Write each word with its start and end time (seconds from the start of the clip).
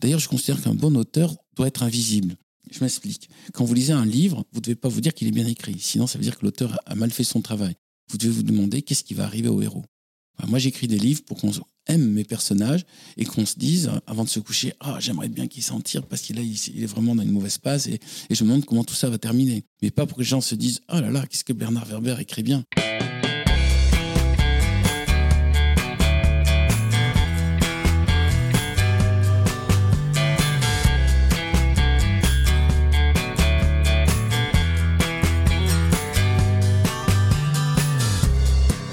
D'ailleurs, 0.00 0.20
je 0.20 0.28
considère 0.28 0.62
qu'un 0.62 0.74
bon 0.74 0.96
auteur 0.96 1.34
doit 1.56 1.66
être 1.66 1.82
invisible. 1.82 2.36
Je 2.70 2.80
m'explique. 2.80 3.28
Quand 3.52 3.64
vous 3.64 3.74
lisez 3.74 3.92
un 3.92 4.04
livre, 4.04 4.44
vous 4.52 4.60
ne 4.60 4.64
devez 4.64 4.74
pas 4.74 4.88
vous 4.88 5.00
dire 5.00 5.14
qu'il 5.14 5.28
est 5.28 5.32
bien 5.32 5.46
écrit. 5.46 5.76
Sinon, 5.78 6.06
ça 6.06 6.18
veut 6.18 6.24
dire 6.24 6.38
que 6.38 6.44
l'auteur 6.44 6.78
a 6.86 6.94
mal 6.94 7.10
fait 7.10 7.24
son 7.24 7.40
travail. 7.40 7.74
Vous 8.10 8.18
devez 8.18 8.32
vous 8.32 8.42
demander 8.42 8.82
qu'est-ce 8.82 9.04
qui 9.04 9.14
va 9.14 9.24
arriver 9.24 9.48
au 9.48 9.60
héros. 9.62 9.84
moi, 10.46 10.58
j'écris 10.58 10.86
des 10.86 10.98
livres 10.98 11.22
pour 11.24 11.38
qu'on 11.38 11.50
aime 11.88 12.10
mes 12.10 12.24
personnages 12.24 12.84
et 13.16 13.24
qu'on 13.24 13.46
se 13.46 13.58
dise, 13.58 13.90
avant 14.06 14.24
de 14.24 14.28
se 14.28 14.40
coucher, 14.40 14.72
ah, 14.80 14.98
j'aimerais 15.00 15.28
bien 15.28 15.46
qu'il 15.46 15.62
s'en 15.62 15.80
tire 15.80 16.06
parce 16.06 16.22
qu'il 16.22 16.38
il 16.38 16.82
est 16.82 16.86
vraiment 16.86 17.14
dans 17.14 17.22
une 17.22 17.32
mauvaise 17.32 17.58
passe 17.58 17.86
et, 17.86 17.98
je 18.30 18.44
me 18.44 18.50
demande 18.50 18.64
comment 18.64 18.84
tout 18.84 18.94
ça 18.94 19.08
va 19.08 19.18
terminer. 19.18 19.64
Mais 19.82 19.90
pas 19.90 20.06
pour 20.06 20.18
que 20.18 20.22
les 20.22 20.28
gens 20.28 20.40
se 20.40 20.54
disent, 20.54 20.80
oh 20.92 21.00
là 21.00 21.10
là, 21.10 21.26
qu'est-ce 21.26 21.44
que 21.44 21.52
Bernard 21.52 21.86
Werber 21.86 22.16
écrit 22.20 22.42
bien. 22.42 22.64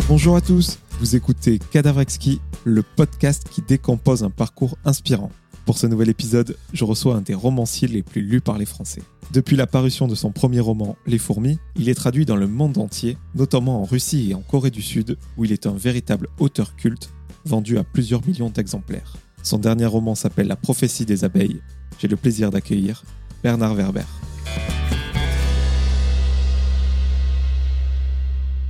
Bonjour 0.07 0.35
à 0.35 0.41
tous, 0.41 0.77
vous 0.99 1.15
écoutez 1.15 1.57
Cadavrexki, 1.71 2.39
le 2.63 2.83
podcast 2.83 3.49
qui 3.49 3.63
décompose 3.63 4.23
un 4.23 4.29
parcours 4.29 4.77
inspirant. 4.85 5.31
Pour 5.65 5.79
ce 5.79 5.87
nouvel 5.87 6.09
épisode, 6.09 6.57
je 6.73 6.85
reçois 6.85 7.15
un 7.15 7.21
des 7.21 7.33
romanciers 7.33 7.87
les 7.87 8.03
plus 8.03 8.21
lus 8.21 8.39
par 8.39 8.59
les 8.59 8.67
Français. 8.67 9.01
Depuis 9.33 9.55
la 9.55 9.65
parution 9.65 10.07
de 10.07 10.13
son 10.13 10.31
premier 10.31 10.59
roman, 10.59 10.95
Les 11.07 11.17
fourmis, 11.17 11.57
il 11.75 11.89
est 11.89 11.95
traduit 11.95 12.27
dans 12.27 12.35
le 12.35 12.47
monde 12.47 12.77
entier, 12.77 13.17
notamment 13.33 13.81
en 13.81 13.83
Russie 13.83 14.29
et 14.29 14.35
en 14.35 14.41
Corée 14.41 14.69
du 14.69 14.83
Sud, 14.83 15.17
où 15.37 15.45
il 15.45 15.51
est 15.51 15.65
un 15.65 15.73
véritable 15.73 16.27
auteur 16.37 16.75
culte, 16.75 17.09
vendu 17.43 17.79
à 17.79 17.83
plusieurs 17.83 18.23
millions 18.27 18.51
d'exemplaires. 18.51 19.17
Son 19.41 19.57
dernier 19.57 19.87
roman 19.87 20.13
s'appelle 20.13 20.47
La 20.47 20.55
prophétie 20.55 21.07
des 21.07 21.23
abeilles. 21.23 21.61
J'ai 21.97 22.07
le 22.07 22.15
plaisir 22.15 22.51
d'accueillir 22.51 23.03
Bernard 23.41 23.73
Werber. 23.73 24.05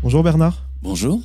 Bonjour 0.01 0.23
Bernard. 0.23 0.64
Bonjour. 0.85 1.19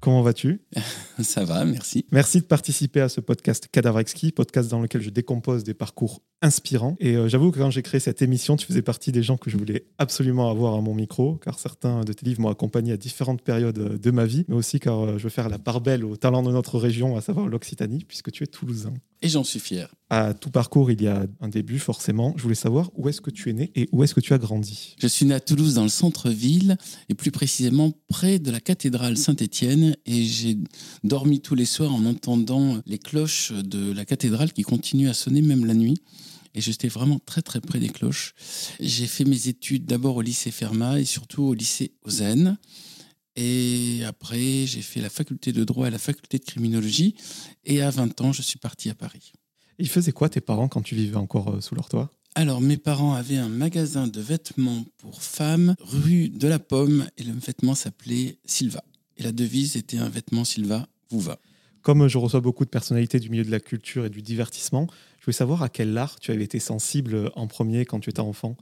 Comment 0.00 0.20
vas-tu? 0.20 0.60
Ça 1.22 1.46
va, 1.46 1.64
merci. 1.64 2.04
Merci 2.12 2.40
de 2.40 2.44
participer 2.44 3.00
à 3.00 3.08
ce 3.08 3.22
podcast 3.22 3.66
Cadavre 3.72 3.98
Exquis, 3.98 4.30
podcast 4.30 4.70
dans 4.70 4.82
lequel 4.82 5.00
je 5.00 5.08
décompose 5.08 5.64
des 5.64 5.72
parcours 5.72 6.20
inspirants. 6.42 6.96
Et 7.00 7.16
euh, 7.16 7.26
j'avoue 7.26 7.50
que 7.50 7.58
quand 7.58 7.70
j'ai 7.70 7.80
créé 7.80 7.98
cette 7.98 8.20
émission, 8.20 8.56
tu 8.56 8.66
faisais 8.66 8.82
partie 8.82 9.12
des 9.12 9.22
gens 9.22 9.38
que 9.38 9.48
je 9.48 9.56
voulais 9.56 9.86
absolument 9.96 10.50
avoir 10.50 10.74
à 10.74 10.82
mon 10.82 10.94
micro, 10.94 11.36
car 11.36 11.58
certains 11.58 12.04
de 12.04 12.12
tes 12.12 12.26
livres 12.26 12.42
m'ont 12.42 12.50
accompagné 12.50 12.92
à 12.92 12.98
différentes 12.98 13.40
périodes 13.40 13.78
euh, 13.78 13.98
de 13.98 14.10
ma 14.10 14.26
vie, 14.26 14.44
mais 14.48 14.54
aussi 14.54 14.80
car 14.80 15.00
euh, 15.00 15.16
je 15.16 15.24
veux 15.24 15.30
faire 15.30 15.48
la 15.48 15.58
part 15.58 15.80
belle 15.80 16.04
au 16.04 16.18
talent 16.18 16.42
de 16.42 16.52
notre 16.52 16.78
région, 16.78 17.16
à 17.16 17.22
savoir 17.22 17.48
l'Occitanie, 17.48 18.04
puisque 18.06 18.30
tu 18.30 18.44
es 18.44 18.46
toulousain. 18.46 18.92
Et 19.22 19.30
j'en 19.30 19.44
suis 19.44 19.60
fier. 19.60 19.94
À 20.08 20.34
tout 20.34 20.50
parcours, 20.50 20.92
il 20.92 21.02
y 21.02 21.08
a 21.08 21.26
un 21.40 21.48
début, 21.48 21.80
forcément. 21.80 22.32
Je 22.36 22.42
voulais 22.44 22.54
savoir 22.54 22.90
où 22.94 23.08
est-ce 23.08 23.20
que 23.20 23.30
tu 23.30 23.50
es 23.50 23.52
né 23.52 23.72
et 23.74 23.88
où 23.90 24.04
est-ce 24.04 24.14
que 24.14 24.20
tu 24.20 24.32
as 24.34 24.38
grandi. 24.38 24.94
Je 25.00 25.08
suis 25.08 25.26
né 25.26 25.34
à 25.34 25.40
Toulouse, 25.40 25.74
dans 25.74 25.82
le 25.82 25.88
centre-ville, 25.88 26.76
et 27.08 27.14
plus 27.14 27.32
précisément 27.32 27.92
près 28.06 28.38
de 28.38 28.52
la 28.52 28.60
cathédrale 28.60 29.16
Saint-Étienne. 29.16 29.96
Et 30.06 30.22
j'ai 30.22 30.58
dormi 31.02 31.40
tous 31.40 31.56
les 31.56 31.64
soirs 31.64 31.92
en 31.92 32.04
entendant 32.06 32.80
les 32.86 32.98
cloches 32.98 33.50
de 33.50 33.90
la 33.92 34.04
cathédrale 34.04 34.52
qui 34.52 34.62
continuent 34.62 35.08
à 35.08 35.14
sonner 35.14 35.42
même 35.42 35.66
la 35.66 35.74
nuit. 35.74 35.98
Et 36.54 36.60
j'étais 36.60 36.88
vraiment 36.88 37.18
très 37.18 37.42
très 37.42 37.60
près 37.60 37.80
des 37.80 37.88
cloches. 37.88 38.34
J'ai 38.78 39.08
fait 39.08 39.24
mes 39.24 39.48
études 39.48 39.86
d'abord 39.86 40.16
au 40.16 40.22
lycée 40.22 40.52
Fermat 40.52 41.00
et 41.00 41.04
surtout 41.04 41.42
au 41.42 41.54
lycée 41.54 41.92
Ozen. 42.02 42.56
Et 43.34 44.02
après, 44.06 44.66
j'ai 44.66 44.82
fait 44.82 45.00
la 45.00 45.10
faculté 45.10 45.52
de 45.52 45.64
droit 45.64 45.88
et 45.88 45.90
la 45.90 45.98
faculté 45.98 46.38
de 46.38 46.44
criminologie. 46.44 47.16
Et 47.64 47.82
à 47.82 47.90
20 47.90 48.20
ans, 48.20 48.32
je 48.32 48.40
suis 48.40 48.58
parti 48.58 48.88
à 48.88 48.94
Paris. 48.94 49.32
Ils 49.78 49.88
faisaient 49.88 50.12
quoi 50.12 50.28
tes 50.28 50.40
parents 50.40 50.68
quand 50.68 50.82
tu 50.82 50.94
vivais 50.94 51.16
encore 51.16 51.54
euh, 51.54 51.60
sous 51.60 51.74
leur 51.74 51.88
toit? 51.88 52.10
Alors, 52.34 52.60
mes 52.60 52.76
parents 52.76 53.14
avaient 53.14 53.38
un 53.38 53.48
magasin 53.48 54.06
de 54.06 54.20
vêtements 54.20 54.84
pour 54.98 55.22
femmes, 55.22 55.74
rue 55.80 56.28
de 56.28 56.48
la 56.48 56.58
Pomme, 56.58 57.06
et 57.16 57.22
le 57.22 57.32
vêtement 57.32 57.74
s'appelait 57.74 58.36
Silva. 58.44 58.84
Et 59.16 59.22
la 59.22 59.32
devise 59.32 59.76
était 59.76 59.98
un 59.98 60.08
vêtement 60.08 60.44
Silva 60.44 60.86
vous 61.10 61.20
va. 61.20 61.38
Comme 61.82 62.08
je 62.08 62.18
reçois 62.18 62.40
beaucoup 62.40 62.64
de 62.64 62.70
personnalités 62.70 63.20
du 63.20 63.30
milieu 63.30 63.44
de 63.44 63.50
la 63.50 63.60
culture 63.60 64.04
et 64.04 64.10
du 64.10 64.20
divertissement, 64.20 64.86
je 65.20 65.24
voulais 65.24 65.36
savoir 65.36 65.62
à 65.62 65.68
quel 65.68 65.96
art 65.96 66.18
tu 66.20 66.30
avais 66.30 66.44
été 66.44 66.58
sensible 66.58 67.30
en 67.36 67.46
premier 67.46 67.84
quand 67.84 68.00
tu 68.00 68.10
étais 68.10 68.20
enfant. 68.20 68.56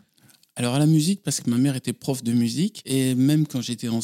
Alors 0.56 0.74
à 0.74 0.78
la 0.78 0.86
musique, 0.86 1.22
parce 1.22 1.40
que 1.40 1.50
ma 1.50 1.56
mère 1.56 1.74
était 1.74 1.92
prof 1.92 2.22
de 2.22 2.32
musique, 2.32 2.82
et 2.84 3.14
même 3.14 3.46
quand 3.46 3.60
j'étais 3.60 3.88
en 3.88 4.00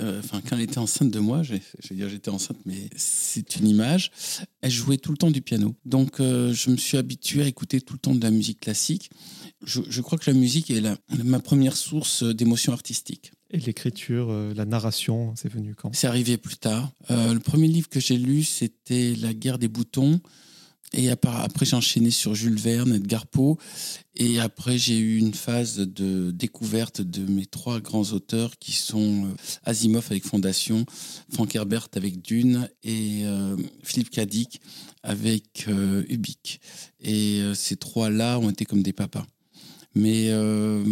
euh, 0.00 0.18
enfin, 0.18 0.40
quand 0.40 0.56
elle 0.56 0.62
était 0.62 0.78
enceinte 0.78 1.10
de 1.10 1.20
moi, 1.20 1.42
je 1.42 1.54
vais 1.54 1.60
dire 1.92 2.08
j'étais 2.08 2.30
enceinte, 2.30 2.58
mais 2.66 2.88
c'est 2.96 3.56
une 3.56 3.68
image, 3.68 4.10
elle 4.60 4.70
jouait 4.70 4.96
tout 4.96 5.12
le 5.12 5.16
temps 5.16 5.30
du 5.30 5.40
piano. 5.40 5.74
Donc, 5.84 6.20
euh, 6.20 6.52
je 6.52 6.70
me 6.70 6.76
suis 6.76 6.98
habitué 6.98 7.42
à 7.42 7.46
écouter 7.46 7.80
tout 7.80 7.94
le 7.94 8.00
temps 8.00 8.14
de 8.14 8.22
la 8.22 8.30
musique 8.30 8.60
classique. 8.60 9.10
Je, 9.64 10.00
crois 10.00 10.18
que 10.18 10.30
la 10.30 10.36
musique 10.36 10.70
est 10.70 10.82
ma 11.22 11.40
première 11.40 11.76
source 11.76 12.22
d'émotion 12.22 12.72
artistique. 12.72 13.32
Et 13.50 13.58
l'écriture, 13.58 14.30
euh, 14.30 14.52
la 14.54 14.64
narration, 14.64 15.32
c'est 15.36 15.48
venu 15.48 15.74
quand? 15.74 15.94
C'est 15.94 16.08
arrivé 16.08 16.36
plus 16.36 16.56
tard. 16.56 16.90
le 17.08 17.38
premier 17.38 17.68
livre 17.68 17.88
que 17.88 18.00
j'ai 18.00 18.18
lu, 18.18 18.42
c'était 18.42 19.14
La 19.16 19.32
guerre 19.32 19.58
des 19.58 19.68
boutons 19.68 20.20
et 20.96 21.10
après, 21.10 21.66
j'ai 21.66 21.76
enchaîné 21.76 22.10
sur 22.10 22.34
Jules 22.34 22.58
Verne, 22.58 22.94
Edgar 22.94 23.26
Poe. 23.26 23.56
Et 24.14 24.38
après, 24.38 24.78
j'ai 24.78 24.96
eu 24.96 25.18
une 25.18 25.34
phase 25.34 25.78
de 25.78 26.30
découverte 26.30 27.00
de 27.00 27.26
mes 27.30 27.46
trois 27.46 27.80
grands 27.80 28.12
auteurs 28.12 28.56
qui 28.58 28.72
sont 28.72 29.24
euh, 29.24 29.34
Asimov 29.64 30.06
avec 30.08 30.24
Fondation, 30.24 30.86
Frank 31.32 31.52
Herbert 31.56 31.88
avec 31.96 32.22
Dune 32.22 32.68
et 32.84 33.22
euh, 33.24 33.56
Philippe 33.82 34.10
Cadic 34.10 34.60
avec 35.02 35.66
euh, 35.66 36.04
Ubik. 36.08 36.60
Et 37.00 37.42
ces 37.54 37.76
trois-là 37.76 38.38
ont 38.38 38.50
été 38.50 38.64
comme 38.64 38.82
des 38.82 38.92
papas. 38.92 39.26
Mais 39.94 40.28
euh, 40.30 40.82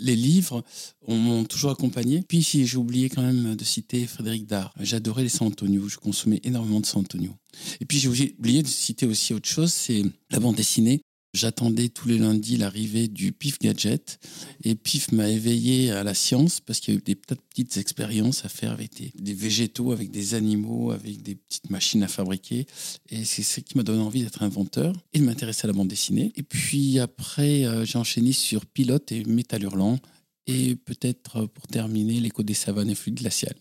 les 0.00 0.16
livres 0.16 0.64
m'ont 1.06 1.44
toujours 1.44 1.70
accompagné. 1.70 2.22
Puis 2.26 2.42
j'ai 2.42 2.76
oublié 2.76 3.08
quand 3.08 3.22
même 3.22 3.54
de 3.54 3.64
citer 3.64 4.06
Frédéric 4.06 4.46
Dard. 4.46 4.72
J'adorais 4.80 5.22
les 5.22 5.28
San 5.28 5.48
Antonio, 5.48 5.88
je 5.88 5.98
consommais 5.98 6.40
énormément 6.44 6.80
de 6.80 6.86
San 6.86 7.00
Antonio. 7.00 7.32
Et 7.80 7.84
puis 7.84 7.98
j'ai 7.98 8.08
oublié 8.08 8.62
de 8.62 8.68
citer 8.68 9.06
aussi 9.06 9.34
autre 9.34 9.48
chose, 9.48 9.72
c'est 9.72 10.02
la 10.30 10.40
bande 10.40 10.56
dessinée. 10.56 11.00
J'attendais 11.32 11.88
tous 11.88 12.08
les 12.08 12.18
lundis 12.18 12.56
l'arrivée 12.56 13.06
du 13.06 13.30
PIF 13.30 13.60
Gadget 13.60 14.18
et 14.64 14.74
PIF 14.74 15.12
m'a 15.12 15.28
éveillé 15.28 15.92
à 15.92 16.02
la 16.02 16.12
science 16.12 16.60
parce 16.60 16.80
qu'il 16.80 16.94
y 16.94 16.96
a 16.96 16.98
eu 16.98 17.02
des 17.02 17.14
petites 17.14 17.76
expériences 17.76 18.44
à 18.44 18.48
faire 18.48 18.72
avec 18.72 18.90
des, 19.14 19.34
végétaux, 19.34 19.92
avec 19.92 20.10
des 20.10 20.34
animaux, 20.34 20.90
avec 20.90 21.22
des 21.22 21.36
petites 21.36 21.70
machines 21.70 22.02
à 22.02 22.08
fabriquer. 22.08 22.66
Et 23.10 23.24
c'est 23.24 23.44
ce 23.44 23.60
qui 23.60 23.76
m'a 23.76 23.84
donné 23.84 24.02
envie 24.02 24.24
d'être 24.24 24.42
inventeur 24.42 24.92
et 25.12 25.20
de 25.20 25.24
m'intéresser 25.24 25.66
à 25.66 25.68
la 25.68 25.72
bande 25.72 25.86
dessinée. 25.86 26.32
Et 26.34 26.42
puis 26.42 26.98
après, 26.98 27.64
euh, 27.64 27.84
j'ai 27.84 27.98
enchaîné 27.98 28.32
sur 28.32 28.66
Pilote 28.66 29.12
et 29.12 29.22
Métal 29.24 29.62
Hurlant 29.62 30.00
et 30.48 30.74
peut-être 30.74 31.46
pour 31.46 31.68
terminer, 31.68 32.18
l'écho 32.18 32.42
des 32.42 32.54
savanes 32.54 32.90
et 32.90 32.96
fluides 32.96 33.20
glaciales. 33.20 33.56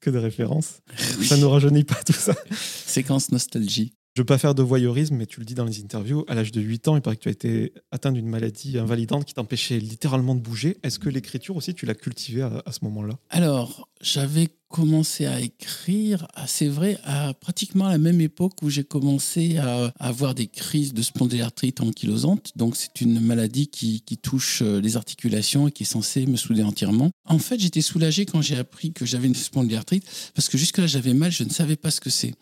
Que 0.00 0.10
de 0.10 0.18
références. 0.18 0.82
Ça 1.22 1.38
ne 1.38 1.40
nous 1.40 1.48
rajeunit 1.48 1.84
pas 1.84 2.02
tout 2.04 2.12
ça. 2.12 2.34
Séquence 2.86 3.32
nostalgie. 3.32 3.94
Je 4.16 4.20
veux 4.20 4.26
pas 4.26 4.38
faire 4.38 4.54
de 4.54 4.62
voyeurisme, 4.62 5.16
mais 5.16 5.26
tu 5.26 5.40
le 5.40 5.44
dis 5.44 5.54
dans 5.54 5.64
les 5.64 5.80
interviews, 5.80 6.24
à 6.28 6.36
l'âge 6.36 6.52
de 6.52 6.60
8 6.60 6.86
ans, 6.86 6.94
il 6.94 7.02
paraît 7.02 7.16
que 7.16 7.22
tu 7.22 7.28
as 7.28 7.32
été 7.32 7.74
atteint 7.90 8.12
d'une 8.12 8.28
maladie 8.28 8.78
invalidante 8.78 9.24
qui 9.24 9.34
t'empêchait 9.34 9.78
littéralement 9.78 10.36
de 10.36 10.40
bouger. 10.40 10.76
Est-ce 10.84 11.00
que 11.00 11.08
l'écriture 11.08 11.56
aussi, 11.56 11.74
tu 11.74 11.84
l'as 11.84 11.96
cultivée 11.96 12.42
à, 12.42 12.62
à 12.64 12.70
ce 12.70 12.84
moment-là? 12.84 13.14
Alors, 13.30 13.88
j'avais 14.00 14.50
commencé 14.74 15.24
à 15.26 15.40
écrire, 15.40 16.26
c'est 16.48 16.66
vrai, 16.66 16.98
à 17.04 17.32
pratiquement 17.32 17.88
la 17.88 17.96
même 17.96 18.20
époque 18.20 18.54
où 18.60 18.70
j'ai 18.70 18.82
commencé 18.82 19.56
à, 19.58 19.92
avoir 20.00 20.34
des 20.34 20.48
crises 20.48 20.92
de 20.92 21.00
spondylarthrite 21.00 21.80
ankylosante. 21.80 22.50
Donc, 22.56 22.74
c'est 22.74 23.00
une 23.00 23.20
maladie 23.20 23.68
qui, 23.68 24.02
touche 24.20 24.62
euh, 24.62 24.80
les 24.80 24.96
articulations 24.96 25.68
et 25.68 25.70
qui 25.70 25.84
est 25.84 25.86
censée 25.86 26.26
me 26.26 26.36
souder 26.36 26.64
entièrement. 26.64 27.10
En 27.24 27.38
fait, 27.38 27.60
j'étais 27.60 27.82
soulagé 27.82 28.26
quand 28.26 28.42
j'ai 28.42 28.56
appris 28.56 28.92
que 28.92 29.06
j'avais 29.06 29.28
une 29.28 29.36
spondylarthrite 29.36 30.04
parce 30.34 30.48
que 30.48 30.58
jusque-là, 30.58 30.88
j'avais 30.88 31.14
mal, 31.14 31.30
je 31.30 31.44
ne 31.44 31.50
savais 31.50 31.76
pas 31.76 31.92
ce 31.92 32.00
que 32.00 32.10
c'est. 32.10 32.34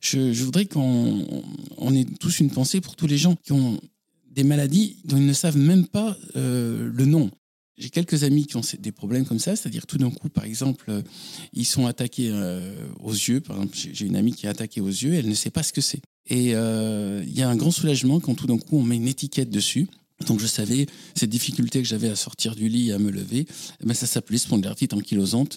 Je, 0.00 0.42
voudrais 0.42 0.64
qu'on 0.64 1.44
on 1.76 1.94
ait 1.94 2.06
tous 2.18 2.40
une 2.40 2.50
pensée 2.50 2.80
pour 2.80 2.96
tous 2.96 3.06
les 3.06 3.18
gens 3.18 3.36
qui 3.36 3.52
ont 3.52 3.78
des 4.30 4.44
maladies 4.44 4.96
dont 5.04 5.18
ils 5.18 5.26
ne 5.26 5.34
savent 5.34 5.58
même 5.58 5.86
pas 5.86 6.16
euh, 6.36 6.90
le 6.90 7.04
nom. 7.04 7.30
J'ai 7.76 7.90
quelques 7.90 8.22
amis 8.22 8.46
qui 8.46 8.56
ont 8.56 8.62
des 8.78 8.92
problèmes 8.92 9.24
comme 9.24 9.40
ça, 9.40 9.56
c'est-à-dire 9.56 9.86
tout 9.86 9.98
d'un 9.98 10.10
coup, 10.10 10.28
par 10.28 10.44
exemple, 10.44 10.84
euh, 10.90 11.02
ils 11.52 11.64
sont 11.64 11.86
attaqués 11.86 12.30
euh, 12.32 12.72
aux 13.02 13.12
yeux. 13.12 13.40
Par 13.40 13.56
exemple, 13.56 13.76
j'ai 13.76 14.06
une 14.06 14.14
amie 14.14 14.32
qui 14.32 14.46
est 14.46 14.48
attaquée 14.48 14.80
aux 14.80 14.86
yeux, 14.86 15.14
elle 15.14 15.28
ne 15.28 15.34
sait 15.34 15.50
pas 15.50 15.64
ce 15.64 15.72
que 15.72 15.80
c'est. 15.80 16.00
Et 16.26 16.54
euh, 16.54 17.22
il 17.26 17.36
y 17.36 17.42
a 17.42 17.48
un 17.48 17.56
grand 17.56 17.72
soulagement 17.72 18.20
quand 18.20 18.34
tout 18.34 18.46
d'un 18.46 18.58
coup 18.58 18.78
on 18.78 18.82
met 18.82 18.96
une 18.96 19.08
étiquette 19.08 19.50
dessus 19.50 19.88
donc 20.26 20.40
je 20.40 20.46
savais 20.46 20.86
cette 21.14 21.30
difficulté 21.30 21.82
que 21.82 21.88
j'avais 21.88 22.08
à 22.08 22.16
sortir 22.16 22.54
du 22.54 22.68
lit 22.68 22.90
et 22.90 22.92
à 22.92 22.98
me 22.98 23.10
lever, 23.10 23.46
eh 23.80 23.86
ben 23.86 23.94
ça 23.94 24.06
s'appelait 24.06 24.38
spondylarthrite 24.38 24.94
ankylosante. 24.94 25.56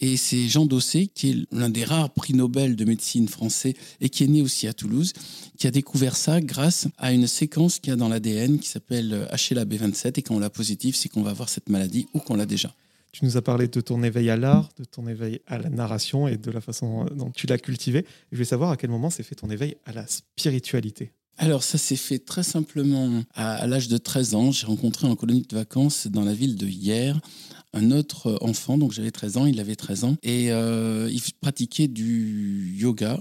Et 0.00 0.16
c'est 0.16 0.48
Jean 0.48 0.66
Dossé, 0.66 1.06
qui 1.06 1.30
est 1.30 1.36
l'un 1.52 1.70
des 1.70 1.84
rares 1.84 2.10
prix 2.10 2.34
Nobel 2.34 2.74
de 2.76 2.84
médecine 2.84 3.28
français 3.28 3.74
et 4.00 4.08
qui 4.08 4.24
est 4.24 4.26
né 4.26 4.42
aussi 4.42 4.66
à 4.66 4.72
Toulouse, 4.72 5.12
qui 5.56 5.66
a 5.66 5.70
découvert 5.70 6.16
ça 6.16 6.40
grâce 6.40 6.88
à 6.98 7.12
une 7.12 7.26
séquence 7.26 7.78
qu'il 7.78 7.90
y 7.90 7.92
a 7.92 7.96
dans 7.96 8.08
l'ADN 8.08 8.58
qui 8.58 8.68
s'appelle 8.68 9.28
HLA-B27 9.32 10.18
et 10.18 10.22
quand 10.22 10.34
on 10.34 10.40
l'a 10.40 10.50
positive, 10.50 10.96
c'est 10.96 11.08
qu'on 11.08 11.22
va 11.22 11.30
avoir 11.30 11.48
cette 11.48 11.68
maladie 11.68 12.06
ou 12.12 12.18
qu'on 12.18 12.34
l'a 12.34 12.46
déjà. 12.46 12.74
Tu 13.12 13.26
nous 13.26 13.36
as 13.36 13.42
parlé 13.42 13.68
de 13.68 13.80
ton 13.82 14.02
éveil 14.02 14.30
à 14.30 14.36
l'art, 14.36 14.70
de 14.78 14.84
ton 14.84 15.06
éveil 15.06 15.40
à 15.46 15.58
la 15.58 15.68
narration 15.68 16.26
et 16.28 16.38
de 16.38 16.50
la 16.50 16.62
façon 16.62 17.04
dont 17.14 17.30
tu 17.30 17.46
l'as 17.46 17.58
cultivé. 17.58 18.06
Je 18.30 18.36
voulais 18.36 18.46
savoir 18.46 18.70
à 18.70 18.76
quel 18.78 18.90
moment 18.90 19.10
s'est 19.10 19.22
fait 19.22 19.34
ton 19.34 19.50
éveil 19.50 19.76
à 19.84 19.92
la 19.92 20.06
spiritualité. 20.06 21.12
Alors 21.38 21.62
ça 21.62 21.78
s'est 21.78 21.96
fait 21.96 22.18
très 22.18 22.42
simplement 22.42 23.22
à, 23.34 23.66
l'âge 23.66 23.88
de 23.88 23.96
13 23.96 24.34
ans. 24.34 24.52
J'ai 24.52 24.66
rencontré 24.66 25.06
en 25.06 25.16
colonie 25.16 25.42
de 25.42 25.54
vacances 25.54 26.06
dans 26.06 26.24
la 26.24 26.34
ville 26.34 26.56
de 26.56 26.66
Hier 26.66 27.20
un 27.74 27.90
autre 27.90 28.38
enfant, 28.42 28.76
donc 28.76 28.92
j'avais 28.92 29.10
13 29.10 29.36
ans, 29.38 29.46
il 29.46 29.58
avait 29.58 29.76
13 29.76 30.04
ans, 30.04 30.16
et 30.22 30.52
euh, 30.52 31.08
il 31.10 31.22
pratiquait 31.40 31.88
du 31.88 32.74
yoga. 32.76 33.18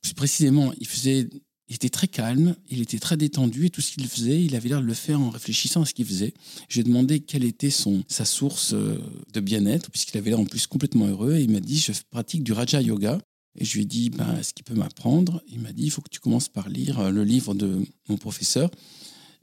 Plus 0.00 0.14
précisément, 0.14 0.72
il 0.80 0.86
faisait 0.86 1.28
il 1.70 1.76
était 1.76 1.88
très 1.88 2.08
calme, 2.08 2.56
il 2.68 2.82
était 2.82 2.98
très 2.98 3.16
détendu 3.16 3.66
et 3.66 3.70
tout 3.70 3.80
ce 3.80 3.92
qu'il 3.92 4.06
faisait, 4.08 4.42
il 4.42 4.56
avait 4.56 4.68
l'air 4.68 4.80
de 4.80 4.86
le 4.86 4.94
faire 4.94 5.20
en 5.20 5.30
réfléchissant 5.30 5.82
à 5.82 5.86
ce 5.86 5.94
qu'il 5.94 6.04
faisait. 6.04 6.34
J'ai 6.68 6.82
demandé 6.82 7.20
quelle 7.20 7.44
était 7.44 7.70
son, 7.70 8.02
sa 8.08 8.24
source 8.24 8.72
euh, 8.74 8.98
de 9.32 9.38
bien-être, 9.40 9.88
puisqu'il 9.88 10.18
avait 10.18 10.30
l'air 10.30 10.40
en 10.40 10.44
plus 10.44 10.66
complètement 10.66 11.06
heureux, 11.06 11.36
et 11.36 11.42
il 11.42 11.50
m'a 11.50 11.60
dit 11.60 11.78
Je 11.78 11.92
pratique 12.10 12.42
du 12.42 12.52
Raja 12.52 12.82
Yoga. 12.82 13.18
Et 13.58 13.64
je 13.64 13.74
lui 13.74 13.82
ai 13.82 13.86
dit 13.86 14.10
ben, 14.10 14.36
Est-ce 14.38 14.54
qu'il 14.54 14.64
peut 14.64 14.74
m'apprendre 14.74 15.42
Il 15.48 15.60
m'a 15.60 15.72
dit 15.72 15.84
Il 15.84 15.90
faut 15.90 16.02
que 16.02 16.10
tu 16.10 16.20
commences 16.20 16.48
par 16.48 16.68
lire 16.68 17.00
euh, 17.00 17.10
le 17.10 17.24
livre 17.24 17.54
de 17.54 17.84
mon 18.08 18.16
professeur. 18.16 18.70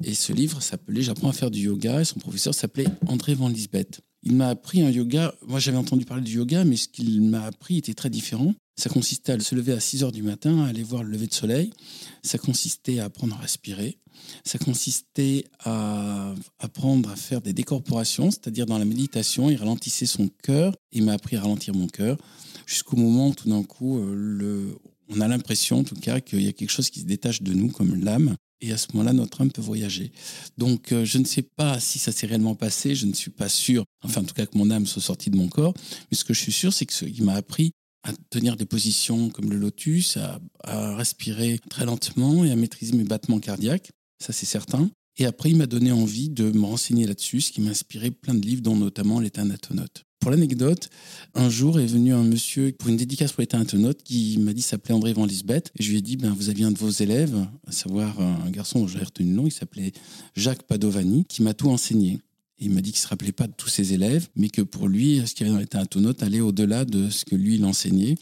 Et 0.04 0.14
ce 0.14 0.32
livre 0.32 0.62
s'appelait 0.62 1.02
J'apprends 1.02 1.30
à 1.30 1.34
faire 1.34 1.52
du 1.52 1.62
yoga, 1.62 2.02
et 2.02 2.06
son 2.06 2.20
professeur 2.20 2.54
s'appelait 2.54 2.88
André 3.08 3.34
Van 3.34 3.50
Lisbeth. 3.50 4.02
Il 4.24 4.36
m'a 4.36 4.50
appris 4.50 4.82
un 4.82 4.90
yoga. 4.90 5.34
Moi, 5.48 5.60
j'avais 5.60 5.78
entendu 5.78 6.06
parler 6.06 6.24
du 6.24 6.36
yoga, 6.38 6.64
mais 6.64 6.76
ce 6.76 6.88
qu'il 6.88 7.22
m'a 7.22 7.46
appris 7.46 7.78
était 7.78 7.94
très 7.94 8.10
différent. 8.10 8.54
Ça 8.76 8.90
consistait 8.90 9.32
à 9.32 9.40
se 9.40 9.56
lever 9.56 9.74
à 9.74 9.80
6 9.80 10.04
heures 10.04 10.12
du 10.12 10.22
matin, 10.22 10.64
à 10.64 10.68
aller 10.68 10.84
voir 10.84 11.04
le 11.04 11.10
lever 11.10 11.28
de 11.28 11.34
soleil. 11.34 11.72
Ça 12.24 12.38
consistait 12.38 13.00
à 13.00 13.06
apprendre 13.06 13.36
à 13.36 13.40
respirer. 13.40 13.98
Ça 14.44 14.60
consistait 14.60 15.46
à 15.64 16.34
apprendre 16.60 17.10
à 17.10 17.16
faire 17.16 17.42
des 17.42 17.54
décorporations, 17.54 18.30
c'est-à-dire 18.30 18.66
dans 18.66 18.78
la 18.78 18.86
méditation, 18.86 19.50
il 19.50 19.56
ralentissait 19.56 20.06
son 20.06 20.30
cœur. 20.44 20.76
Il 20.92 21.04
m'a 21.04 21.14
appris 21.14 21.36
à 21.38 21.42
ralentir 21.42 21.74
mon 21.74 21.88
cœur 21.88 22.18
jusqu'au 22.68 22.98
moment 22.98 23.30
où 23.30 23.34
tout 23.34 23.50
d'un 23.50 23.64
coup, 23.64 23.98
euh, 23.98 24.14
le, 24.16 24.78
on 25.10 25.22
a 25.22 25.28
l'impression 25.28 25.80
en 25.80 25.84
tout 25.84 25.96
cas 25.96 26.20
qu'il 26.20 26.44
y 26.44 26.48
a 26.48 26.54
quelque 26.54 26.70
chose 26.70 26.92
qui 26.92 27.00
se 27.00 27.06
détache 27.06 27.42
de 27.42 27.54
nous 27.54 27.70
comme 27.70 27.96
l'âme. 27.96 28.36
Et 28.60 28.72
à 28.72 28.78
ce 28.78 28.88
moment-là, 28.94 29.14
notre 29.14 29.42
âme 29.42 29.52
peut 29.52 29.62
voyager. 29.62 30.12
Donc, 30.58 30.92
euh, 30.92 31.06
je 31.06 31.20
ne 31.20 31.26
sais 31.26 31.44
pas 31.44 31.80
si 31.80 32.00
ça 32.00 32.12
s'est 32.12 32.26
réellement 32.26 32.56
passé. 32.56 32.96
Je 32.96 33.06
ne 33.06 33.14
suis 33.14 33.30
pas 33.30 33.50
sûr, 33.50 33.84
enfin, 34.04 34.22
en 34.22 34.24
tout 34.24 34.34
cas, 34.34 34.48
que 34.48 34.58
mon 34.58 34.72
âme 34.72 34.88
soit 34.88 35.02
sortie 35.02 35.30
de 35.30 35.38
mon 35.38 35.48
corps. 35.48 35.76
Mais 36.10 36.18
ce 36.18 36.26
que 36.26 36.34
je 36.34 36.42
suis 36.42 36.52
sûr, 36.52 36.74
c'est 36.74 36.88
qu'il 36.88 37.24
m'a 37.24 37.36
appris 37.36 37.72
à 38.04 38.14
tenir 38.32 38.58
des 38.58 38.66
positions 38.66 39.30
comme 39.30 39.52
le 39.52 39.58
lotus, 39.58 40.18
à, 40.18 40.40
respirer 40.96 41.60
très 41.70 41.86
lentement 41.86 42.44
et 42.46 42.52
à 42.52 42.56
maîtriser 42.56 42.96
mes 42.96 43.04
battements 43.04 43.40
cardiaques. 43.40 43.92
Ça, 44.20 44.34
c'est 44.34 44.48
certain. 44.48 44.90
Et 45.18 45.26
après, 45.28 45.52
il 45.52 45.58
m'a 45.58 45.68
donné 45.68 45.92
envie 45.92 46.30
de 46.30 46.52
me 46.52 46.66
renseigner 46.66 47.06
là-dessus, 47.06 47.42
ce 47.42 47.52
qui 47.52 47.62
m'a 47.62 47.70
inspiré 47.70 48.10
plein 48.10 48.34
de 48.34 48.46
livres, 48.46 48.62
dont 48.64 48.76
notamment 48.76 49.22
natonote. 49.22 50.07
Pour 50.28 50.34
l'anecdote, 50.34 50.90
un 51.36 51.50
jour 51.50 51.80
est 51.80 51.86
venu 51.86 52.14
un 52.14 52.26
monsieur 52.26 52.74
pour 52.74 52.90
une 52.90 52.98
dédicace 52.98 53.32
pour 53.32 53.40
l'État 53.40 53.58
natonote 53.60 54.04
qui 54.04 54.38
m'a 54.40 54.52
dit 54.52 54.62
s'appelait 54.62 54.94
André 54.94 55.14
Van 55.14 55.24
Lisbeth. 55.24 55.72
Et 55.80 55.84
je 55.84 55.90
lui 55.90 56.00
ai 56.00 56.02
dit 56.02 56.18
ben, 56.18 56.36
Vous 56.38 56.50
aviez 56.50 56.66
un 56.66 56.72
de 56.72 56.78
vos 56.78 56.90
élèves, 56.90 57.34
à 57.66 57.72
savoir 57.72 58.20
un 58.20 58.50
garçon 58.50 58.82
dont 58.82 58.88
j'ai 58.90 59.00
retenu 59.00 59.30
le 59.30 59.34
nom, 59.34 59.46
il 59.46 59.52
s'appelait 59.52 59.94
Jacques 60.36 60.64
Padovani, 60.64 61.24
qui 61.24 61.44
m'a 61.44 61.54
tout 61.54 61.70
enseigné 61.70 62.20
il 62.60 62.72
m'a 62.72 62.82
dit 62.82 62.92
qu'il 62.92 63.00
ne 63.00 63.04
se 63.04 63.08
rappelait 63.08 63.32
pas 63.32 63.48
de 63.48 63.54
tous 63.56 63.70
ses 63.70 63.94
élèves, 63.94 64.28
mais 64.36 64.50
que 64.50 64.62
pour 64.62 64.88
lui, 64.88 65.22
ce 65.26 65.34
qu'il 65.34 65.46
y 65.46 65.50
avait 65.50 65.56
dans 65.56 65.62
l'état 65.62 65.80
atonote 65.80 66.24
allait 66.24 66.40
au-delà 66.40 66.86
de 66.86 67.10
ce 67.10 67.26
que 67.26 67.36
lui, 67.36 67.56
il 67.56 67.66
enseignait. 67.66 68.16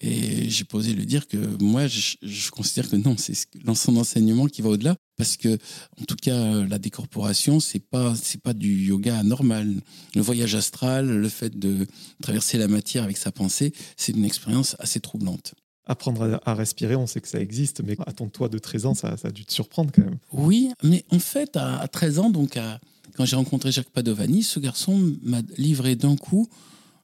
Et 0.00 0.50
j'ai 0.50 0.64
posé 0.64 0.92
lui 0.92 1.06
dire 1.06 1.26
que 1.26 1.38
moi, 1.62 1.86
je, 1.86 2.50
considère 2.50 2.90
que 2.90 2.96
non, 2.96 3.16
c'est 3.16 3.34
son 3.74 3.96
enseignement 3.96 4.46
qui 4.46 4.60
va 4.60 4.70
au-delà, 4.70 4.96
parce 5.16 5.38
que, 5.38 5.56
en 6.00 6.04
tout 6.04 6.16
cas, 6.16 6.64
la 6.66 6.78
décorporation, 6.78 7.60
c'est 7.60 7.78
pas, 7.78 8.14
c'est 8.14 8.40
pas 8.40 8.52
du 8.52 8.74
yoga 8.86 9.22
normal. 9.22 9.74
Le 10.14 10.20
voyage 10.20 10.54
astral, 10.54 11.08
le 11.08 11.28
fait 11.28 11.58
de 11.58 11.86
traverser 12.22 12.58
la 12.58 12.68
matière 12.68 13.04
avec 13.04 13.16
sa 13.16 13.32
pensée, 13.32 13.72
c'est 13.96 14.12
une 14.12 14.24
expérience 14.24 14.76
assez 14.80 15.00
troublante. 15.00 15.54
Apprendre 15.86 16.40
à 16.44 16.54
respirer, 16.54 16.96
on 16.96 17.06
sait 17.06 17.20
que 17.20 17.28
ça 17.28 17.40
existe, 17.40 17.80
mais 17.82 17.96
attends-toi 18.06 18.48
de 18.48 18.58
13 18.58 18.86
ans, 18.86 18.94
ça, 18.94 19.16
ça, 19.16 19.28
a 19.28 19.30
dû 19.30 19.46
te 19.46 19.52
surprendre 19.52 19.92
quand 19.94 20.02
même. 20.02 20.18
Oui, 20.32 20.68
mais 20.82 21.04
en 21.10 21.20
fait, 21.20 21.56
à, 21.56 21.78
à 21.78 21.88
13 21.88 22.18
ans, 22.18 22.30
donc 22.30 22.56
à, 22.56 22.80
quand 23.16 23.24
j'ai 23.24 23.36
rencontré 23.36 23.72
Jacques 23.72 23.90
Padovani, 23.90 24.42
ce 24.42 24.60
garçon 24.60 25.16
m'a 25.22 25.40
livré 25.56 25.96
d'un 25.96 26.16
coup 26.16 26.48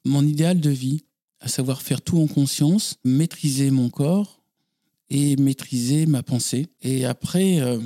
mon 0.05 0.25
idéal 0.27 0.61
de 0.61 0.71
vie, 0.71 1.05
à 1.41 1.49
savoir 1.49 1.83
faire 1.83 2.03
tout 2.03 2.19
en 2.19 2.27
conscience, 2.27 2.97
maîtriser 3.05 3.71
mon 3.71 3.89
corps 3.89 4.43
et 5.11 5.37
maîtriser 5.37 6.07
ma 6.07 6.23
pensée. 6.23 6.67
Et 6.83 7.05
après, 7.05 7.61
euh, 7.61 7.79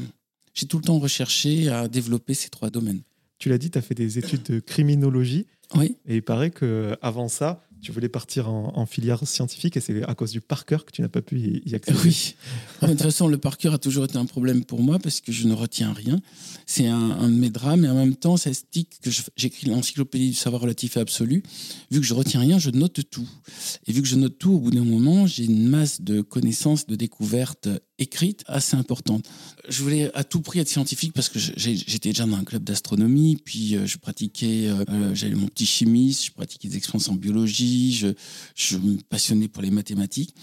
j'ai 0.55 0.67
tout 0.67 0.79
le 0.79 0.85
temps 0.85 0.99
recherché 0.99 1.69
à 1.69 1.89
développer 1.89 2.35
ces 2.35 2.49
trois 2.49 2.71
domaines. 2.71 3.03
Tu 3.39 3.49
l'as 3.49 3.59
dit, 3.59 3.71
tu 3.71 3.79
as 3.79 3.83
fait 3.83 3.95
des 3.95 4.19
études 4.19 4.43
de 4.45 4.61
criminologie. 4.61 5.47
Oui. 5.75 5.97
Et 6.07 6.17
il 6.17 6.23
paraît 6.23 6.51
qu'avant 6.51 7.29
ça, 7.29 7.66
tu 7.83 7.93
voulais 7.93 8.09
partir 8.09 8.49
en, 8.49 8.87
filière 8.87 9.27
scientifique 9.27 9.77
et 9.77 9.81
c'est 9.81 10.03
à 10.05 10.15
cause 10.15 10.33
du 10.33 10.41
par 10.41 10.65
cœur 10.65 10.85
que 10.85 10.93
tu 10.93 11.03
n'as 11.03 11.09
pas 11.09 11.23
pu 11.23 11.63
y, 11.65 11.75
accéder. 11.75 11.99
Oui. 12.05 12.35
de 12.83 12.87
toute 12.89 13.03
façon, 13.03 13.29
le 13.29 13.39
par 13.39 13.59
cœur 13.59 13.75
a 13.75 13.79
toujours 13.79 14.05
été 14.05 14.17
un 14.17 14.27
problème 14.27 14.65
pour 14.65 14.83
moi 14.83 14.99
parce 14.99 15.21
que 15.21 15.33
je 15.33 15.47
ne 15.47 15.55
retiens 15.55 15.93
rien. 15.93 16.21
C'est 16.67 16.87
un, 16.87 17.29
de 17.29 17.35
mes 17.35 17.51
drames 17.51 17.85
et 17.85 17.89
en 17.89 17.95
même 17.95 18.17
temps, 18.17 18.37
ça 18.37 18.51
explique 18.51 19.01
que 19.01 19.11
j'écris 19.37 19.69
l'encyclopédie 19.69 20.31
du 20.31 20.35
savoir 20.35 20.63
relatif 20.63 20.97
et 20.97 21.01
absolu. 21.01 21.43
Vu 21.91 22.01
que 22.01 22.07
je 22.07 22.15
retiens 22.15 22.41
rien, 22.41 22.59
je 22.59 22.71
note 22.71 23.01
tout. 23.11 23.29
Et 23.87 23.93
vu 23.93 24.03
que 24.03 24.09
je 24.09 24.17
note 24.17 24.39
tout, 24.39 24.53
au 24.53 24.59
bout 24.59 24.71
d'un 24.71 24.85
moment, 24.85 25.27
j'ai 25.27 25.45
une 25.45 25.69
masse 25.69 26.01
de 26.01 26.23
connaissances, 26.23 26.87
de 26.87 26.97
découvertes 26.97 27.69
écrites 27.99 28.45
assez 28.47 28.77
importante. 28.77 29.29
Je 29.69 29.83
voulais 29.83 30.11
à 30.15 30.25
tout 30.25 30.41
prix 30.41 30.61
être 30.61 30.69
scientifique 30.69 31.13
parce 31.13 31.29
que 31.29 31.39
j'étais 31.39 32.11
déjà 32.11 32.27
dans 32.27 32.37
un 32.37 32.45
club 32.45 32.63
d'astronomie, 32.63 33.37
puis 33.45 33.77
euh, 33.77 33.87
je 33.87 33.99
pratiquais, 33.99 34.69
euh, 34.69 34.85
euh, 34.89 35.15
j'avais 35.15 35.35
mon 35.35 35.49
petit 35.49 35.67
chimiste, 35.67 36.27
je 36.27 36.33
pratiquais 36.33 36.69
des 36.69 36.77
expériences 36.77 37.09
en 37.09 37.15
biologie, 37.15 37.93
je, 38.55 38.77
me 38.77 38.97
passionnais 39.09 39.49
pour 39.49 39.63
les 39.63 39.71
mathématiques. 39.71 40.35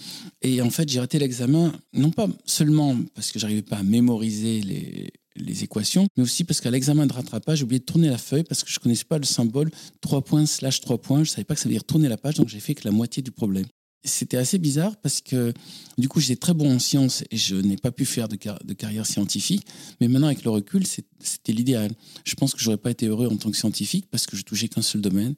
Et 0.42 0.60
en 0.60 0.70
fait, 0.70 0.88
j'ai 0.88 1.00
raté 1.00 1.18
l'examen, 1.18 1.72
non 1.92 2.10
pas 2.10 2.28
seulement 2.44 2.96
parce 3.14 3.32
que 3.32 3.38
j'arrivais 3.38 3.62
pas 3.62 3.76
à 3.76 3.82
mémoriser 3.82 4.60
les, 4.60 5.12
les 5.36 5.64
équations, 5.64 6.06
mais 6.16 6.22
aussi 6.22 6.44
parce 6.44 6.60
qu'à 6.60 6.70
l'examen 6.70 7.06
de 7.06 7.12
rattrapage, 7.12 7.58
j'ai 7.58 7.64
oublié 7.64 7.80
de 7.80 7.84
tourner 7.84 8.08
la 8.08 8.18
feuille 8.18 8.44
parce 8.44 8.62
que 8.62 8.70
je 8.70 8.78
connaissais 8.78 9.04
pas 9.04 9.18
le 9.18 9.24
symbole 9.24 9.70
3 10.00 10.22
points 10.22 10.46
slash 10.46 10.80
3 10.80 10.98
points. 10.98 11.24
Je 11.24 11.30
savais 11.30 11.44
pas 11.44 11.54
que 11.54 11.60
ça 11.60 11.68
veut 11.68 11.74
dire 11.74 11.84
tourner 11.84 12.08
la 12.08 12.16
page, 12.16 12.34
donc 12.34 12.48
j'ai 12.48 12.60
fait 12.60 12.74
que 12.74 12.84
la 12.84 12.92
moitié 12.92 13.22
du 13.22 13.30
problème. 13.30 13.66
C'était 14.04 14.36
assez 14.36 14.58
bizarre 14.58 14.96
parce 14.98 15.22
que 15.22 15.54
du 15.96 16.08
coup 16.08 16.20
j'étais 16.20 16.38
très 16.38 16.52
bon 16.52 16.74
en 16.74 16.78
sciences 16.78 17.24
et 17.30 17.36
je 17.38 17.56
n'ai 17.56 17.76
pas 17.76 17.90
pu 17.90 18.04
faire 18.04 18.28
de, 18.28 18.36
carrière 18.74 19.06
scientifique. 19.06 19.66
Mais 20.00 20.08
maintenant 20.08 20.26
avec 20.26 20.44
le 20.44 20.50
recul, 20.50 20.86
c'était 20.86 21.52
l'idéal. 21.52 21.90
Je 22.24 22.34
pense 22.34 22.54
que 22.54 22.60
j'aurais 22.60 22.76
pas 22.76 22.90
été 22.90 23.06
heureux 23.06 23.28
en 23.28 23.36
tant 23.36 23.50
que 23.50 23.56
scientifique 23.56 24.06
parce 24.10 24.26
que 24.26 24.36
je 24.36 24.42
touchais 24.42 24.68
qu'un 24.68 24.82
seul 24.82 25.00
domaine. 25.00 25.34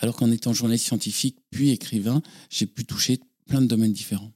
Alors 0.00 0.16
qu'en 0.16 0.30
étant 0.30 0.52
journaliste 0.52 0.86
scientifique 0.86 1.38
puis 1.50 1.70
écrivain, 1.70 2.22
j'ai 2.50 2.66
pu 2.66 2.84
toucher 2.84 3.20
plein 3.46 3.60
de 3.60 3.66
domaines 3.66 3.92
différents. 3.92 4.32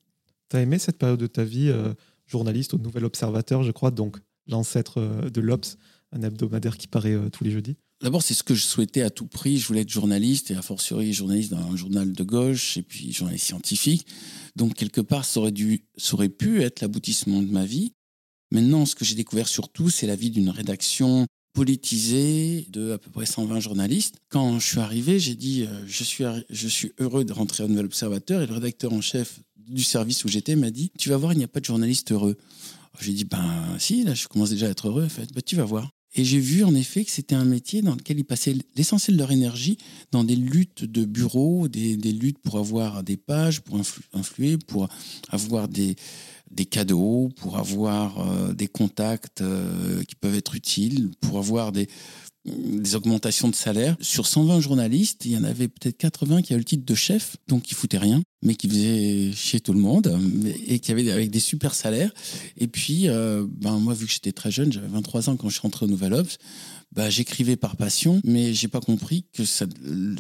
Tu 0.49 0.57
as 0.57 0.61
aimé 0.61 0.79
cette 0.79 0.99
période 0.99 1.21
de 1.21 1.27
ta 1.27 1.45
vie, 1.45 1.69
euh, 1.69 1.95
journaliste 2.27 2.75
au 2.75 2.79
Nouvel 2.79 3.05
Observateur, 3.05 3.63
je 3.63 3.71
crois, 3.71 3.91
donc 3.91 4.19
l'ancêtre 4.47 4.99
euh, 4.99 5.31
de 5.31 5.41
l'Obs, 5.41 5.77
un 6.13 6.23
hebdomadaire 6.23 6.77
qui 6.77 6.89
paraît 6.89 7.15
euh, 7.15 7.29
tous 7.29 7.45
les 7.45 7.51
jeudis? 7.51 7.77
D'abord, 8.03 8.23
c'est 8.23 8.35
ce 8.35 8.43
que 8.43 8.55
je 8.55 8.63
souhaitais 8.63 9.03
à 9.03 9.11
tout 9.11 9.27
prix. 9.27 9.59
Je 9.59 9.67
voulais 9.67 9.83
être 9.83 9.91
journaliste 9.91 10.51
et 10.51 10.55
a 10.55 10.63
fortiori 10.63 11.13
journaliste 11.13 11.51
dans 11.51 11.59
un 11.59 11.77
journal 11.77 12.13
de 12.13 12.25
gauche 12.25 12.79
et 12.79 12.83
puis 12.83 13.13
journaliste 13.13 13.47
scientifique. 13.47 14.07
Donc, 14.57 14.75
quelque 14.75 15.03
part, 15.03 15.27
ça 15.27 15.41
aurait, 15.41 15.53
dû, 15.53 15.85
ça 15.97 16.15
aurait 16.15 16.31
pu 16.31 16.63
être 16.63 16.81
l'aboutissement 16.81 17.43
de 17.43 17.51
ma 17.51 17.67
vie. 17.67 17.93
Maintenant, 18.53 18.87
ce 18.87 18.95
que 18.95 19.05
j'ai 19.05 19.15
découvert 19.15 19.49
surtout, 19.49 19.91
c'est 19.91 20.07
la 20.07 20.17
vie 20.17 20.31
d'une 20.31 20.49
rédaction 20.49 21.27
politisée 21.53 22.67
de 22.71 22.93
à 22.93 22.99
peu 22.99 23.11
près 23.11 23.27
120 23.27 23.61
journalistes. 23.61 24.17
Quand 24.29 24.59
je 24.59 24.67
suis 24.67 24.79
arrivé, 24.79 25.19
j'ai 25.19 25.35
dit 25.35 25.65
euh, 25.65 25.87
je, 25.87 26.05
suis, 26.05 26.25
je 26.49 26.69
suis 26.69 26.93
heureux 26.99 27.25
de 27.25 27.33
rentrer 27.33 27.65
au 27.65 27.69
Nouvel 27.69 27.87
Observateur 27.87 28.41
et 28.41 28.47
le 28.47 28.55
rédacteur 28.55 28.93
en 28.93 29.01
chef 29.01 29.41
du 29.57 29.83
service 29.83 30.25
où 30.25 30.29
j'étais 30.29 30.57
m'a 30.57 30.71
dit 30.71 30.91
tu 30.99 31.11
vas 31.11 31.17
voir, 31.17 31.33
il 31.33 31.39
n'y 31.39 31.45
a 31.45 31.49
pas 31.49 31.61
de 31.61 31.65
journaliste 31.65 32.13
heureux. 32.13 32.37
J'ai 33.01 33.13
dit, 33.13 33.25
ben 33.25 33.77
si, 33.79 34.05
là, 34.05 34.15
je 34.15 34.29
commence 34.29 34.51
déjà 34.51 34.67
à 34.67 34.71
être 34.71 34.89
heureux. 34.89 35.05
En 35.05 35.09
fait, 35.09 35.33
ben, 35.33 35.43
tu 35.45 35.57
vas 35.57 35.65
voir. 35.65 35.91
Et 36.15 36.25
j'ai 36.25 36.41
vu 36.41 36.65
en 36.65 36.75
effet 36.75 37.05
que 37.05 37.11
c'était 37.11 37.37
un 37.37 37.45
métier 37.45 37.83
dans 37.83 37.95
lequel 37.95 38.19
ils 38.19 38.25
passaient 38.25 38.57
l'essentiel 38.75 39.17
de 39.17 39.23
leur 39.23 39.31
énergie 39.31 39.79
dans 40.11 40.25
des 40.25 40.35
luttes 40.35 40.85
de 40.85 41.05
bureaux, 41.05 41.69
des, 41.69 41.97
luttes 41.97 42.39
pour 42.39 42.59
avoir 42.59 43.05
des 43.05 43.17
pages, 43.17 43.61
pour 43.61 43.81
influer, 44.13 44.59
pour 44.59 44.89
avoir 45.29 45.69
des, 45.69 45.95
des 46.51 46.65
cadeaux, 46.65 47.31
pour 47.37 47.59
avoir 47.59 48.19
euh, 48.19 48.53
des 48.53 48.67
contacts 48.67 49.41
euh, 49.41 50.03
qui 50.03 50.17
peuvent 50.17 50.35
être 50.35 50.57
utiles, 50.57 51.11
pour 51.21 51.39
avoir 51.39 51.71
des, 51.71 51.89
des 52.45 52.95
augmentations 52.95 53.49
de 53.49 53.55
salaire. 53.55 53.97
Sur 54.01 54.27
120 54.27 54.61
journalistes, 54.61 55.25
il 55.25 55.33
y 55.33 55.37
en 55.37 55.45
avait 55.45 55.69
peut-être 55.69 55.99
80 55.99 56.43
qui 56.43 56.53
avaient 56.53 56.61
le 56.61 56.65
titre 56.65 56.85
de 56.85 56.95
chef, 56.95 57.37
donc 57.49 57.63
qui 57.63 57.75
foutaient 57.75 57.99
rien, 57.99 58.23
mais 58.43 58.55
qui 58.55 58.69
faisaient 58.69 59.33
chier 59.33 59.61
tout 59.61 59.73
le 59.73 59.81
monde, 59.81 60.19
et 60.67 60.79
qui 60.79 60.93
avaient 60.93 61.11
avec 61.11 61.31
des 61.31 61.41
super 61.41 61.75
salaires. 61.75 62.13
Et 62.57 62.67
puis, 62.67 63.09
euh, 63.09 63.47
ben, 63.49 63.79
moi, 63.79 63.95
vu 63.95 64.07
que 64.07 64.13
j'étais 64.13 64.33
très 64.33 64.51
jeune, 64.51 64.73
j'avais 64.73 64.89
23 64.89 65.29
ans 65.29 65.37
quand 65.37 65.49
je 65.49 65.55
suis 65.55 65.63
rentré 65.63 65.85
au 65.85 65.89
Nouvel 65.89 66.15
Obs, 66.15 66.39
ben, 66.93 67.11
j'écrivais 67.11 67.57
par 67.57 67.77
passion, 67.77 68.21
mais 68.25 68.55
j'ai 68.55 68.69
pas 68.69 68.81
compris 68.81 69.27
que 69.33 69.45
ça, 69.45 69.67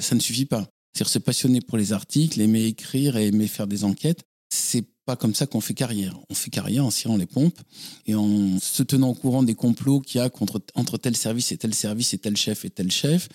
ça 0.00 0.14
ne 0.14 0.20
suffit 0.20 0.46
pas. 0.46 0.68
C'est-à-dire 0.92 1.12
se 1.12 1.18
passionner 1.18 1.60
pour 1.60 1.78
les 1.78 1.92
articles, 1.92 2.40
aimer 2.40 2.64
écrire 2.64 3.16
et 3.16 3.28
aimer 3.28 3.46
faire 3.46 3.66
des 3.66 3.84
enquêtes, 3.84 4.24
c'est 4.52 4.84
pas 5.06 5.16
comme 5.16 5.34
ça 5.34 5.46
qu'on 5.46 5.60
fait 5.60 5.74
carrière. 5.74 6.18
On 6.28 6.34
fait 6.34 6.50
carrière 6.50 6.84
en 6.84 6.90
cirant 6.90 7.16
les 7.16 7.26
pompes 7.26 7.58
et 8.06 8.14
en 8.14 8.58
se 8.60 8.82
tenant 8.82 9.10
au 9.10 9.14
courant 9.14 9.42
des 9.42 9.54
complots 9.54 10.00
qu'il 10.00 10.20
y 10.20 10.22
a 10.22 10.28
contre, 10.28 10.62
entre 10.74 10.98
tel 10.98 11.16
service 11.16 11.52
et 11.52 11.56
tel 11.56 11.74
service 11.74 12.14
et 12.14 12.18
tel 12.18 12.36
chef 12.36 12.64
et 12.64 12.70
tel 12.70 12.90
chef. 12.90 13.28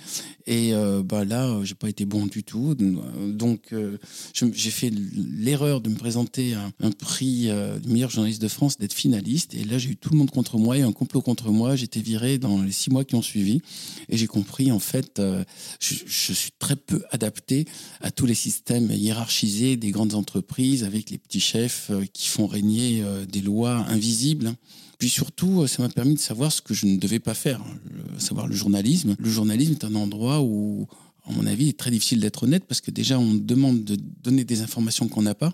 Et 0.48 0.74
euh, 0.74 1.02
bah 1.04 1.26
là, 1.26 1.48
euh, 1.48 1.64
j'ai 1.64 1.76
pas 1.76 1.90
été 1.90 2.06
bon 2.06 2.28
du 2.28 2.44
tout. 2.44 2.76
Donc, 2.76 3.74
euh, 3.74 3.98
j'ai 4.34 4.72
fait 4.72 4.92
l'erreur 4.92 5.82
de 5.82 5.90
me 5.90 5.96
présenter 5.96 6.54
un 6.54 6.92
prix 6.92 7.50
du 7.82 7.90
meilleur 7.90 8.10
journaliste 8.10 8.42
de 8.42 8.48
France, 8.48 8.78
d'être 8.78 8.94
finaliste. 8.94 9.54
Et 9.56 9.64
là, 9.64 9.78
j'ai 9.78 9.90
eu 9.90 9.98
tout 9.98 10.12
le 10.12 10.18
monde 10.18 10.32
contre 10.32 10.58
moi 10.58 10.78
et 10.78 10.82
un 10.82 10.92
complot 10.92 11.22
contre 11.22 11.50
moi. 11.50 11.76
J'étais 11.76 12.00
viré 12.00 12.38
dans 12.38 12.62
les 12.62 12.72
six 12.72 12.90
mois 12.90 13.04
qui 13.04 13.16
ont 13.16 13.22
suivi. 13.22 13.62
Et 14.10 14.18
j'ai 14.18 14.28
compris, 14.28 14.72
en 14.72 14.80
fait, 14.80 15.22
je 15.80 16.34
suis 16.34 16.52
très 16.60 16.76
peu 16.76 17.04
adapté 17.12 17.66
à 18.02 18.12
tous 18.12 18.26
les 18.26 18.36
systèmes 18.36 18.92
hiérarchisés 18.92 19.78
des 19.78 19.92
grandes 19.92 20.14
entreprises 20.14 20.84
avec 20.84 21.10
les 21.10 21.18
petits 21.18 21.40
chefs 21.40 21.65
qui 22.14 22.30
font 22.30 22.48
régner 22.48 23.04
des 23.32 23.42
lois 23.42 23.86
invisibles. 23.90 24.56
Puis 24.98 25.10
surtout, 25.10 25.62
euh, 25.62 25.68
ça 25.68 25.84
m'a 25.84 25.90
permis 25.90 26.16
de 26.16 26.20
savoir 26.20 26.52
ce 26.52 26.62
que 26.62 26.74
je 26.74 26.86
ne 26.86 26.98
devais 26.98 27.20
pas 27.20 27.34
faire, 27.34 27.62
savoir 28.18 28.48
le 28.48 28.56
journalisme. 28.56 29.16
Le 29.20 29.30
journalisme 29.30 29.74
est 29.74 29.84
un 29.84 29.96
endroit 29.96 30.42
où, 30.42 30.88
à 31.28 31.32
mon 31.32 31.46
avis, 31.46 31.66
il 31.66 31.70
est 31.70 31.78
très 31.78 31.92
difficile 31.92 32.20
d'être 32.20 32.44
honnête 32.44 32.66
parce 32.68 32.82
que 32.82 32.92
déjà, 32.92 33.20
on 33.20 33.34
demande 33.34 33.84
de 33.84 33.98
donner 34.24 34.44
des 34.44 34.62
informations 34.62 35.08
qu'on 35.08 35.24
n'a 35.24 35.36
pas. 35.36 35.54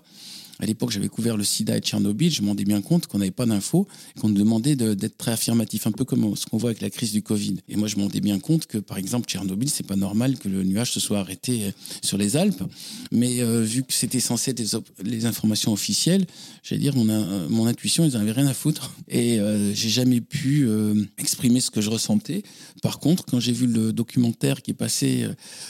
À 0.62 0.64
l'époque, 0.64 0.92
j'avais 0.92 1.08
couvert 1.08 1.36
le 1.36 1.42
sida 1.42 1.76
et 1.76 1.80
Tchernobyl. 1.80 2.32
Je 2.32 2.40
me 2.40 2.46
rendais 2.46 2.64
bien 2.64 2.80
compte 2.80 3.08
qu'on 3.08 3.18
n'avait 3.18 3.32
pas 3.32 3.46
d'infos 3.46 3.88
qu'on 4.20 4.28
nous 4.28 4.38
demandait 4.38 4.76
d'être 4.76 5.18
très 5.18 5.32
affirmatif, 5.32 5.88
un 5.88 5.90
peu 5.90 6.04
comme 6.04 6.36
ce 6.36 6.46
qu'on 6.46 6.56
voit 6.56 6.70
avec 6.70 6.80
la 6.80 6.88
crise 6.88 7.10
du 7.10 7.20
Covid. 7.20 7.56
Et 7.68 7.74
moi, 7.74 7.88
je 7.88 7.96
me 7.96 8.02
rendais 8.02 8.20
bien 8.20 8.38
compte 8.38 8.66
que, 8.66 8.78
par 8.78 8.96
exemple, 8.96 9.28
Tchernobyl, 9.28 9.68
c'est 9.68 9.84
pas 9.84 9.96
normal 9.96 10.38
que 10.38 10.48
le 10.48 10.62
nuage 10.62 10.92
se 10.92 11.00
soit 11.00 11.18
arrêté 11.18 11.64
euh, 11.64 11.70
sur 12.00 12.16
les 12.16 12.36
Alpes. 12.36 12.62
Mais 13.10 13.40
euh, 13.40 13.62
vu 13.62 13.82
que 13.82 13.92
c'était 13.92 14.20
censé 14.20 14.52
être 14.52 14.62
les 15.02 15.26
informations 15.26 15.72
officielles, 15.72 16.26
j'allais 16.62 16.80
dire, 16.80 16.94
mon, 16.94 17.08
euh, 17.08 17.66
intuition, 17.66 18.04
ils 18.04 18.12
n'en 18.12 18.20
avaient 18.20 18.30
rien 18.30 18.46
à 18.46 18.54
foutre. 18.54 18.94
Et 19.08 19.40
j'ai 19.74 19.88
jamais 19.88 20.20
pu 20.20 20.68
exprimer 21.18 21.60
ce 21.60 21.70
que 21.70 21.80
je 21.80 21.90
ressentais. 21.90 22.42
Par 22.82 23.00
contre, 23.00 23.24
quand 23.24 23.40
j'ai 23.40 23.52
vu 23.52 23.66
le 23.66 23.92
documentaire 23.92 24.62
qui 24.62 24.70
est 24.70 24.74
passé 24.74 25.26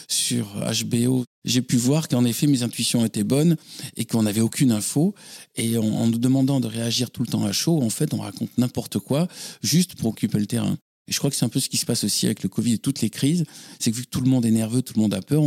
sur 0.06 0.46
HBO 0.84 1.24
j'ai 1.44 1.62
pu 1.62 1.76
voir 1.76 2.08
qu'en 2.08 2.24
effet 2.24 2.46
mes 2.46 2.62
intuitions 2.62 3.04
étaient 3.04 3.24
bonnes 3.24 3.56
et 3.96 4.04
qu'on 4.04 4.22
n'avait 4.22 4.40
aucune 4.40 4.72
info. 4.72 5.14
Et 5.56 5.76
en, 5.76 6.06
nous 6.06 6.18
demandant 6.18 6.60
de 6.60 6.66
réagir 6.66 7.10
tout 7.10 7.22
le 7.22 7.28
temps 7.28 7.44
à 7.44 7.52
chaud, 7.52 7.82
en 7.82 7.90
fait, 7.90 8.14
on 8.14 8.18
raconte 8.18 8.56
n'importe 8.58 8.98
quoi 8.98 9.28
juste 9.62 9.96
pour 9.96 10.10
occuper 10.10 10.38
le 10.38 10.46
terrain. 10.46 10.76
Et 11.08 11.12
je 11.12 11.18
crois 11.18 11.30
que 11.30 11.36
c'est 11.36 11.44
un 11.44 11.48
peu 11.48 11.60
ce 11.60 11.68
qui 11.68 11.76
se 11.76 11.86
passe 11.86 12.04
aussi 12.04 12.26
avec 12.26 12.42
le 12.42 12.48
Covid 12.48 12.74
et 12.74 12.78
toutes 12.78 13.00
les 13.00 13.10
crises. 13.10 13.44
C'est 13.80 13.90
que 13.90 13.96
vu 13.96 14.04
que 14.04 14.10
tout 14.10 14.20
le 14.20 14.30
monde 14.30 14.46
est 14.46 14.52
nerveux, 14.52 14.82
tout 14.82 14.94
le 14.94 15.00
monde 15.00 15.14
a 15.14 15.20
peur, 15.20 15.42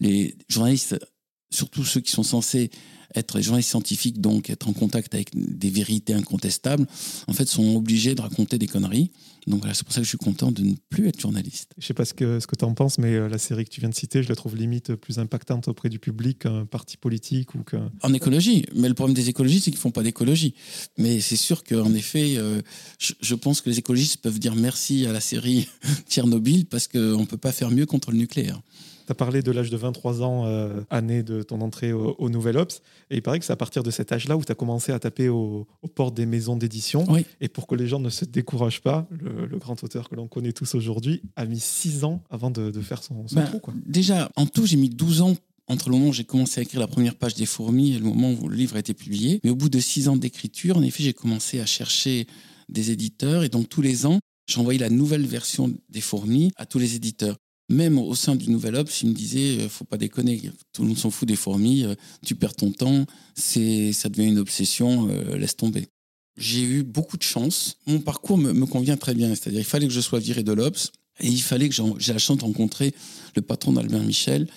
les 0.00 0.34
journalistes, 0.48 0.98
surtout 1.52 1.84
ceux 1.84 2.00
qui 2.00 2.10
sont 2.10 2.24
censés 2.24 2.70
être 3.14 3.38
des 3.38 3.42
journalistes 3.42 3.70
scientifiques, 3.70 4.20
donc 4.20 4.50
être 4.50 4.68
en 4.68 4.72
contact 4.72 5.14
avec 5.14 5.30
des 5.34 5.70
vérités 5.70 6.14
incontestables, 6.14 6.86
en 7.26 7.32
fait, 7.32 7.48
sont 7.48 7.76
obligés 7.76 8.14
de 8.14 8.20
raconter 8.20 8.58
des 8.58 8.66
conneries. 8.66 9.10
Donc 9.50 9.64
c'est 9.72 9.84
pour 9.84 9.92
ça 9.92 10.00
que 10.00 10.04
je 10.04 10.08
suis 10.08 10.18
content 10.18 10.52
de 10.52 10.62
ne 10.62 10.74
plus 10.88 11.08
être 11.08 11.20
journaliste. 11.20 11.72
Je 11.78 11.86
sais 11.86 11.94
pas 11.94 12.04
ce 12.04 12.14
que, 12.14 12.38
ce 12.40 12.46
que 12.46 12.54
tu 12.54 12.64
en 12.64 12.72
penses, 12.72 12.98
mais 12.98 13.14
euh, 13.14 13.28
la 13.28 13.38
série 13.38 13.64
que 13.64 13.70
tu 13.70 13.80
viens 13.80 13.88
de 13.88 13.94
citer, 13.94 14.22
je 14.22 14.28
la 14.28 14.36
trouve 14.36 14.56
limite 14.56 14.94
plus 14.94 15.18
impactante 15.18 15.68
auprès 15.68 15.88
du 15.88 15.98
public 15.98 16.40
qu'un 16.40 16.64
parti 16.66 16.96
politique 16.96 17.54
ou 17.54 17.64
qu'un... 17.64 17.90
En 18.02 18.14
écologie. 18.14 18.64
Mais 18.74 18.88
le 18.88 18.94
problème 18.94 19.14
des 19.14 19.28
écologistes, 19.28 19.64
c'est 19.64 19.70
qu'ils 19.72 19.80
font 19.80 19.90
pas 19.90 20.04
d'écologie. 20.04 20.54
Mais 20.98 21.20
c'est 21.20 21.36
sûr 21.36 21.64
qu'en 21.64 21.92
effet, 21.94 22.36
euh, 22.36 22.62
je, 22.98 23.34
pense 23.34 23.60
que 23.60 23.68
les 23.68 23.78
écologistes 23.78 24.18
peuvent 24.18 24.38
dire 24.38 24.54
merci 24.54 25.04
à 25.06 25.12
la 25.12 25.20
série 25.20 25.68
Tchernobyl 26.08 26.66
parce 26.66 26.86
qu'on 26.86 27.20
ne 27.20 27.26
peut 27.26 27.36
pas 27.36 27.52
faire 27.52 27.70
mieux 27.70 27.86
contre 27.86 28.12
le 28.12 28.18
nucléaire. 28.18 28.60
Tu 29.10 29.12
as 29.12 29.16
parlé 29.16 29.42
de 29.42 29.50
l'âge 29.50 29.70
de 29.70 29.76
23 29.76 30.22
ans, 30.22 30.46
euh, 30.46 30.82
année 30.88 31.24
de 31.24 31.42
ton 31.42 31.62
entrée 31.62 31.92
au, 31.92 32.30
Nouvel 32.30 32.56
Ops. 32.56 32.80
Et 33.10 33.16
il 33.16 33.22
paraît 33.22 33.40
que 33.40 33.44
c'est 33.44 33.52
à 33.52 33.56
partir 33.56 33.82
de 33.82 33.90
cet 33.90 34.12
âge-là 34.12 34.36
où 34.36 34.44
tu 34.44 34.52
as 34.52 34.54
commencé 34.54 34.92
à 34.92 35.00
taper 35.00 35.28
aux 35.28 35.66
portes 35.96 36.14
des 36.14 36.26
maisons 36.26 36.56
d'édition. 36.56 37.04
Et 37.40 37.48
pour 37.48 37.66
que 37.66 37.74
les 37.74 37.88
gens 37.88 37.98
ne 37.98 38.08
se 38.08 38.24
découragent 38.24 38.82
pas, 38.82 39.08
le, 39.10 39.58
grand 39.58 39.82
auteur 39.82 40.08
que 40.08 40.14
l'on 40.14 40.28
connaît 40.28 40.52
tous 40.52 40.76
aujourd'hui 40.76 41.22
a 41.34 41.44
mis 41.44 41.58
6 41.58 42.04
ans 42.04 42.22
avant 42.30 42.52
de, 42.52 42.70
faire 42.80 43.02
son, 43.02 43.26
son 43.26 43.34
ben, 43.34 43.46
trou. 43.46 43.58
Quoi. 43.58 43.74
Déjà, 43.84 44.30
en 44.36 44.46
tout, 44.46 44.64
j'ai 44.64 44.76
mis 44.76 44.90
12 44.90 45.22
ans 45.22 45.34
entre 45.66 45.88
le 45.88 45.96
moment 45.96 46.10
où 46.10 46.12
j'ai 46.12 46.22
commencé 46.22 46.60
à 46.60 46.62
écrire 46.62 46.78
la 46.78 46.86
première 46.86 47.16
page 47.16 47.34
des 47.34 47.46
fourmis 47.46 47.96
et 47.96 47.98
le 47.98 48.04
moment 48.04 48.30
où 48.40 48.48
le 48.48 48.54
livre 48.54 48.76
a 48.76 48.78
été 48.78 48.94
publié. 48.94 49.40
Mais 49.42 49.50
au 49.50 49.56
bout 49.56 49.70
de 49.70 49.80
6 49.80 50.06
ans 50.06 50.16
d'écriture, 50.16 50.76
en 50.76 50.82
effet, 50.82 51.02
j'ai 51.02 51.14
commencé 51.14 51.58
à 51.58 51.66
chercher 51.66 52.28
des 52.68 52.92
éditeurs. 52.92 53.42
Et 53.42 53.48
donc, 53.48 53.68
tous 53.68 53.82
les 53.82 54.06
ans, 54.06 54.20
j'envoyais 54.48 54.78
la 54.78 54.88
nouvelle 54.88 55.26
version 55.26 55.74
des 55.88 56.00
fourmis 56.00 56.52
à 56.54 56.64
tous 56.64 56.78
les 56.78 56.94
éditeurs 56.94 57.34
même 57.70 57.98
au 57.98 58.14
sein 58.14 58.34
du 58.34 58.50
Nouvel 58.50 58.74
Obs, 58.74 59.02
il 59.02 59.10
me 59.10 59.14
disait, 59.14 59.60
euh, 59.60 59.68
faut 59.68 59.84
pas 59.84 59.96
déconner, 59.96 60.42
tout 60.72 60.82
le 60.82 60.88
monde 60.88 60.98
s'en 60.98 61.10
fout 61.10 61.26
des 61.26 61.36
fourmis, 61.36 61.84
euh, 61.84 61.94
tu 62.26 62.34
perds 62.34 62.56
ton 62.56 62.72
temps, 62.72 63.06
c'est, 63.34 63.92
ça 63.92 64.08
devient 64.08 64.28
une 64.28 64.38
obsession, 64.38 65.08
euh, 65.08 65.38
laisse 65.38 65.56
tomber. 65.56 65.86
J'ai 66.36 66.62
eu 66.62 66.82
beaucoup 66.82 67.16
de 67.16 67.22
chance. 67.22 67.76
Mon 67.86 68.00
parcours 68.00 68.38
me, 68.38 68.66
convient 68.66 68.96
très 68.96 69.14
bien. 69.14 69.28
C'est-à-dire, 69.34 69.60
il 69.60 69.64
fallait 69.64 69.86
que 69.86 69.92
je 69.92 70.00
sois 70.00 70.18
viré 70.20 70.42
de 70.42 70.52
l'Obs 70.52 70.90
et 71.20 71.28
il 71.28 71.42
fallait 71.42 71.68
que 71.68 71.74
j'ai 71.98 72.12
la 72.12 72.18
chance 72.18 72.38
de 72.38 72.44
rencontrer 72.44 72.94
le 73.36 73.42
patron 73.42 73.72
d'Albert 73.72 74.02
Michel 74.02 74.48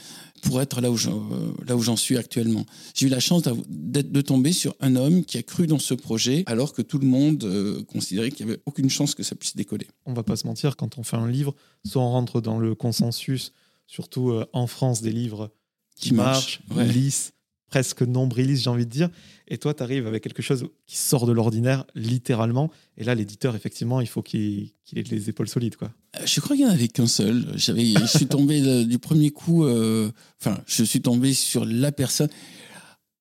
pour 0.43 0.61
être 0.61 0.81
là 0.81 0.91
où 0.91 1.81
j'en 1.81 1.95
suis 1.95 2.17
actuellement. 2.17 2.65
J'ai 2.93 3.07
eu 3.07 3.09
la 3.09 3.19
chance 3.19 3.43
de 3.43 4.21
tomber 4.21 4.53
sur 4.53 4.75
un 4.79 4.95
homme 4.95 5.23
qui 5.23 5.37
a 5.37 5.43
cru 5.43 5.67
dans 5.67 5.79
ce 5.79 5.93
projet 5.93 6.43
alors 6.45 6.73
que 6.73 6.81
tout 6.81 6.99
le 6.99 7.07
monde 7.07 7.43
euh, 7.43 7.83
considérait 7.83 8.31
qu'il 8.31 8.45
n'y 8.45 8.51
avait 8.51 8.61
aucune 8.65 8.89
chance 8.89 9.15
que 9.15 9.23
ça 9.23 9.35
puisse 9.35 9.55
décoller. 9.55 9.87
On 10.05 10.13
va 10.13 10.23
pas 10.23 10.35
se 10.35 10.45
mentir, 10.45 10.75
quand 10.75 10.97
on 10.97 11.03
fait 11.03 11.17
un 11.17 11.27
livre, 11.27 11.55
soit 11.85 12.01
on 12.01 12.11
rentre 12.11 12.41
dans 12.41 12.59
le 12.59 12.75
consensus, 12.75 13.53
surtout 13.87 14.31
euh, 14.31 14.45
en 14.53 14.67
France, 14.67 15.01
des 15.01 15.11
livres 15.11 15.51
qui, 15.95 16.13
marchent, 16.13 16.61
lisses, 16.75 17.32
presque 17.73 18.03
nombrilistes, 18.03 18.65
j'ai 18.65 18.69
envie 18.69 18.85
de 18.85 18.91
dire. 18.91 19.09
Et 19.47 19.57
toi, 19.57 19.73
tu 19.73 19.81
arrives 19.81 20.05
avec 20.05 20.21
quelque 20.21 20.43
chose 20.43 20.67
qui 20.85 20.95
sort 20.95 21.25
de 21.25 21.31
l'ordinaire, 21.31 21.85
littéralement. 21.95 22.69
Et 22.97 23.03
là, 23.03 23.15
l'éditeur, 23.15 23.55
effectivement, 23.55 23.99
il 23.99 24.05
faut 24.05 24.21
qu'il 24.21 24.73
ait 24.95 25.01
les 25.01 25.29
épaules 25.29 25.47
solides. 25.47 25.75
quoi. 25.75 25.89
Euh, 26.19 26.23
je 26.23 26.39
crois 26.39 26.55
qu'il 26.55 26.65
n'y 26.65 26.71
en 26.71 26.75
avait 26.75 26.87
qu'un 26.87 27.07
seul. 27.07 27.47
je 27.55 28.05
suis 28.15 28.27
tombé 28.27 28.85
du 28.85 28.99
premier 28.99 29.31
coup, 29.31 29.65
euh, 29.65 30.11
enfin, 30.39 30.61
je 30.67 30.83
suis 30.83 31.01
tombé 31.01 31.33
sur 31.33 31.65
la 31.65 31.91
personne. 31.91 32.29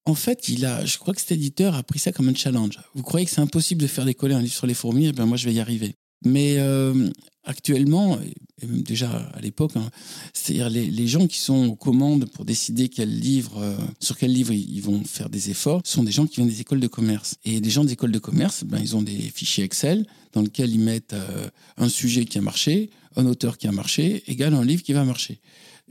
En 0.05 0.15
fait, 0.15 0.51
il 0.51 0.67
a, 0.67 0.85
je 0.85 0.99
crois 0.99 1.15
que 1.15 1.23
cet 1.23 1.33
éditeur 1.33 1.75
a 1.75 1.83
pris 1.83 1.99
ça 1.99 2.13
comme 2.13 2.29
un 2.29 2.35
challenge. 2.35 2.79
Vous 2.95 3.03
croyez 3.03 3.25
que 3.25 3.33
c'est 3.33 3.41
impossible 3.41 3.81
de 3.81 3.87
faire 3.87 4.05
décoller 4.05 4.35
un 4.35 4.43
livre 4.43 4.53
sur 4.53 4.67
les 4.67 4.75
fourmis? 4.75 5.07
Eh 5.07 5.13
bien, 5.13 5.25
moi, 5.25 5.39
je 5.39 5.47
vais 5.47 5.55
y 5.55 5.61
arriver. 5.61 5.95
Mais 6.27 6.57
euh, 6.59 7.09
actuellement, 7.45 8.19
et 8.21 8.67
même 8.67 8.83
déjà 8.83 9.11
à 9.11 9.41
l'époque, 9.41 9.73
hein, 9.77 9.91
c'est-à-dire 10.33 10.71
les, 10.71 11.07
gens 11.07 11.27
qui 11.27 11.39
sont 11.39 11.67
aux 11.67 11.77
commandes 11.77 12.27
pour 12.27 12.45
décider 12.45 12.91
euh, 12.99 13.77
sur 14.01 14.17
quel 14.17 14.33
livre 14.33 14.53
ils 14.53 14.81
vont 14.81 15.03
faire 15.05 15.29
des 15.29 15.51
efforts, 15.51 15.81
sont 15.85 16.05
des 16.05 16.13
gens 16.13 16.27
qui 16.27 16.37
viennent 16.37 16.49
des 16.49 16.61
écoles 16.61 16.81
de 16.81 16.87
commerce. 16.87 17.37
Et 17.45 17.61
les 17.61 17.71
gens 17.71 17.85
des 17.85 17.93
écoles 17.93 18.13
de 18.13 18.19
commerce, 18.19 18.65
ben, 18.65 18.79
ils 18.81 18.97
ont 18.97 19.03
des 19.03 19.19
fichiers 19.35 19.65
Excel 19.65 20.07
dans 20.33 20.43
lesquels 20.43 20.71
ils 20.71 20.81
mettent 20.81 21.15
euh, 21.15 21.49
un 21.77 21.89
sujet 21.89 22.25
qui 22.25 22.39
a 22.39 22.41
marché, 22.41 22.91
un 23.17 23.27
auteur 23.27 23.59
qui 23.59 23.67
a 23.67 23.73
marché, 23.73 24.23
égale 24.27 24.55
un 24.55 24.65
livre 24.65 24.83
qui 24.83 24.93
va 24.93 25.05
marcher. 25.05 25.41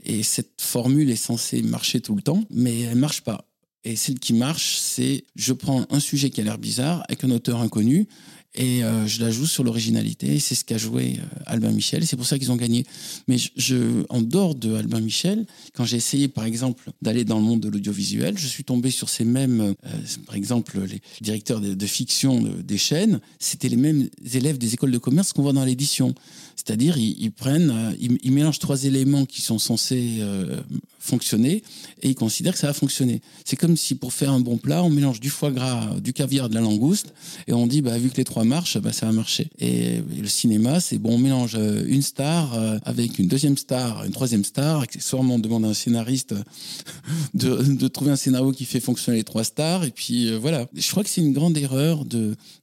Et 0.04 0.22
cette 0.22 0.60
formule 0.60 1.10
est 1.10 1.16
censée 1.16 1.62
marcher 1.62 2.00
tout 2.00 2.16
le 2.16 2.22
temps, 2.22 2.42
mais 2.50 2.80
elle 2.80 2.98
marche 2.98 3.20
pas. 3.20 3.46
Et 3.84 3.96
celle 3.96 4.18
qui 4.18 4.32
marche, 4.32 4.76
c'est 4.78 5.24
je 5.34 5.52
prends 5.52 5.86
un 5.90 6.00
sujet 6.00 6.30
qui 6.30 6.40
a 6.40 6.44
l'air 6.44 6.58
bizarre 6.58 7.04
avec 7.08 7.24
un 7.24 7.30
auteur 7.30 7.60
inconnu 7.60 8.06
et 8.54 8.84
euh, 8.84 9.06
je 9.06 9.20
la 9.22 9.30
joue 9.30 9.46
sur 9.46 9.64
l'originalité. 9.64 10.38
C'est 10.38 10.54
ce 10.54 10.64
qu'a 10.64 10.76
joué 10.76 11.18
euh, 11.18 11.42
Albin 11.46 11.70
Michel. 11.70 12.06
C'est 12.06 12.16
pour 12.16 12.26
ça 12.26 12.38
qu'ils 12.38 12.52
ont 12.52 12.56
gagné. 12.56 12.84
Mais 13.26 13.36
je, 13.56 14.04
en 14.10 14.20
dehors 14.20 14.54
de 14.54 14.74
Albin 14.74 15.00
Michel, 15.00 15.46
quand 15.74 15.84
j'ai 15.84 15.96
essayé, 15.96 16.28
par 16.28 16.44
exemple, 16.44 16.90
d'aller 17.00 17.24
dans 17.24 17.38
le 17.38 17.44
monde 17.44 17.60
de 17.60 17.68
l'audiovisuel, 17.68 18.36
je 18.36 18.46
suis 18.46 18.64
tombé 18.64 18.90
sur 18.90 19.08
ces 19.08 19.24
mêmes, 19.24 19.60
euh, 19.60 20.00
par 20.26 20.34
exemple, 20.34 20.78
les 20.80 21.00
directeurs 21.22 21.60
de, 21.60 21.86
fiction 21.86 22.42
des 22.42 22.78
chaînes. 22.78 23.20
C'était 23.38 23.68
les 23.68 23.76
mêmes 23.76 24.08
élèves 24.34 24.58
des 24.58 24.74
écoles 24.74 24.92
de 24.92 24.98
commerce 24.98 25.32
qu'on 25.32 25.42
voit 25.42 25.52
dans 25.52 25.64
l'édition. 25.64 26.14
C'est-à-dire, 26.56 26.96
ils, 26.98 27.32
prennent, 27.32 27.96
ils, 28.00 28.32
mélangent 28.32 28.58
trois 28.58 28.84
éléments 28.84 29.24
qui 29.24 29.42
sont 29.42 29.58
censés 29.58 30.20
fonctionner 31.02 31.62
et 32.02 32.10
ils 32.10 32.14
considèrent 32.14 32.52
que 32.52 32.58
ça 32.58 32.68
va 32.68 32.72
fonctionner. 32.72 33.20
C'est 33.44 33.56
comme 33.56 33.76
si 33.76 33.96
pour 33.96 34.12
faire 34.12 34.30
un 34.30 34.40
bon 34.40 34.56
plat, 34.56 34.84
on 34.84 34.90
mélange 34.90 35.18
du 35.18 35.30
foie 35.30 35.50
gras, 35.50 35.98
du 36.00 36.12
caviar, 36.12 36.48
de 36.48 36.54
la 36.54 36.60
langouste 36.60 37.12
et 37.46 37.52
on 37.52 37.66
dit, 37.66 37.82
bah, 37.82 37.98
vu 37.98 38.10
que 38.10 38.16
les 38.16 38.24
trois 38.24 38.44
marchent, 38.44 38.78
bah, 38.78 38.92
ça 38.92 39.06
va 39.06 39.12
marcher. 39.12 39.48
Et, 39.58 40.00
le 40.20 40.28
cinéma, 40.28 40.80
c'est 40.80 40.98
bon, 40.98 41.14
on 41.14 41.18
mélange 41.18 41.56
euh, 41.56 41.84
une 41.86 42.02
star 42.02 42.54
euh, 42.54 42.78
avec 42.84 43.18
une 43.18 43.26
deuxième 43.26 43.56
star, 43.56 44.04
une 44.04 44.12
troisième 44.12 44.44
star. 44.44 44.80
Accessoirement, 44.80 45.34
on 45.34 45.38
demande 45.38 45.64
à 45.64 45.68
un 45.68 45.74
scénariste 45.74 46.34
de, 47.34 47.88
trouver 47.88 48.12
un 48.12 48.16
scénario 48.16 48.52
qui 48.52 48.64
fait 48.64 48.80
fonctionner 48.80 49.18
les 49.18 49.24
trois 49.24 49.44
stars. 49.44 49.84
Et 49.84 49.90
puis 49.90 50.28
euh, 50.28 50.38
voilà. 50.38 50.66
Je 50.74 50.90
crois 50.90 51.02
que 51.02 51.10
c'est 51.10 51.20
une 51.20 51.32
grande 51.32 51.56
erreur 51.58 52.04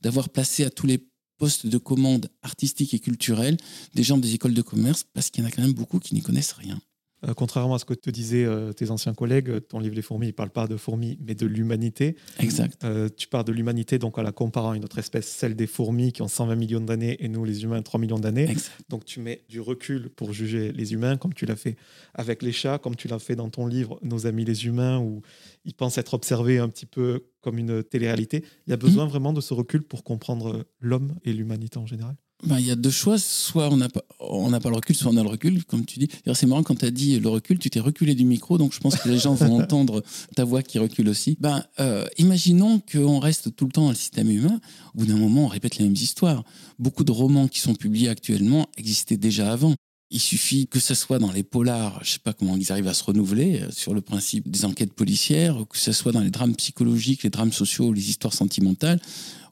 d'avoir 0.02 0.30
placé 0.30 0.64
à 0.64 0.70
tous 0.70 0.88
les 0.88 1.00
postes 1.40 1.66
de 1.66 1.78
commande 1.80 2.30
artistiques 2.44 2.94
et 2.94 3.00
culturels 3.00 3.58
des 3.96 4.04
gens 4.04 4.18
des 4.18 4.36
écoles 4.36 4.54
de 4.54 4.62
commerce 4.62 5.06
parce 5.14 5.32
qu'il 5.32 5.44
y 5.44 5.46
en 5.46 5.50
a 5.50 5.52
quand 5.52 5.64
même 5.64 5.74
beaucoup 5.74 6.00
qui 6.00 6.14
n'y 6.14 6.22
connaissent 6.22 6.52
rien. 6.52 6.80
Euh, 7.28 7.34
contrairement 7.34 7.76
à 7.76 7.80
ce 7.80 7.86
que 7.86 7.94
te 7.94 8.10
disaient 8.10 8.46
euh, 8.46 8.72
tes 8.72 8.92
anciens 8.92 9.14
collègues, 9.14 9.60
ton 9.68 9.80
livre 9.80 9.96
Les 9.96 10.02
fourmis, 10.02 10.28
il 10.28 10.30
ne 10.30 10.34
parle 10.34 10.52
pas 10.52 10.68
de 10.68 10.78
fourmis, 10.78 11.18
mais 11.22 11.36
de 11.36 11.46
l'humanité. 11.46 12.16
Exact. 12.40 12.84
Euh, 12.84 13.10
tu 13.16 13.28
parles 13.28 13.44
de 13.44 13.52
l'humanité 13.52 14.00
donc 14.00 14.18
en 14.18 14.22
la 14.22 14.32
comparant 14.32 14.72
à 14.72 14.78
une 14.78 14.86
autre 14.86 15.00
espèce, 15.00 15.28
celle 15.28 15.56
des 15.56 15.68
fourmis 15.68 16.14
qui 16.14 16.22
ont 16.22 16.28
120 16.28 16.56
millions 16.56 16.80
d'années 16.80 17.18
et 17.20 17.28
nous, 17.28 17.44
les 17.44 17.64
humains, 17.64 17.82
3 17.82 18.00
millions 18.00 18.20
d'années. 18.20 18.56
Donc 18.90 19.06
tu 19.06 19.20
mets 19.20 19.42
du 19.50 19.60
recul 19.60 20.10
pour 20.10 20.32
juger 20.34 20.72
les 20.72 20.94
humains, 20.94 21.18
comme 21.18 21.34
tu 21.34 21.46
l'as 21.46 21.56
fait 21.56 21.76
avec 22.14 22.42
les 22.42 22.52
chats, 22.52 22.78
comme 22.78 22.96
tu 22.96 23.08
l'as 23.08 23.20
fait 23.20 23.36
dans 23.36 23.50
ton 23.50 23.68
livre 23.68 24.00
Nos 24.02 24.26
amis 24.26 24.46
les 24.46 24.66
humains, 24.66 25.00
où 25.00 25.22
ils 25.66 25.74
pensent 25.74 25.98
être 25.98 26.14
observés 26.14 26.60
un 26.60 26.70
petit 26.70 26.86
peu 26.86 27.26
comme 27.42 27.58
une 27.58 27.84
télé-réalité. 27.84 28.44
Il 28.68 28.72
y 28.72 28.74
a 28.74 28.78
besoin 28.78 29.06
mmh. 29.06 29.10
vraiment 29.10 29.34
de 29.34 29.42
ce 29.42 29.54
recul 29.54 29.84
pour 29.84 30.04
comprendre 30.04 30.66
l'homme 30.80 31.16
et 31.24 31.34
l'humanité 31.34 31.78
en 31.78 31.86
général. 31.86 32.16
Ben, 32.44 32.58
il 32.58 32.66
y 32.66 32.72
a 32.72 32.76
deux 32.76 32.90
choix. 32.90 33.18
Soit 33.18 33.70
on 33.70 33.78
n'a 33.78 33.90
pas, 33.90 34.02
on 34.20 34.50
n'a 34.50 34.60
pas 34.60 34.70
le 34.70 34.76
recul, 34.76 34.96
soit 34.96 35.12
on 35.12 35.18
a 35.18 35.24
le 35.24 35.30
recul, 35.30 35.66
comme 35.66 35.86
tu 35.86 36.00
dis. 36.00 36.08
C'est 36.34 36.46
marrant 36.46 36.64
quand 36.64 36.76
tu 36.76 36.86
as 36.86 36.92
dit 36.92 37.20
le 37.20 37.30
recul, 37.30 37.60
tu 37.60 37.70
t'es 37.70 37.82
reculé 37.82 38.16
du 38.16 38.24
micro, 38.24 38.58
donc 38.58 38.74
je 38.74 38.80
pense 38.80 38.96
que 38.96 39.10
les 39.10 39.20
gens 39.20 39.34
vont 39.34 39.60
entendre 39.62 40.04
ta 40.36 40.46
voix 40.46 40.64
qui 40.64 40.80
recule 40.80 41.10
aussi. 41.10 41.38
Ben, 41.40 41.64
euh, 41.80 42.06
imaginons 42.18 42.82
qu'on 42.92 43.20
reste 43.20 43.56
tout 43.56 43.66
le 43.66 43.72
temps 43.72 43.84
dans 43.84 43.90
le 43.90 43.96
système 43.96 44.30
humain. 44.30 44.60
Au 44.94 45.00
bout 45.00 45.06
d'un 45.06 45.18
moment, 45.18 45.46
on 45.46 45.48
répète 45.48 45.78
les 45.78 45.86
mêmes 45.86 45.94
histoires. 45.94 46.44
Beaucoup 46.78 47.04
de 47.04 47.12
romans 47.12 47.48
qui 47.48 47.60
sont 47.60 47.76
publiés 47.76 48.10
actuellement 48.10 48.68
existaient 48.78 49.18
déjà 49.18 49.52
avant. 49.52 49.74
Il 50.12 50.20
suffit 50.20 50.66
que 50.66 50.80
ce 50.80 50.96
soit 50.96 51.20
dans 51.20 51.32
les 51.32 51.44
polars, 51.44 52.00
je 52.04 52.14
sais 52.14 52.20
pas 52.20 52.34
comment 52.34 52.58
ils 52.58 52.72
arrivent 52.72 52.88
à 52.88 52.96
se 52.96 53.04
renouveler 53.04 53.62
euh, 53.62 53.72
sur 53.72 53.94
le 53.94 54.02
principe 54.02 54.50
des 54.50 54.64
enquêtes 54.64 54.94
policières, 54.94 55.58
que 55.70 55.78
ce 55.78 55.92
soit 55.92 56.14
dans 56.14 56.22
les 56.22 56.32
drames 56.32 56.56
psychologiques, 56.56 57.24
les 57.24 57.30
drames 57.30 57.52
sociaux, 57.52 57.92
les 57.92 58.10
histoires 58.10 58.34
sentimentales 58.34 59.00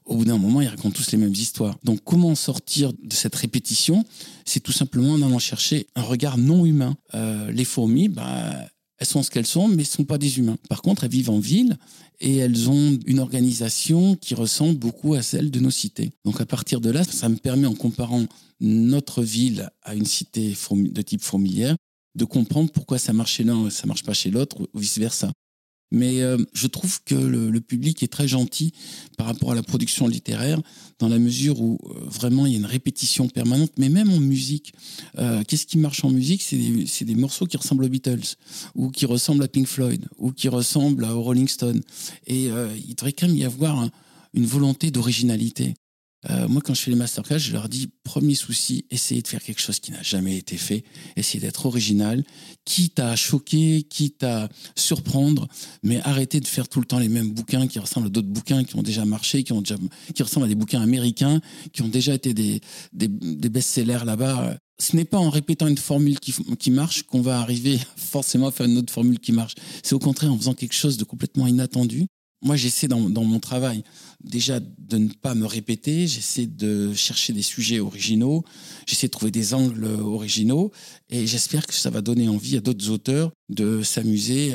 au 0.08 0.16
bout 0.16 0.24
d'un 0.24 0.38
moment, 0.38 0.60
ils 0.60 0.68
racontent 0.68 0.94
tous 0.94 1.12
les 1.12 1.18
mêmes 1.18 1.32
histoires. 1.32 1.78
Donc, 1.84 2.00
comment 2.02 2.34
sortir 2.34 2.92
de 2.92 3.12
cette 3.12 3.34
répétition? 3.34 4.04
C'est 4.44 4.60
tout 4.60 4.72
simplement 4.72 5.12
en 5.12 5.22
allant 5.22 5.38
chercher 5.38 5.86
un 5.94 6.02
regard 6.02 6.38
non 6.38 6.64
humain. 6.64 6.96
Euh, 7.14 7.52
les 7.52 7.64
fourmis, 7.64 8.08
bah, 8.08 8.54
elles 8.98 9.06
sont 9.06 9.22
ce 9.22 9.30
qu'elles 9.30 9.46
sont, 9.46 9.68
mais 9.68 9.74
elles 9.74 9.80
ne 9.80 9.84
sont 9.84 10.04
pas 10.04 10.18
des 10.18 10.38
humains. 10.38 10.56
Par 10.68 10.82
contre, 10.82 11.04
elles 11.04 11.10
vivent 11.10 11.30
en 11.30 11.38
ville 11.38 11.76
et 12.20 12.36
elles 12.38 12.68
ont 12.70 12.98
une 13.06 13.20
organisation 13.20 14.16
qui 14.16 14.34
ressemble 14.34 14.78
beaucoup 14.78 15.14
à 15.14 15.22
celle 15.22 15.50
de 15.50 15.60
nos 15.60 15.70
cités. 15.70 16.10
Donc, 16.24 16.40
à 16.40 16.46
partir 16.46 16.80
de 16.80 16.90
là, 16.90 17.04
ça 17.04 17.28
me 17.28 17.36
permet, 17.36 17.66
en 17.66 17.74
comparant 17.74 18.24
notre 18.60 19.22
ville 19.22 19.68
à 19.82 19.94
une 19.94 20.06
cité 20.06 20.56
de 20.72 21.02
type 21.02 21.22
fourmilière, 21.22 21.76
de 22.14 22.24
comprendre 22.24 22.72
pourquoi 22.72 22.98
ça 22.98 23.12
marche 23.12 23.34
chez 23.34 23.44
l'un 23.44 23.66
et 23.66 23.70
ça 23.70 23.86
marche 23.86 24.02
pas 24.02 24.14
chez 24.14 24.30
l'autre, 24.30 24.56
ou 24.60 24.78
vice-versa. 24.78 25.30
Mais 25.90 26.22
euh, 26.22 26.36
je 26.52 26.66
trouve 26.66 27.02
que 27.04 27.14
le, 27.14 27.60
public 27.60 28.02
est 28.02 28.08
très 28.08 28.28
gentil 28.28 28.72
par 29.16 29.26
rapport 29.26 29.52
à 29.52 29.54
la 29.54 29.62
production 29.62 30.06
littéraire, 30.06 30.60
dans 30.98 31.08
la 31.08 31.18
mesure 31.18 31.60
où 31.60 31.78
euh, 31.84 32.00
vraiment 32.06 32.46
il 32.46 32.52
y 32.52 32.54
a 32.56 32.58
une 32.58 32.66
répétition 32.66 33.28
permanente, 33.28 33.72
mais 33.78 33.88
même 33.88 34.10
en 34.10 34.20
musique. 34.20 34.72
Euh, 35.18 35.42
qu'est-ce 35.46 35.66
qui 35.66 35.78
marche 35.78 36.04
en 36.04 36.10
musique? 36.10 36.42
C'est 36.42 36.56
des, 36.56 37.04
des, 37.04 37.14
morceaux 37.14 37.46
qui 37.46 37.56
ressemblent 37.56 37.84
aux 37.84 37.88
Beatles, 37.88 38.36
ou 38.74 38.90
qui 38.90 39.06
ressemblent 39.06 39.42
à 39.42 39.48
Pink 39.48 39.66
Floyd, 39.66 40.06
ou 40.18 40.32
qui 40.32 40.48
ressemblent 40.48 41.04
aux 41.04 41.22
Rolling 41.22 41.48
Stones. 41.48 41.82
Et 42.26 42.44
il 42.44 42.94
devrait 42.94 43.12
quand 43.12 43.26
même 43.26 43.36
y 43.36 43.44
avoir 43.44 43.88
une 44.34 44.46
volonté 44.46 44.90
d'originalité. 44.90 45.74
Euh, 46.30 46.48
moi, 46.48 46.60
quand 46.64 46.74
je 46.74 46.82
fais 46.82 46.90
les 46.90 46.96
masterclass, 46.96 47.38
je 47.38 47.52
leur 47.52 47.68
dis 47.68 47.88
premier 48.02 48.34
souci, 48.34 48.84
essayez 48.90 49.22
de 49.22 49.28
faire 49.28 49.42
quelque 49.42 49.60
chose 49.60 49.78
qui 49.78 49.92
n'a 49.92 50.02
jamais 50.02 50.36
été 50.36 50.56
fait, 50.56 50.82
essayez 51.16 51.40
d'être 51.40 51.66
original, 51.66 52.24
quitte 52.64 52.98
à 52.98 53.14
choquer, 53.14 53.84
quitte 53.88 54.24
à 54.24 54.48
surprendre, 54.74 55.46
mais 55.84 56.00
arrêtez 56.02 56.40
de 56.40 56.46
faire 56.48 56.68
tout 56.68 56.80
le 56.80 56.86
temps 56.86 56.98
les 56.98 57.08
mêmes 57.08 57.30
bouquins 57.30 57.68
qui 57.68 57.78
ressemblent 57.78 58.08
à 58.08 58.10
d'autres 58.10 58.28
bouquins 58.28 58.64
qui 58.64 58.74
ont 58.76 58.82
déjà 58.82 59.04
marché, 59.04 59.44
qui, 59.44 59.52
ont 59.52 59.60
déjà, 59.60 59.76
qui 60.12 60.22
ressemblent 60.22 60.46
à 60.46 60.48
des 60.48 60.56
bouquins 60.56 60.82
américains, 60.82 61.40
qui 61.72 61.82
ont 61.82 61.88
déjà 61.88 62.14
été 62.14 62.34
des, 62.34 62.60
des, 62.92 63.06
des 63.08 63.48
best-sellers 63.48 64.04
là-bas. 64.04 64.56
Ce 64.80 64.96
n'est 64.96 65.04
pas 65.04 65.18
en 65.18 65.30
répétant 65.30 65.68
une 65.68 65.78
formule 65.78 66.18
qui, 66.18 66.34
qui 66.58 66.70
marche 66.72 67.02
qu'on 67.04 67.20
va 67.20 67.38
arriver 67.40 67.78
forcément 67.96 68.48
à 68.48 68.50
faire 68.50 68.66
une 68.66 68.78
autre 68.78 68.92
formule 68.92 69.20
qui 69.20 69.30
marche. 69.30 69.54
C'est 69.84 69.94
au 69.94 69.98
contraire 70.00 70.32
en 70.32 70.38
faisant 70.38 70.54
quelque 70.54 70.74
chose 70.74 70.96
de 70.96 71.04
complètement 71.04 71.46
inattendu 71.46 72.06
moi, 72.40 72.56
j'essaie 72.56 72.86
dans, 72.86 73.00
mon 73.00 73.40
travail 73.40 73.82
déjà 74.22 74.60
de 74.60 74.98
ne 74.98 75.08
pas 75.08 75.34
me 75.34 75.46
répéter, 75.46 76.06
j'essaie 76.06 76.46
de 76.46 76.92
chercher 76.94 77.32
des 77.32 77.42
sujets 77.42 77.80
originaux, 77.80 78.44
j'essaie 78.86 79.08
de 79.08 79.12
trouver 79.12 79.30
des 79.30 79.54
angles 79.54 79.84
originaux, 79.84 80.72
et 81.08 81.26
j'espère 81.26 81.66
que 81.66 81.74
ça 81.74 81.90
va 81.90 82.00
donner 82.00 82.28
envie 82.28 82.56
à 82.56 82.60
d'autres 82.60 82.90
auteurs 82.90 83.32
de 83.48 83.82
s'amuser 83.82 84.54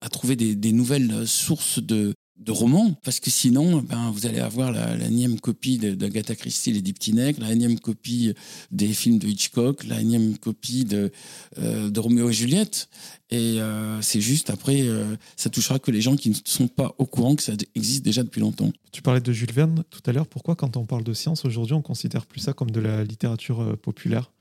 à, 0.00 0.08
trouver 0.10 0.36
des, 0.36 0.72
nouvelles 0.72 1.26
sources 1.26 1.80
de, 1.80 2.14
de 2.36 2.50
romans, 2.50 2.94
parce 3.04 3.20
que 3.20 3.30
sinon, 3.30 3.78
ben, 3.78 4.10
vous 4.10 4.26
allez 4.26 4.40
avoir 4.40 4.72
la, 4.72 4.96
la 4.96 5.06
énième 5.06 5.38
copie 5.38 5.78
d'Agatha 5.78 6.34
Christie, 6.34 6.72
Les 6.72 6.82
Diptyques, 6.82 7.38
la 7.38 7.52
énième 7.52 7.78
copie 7.78 8.34
des 8.72 8.92
films 8.92 9.18
de 9.18 9.28
Hitchcock, 9.28 9.84
la 9.84 10.00
énième 10.00 10.36
copie 10.38 10.84
de, 10.84 11.12
euh, 11.58 11.90
de 11.90 12.00
Roméo 12.00 12.30
et 12.30 12.32
Juliette. 12.32 12.88
Et 13.30 13.60
euh, 13.60 14.00
c'est 14.02 14.20
juste, 14.20 14.50
après, 14.50 14.82
euh, 14.82 15.16
ça 15.36 15.48
touchera 15.48 15.78
que 15.78 15.92
les 15.92 16.00
gens 16.00 16.16
qui 16.16 16.30
ne 16.30 16.34
sont 16.44 16.66
pas 16.66 16.94
au 16.98 17.06
courant 17.06 17.36
que 17.36 17.42
ça 17.42 17.52
existe 17.74 18.04
déjà 18.04 18.24
depuis 18.24 18.40
longtemps. 18.40 18.72
Tu 18.90 19.00
parlais 19.00 19.20
de 19.20 19.32
Jules 19.32 19.52
Verne 19.52 19.84
tout 19.90 20.02
à 20.06 20.12
l'heure. 20.12 20.26
Pourquoi, 20.26 20.56
quand 20.56 20.76
on 20.76 20.86
parle 20.86 21.04
de 21.04 21.14
science, 21.14 21.44
aujourd'hui, 21.44 21.74
on 21.74 21.82
considère 21.82 22.26
plus 22.26 22.40
ça 22.40 22.52
comme 22.52 22.70
de 22.70 22.80
la 22.80 23.04
littérature 23.04 23.78
populaire? 23.78 24.32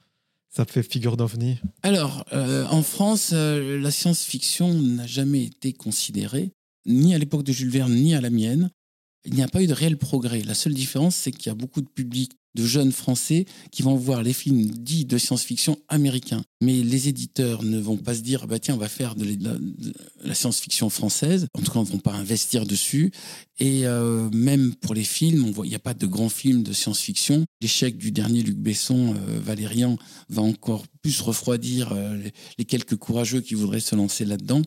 Ça 0.50 0.65
fait 0.65 0.83
figure 0.83 1.17
d'ovni 1.17 1.57
Alors, 1.81 2.25
en 2.31 2.83
France, 2.83 3.31
la 3.33 3.89
science-fiction 3.89 4.71
n'a 4.71 5.08
jamais 5.08 5.45
été 5.45 5.73
considérée 5.73 6.51
ni 6.86 7.13
à 7.13 7.17
l'époque 7.17 7.43
de 7.43 7.52
Jules 7.52 7.69
Verne, 7.69 7.93
ni 7.93 8.15
à 8.15 8.22
la 8.22 8.30
mienne, 8.30 8.69
il 9.25 9.33
n'y 9.33 9.43
a 9.43 9.47
pas 9.47 9.62
eu 9.62 9.67
de 9.67 9.73
réel 9.73 9.97
progrès. 9.97 10.41
La 10.41 10.53
seule 10.53 10.73
différence, 10.73 11.15
c'est 11.15 11.31
qu'il 11.31 11.47
y 11.47 11.51
a 11.51 11.55
beaucoup 11.55 11.81
de 11.81 11.89
publics 11.89 12.33
de 12.55 12.65
jeunes 12.65 12.91
Français 12.91 13.45
qui 13.71 13.81
vont 13.81 13.95
voir 13.95 14.21
les 14.21 14.33
films 14.33 14.65
dits 14.65 15.05
de 15.05 15.17
science-fiction 15.17 15.79
américains. 15.88 16.43
Mais 16.62 16.83
les 16.83 17.09
éditeurs 17.09 17.63
ne 17.63 17.79
vont 17.79 17.97
pas 17.97 18.15
se 18.15 18.21
dire, 18.21 18.47
bah 18.47 18.59
tiens, 18.59 18.75
on 18.75 18.77
va 18.77 18.89
faire 18.89 19.15
de 19.15 19.25
la, 20.23 20.36
science-fiction 20.36 20.89
française. 20.89 21.47
En 21.53 21.62
tout 21.62 21.71
cas, 21.71 21.79
ils 21.79 21.88
ne 21.88 21.91
vont 21.93 21.99
pas 21.99 22.13
investir 22.13 22.65
dessus. 22.65 23.12
Et 23.59 23.86
euh, 23.86 24.29
même 24.31 24.75
pour 24.75 24.93
les 24.93 25.03
films, 25.03 25.51
il 25.63 25.69
n'y 25.69 25.75
a 25.75 25.79
pas 25.79 25.93
de 25.93 26.05
grands 26.05 26.29
films 26.29 26.63
de 26.63 26.73
science-fiction. 26.73 27.45
L'échec 27.62 27.97
du 27.97 28.12
dernier 28.12 28.43
Luc 28.43 28.57
Besson, 28.57 29.15
euh, 29.15 29.39
Valérian, 29.39 29.97
va 30.29 30.41
encore 30.41 30.86
plus 31.01 31.21
refroidir 31.21 31.91
euh, 31.91 32.17
les, 32.57 32.65
quelques 32.65 32.95
courageux 32.95 33.41
qui 33.41 33.55
voudraient 33.55 33.79
se 33.79 33.95
lancer 33.95 34.25
là-dedans. 34.25 34.62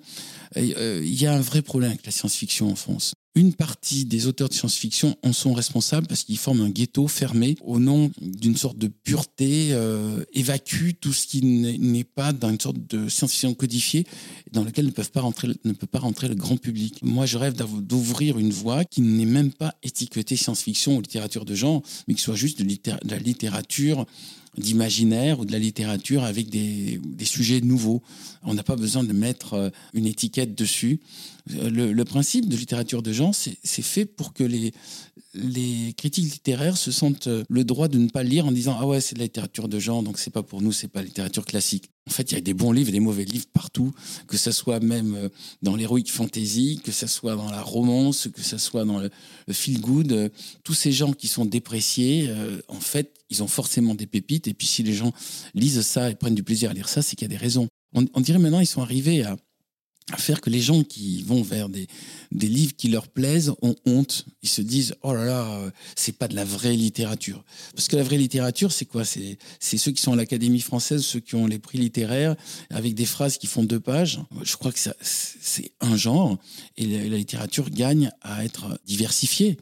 Il 0.56 1.14
y 1.14 1.26
a 1.26 1.34
un 1.34 1.40
vrai 1.40 1.62
problème 1.62 1.90
avec 1.90 2.06
la 2.06 2.12
science-fiction 2.12 2.70
en 2.70 2.76
France 2.76 3.12
une 3.36 3.52
partie 3.52 4.06
des 4.06 4.26
auteurs 4.26 4.48
de 4.48 4.54
science-fiction 4.54 5.14
en 5.22 5.34
sont 5.34 5.52
responsables 5.52 6.06
parce 6.06 6.24
qu'ils 6.24 6.38
forment 6.38 6.62
un 6.62 6.70
ghetto 6.70 7.06
fermé 7.06 7.56
au 7.62 7.78
nom 7.78 8.10
d'une 8.20 8.56
sorte 8.56 8.78
de 8.78 8.88
pureté, 8.88 9.68
euh, 9.72 10.24
évacue 10.32 10.92
tout 10.98 11.12
ce 11.12 11.26
qui 11.26 11.42
n'est 11.44 12.04
pas 12.04 12.32
dans 12.32 12.48
une 12.48 12.58
sorte 12.58 12.78
de 12.88 13.10
science-fiction 13.10 13.52
codifiée 13.52 14.06
dans 14.52 14.64
lequel 14.64 14.86
ne, 14.86 14.90
ne 14.90 15.72
peut 15.74 15.86
pas 15.86 15.98
rentrer 16.00 16.28
le 16.28 16.34
grand 16.34 16.56
public. 16.56 17.00
Moi, 17.02 17.26
je 17.26 17.36
rêve 17.36 17.54
d'ouvrir 17.82 18.38
une 18.38 18.50
voie 18.50 18.86
qui 18.86 19.02
n'est 19.02 19.26
même 19.26 19.52
pas 19.52 19.74
étiquetée 19.82 20.36
science-fiction 20.36 20.96
ou 20.96 21.02
littérature 21.02 21.44
de 21.44 21.54
genre, 21.54 21.82
mais 22.08 22.14
qui 22.14 22.22
soit 22.22 22.34
juste 22.34 22.62
de 22.62 22.66
la 23.04 23.18
littérature 23.18 24.06
d'imaginaire 24.58 25.40
ou 25.40 25.44
de 25.44 25.52
la 25.52 25.58
littérature 25.58 26.24
avec 26.24 26.48
des, 26.48 27.00
des 27.04 27.24
sujets 27.24 27.60
nouveaux. 27.60 28.02
On 28.42 28.54
n'a 28.54 28.62
pas 28.62 28.76
besoin 28.76 29.04
de 29.04 29.12
mettre 29.12 29.54
euh, 29.54 29.70
une 29.94 30.06
étiquette 30.06 30.54
dessus. 30.54 31.00
Euh, 31.54 31.70
le, 31.70 31.92
le 31.92 32.04
principe 32.04 32.48
de 32.48 32.56
littérature 32.56 33.02
de 33.02 33.12
genre, 33.12 33.34
c'est 33.34 33.82
fait 33.82 34.06
pour 34.06 34.32
que 34.32 34.44
les, 34.44 34.72
les 35.36 35.94
critiques 35.96 36.32
littéraires 36.32 36.76
se 36.76 36.90
sentent 36.90 37.26
euh, 37.26 37.44
le 37.48 37.64
droit 37.64 37.88
de 37.88 37.98
ne 37.98 38.08
pas 38.08 38.22
lire 38.22 38.46
en 38.46 38.52
disant 38.52 38.76
ah 38.80 38.86
ouais 38.86 39.00
c'est 39.00 39.14
de 39.14 39.20
la 39.20 39.26
littérature 39.26 39.68
de 39.68 39.78
genre 39.78 40.02
donc 40.02 40.18
c'est 40.18 40.32
pas 40.32 40.42
pour 40.42 40.62
nous 40.62 40.72
c'est 40.72 40.88
pas 40.88 41.02
littérature 41.02 41.44
classique. 41.44 41.90
En 42.08 42.12
fait 42.12 42.32
il 42.32 42.34
y 42.34 42.38
a 42.38 42.40
des 42.40 42.54
bons 42.54 42.72
livres 42.72 42.88
et 42.88 42.92
des 42.92 43.00
mauvais 43.00 43.24
livres 43.24 43.46
partout 43.52 43.92
que 44.26 44.36
ce 44.36 44.52
soit 44.52 44.80
même 44.80 45.28
dans 45.62 45.76
l'héroïque 45.76 46.10
fantasy 46.10 46.80
que 46.82 46.92
ce 46.92 47.06
soit 47.06 47.36
dans 47.36 47.50
la 47.50 47.62
romance 47.62 48.28
que 48.32 48.42
ce 48.42 48.58
soit 48.58 48.84
dans 48.84 48.98
le, 48.98 49.10
feel 49.52 49.80
good 49.80 50.30
tous 50.62 50.74
ces 50.74 50.92
gens 50.92 51.12
qui 51.12 51.26
sont 51.28 51.44
dépréciés 51.44 52.30
en 52.68 52.80
fait 52.80 53.16
ils 53.30 53.42
ont 53.42 53.48
forcément 53.48 53.94
des 53.94 54.06
pépites. 54.06 54.48
Et 54.48 54.54
puis 54.54 54.66
si 54.66 54.82
les 54.82 54.92
gens 54.92 55.12
lisent 55.54 55.80
ça 55.82 56.10
et 56.10 56.14
prennent 56.14 56.34
du 56.34 56.42
plaisir 56.42 56.70
à 56.70 56.74
lire 56.74 56.88
ça, 56.88 57.02
c'est 57.02 57.16
qu'il 57.16 57.24
y 57.24 57.30
a 57.32 57.36
des 57.36 57.42
raisons. 57.42 57.68
On, 57.94 58.04
on 58.14 58.20
dirait 58.20 58.38
maintenant 58.38 58.60
ils 58.60 58.66
sont 58.66 58.82
arrivés 58.82 59.24
à, 59.24 59.36
à 60.12 60.16
faire 60.18 60.40
que 60.40 60.50
les 60.50 60.60
gens 60.60 60.84
qui 60.84 61.22
vont 61.22 61.42
vers 61.42 61.68
des, 61.68 61.88
des 62.30 62.46
livres 62.46 62.74
qui 62.76 62.88
leur 62.88 63.08
plaisent 63.08 63.52
ont 63.62 63.74
honte. 63.86 64.26
Ils 64.42 64.48
se 64.48 64.62
disent 64.62 64.94
oh 65.02 65.12
là 65.12 65.24
là, 65.24 65.72
c'est 65.96 66.16
pas 66.16 66.28
de 66.28 66.36
la 66.36 66.44
vraie 66.44 66.76
littérature. 66.76 67.44
Parce 67.74 67.88
que 67.88 67.96
la 67.96 68.04
vraie 68.04 68.18
littérature, 68.18 68.70
c'est 68.70 68.84
quoi? 68.84 69.04
C'est 69.04 69.78
ceux 69.78 69.90
qui 69.90 70.00
sont 70.00 70.12
à 70.12 70.16
l'Académie 70.16 70.60
française, 70.60 71.02
ceux 71.02 71.20
qui 71.20 71.34
ont 71.34 71.46
les 71.46 71.58
prix 71.58 71.78
littéraires, 71.78 72.36
avec 72.70 72.94
des 72.94 73.04
phrases 73.04 73.36
qui 73.36 73.46
font 73.46 73.64
deux 73.64 73.80
pages. 73.80 74.20
Je 74.42 74.56
crois 74.56 74.70
que 74.72 74.78
c'est 74.78 75.72
un 75.80 75.96
genre 75.96 76.38
et 76.76 76.86
la, 76.86 77.16
littérature 77.16 77.70
gagne 77.70 78.10
à 78.22 78.44
être 78.44 78.78
diversifiée. 78.86 79.56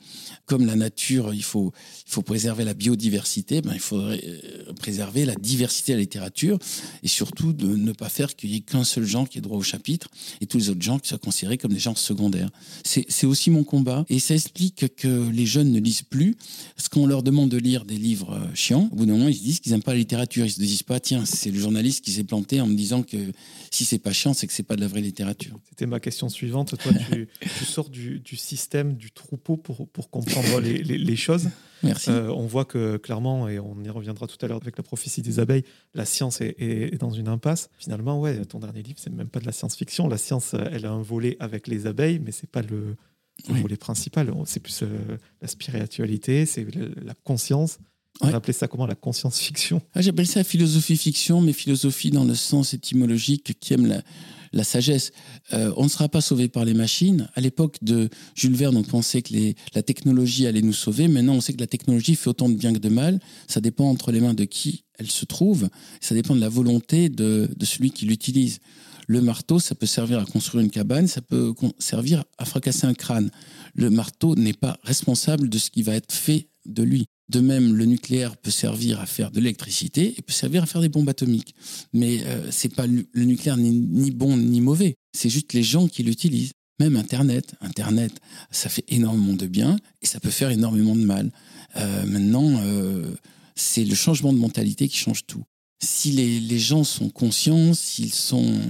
Comme 0.47 0.67
la 0.67 0.77
nature, 0.77 1.33
il 1.33 1.43
faut, 1.43 1.73
il 2.07 2.13
faut 2.13 2.23
préserver 2.23 2.65
la 2.65 2.75
biodiversité, 2.75 3.63
ben, 3.63 3.73
il 3.75 3.81
faudrait 3.81 4.21
euh, 4.25 4.73
préserver 4.75 5.25
la 5.25 5.35
diversité 5.37 5.93
de 5.93 5.99
la 5.99 6.03
littérature 6.03 6.59
et 7.03 7.09
surtout 7.09 7.53
de 7.53 7.67
ne 7.67 7.93
pas 7.93 8.09
faire 8.09 8.37
qu'il 8.37 8.51
y 8.51 8.57
ait 8.57 8.61
qu'un 8.61 8.85
seul 8.85 9.05
genre 9.05 9.29
qui 9.29 9.39
ait 9.39 9.41
droit 9.41 9.59
au 9.59 9.63
chapitre 9.63 10.09
et 10.41 10.47
tous 10.47 10.59
les 10.59 10.71
autres 10.71 10.83
gens 10.83 10.99
qui 10.99 11.09
soient 11.09 11.19
considérés 11.19 11.59
comme 11.59 11.73
des 11.73 11.79
gens 11.79 11.95
secondaires. 11.95 12.51
C'est 12.85 13.27
aussi 13.27 13.51
mon 13.51 13.65
combat 13.65 14.05
et 14.09 14.19
ça 14.19 14.35
explique 14.35 14.95
que 14.97 15.31
les 15.31 15.47
jeunes 15.47 15.73
ne 15.73 15.81
lisent 15.81 16.03
plus 16.03 16.37
parce 16.77 16.89
qu'on 16.89 17.07
leur 17.07 17.23
demande 17.23 17.51
de 17.51 17.59
lire 17.59 17.85
des 17.85 17.97
livres 17.97 18.35
euh, 18.35 18.55
chiants. 18.55 18.89
Au 18.93 18.97
bout 18.97 19.07
d'un 19.07 19.13
moment, 19.13 19.29
ils 19.29 19.37
se 19.37 19.43
disent 19.43 19.61
qu'ils 19.61 19.73
n'aiment 19.73 19.83
pas 19.83 19.93
la 19.93 19.99
littérature. 19.99 20.45
Ils 20.45 20.51
se 20.51 20.59
disent 20.59 20.83
pas, 20.83 21.01
tiens, 21.01 21.25
c'est 21.25 21.51
le 21.51 21.59
journaliste 21.59 22.05
qui 22.05 22.11
s'est 22.11 22.25
planté 22.25 22.61
en 22.61 22.67
me 22.67 22.75
disant 22.75 23.03
que 23.03 23.17
si 23.71 23.85
c'est 23.85 23.99
pas 23.99 24.13
chiant, 24.13 24.35
c'est 24.35 24.47
que 24.47 24.53
c'est 24.53 24.63
pas 24.63 24.77
de 24.77 24.81
la 24.81 24.89
vraie 24.89 25.01
littérature. 25.01 25.59
C'était 25.69 25.87
ma 25.87 26.01
question 26.01 26.29
suivante. 26.29 26.77
Toi, 26.79 26.93
tu, 27.11 27.29
sors 27.65 27.89
du, 27.89 28.23
système, 28.37 28.95
du 28.95 29.11
troupeau 29.11 29.57
pour, 29.57 29.89
pour 29.89 30.11
comprendre 30.11 30.61
les, 30.61 30.83
les, 30.83 31.17
choses. 31.17 31.49
Merci. 31.85 32.11
Euh, 32.11 32.31
on 32.31 32.47
voit 32.47 32.65
que 32.65 32.97
clairement, 32.97 33.49
et 33.49 33.59
on 33.59 33.83
y 33.83 33.91
reviendra 33.91 34.27
tout 34.27 34.37
à 34.45 34.49
l'heure 34.49 34.61
avec 34.61 34.77
la 34.77 34.83
prophétie 34.83 35.23
des 35.23 35.39
abeilles, 35.39 35.65
la 35.95 36.05
science 36.05 36.41
est, 36.41 36.57
est, 36.59 36.99
dans 36.99 37.11
une 37.11 37.29
impasse. 37.29 37.69
Finalement, 37.79 38.21
ouais, 38.21 38.45
ton 38.45 38.59
dernier 38.59 38.83
livre, 38.83 38.99
c'est 38.99 39.13
même 39.13 39.29
pas 39.29 39.41
de 39.41 39.47
la 39.47 39.53
science-fiction. 39.53 40.09
La 40.09 40.19
science, 40.19 40.55
elle 40.55 40.87
a 40.87 40.91
un 40.91 41.03
volet 41.03 41.37
avec 41.41 41.69
les 41.69 41.87
abeilles, 41.87 42.21
mais 42.25 42.33
c'est 42.33 42.51
pas 42.51 42.63
le, 42.63 42.97
volet 43.49 43.77
principal. 43.77 44.33
C'est 44.47 44.61
plus 44.61 44.83
euh, 44.83 45.19
la 45.43 45.49
spiritualité, 45.49 46.47
c'est 46.47 46.67
la 46.75 47.15
conscience. 47.25 47.79
On 48.21 48.33
appelait 48.33 48.53
ça 48.53 48.69
comment 48.69 48.87
La 48.87 48.95
conscience-fiction? 48.95 49.83
Ah, 49.93 50.01
J'appelle 50.01 50.27
ça 50.27 50.45
philosophie-fiction, 50.45 51.41
mais 51.41 51.53
philosophie 51.53 52.11
dans 52.11 52.25
le 52.25 52.35
sens 52.35 52.73
étymologique 52.73 53.59
qui 53.59 53.75
aime 53.75 53.87
la, 53.87 54.03
la 54.55 54.65
sagesse. 54.65 55.13
Euh, 55.53 55.73
on 55.77 55.85
ne 55.85 55.89
sera 55.89 56.09
pas 56.09 56.21
sauvé 56.21 56.49
par 56.49 56.65
les 56.65 56.75
machines. 56.75 57.29
À 57.35 57.41
l'époque 57.41 57.77
de 57.83 58.09
Jules 58.35 58.55
Verne, 58.55 58.77
on 58.77 58.83
pensait 58.83 59.21
que 59.21 59.35
la 59.75 59.83
technologie 59.83 60.47
allait 60.47 60.63
nous 60.63 60.73
sauver. 60.73 61.09
Maintenant, 61.09 61.35
on 61.35 61.41
sait 61.41 61.53
que 61.53 61.61
la 61.61 61.67
technologie 61.67 62.15
fait 62.15 62.31
autant 62.31 62.49
de 62.49 62.55
bien 62.55 62.73
que 62.73 62.79
de 62.79 62.89
mal. 62.89 63.21
Ça 63.49 63.61
dépend 63.61 63.89
entre 63.91 64.13
les 64.13 64.21
mains 64.21 64.35
de 64.35 64.45
qui 64.45 64.85
elle 64.99 65.11
se 65.11 65.25
trouve. 65.25 65.69
Ça 66.01 66.15
dépend 66.15 66.37
de 66.37 66.41
la 66.41 66.49
volonté 66.49 67.09
de 67.09 67.49
celui 67.63 67.91
qui 67.91 68.07
l'utilise. 68.07 68.61
Le 69.07 69.21
marteau, 69.21 69.59
ça 69.59 69.75
peut 69.75 69.87
servir 69.87 70.19
à 70.19 70.25
construire 70.25 70.65
une 70.65 70.71
cabane, 70.71 71.07
ça 71.09 71.21
peut 71.21 71.53
servir 71.79 72.25
à 72.39 72.45
fracasser 72.45 72.87
un 72.87 72.95
crâne. 72.95 73.31
Le 73.75 73.91
marteau 73.91 74.35
n'est 74.35 74.55
pas 74.55 74.79
responsable 74.83 75.49
de 75.49 75.59
ce 75.59 75.71
qui 75.71 75.83
va 75.83 75.95
être 75.95 76.13
fait 76.13 76.49
de 76.65 76.83
lui. 76.83 77.07
De 77.31 77.41
même, 77.41 77.75
le 77.75 77.87
nucléaire 77.87 78.37
peut 78.37 78.51
servir 78.51 79.01
à 79.01 79.07
faire 79.07 79.31
de 79.31 79.41
l'électricité 79.41 80.15
et 80.17 80.23
peut 80.23 80.33
servir 80.33 80.63
à 80.63 80.67
faire 80.67 80.83
des 80.83 80.91
bombes 80.91 81.09
atomiques. 81.09 81.55
Mais 81.93 82.23
euh, 82.25 82.51
c'est 82.51 82.75
pas 82.75 82.87
le 82.87 83.25
nucléaire 83.25 83.57
ni, 83.57 83.71
ni 83.71 84.11
bon 84.11 84.37
ni 84.37 84.61
mauvais. 84.61 84.97
C'est 85.17 85.31
juste 85.31 85.53
les 85.55 85.63
gens 85.63 85.89
qui 85.89 86.03
l'utilisent. 86.03 86.53
Même 86.81 86.97
Internet, 86.97 87.55
Internet, 87.61 88.21
ça 88.51 88.69
fait 88.69 88.85
énormément 88.89 89.35
de 89.35 89.47
bien 89.47 89.79
et 90.03 90.07
ça 90.07 90.19
peut 90.21 90.31
faire 90.31 90.51
énormément 90.51 90.97
de 90.97 91.05
mal. 91.05 91.31
Euh, 91.77 92.05
maintenant, 92.05 92.61
euh, 92.63 93.15
c'est 93.55 93.85
le 93.85 93.95
changement 93.95 94.33
de 94.33 94.39
mentalité 94.39 94.89
qui 94.89 94.97
change 94.97 95.25
tout. 95.27 95.45
Si 95.83 96.11
les, 96.11 96.41
les 96.41 96.59
gens 96.59 96.83
sont 96.83 97.11
conscients, 97.11 97.75
s'ils 97.75 98.13
sont 98.13 98.61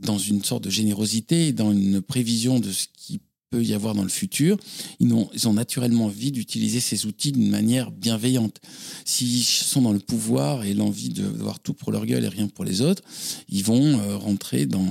dans 0.00 0.18
une 0.18 0.44
sorte 0.44 0.64
de 0.64 0.70
générosité, 0.70 1.52
dans 1.52 1.72
une 1.72 2.02
prévision 2.02 2.58
de 2.58 2.72
ce 2.72 2.86
qui 2.96 3.20
y 3.62 3.74
avoir 3.74 3.94
dans 3.94 4.02
le 4.02 4.08
futur, 4.08 4.56
ils 5.00 5.12
ont, 5.12 5.52
naturellement 5.52 6.06
envie 6.06 6.32
d'utiliser 6.32 6.80
ces 6.80 7.06
outils 7.06 7.32
d'une 7.32 7.50
manière 7.50 7.90
bienveillante. 7.90 8.60
S'ils 9.04 9.44
sont 9.44 9.82
dans 9.82 9.92
le 9.92 9.98
pouvoir 9.98 10.64
et 10.64 10.74
l'envie 10.74 11.10
de 11.10 11.24
voir 11.24 11.60
tout 11.60 11.74
pour 11.74 11.92
leur 11.92 12.06
gueule 12.06 12.24
et 12.24 12.28
rien 12.28 12.48
pour 12.48 12.64
les 12.64 12.80
autres, 12.80 13.02
ils 13.48 13.64
vont 13.64 13.98
euh, 13.98 14.16
rentrer 14.16 14.66
dans, 14.66 14.86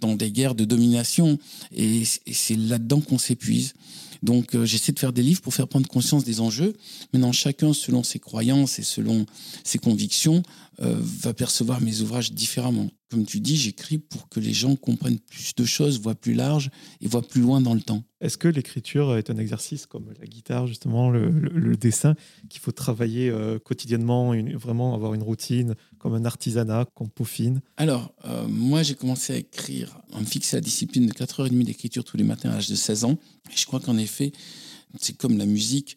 dans 0.00 0.16
des 0.16 0.30
guerres 0.30 0.54
de 0.54 0.64
domination. 0.64 1.38
Et, 1.74 2.02
c'est 2.04 2.56
là-dedans 2.56 3.00
qu'on 3.00 3.18
s'épuise. 3.18 3.74
Donc 4.22 4.54
euh, 4.54 4.66
j'essaie 4.66 4.92
de 4.92 4.98
faire 4.98 5.12
des 5.12 5.22
livres 5.22 5.40
pour 5.40 5.54
faire 5.54 5.68
prendre 5.68 5.88
conscience 5.88 6.24
des 6.24 6.40
enjeux. 6.40 6.74
Maintenant, 7.12 7.32
chacun, 7.32 7.72
selon 7.72 8.02
ses 8.02 8.18
croyances 8.18 8.78
et 8.78 8.82
selon 8.82 9.26
ses 9.64 9.78
convictions, 9.78 10.42
euh, 10.80 10.96
va 10.98 11.34
percevoir 11.34 11.80
mes 11.80 12.00
ouvrages 12.00 12.32
différemment. 12.32 12.88
Comme 13.10 13.26
tu 13.26 13.40
dis, 13.40 13.56
j'écris 13.56 13.98
pour 13.98 14.28
que 14.28 14.40
les 14.40 14.54
gens 14.54 14.76
comprennent 14.76 15.18
plus 15.18 15.52
de 15.54 15.64
choses, 15.64 16.00
voient 16.00 16.14
plus 16.14 16.32
large 16.32 16.70
et 17.00 17.08
voient 17.08 17.26
plus 17.26 17.42
loin 17.42 17.60
dans 17.60 17.74
le 17.74 17.82
temps. 17.82 18.02
Est-ce 18.20 18.38
que 18.38 18.48
l'écriture 18.48 19.16
est 19.16 19.28
un 19.30 19.36
exercice 19.36 19.84
comme 19.84 20.06
la 20.18 20.26
guitare, 20.26 20.66
justement, 20.66 21.10
le, 21.10 21.76
dessin, 21.76 22.14
qu'il 22.48 22.60
faut 22.60 22.72
travailler 22.72 23.28
euh, 23.28 23.58
quotidiennement, 23.58 24.34
vraiment 24.54 24.94
avoir 24.94 25.12
une 25.12 25.22
routine, 25.22 25.74
comme 25.98 26.14
un 26.14 26.24
artisanat 26.24 26.86
qu'on 26.94 27.08
peaufine? 27.08 27.60
Alors, 27.76 28.14
euh, 28.24 28.46
moi, 28.48 28.82
j'ai 28.82 28.94
commencé 28.94 29.34
à 29.34 29.36
écrire, 29.36 30.00
à 30.14 30.20
me 30.20 30.26
fixer 30.26 30.56
la 30.56 30.62
discipline 30.62 31.06
de 31.06 31.12
4h30 31.12 31.64
d'écriture 31.64 32.04
tous 32.04 32.16
les 32.16 32.24
matins 32.24 32.50
à 32.50 32.54
l'âge 32.54 32.70
de 32.70 32.74
16 32.76 33.04
ans. 33.04 33.18
Et 33.52 33.56
je 33.56 33.66
crois 33.66 33.80
qu'en 33.80 33.98
effet, 33.98 34.32
c'est 34.98 35.16
comme 35.16 35.36
la 35.36 35.46
musique 35.46 35.96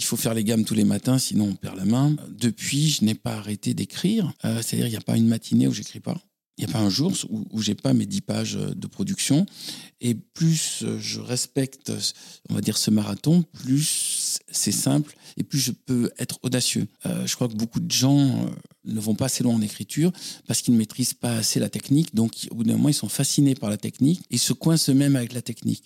il 0.00 0.04
faut 0.04 0.16
faire 0.16 0.34
les 0.34 0.44
gammes 0.44 0.64
tous 0.64 0.74
les 0.74 0.84
matins, 0.84 1.18
sinon 1.18 1.50
on 1.50 1.54
perd 1.54 1.76
la 1.76 1.84
main. 1.84 2.16
Depuis, 2.28 2.90
je 2.90 3.04
n'ai 3.04 3.14
pas 3.14 3.34
arrêté 3.34 3.74
d'écrire. 3.74 4.32
Euh, 4.44 4.62
c'est-à-dire, 4.62 4.86
il 4.86 4.90
n'y 4.90 4.96
a 4.96 5.02
pas 5.02 5.16
une 5.16 5.28
matinée 5.28 5.68
où 5.68 5.72
j'écris 5.72 6.00
pas. 6.00 6.18
Il 6.56 6.64
n'y 6.64 6.70
a 6.70 6.72
pas 6.72 6.80
un 6.80 6.90
jour 6.90 7.12
où, 7.28 7.44
où 7.50 7.62
j'ai 7.62 7.74
pas 7.74 7.94
mes 7.94 8.06
10 8.06 8.20
pages 8.22 8.54
de 8.54 8.86
production. 8.86 9.46
Et 10.00 10.14
plus 10.14 10.84
je 10.98 11.20
respecte, 11.20 11.92
on 12.48 12.54
va 12.54 12.60
dire, 12.60 12.76
ce 12.76 12.90
marathon, 12.90 13.42
plus 13.52 14.40
c'est 14.50 14.72
simple 14.72 15.14
et 15.36 15.42
plus 15.42 15.58
je 15.58 15.72
peux 15.72 16.10
être 16.18 16.38
audacieux. 16.42 16.86
Euh, 17.06 17.26
je 17.26 17.34
crois 17.34 17.48
que 17.48 17.54
beaucoup 17.54 17.80
de 17.80 17.90
gens 17.90 18.18
euh, 18.18 18.50
ne 18.84 19.00
vont 19.00 19.14
pas 19.14 19.26
assez 19.26 19.42
loin 19.42 19.54
en 19.54 19.62
écriture 19.62 20.12
parce 20.46 20.62
qu'ils 20.62 20.74
ne 20.74 20.78
maîtrisent 20.78 21.14
pas 21.14 21.36
assez 21.36 21.60
la 21.60 21.68
technique. 21.68 22.14
Donc, 22.14 22.48
au 22.50 22.56
bout 22.56 22.64
d'un 22.64 22.76
moment, 22.76 22.88
ils 22.88 22.94
sont 22.94 23.08
fascinés 23.08 23.54
par 23.54 23.70
la 23.70 23.76
technique 23.76 24.22
et 24.30 24.38
se 24.38 24.52
coincent 24.52 24.90
eux-mêmes 24.90 25.16
avec 25.16 25.32
la 25.32 25.42
technique. 25.42 25.84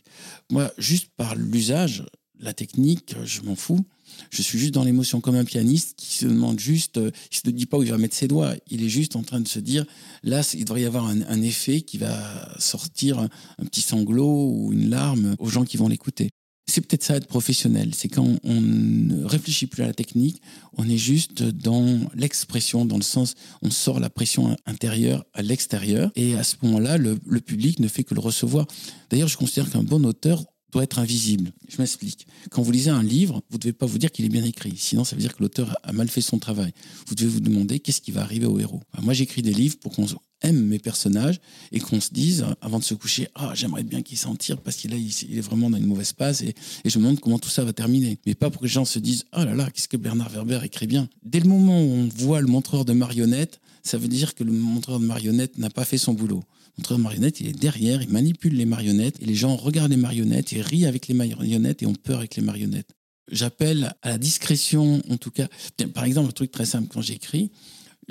Moi, 0.51 0.73
juste 0.79 1.11
par 1.17 1.35
l'usage, 1.35 2.05
la 2.41 2.53
technique, 2.53 3.15
je 3.25 3.43
m'en 3.43 3.57
fous. 3.57 3.85
Je 4.31 4.43
suis 4.43 4.59
juste 4.59 4.75
dans 4.75 4.85
l'émotion 4.85 5.21
comme 5.21 5.37
un 5.37 5.45
pianiste 5.45 5.95
qui 5.97 6.17
se 6.17 6.27
demande 6.27 6.59
juste, 6.59 6.99
euh, 6.99 7.11
il 7.31 7.37
se 7.37 7.51
dit 7.51 7.67
pas 7.67 7.79
où 7.79 7.83
il 7.83 7.91
va 7.91 7.99
mettre 7.99 8.17
ses 8.17 8.29
doigts. 8.29 8.55
Il 8.71 8.83
est 8.83 8.89
juste 8.89 9.17
en 9.17 9.23
train 9.23 9.41
de 9.41 9.49
se 9.49 9.59
dire, 9.59 9.85
là, 10.23 10.43
il 10.55 10.65
devrait 10.65 10.83
y 10.83 10.87
avoir 10.87 11.07
un, 11.07 11.43
effet 11.43 11.83
qui 11.83 11.99
va 11.99 12.59
sortir 12.59 13.19
un, 13.19 13.29
petit 13.67 13.83
sanglot 13.83 14.51
ou 14.51 14.73
une 14.73 14.91
larme 14.91 15.35
aux 15.39 15.49
gens 15.49 15.65
qui 15.65 15.77
vont 15.77 15.89
l'écouter. 15.89 16.31
C'est 16.67 16.81
peut-être 16.81 17.05
ça 17.05 17.17
être 17.17 17.27
professionnel, 17.27 17.91
c'est 17.95 18.09
quand 18.09 18.39
on 18.43 18.61
ne 18.61 19.23
réfléchit 19.25 19.67
plus 19.67 19.83
à 19.83 19.87
la 19.87 19.93
technique, 19.93 20.41
on 20.79 20.89
est 20.89 20.97
juste 20.97 21.43
dans 21.43 22.01
l'expression, 22.15 22.87
dans 22.87 22.97
le 22.97 23.03
sens, 23.03 23.35
on 23.61 23.71
sort 23.71 24.01
la 24.01 24.09
pression 24.09 24.57
intérieure 24.65 25.27
à 25.35 25.43
l'extérieur, 25.43 26.11
et 26.17 26.35
à 26.37 26.43
ce 26.43 26.57
moment-là, 26.63 26.97
le, 26.97 27.19
le 27.27 27.41
public 27.41 27.81
ne 27.81 27.89
fait 27.89 28.03
que 28.03 28.15
le 28.15 28.21
recevoir. 28.21 28.67
D'ailleurs, 29.11 29.29
je 29.29 29.37
considère 29.37 29.71
qu'un 29.71 29.83
bon 29.83 30.07
auteur 30.07 30.43
doit 30.75 30.83
être 30.83 30.99
invisible. 30.99 31.53
Je 31.69 31.79
m'explique. 31.79 32.27
Quand 32.51 32.61
vous 32.63 32.73
lisez 32.73 32.91
un 32.91 33.03
livre, 33.03 33.43
vous 33.49 33.59
ne 33.59 33.63
devez 33.63 33.73
pas 33.73 33.87
vous 33.87 33.99
dire 33.99 34.11
qu'il 34.11 34.25
est 34.25 34.29
bien 34.29 34.45
écrit. 34.45 34.75
Sinon, 34.77 35.05
ça 35.05 35.15
veut 35.15 35.23
dire 35.23 35.35
que 35.35 35.43
l'auteur 35.43 35.77
a 35.85 35.93
mal 35.93 36.09
fait 36.09 36.21
son 36.21 36.39
travail. 36.39 36.73
Vous 37.07 37.15
devez 37.15 37.29
vous 37.29 37.41
demander 37.41 37.79
qu'est-ce 37.79 38.01
qui 38.01 38.11
va 38.11 38.23
arriver 38.23 38.47
au 38.47 38.59
héros. 38.59 38.81
moi, 39.01 39.15
j'écris 39.15 39.41
des 39.41 39.53
livres 39.53 39.77
pour 39.79 39.93
qu'on 39.93 40.07
aime 40.43 40.67
mes 40.67 40.81
personnages 40.81 41.41
et 41.71 41.79
qu'on 41.79 42.01
se 42.01 42.11
dise, 42.13 42.45
avant 42.61 42.81
de 42.81 42.85
se 42.85 42.95
coucher, 42.95 43.29
ah, 43.37 43.53
j'aimerais 43.55 43.85
bien 43.85 44.03
qu'il 44.03 44.19
s'en 44.19 44.35
tire 44.35 44.61
parce 44.61 44.77
qu'il 44.77 44.93
il 44.93 45.39
est 45.39 45.41
vraiment 45.41 45.71
dans 45.71 45.79
une 45.79 45.87
mauvaise 45.87 46.13
passe 46.13 46.43
et, 46.43 46.55
je 46.85 46.99
me 46.99 47.05
demande 47.05 47.21
comment 47.21 47.39
tout 47.39 47.49
ça 47.49 47.65
va 47.65 47.73
terminer. 47.73 48.19
Mais 48.27 48.35
pas 48.35 48.51
pour 48.51 48.61
que 48.61 48.67
les 48.67 48.73
gens 48.73 48.85
se 48.85 48.99
disent, 48.99 49.25
oh 49.33 49.45
là 49.45 49.55
là, 49.55 49.71
qu'est-ce 49.71 49.89
que 49.89 49.97
Bernard 49.97 50.31
Werber 50.31 50.61
écrit 50.65 50.89
bien? 50.89 51.09
Dès 51.23 51.39
le 51.39 51.49
moment 51.49 51.81
où 51.81 51.89
on 51.89 52.09
voit 52.09 52.41
le 52.41 52.49
montreur 52.49 52.85
de 52.85 52.93
marionnettes, 52.93 53.61
ça 53.85 53.97
veut 53.97 54.09
dire 54.09 54.35
que 54.35 54.43
le 54.43 54.51
montreur 54.51 54.99
de 54.99 55.07
marionnettes 55.07 55.57
n'a 55.57 55.71
pas 55.71 55.85
fait 55.85 55.99
son 55.99 56.15
boulot 56.15 56.43
montreur 56.79 56.99
de 56.99 57.03
marionnettes, 57.03 57.41
il 57.41 57.49
est 57.49 57.53
derrière, 57.59 58.03
il 58.03 58.09
manipule 58.09 58.55
les 58.55 58.67
marionnettes 58.67 59.21
et 59.21 59.27
les 59.27 59.35
gens 59.35 59.57
regardent 59.57 59.93
les 59.93 59.97
marionnettes 59.97 60.53
et 60.53 60.63
rient 60.63 60.87
avec 60.87 61.09
les 61.09 61.15
marionnettes 61.15 61.83
et 61.83 61.87
ont 61.87 61.95
peur 61.95 62.19
avec 62.19 62.37
les 62.37 62.43
marionnettes. 62.43 62.95
J'appelle 63.31 63.95
à 64.03 64.11
la 64.11 64.19
discrétion, 64.19 65.03
en 65.09 65.17
tout 65.17 65.31
cas. 65.31 65.49
Par 65.95 66.05
exemple, 66.05 66.29
un 66.29 66.33
truc 66.33 66.51
très 66.51 66.67
simple, 66.67 66.89
quand 66.93 67.01
j'écris, 67.01 67.51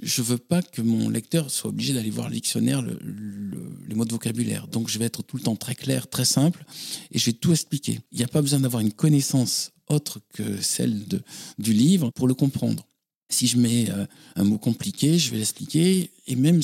je 0.01 0.23
veux 0.23 0.39
pas 0.39 0.61
que 0.63 0.81
mon 0.81 1.09
lecteur 1.09 1.51
soit 1.51 1.69
obligé 1.69 1.93
d'aller 1.93 2.09
voir 2.09 2.29
le 2.29 2.33
dictionnaire, 2.33 2.81
les 2.81 3.95
mots 3.95 4.05
de 4.05 4.11
vocabulaire. 4.11 4.67
Donc, 4.67 4.89
je 4.89 4.97
vais 4.97 5.05
être 5.05 5.21
tout 5.21 5.37
le 5.37 5.43
temps 5.43 5.55
très 5.55 5.75
clair, 5.75 6.09
très 6.09 6.25
simple, 6.25 6.65
et 7.11 7.19
je 7.19 7.25
vais 7.27 7.33
tout 7.33 7.51
expliquer. 7.51 7.99
Il 8.11 8.17
n'y 8.17 8.23
a 8.23 8.27
pas 8.27 8.41
besoin 8.41 8.59
d'avoir 8.59 8.81
une 8.81 8.91
connaissance 8.91 9.71
autre 9.87 10.19
que 10.33 10.61
celle 10.61 11.03
du 11.59 11.73
livre 11.73 12.09
pour 12.11 12.27
le 12.27 12.33
comprendre. 12.33 12.87
Si 13.33 13.47
je 13.47 13.57
mets 13.57 13.89
euh, 13.89 14.05
un 14.35 14.43
mot 14.43 14.59
compliqué, 14.59 15.17
je 15.17 15.31
vais 15.31 15.37
l'expliquer. 15.37 16.11
Et 16.27 16.35
même, 16.35 16.61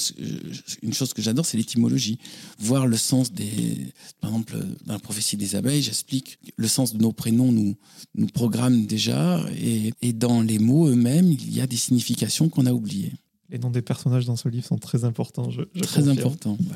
une 0.83 0.93
chose 0.93 1.13
que 1.13 1.21
j'adore, 1.21 1.45
c'est 1.45 1.57
l'étymologie. 1.57 2.19
Voir 2.59 2.85
le 2.85 2.95
sens 2.95 3.33
des... 3.33 3.91
Par 4.21 4.29
exemple, 4.29 4.55
dans 4.85 4.93
la 4.93 4.99
prophétie 4.99 5.35
des 5.35 5.55
abeilles, 5.55 5.81
j'explique 5.81 6.37
le 6.55 6.67
sens 6.67 6.93
de 6.93 7.01
nos 7.01 7.11
prénoms 7.11 7.51
nous, 7.51 7.75
nous 8.13 8.27
programme 8.27 8.85
déjà. 8.85 9.43
Et, 9.59 9.93
et 10.01 10.13
dans 10.13 10.41
les 10.41 10.59
mots 10.59 10.87
eux-mêmes, 10.87 11.31
il 11.31 11.53
y 11.53 11.59
a 11.59 11.67
des 11.67 11.77
significations 11.77 12.49
qu'on 12.49 12.67
a 12.67 12.71
oubliées. 12.71 13.13
Les 13.49 13.57
noms 13.57 13.71
des 13.71 13.81
personnages 13.81 14.25
dans 14.25 14.35
ce 14.35 14.47
livre 14.47 14.67
sont 14.67 14.77
très 14.77 15.03
importants. 15.05 15.49
Je, 15.49 15.61
très 15.81 16.07
importants. 16.07 16.57
Euh, 16.61 16.75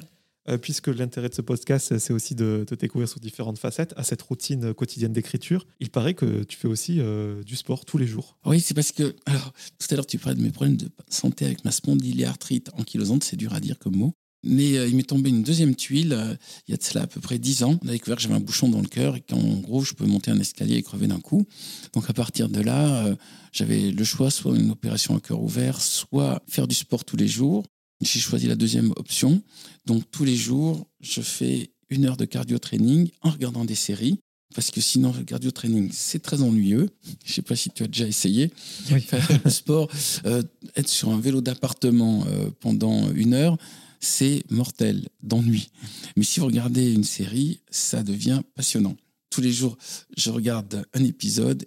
puisque 0.61 0.87
l'intérêt 0.87 1.29
de 1.29 1.33
ce 1.33 1.41
podcast, 1.41 1.97
c'est 1.97 2.13
aussi 2.13 2.35
de 2.35 2.65
te 2.67 2.75
découvrir 2.75 3.07
sur 3.07 3.19
différentes 3.19 3.57
facettes, 3.57 3.93
à 3.97 4.03
cette 4.03 4.21
routine 4.21 4.73
quotidienne 4.73 5.13
d'écriture. 5.13 5.65
Il 5.79 5.89
paraît 5.89 6.13
que 6.13 6.43
tu 6.43 6.57
fais 6.57 6.67
aussi 6.67 6.99
euh, 6.99 7.43
du 7.43 7.55
sport 7.55 7.85
tous 7.85 7.97
les 7.97 8.07
jours. 8.07 8.37
Oui, 8.45 8.59
c'est 8.59 8.73
parce 8.73 8.91
que, 8.91 9.15
alors, 9.25 9.53
tout 9.79 9.87
à 9.91 9.95
l'heure, 9.95 10.05
tu 10.05 10.17
parlais 10.17 10.37
de 10.37 10.43
mes 10.43 10.51
problèmes 10.51 10.77
de 10.77 10.89
santé 11.09 11.45
avec 11.45 11.63
ma 11.65 11.71
spondylarthrite 11.71 12.69
ankylosante, 12.73 13.23
c'est 13.23 13.37
dur 13.37 13.53
à 13.53 13.59
dire 13.59 13.79
comme 13.79 13.95
mot. 13.95 14.13
Mais 14.45 14.77
euh, 14.77 14.87
il 14.87 14.97
m'est 14.97 15.03
tombé 15.03 15.29
une 15.29 15.43
deuxième 15.43 15.73
tuile 15.73 16.37
il 16.67 16.71
y 16.71 16.73
a 16.73 16.77
de 16.77 16.83
cela 16.83 17.03
à 17.03 17.07
peu 17.07 17.21
près 17.21 17.39
dix 17.39 17.63
ans. 17.63 17.79
On 17.81 17.87
a 17.87 17.91
découvert 17.91 18.17
que 18.17 18.21
j'avais 18.21 18.35
un 18.35 18.41
bouchon 18.41 18.67
dans 18.67 18.81
le 18.81 18.87
cœur 18.87 19.15
et 19.15 19.21
qu'en 19.21 19.55
gros, 19.59 19.83
je 19.83 19.93
peux 19.93 20.05
monter 20.05 20.31
un 20.31 20.39
escalier 20.39 20.75
et 20.75 20.83
crever 20.83 21.07
d'un 21.07 21.21
coup. 21.21 21.47
Donc 21.93 22.09
à 22.09 22.13
partir 22.13 22.49
de 22.49 22.59
là, 22.59 23.15
j'avais 23.53 23.91
le 23.91 24.03
choix, 24.03 24.29
soit 24.29 24.57
une 24.57 24.71
opération 24.71 25.15
à 25.15 25.21
cœur 25.21 25.41
ouvert, 25.41 25.81
soit 25.81 26.43
faire 26.49 26.67
du 26.67 26.75
sport 26.75 27.05
tous 27.05 27.15
les 27.15 27.29
jours 27.29 27.63
J'ai 28.05 28.19
choisi 28.19 28.47
la 28.47 28.55
deuxième 28.55 28.91
option. 28.95 29.41
Donc 29.85 30.03
tous 30.11 30.25
les 30.25 30.35
jours, 30.35 30.87
je 31.01 31.21
fais 31.21 31.71
une 31.89 32.05
heure 32.05 32.17
de 32.17 32.25
cardio 32.25 32.57
training 32.57 33.09
en 33.21 33.29
regardant 33.29 33.65
des 33.65 33.75
séries. 33.75 34.19
Parce 34.53 34.69
que 34.69 34.81
sinon, 34.81 35.13
le 35.17 35.23
cardio 35.23 35.49
training, 35.51 35.89
c'est 35.91 36.21
très 36.21 36.41
ennuyeux. 36.41 36.89
Je 37.25 37.31
ne 37.31 37.33
sais 37.33 37.41
pas 37.41 37.55
si 37.55 37.69
tu 37.71 37.83
as 37.83 37.87
déjà 37.87 38.07
essayé. 38.07 38.49
Faire 38.85 39.39
le 39.43 39.49
sport, 39.49 39.89
euh, 40.25 40.43
être 40.75 40.89
sur 40.89 41.09
un 41.09 41.19
vélo 41.19 41.41
d'appartement 41.41 42.23
euh, 42.27 42.49
pendant 42.59 43.11
une 43.13 43.33
heure, 43.33 43.57
c'est 43.99 44.43
mortel 44.51 45.07
d'ennui. 45.23 45.71
Mais 46.15 46.23
si 46.23 46.39
vous 46.39 46.45
regardez 46.45 46.93
une 46.93 47.03
série, 47.03 47.61
ça 47.71 48.03
devient 48.03 48.41
passionnant. 48.53 48.95
Tous 49.31 49.41
les 49.41 49.51
jours, 49.51 49.77
je 50.15 50.29
regarde 50.29 50.85
un 50.93 51.03
épisode 51.03 51.65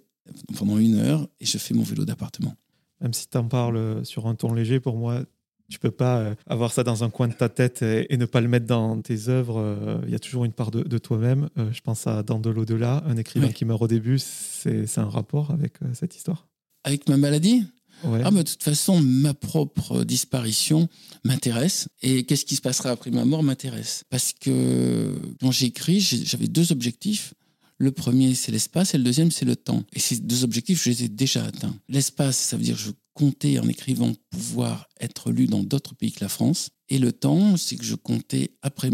pendant 0.55 0.77
une 0.77 0.95
heure 0.95 1.27
et 1.41 1.45
je 1.45 1.57
fais 1.57 1.73
mon 1.73 1.83
vélo 1.83 2.05
d'appartement. 2.05 2.55
Même 3.01 3.13
si 3.13 3.27
tu 3.27 3.37
en 3.37 3.47
parles 3.47 4.05
sur 4.05 4.27
un 4.27 4.35
ton 4.35 4.53
léger, 4.53 4.79
pour 4.79 4.95
moi, 4.95 5.23
tu 5.69 5.79
peux 5.79 5.91
pas 5.91 6.19
euh, 6.19 6.35
avoir 6.47 6.71
ça 6.71 6.83
dans 6.83 7.03
un 7.03 7.09
coin 7.09 7.27
de 7.27 7.33
ta 7.33 7.49
tête 7.49 7.81
et, 7.81 8.15
ne 8.17 8.25
pas 8.25 8.41
le 8.41 8.47
mettre 8.47 8.65
dans 8.65 9.01
tes 9.01 9.29
œuvres. 9.29 9.59
Euh, 9.59 9.99
il 10.05 10.11
y 10.11 10.15
a 10.15 10.19
toujours 10.19 10.45
une 10.45 10.53
part 10.53 10.71
de, 10.71 10.97
toi-même. 10.97 11.49
Euh, 11.57 11.71
je 11.73 11.81
pense 11.81 12.07
à 12.07 12.23
Dans 12.23 12.39
de 12.39 12.49
l'au-delà, 12.49 13.03
un 13.05 13.17
écrivain 13.17 13.49
qui 13.49 13.65
meurt 13.65 13.81
au 13.81 13.87
début. 13.87 14.19
C'est 14.19 14.97
un 14.97 15.09
rapport 15.09 15.51
avec 15.51 15.73
cette 15.93 16.15
histoire 16.15 16.47
Avec 16.83 17.07
ma 17.09 17.17
maladie? 17.17 17.65
Ah, 18.03 18.29
mais 18.31 18.43
de 18.43 18.49
toute 18.49 18.61
façon, 18.61 19.01
ma 19.01 19.33
propre 19.33 20.03
disparition 20.03 20.87
m'intéresse. 21.23 21.89
Et 22.03 22.23
qu'est-ce 22.25 22.45
qui 22.45 22.55
se 22.55 22.61
passera 22.61 22.91
après 22.91 23.09
ma 23.09 23.25
mort 23.25 23.41
m'intéresse. 23.41 24.03
Parce 24.09 24.33
que 24.33 25.15
quand 25.41 25.51
j'écris, 25.51 25.99
j'avais 25.99 26.47
deux 26.47 26.71
objectifs. 26.71 27.33
Le 27.79 27.91
premier, 27.91 28.33
c'est 28.33 28.51
l'espace, 28.51 28.93
et 28.93 28.97
le 28.97 29.03
deuxième, 29.03 29.29
c'est 29.29 29.45
le 29.45 29.55
temps. 29.55 29.83
Et 29.93 29.99
ces 29.99 30.17
deux 30.17 30.43
objectifs, 30.43 30.83
je 30.83 30.89
les 30.89 31.03
ai 31.03 31.09
déjà 31.09 31.45
atteints. 31.45 31.75
L'espace, 31.89 32.37
ça 32.37 32.57
veut 32.57 32.63
dire 32.63 32.75
que 32.75 32.81
je 32.81 32.91
comptais, 33.13 33.59
en 33.59 33.67
écrivant, 33.67 34.13
pouvoir 34.31 34.87
être 34.99 35.31
lu 35.31 35.45
dans 35.45 35.63
d'autres 35.63 35.95
pays 35.95 36.11
que 36.11 36.23
la 36.23 36.29
France. 36.29 36.69
Et 36.89 36.97
le 36.97 37.11
temps, 37.11 37.57
c'est 37.57 37.75
que 37.75 37.83
je 37.83 37.95
comptais 37.95 38.51
euh, 38.65 38.89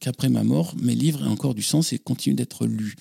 qu'après 0.00 0.28
ma 0.28 0.42
mort, 0.42 0.74
mes 0.80 0.94
livres 0.94 1.24
aient 1.24 1.30
encore 1.30 1.54
du 1.54 1.62
sens 1.62 1.92
et 1.92 1.98
continuent 1.98 2.36
d'être 2.36 2.66
lus. 2.66 2.96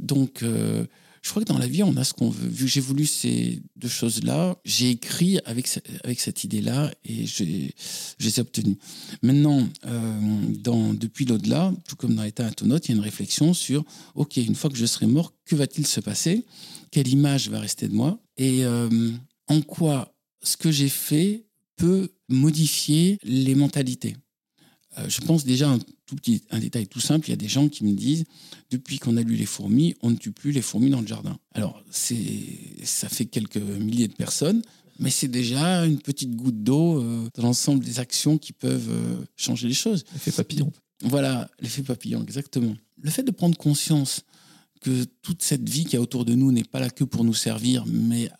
Donc, 0.00 0.42
euh, 0.42 0.86
je 1.24 1.30
crois 1.30 1.42
que 1.42 1.48
dans 1.48 1.58
la 1.58 1.66
vie, 1.66 1.82
on 1.82 1.96
a 1.96 2.04
ce 2.04 2.12
qu'on 2.12 2.28
veut. 2.28 2.48
Vu 2.48 2.66
que 2.66 2.70
j'ai 2.70 2.82
voulu 2.82 3.06
ces 3.06 3.62
deux 3.76 3.88
choses-là, 3.88 4.58
j'ai 4.66 4.90
écrit 4.90 5.38
avec, 5.46 5.66
cette 5.66 6.44
idée-là 6.44 6.92
et 7.02 7.26
je 7.26 7.44
les 7.44 8.38
ai 8.38 8.40
obtenues. 8.40 8.76
Maintenant, 9.22 9.66
euh, 9.86 10.20
dans, 10.50 10.92
depuis 10.92 11.24
l'au-delà, 11.24 11.72
tout 11.88 11.96
comme 11.96 12.14
dans 12.14 12.24
l'état 12.24 12.44
intonote, 12.44 12.86
il 12.86 12.90
y 12.90 12.94
a 12.94 12.96
une 12.98 13.02
réflexion 13.02 13.54
sur, 13.54 13.84
OK, 14.14 14.36
une 14.36 14.54
fois 14.54 14.68
que 14.68 14.76
je 14.76 14.84
serai 14.84 15.06
mort, 15.06 15.32
que 15.46 15.56
va-t-il 15.56 15.86
se 15.86 16.00
passer? 16.00 16.44
Quelle 16.90 17.08
image 17.08 17.48
va 17.48 17.58
rester 17.58 17.88
de 17.88 17.94
moi? 17.94 18.18
Et 18.36 18.66
euh, 18.66 19.10
en 19.48 19.62
quoi 19.62 20.14
ce 20.42 20.58
que 20.58 20.70
j'ai 20.70 20.90
fait 20.90 21.46
peut 21.76 22.10
modifier 22.28 23.18
les 23.22 23.54
mentalités? 23.54 24.14
Euh, 24.98 25.08
je 25.08 25.20
pense 25.20 25.44
déjà 25.44 25.70
un 25.70 25.78
tout 26.06 26.16
petit 26.16 26.42
un 26.50 26.58
détail 26.58 26.86
tout 26.86 27.00
simple. 27.00 27.28
Il 27.28 27.30
y 27.30 27.34
a 27.34 27.36
des 27.36 27.48
gens 27.48 27.68
qui 27.68 27.84
me 27.84 27.92
disent 27.92 28.24
depuis 28.70 28.98
qu'on 28.98 29.16
a 29.16 29.22
lu 29.22 29.34
les 29.34 29.46
fourmis, 29.46 29.94
on 30.02 30.10
ne 30.10 30.16
tue 30.16 30.32
plus 30.32 30.52
les 30.52 30.62
fourmis 30.62 30.90
dans 30.90 31.00
le 31.00 31.06
jardin. 31.06 31.36
Alors 31.52 31.82
c'est 31.90 32.16
ça 32.84 33.08
fait 33.08 33.26
quelques 33.26 33.56
milliers 33.56 34.08
de 34.08 34.14
personnes, 34.14 34.62
mais 34.98 35.10
c'est 35.10 35.28
déjà 35.28 35.84
une 35.86 35.98
petite 35.98 36.34
goutte 36.36 36.62
d'eau 36.62 37.00
euh, 37.00 37.28
dans 37.34 37.42
l'ensemble 37.44 37.84
des 37.84 37.98
actions 38.00 38.38
qui 38.38 38.52
peuvent 38.52 38.90
euh, 38.90 39.24
changer 39.36 39.68
les 39.68 39.74
choses. 39.74 40.04
L'effet 40.12 40.32
papillon. 40.32 40.72
Voilà, 41.02 41.50
l'effet 41.60 41.82
papillon, 41.82 42.22
exactement. 42.22 42.74
Le 43.00 43.10
fait 43.10 43.22
de 43.22 43.30
prendre 43.30 43.56
conscience 43.58 44.22
que 44.80 45.04
toute 45.22 45.42
cette 45.42 45.68
vie 45.68 45.86
qui 45.86 45.96
est 45.96 45.98
autour 45.98 46.24
de 46.24 46.34
nous 46.34 46.52
n'est 46.52 46.62
pas 46.62 46.78
là 46.78 46.90
que 46.90 47.04
pour 47.04 47.24
nous 47.24 47.34
servir, 47.34 47.84
mais 47.86 48.30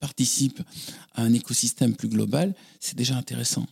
participe 0.00 0.62
à 1.14 1.22
un 1.22 1.32
écosystème 1.34 1.94
plus 1.94 2.08
global, 2.08 2.54
c'est 2.80 2.96
déjà 2.96 3.16
intéressant. 3.16 3.66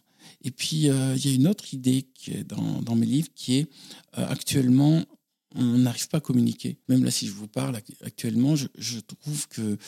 Et 0.44 0.50
puis, 0.50 0.90
euh, 0.90 1.16
il 1.16 1.26
y 1.26 1.33
a 1.33 1.35
une 1.35 1.48
autre 1.48 1.72
idée 1.72 2.07
qui 2.14 2.33
est 2.33 2.44
dans, 2.44 2.94
mes 2.94 3.07
livres 3.07 3.28
qui 3.35 3.57
est 3.57 3.70
euh, 4.18 4.26
actuellement, 4.28 5.02
on 5.54 5.78
n'arrive 5.78 6.09
pas 6.09 6.18
à 6.18 6.20
communiquer. 6.20 6.78
Même 6.88 7.02
là, 7.02 7.11
si 7.11 7.26
je 7.26 7.33
vous 7.33 7.48
parle 7.48 7.76
actuellement, 8.04 8.54
je, 8.54 9.00
trouve 9.00 9.48
que 9.48 9.78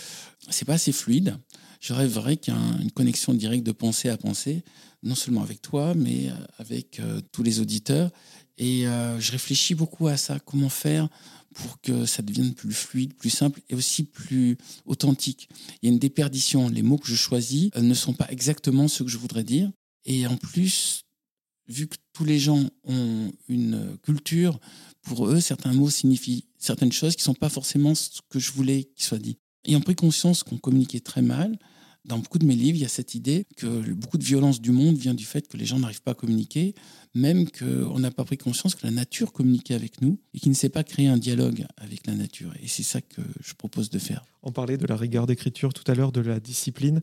c'est 0.49 0.65
pas 0.65 0.75
assez 0.75 0.93
fluide. 0.93 1.37
Je 1.81 1.93
rêverais 1.93 2.39
qu'il 2.39 2.55
y 2.55 2.57
ait 2.57 2.83
une 2.83 2.91
connexion 2.91 3.35
directe 3.35 3.67
de 3.67 3.73
pensée 3.73 4.09
à 4.09 4.17
pensée, 4.17 4.65
non 5.03 5.15
seulement 5.15 5.43
avec 5.43 5.61
toi, 5.61 5.93
mais 5.95 6.31
euh, 6.31 6.35
avec 6.59 7.01
tous 7.33 7.43
les 7.43 7.61
auditeurs. 7.61 8.11
Et 8.59 8.85
je 8.85 9.33
réfléchis 9.33 9.75
beaucoup 9.75 10.09
à 10.09 10.17
ça. 10.17 10.39
Comment 10.39 10.71
faire 10.71 11.11
pour 11.53 11.79
que 11.83 12.07
ça 12.07 12.23
devienne 12.23 12.55
plus 12.55 12.73
fluide, 12.73 13.13
plus 13.13 13.29
simple 13.29 13.61
et 13.69 13.75
aussi 13.75 14.05
plus 14.05 14.57
authentique? 14.87 15.51
Il 15.83 15.87
y 15.87 15.91
a 15.91 15.93
une 15.93 15.99
déperdition. 15.99 16.71
Les 16.71 16.81
mots 16.81 16.97
que 16.97 17.07
je 17.07 17.17
choisis 17.17 17.69
ne 17.77 17.93
sont 17.93 18.15
pas 18.15 18.27
exactement 18.31 18.89
ce 18.89 19.03
que 19.03 19.11
je 19.11 19.19
voudrais 19.19 19.45
dire. 19.45 19.71
Et 20.07 20.27
en 20.27 20.37
plus, 20.37 21.03
vu 21.69 21.89
que 21.89 21.97
tous 22.13 22.25
les 22.25 22.39
gens 22.39 22.65
ont 22.85 23.33
une 23.49 23.99
culture, 24.03 24.59
pour 25.03 25.29
eux, 25.29 25.41
certains 25.41 25.73
mots 25.73 25.91
signifient 25.91 26.45
certaines 26.59 26.93
choses 26.93 27.15
qui 27.15 27.23
ne 27.23 27.27
sont 27.27 27.35
pas 27.35 27.49
forcément 27.49 27.95
ce 27.95 28.21
que 28.31 28.39
je 28.39 28.53
voulais 28.53 28.85
qu'ils 28.95 29.05
soient 29.05 29.19
dit. 29.19 29.37
Ayant 29.65 29.81
pris 29.81 29.97
conscience 29.97 30.43
qu'on 30.43 30.59
communiquait 30.59 31.01
très 31.01 31.23
mal, 31.23 31.59
dans 32.05 32.19
beaucoup 32.19 32.39
de 32.39 32.47
mes 32.47 32.55
livres, 32.55 32.79
il 32.79 32.83
y 32.83 32.85
a 32.85 32.89
cette 32.89 33.17
idée 33.17 33.47
que 33.57 33.93
beaucoup 33.93 34.17
de 34.17 34.25
violence 34.25 34.61
du 34.61 34.71
monde 34.71 34.97
vient 34.97 35.15
du 35.15 35.25
fait 35.25 35.49
que 35.49 35.57
les 35.57 35.67
gens 35.67 35.81
n'arrivent 35.81 36.03
pas 36.03 36.13
à 36.13 36.15
communiquer, 36.15 36.75
même 37.15 37.51
qu'on 37.51 37.99
n'a 37.99 38.13
pas 38.13 38.25
pris 38.25 38.39
conscience 38.39 38.77
que 38.77 38.87
la 38.87 38.93
nature 38.93 39.33
communiquait 39.33 39.75
avec 39.75 40.01
nous 40.03 40.21
et 40.33 40.39
qu'il 40.39 40.51
ne 40.51 40.57
sait 40.57 40.69
pas 40.69 40.85
créer 40.85 41.09
un 41.09 41.19
dialogue 41.19 41.67
avec 41.77 42.07
la 42.07 42.15
nature. 42.15 42.53
Et 42.63 42.69
c'est 42.69 42.85
ça 42.85 43.01
que 43.01 43.23
je 43.41 43.55
propose 43.55 43.91
de 43.91 43.99
faire. 43.99 44.25
On 44.45 44.53
parlait 44.53 44.79
de 44.79 44.87
la 44.87 44.97
rigueur 44.97 45.27
d'écriture 45.27 45.75
tout 45.75 45.91
à 45.91 45.97
l'heure, 45.97 46.13
de 46.13 46.21
la 46.21 46.39
discipline. 46.39 47.03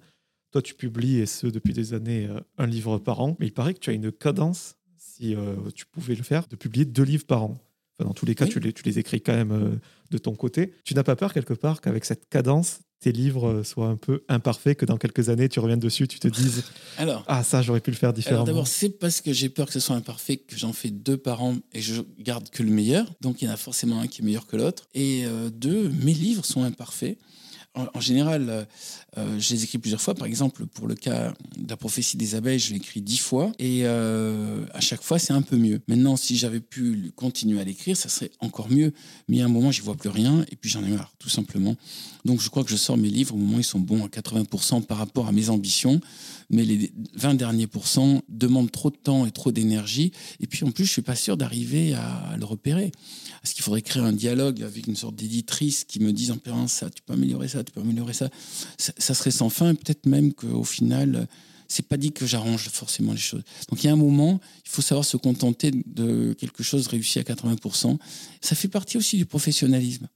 Toi, 0.53 0.61
tu 0.61 0.75
publies, 0.75 1.17
et 1.17 1.25
ce 1.25 1.47
depuis 1.47 1.73
des 1.73 1.95
années, 1.95 2.27
euh, 2.29 2.39
un 2.59 2.67
livre 2.67 2.99
par 2.99 3.21
an. 3.21 3.35
Mais 3.39 3.47
il 3.47 3.53
paraît 3.53 3.73
que 3.73 3.79
tu 3.79 3.89
as 3.89 3.93
une 3.93 4.11
cadence, 4.11 4.75
si 4.99 5.35
euh, 5.35 5.55
tu 5.73 5.87
pouvais 5.87 6.13
le 6.13 6.21
faire, 6.21 6.47
de 6.47 6.55
publier 6.55 6.85
deux 6.85 7.01
livres 7.01 7.25
par 7.25 7.41
an. 7.41 7.59
dans 7.97 8.13
tous 8.13 8.27
les 8.27 8.35
cas, 8.35 8.45
tu, 8.45 8.59
les, 8.59 8.71
tu, 8.71 8.83
les, 8.83 8.99
écris 8.99 9.19
quand 9.19 9.33
même 9.33 9.51
euh, 9.51 9.79
de 10.11 10.17
ton 10.19 10.35
côté. 10.35 10.75
Tu 10.83 10.93
n'as 10.93 11.01
pas 11.01 11.15
peur, 11.15 11.33
quelque 11.33 11.55
part, 11.55 11.81
qu'avec 11.81 12.05
cette 12.05 12.29
cadence, 12.29 12.81
tes 12.99 13.11
livres 13.11 13.63
soient 13.63 13.87
un 13.87 13.95
peu 13.95 14.23
imparfaits, 14.29 14.77
que 14.77 14.85
dans 14.85 14.97
quelques 14.97 15.29
années, 15.29 15.49
tu 15.49 15.59
reviennes 15.59 15.79
dessus, 15.79 16.07
tu 16.07 16.19
te 16.19 16.27
dises 16.27 16.65
alors, 16.99 17.23
Ah, 17.27 17.41
ça, 17.41 17.63
j'aurais 17.63 17.81
pu 17.81 17.89
le 17.89 17.97
faire 17.97 18.13
différemment. 18.13 18.43
D'abord, 18.43 18.67
c'est 18.67 18.99
parce 18.99 19.21
que 19.21 19.33
j'ai 19.33 19.49
peur 19.49 19.65
que 19.65 19.73
ce 19.73 19.79
soit 19.79 19.95
imparfait 19.95 20.37
que 20.37 20.55
j'en 20.55 20.71
fais 20.71 20.91
deux 20.91 21.17
par 21.17 21.41
an 21.41 21.55
et 21.71 21.81
je 21.81 22.03
garde 22.19 22.51
que 22.51 22.61
le 22.61 22.69
meilleur. 22.69 23.11
Donc, 23.21 23.41
il 23.41 23.45
y 23.45 23.49
en 23.49 23.53
a 23.53 23.57
forcément 23.57 24.01
un 24.01 24.05
qui 24.05 24.21
est 24.21 24.25
meilleur 24.25 24.45
que 24.45 24.55
l'autre. 24.55 24.87
Et 24.93 25.25
deux, 25.51 25.89
mes 25.89 26.13
livres 26.13 26.45
sont 26.45 26.61
imparfaits 26.61 27.17
en, 27.75 27.99
général, 27.99 28.67
euh, 29.17 29.39
je 29.39 29.53
les 29.53 29.63
écris 29.63 29.77
plusieurs 29.77 30.01
fois. 30.01 30.15
Par 30.15 30.27
exemple, 30.27 30.65
pour 30.65 30.87
le 30.87 30.95
cas 30.95 31.33
de 31.57 31.69
la 31.69 31.77
prophétie 31.77 32.17
des 32.17 32.35
abeilles, 32.35 32.59
je 32.59 32.71
l'ai 32.71 32.77
écrit 32.77 33.01
dix 33.01 33.19
fois. 33.19 33.51
Et 33.59 33.81
euh, 33.83 34.65
à 34.73 34.79
chaque 34.79 35.03
fois, 35.03 35.19
c'est 35.19 35.33
un 35.33 35.41
peu 35.41 35.57
mieux. 35.57 35.81
Maintenant, 35.87 36.15
si 36.15 36.35
j'avais 36.35 36.59
pu 36.59 37.11
continuer 37.15 37.61
à 37.61 37.63
l'écrire, 37.63 37.95
ça 37.95 38.09
serait 38.09 38.31
encore 38.39 38.69
mieux. 38.69 38.93
Mais 39.27 39.41
à 39.41 39.45
un 39.45 39.49
moment, 39.49 39.71
j'y 39.71 39.81
vois 39.81 39.95
plus 39.95 40.09
rien. 40.09 40.45
Et 40.51 40.55
puis, 40.55 40.69
j'en 40.69 40.83
ai 40.83 40.89
marre, 40.89 41.13
tout 41.19 41.29
simplement. 41.29 41.75
Donc, 42.25 42.41
je 42.41 42.49
crois 42.49 42.63
que 42.63 42.71
je 42.71 42.75
sors 42.75 42.97
mes 42.97 43.09
livres 43.09 43.35
au 43.35 43.37
moment 43.37 43.57
où 43.57 43.59
ils 43.59 43.63
sont 43.63 43.79
bons 43.79 44.03
à 44.05 44.07
80% 44.07 44.83
par 44.83 44.97
rapport 44.97 45.27
à 45.27 45.31
mes 45.31 45.49
ambitions. 45.49 46.01
Mais 46.49 46.63
les 46.63 46.91
20 47.15 47.35
derniers 47.35 47.67
pourcents 47.67 48.21
demandent 48.29 48.71
trop 48.71 48.89
de 48.89 48.95
temps 48.95 49.25
et 49.25 49.31
trop 49.31 49.51
d'énergie. 49.51 50.11
Et 50.39 50.47
puis, 50.47 50.63
en 50.65 50.71
plus, 50.71 50.85
je 50.85 50.91
suis 50.91 51.01
pas 51.01 51.15
sûr 51.15 51.37
d'arriver 51.37 51.93
à 51.93 52.35
le 52.37 52.45
repérer. 52.45 52.91
Est-ce 53.43 53.53
qu'il 53.53 53.63
faudrait 53.63 53.81
créer 53.81 54.01
un 54.01 54.13
dialogue 54.13 54.63
avec 54.63 54.87
une 54.87 54.95
sorte 54.95 55.15
d'éditrice 55.15 55.83
qui 55.83 55.99
me 55.99 56.13
dise 56.13 56.31
en 56.31 56.37
permanence 56.37 56.73
ça, 56.73 56.89
tu 56.89 57.01
peux 57.01 57.13
améliorer 57.13 57.47
ça, 57.47 57.63
tu 57.63 57.71
peux 57.71 57.81
améliorer. 57.81 58.13
Ça, 58.13 58.29
serait 59.13 59.31
sans 59.31 59.49
fin, 59.49 59.75
peut-être 59.75 60.05
même 60.05 60.33
qu'au 60.33 60.63
final, 60.63 61.27
c'est 61.67 61.87
pas 61.87 61.97
dit 61.97 62.11
que 62.11 62.25
j'arrange 62.25 62.69
forcément 62.69 63.13
les 63.13 63.19
choses. 63.19 63.43
Donc 63.69 63.83
il 63.83 63.87
y 63.87 63.89
a 63.89 63.93
un 63.93 63.97
moment, 63.97 64.39
il 64.65 64.69
faut 64.69 64.81
savoir 64.81 65.05
se 65.05 65.17
contenter 65.17 65.71
de 65.71 66.33
quelque 66.33 66.63
chose 66.63 66.87
réussi 66.87 67.19
à 67.19 67.23
80%. 67.23 67.97
Ça 68.41 68.55
fait 68.55 68.67
partie 68.67 68.97
aussi 68.97 69.17
du 69.17 69.25
professionnalisme. 69.25 70.07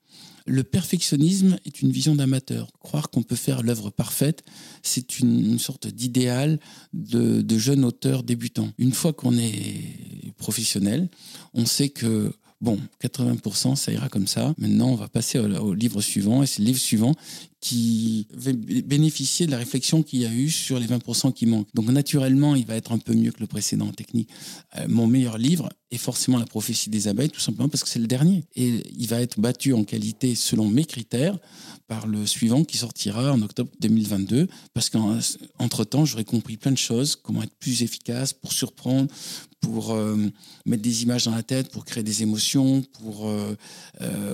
Le 0.45 0.63
perfectionnisme 0.63 1.57
est 1.65 1.81
une 1.81 1.91
vision 1.91 2.15
d'amateur. 2.15 2.69
Croire 2.79 3.09
qu'on 3.09 3.21
peut 3.21 3.35
faire 3.35 3.63
l'œuvre 3.63 3.89
parfaite, 3.89 4.45
c'est 4.81 5.19
une, 5.19 5.59
sorte 5.59 5.87
d'idéal 5.87 6.59
de, 6.93 7.57
jeune 7.57 7.83
auteur 7.83 8.23
débutant. 8.23 8.69
Une 8.77 8.93
fois 8.93 9.11
qu'on 9.11 9.37
est 9.37 10.33
professionnel, 10.37 11.09
on 11.53 11.65
sait 11.65 11.89
que 11.89 12.31
Bon, 12.59 12.79
80%, 13.03 13.75
ça 13.75 13.91
ira 13.91 14.09
comme 14.09 14.25
ça. 14.25 14.55
Maintenant, 14.57 14.89
on 14.89 14.95
va 14.95 15.07
passer 15.07 15.37
au, 15.37 15.75
livre 15.75 16.01
suivant, 16.01 16.41
et 16.41 16.47
c'est 16.47 16.63
le 16.63 16.65
livre 16.65 16.79
suivant 16.79 17.13
qui 17.67 18.27
va 18.33 18.53
bénéficier 18.53 19.45
de 19.45 19.51
la 19.51 19.57
réflexion 19.57 20.01
qu'il 20.01 20.19
y 20.19 20.25
a 20.25 20.31
eu 20.31 20.49
sur 20.49 20.79
les 20.79 20.87
20% 20.87 21.33
qui 21.33 21.45
manquent. 21.45 21.67
Donc, 21.73 21.89
naturellement, 21.89 22.55
il 22.55 22.65
va 22.65 22.75
être 22.75 22.93
un 22.93 22.97
peu 22.97 23.13
mieux 23.13 23.33
que 23.33 23.41
le 23.41 23.47
précédent 23.47 23.87
en 23.87 23.91
technique. 23.91 24.29
Euh, 24.77 24.85
mon 24.87 25.05
meilleur 25.05 25.37
livre 25.37 25.67
est 25.91 25.97
forcément 25.97 26.37
La 26.37 26.45
prophétie 26.45 26.89
des 26.89 27.09
abeilles, 27.09 27.29
tout 27.29 27.41
simplement 27.41 27.67
parce 27.67 27.83
que 27.83 27.89
c'est 27.89 27.99
le 27.99 28.07
dernier. 28.07 28.45
Et 28.55 28.81
il 28.97 29.07
va 29.07 29.19
être 29.19 29.37
battu 29.37 29.73
en 29.73 29.83
qualité 29.83 30.33
selon 30.35 30.69
mes 30.69 30.85
critères 30.85 31.37
par 31.87 32.07
le 32.07 32.25
suivant 32.25 32.63
qui 32.63 32.77
sortira 32.77 33.33
en 33.33 33.41
octobre 33.41 33.69
2022, 33.81 34.47
parce 34.73 34.89
qu'entre-temps, 34.89 36.05
j'aurais 36.05 36.23
compris 36.23 36.55
plein 36.55 36.71
de 36.71 36.77
choses, 36.77 37.17
comment 37.17 37.43
être 37.43 37.55
plus 37.59 37.83
efficace 37.83 38.31
pour 38.31 38.53
surprendre, 38.53 39.09
pour 39.59 39.91
euh, 39.91 40.15
mettre 40.65 40.83
des 40.83 41.03
images 41.03 41.25
dans 41.25 41.35
la 41.35 41.43
tête, 41.43 41.69
pour 41.69 41.83
créer 41.83 42.03
des 42.03 42.23
émotions, 42.23 42.81
pour 43.01 43.27
euh, 43.27 43.55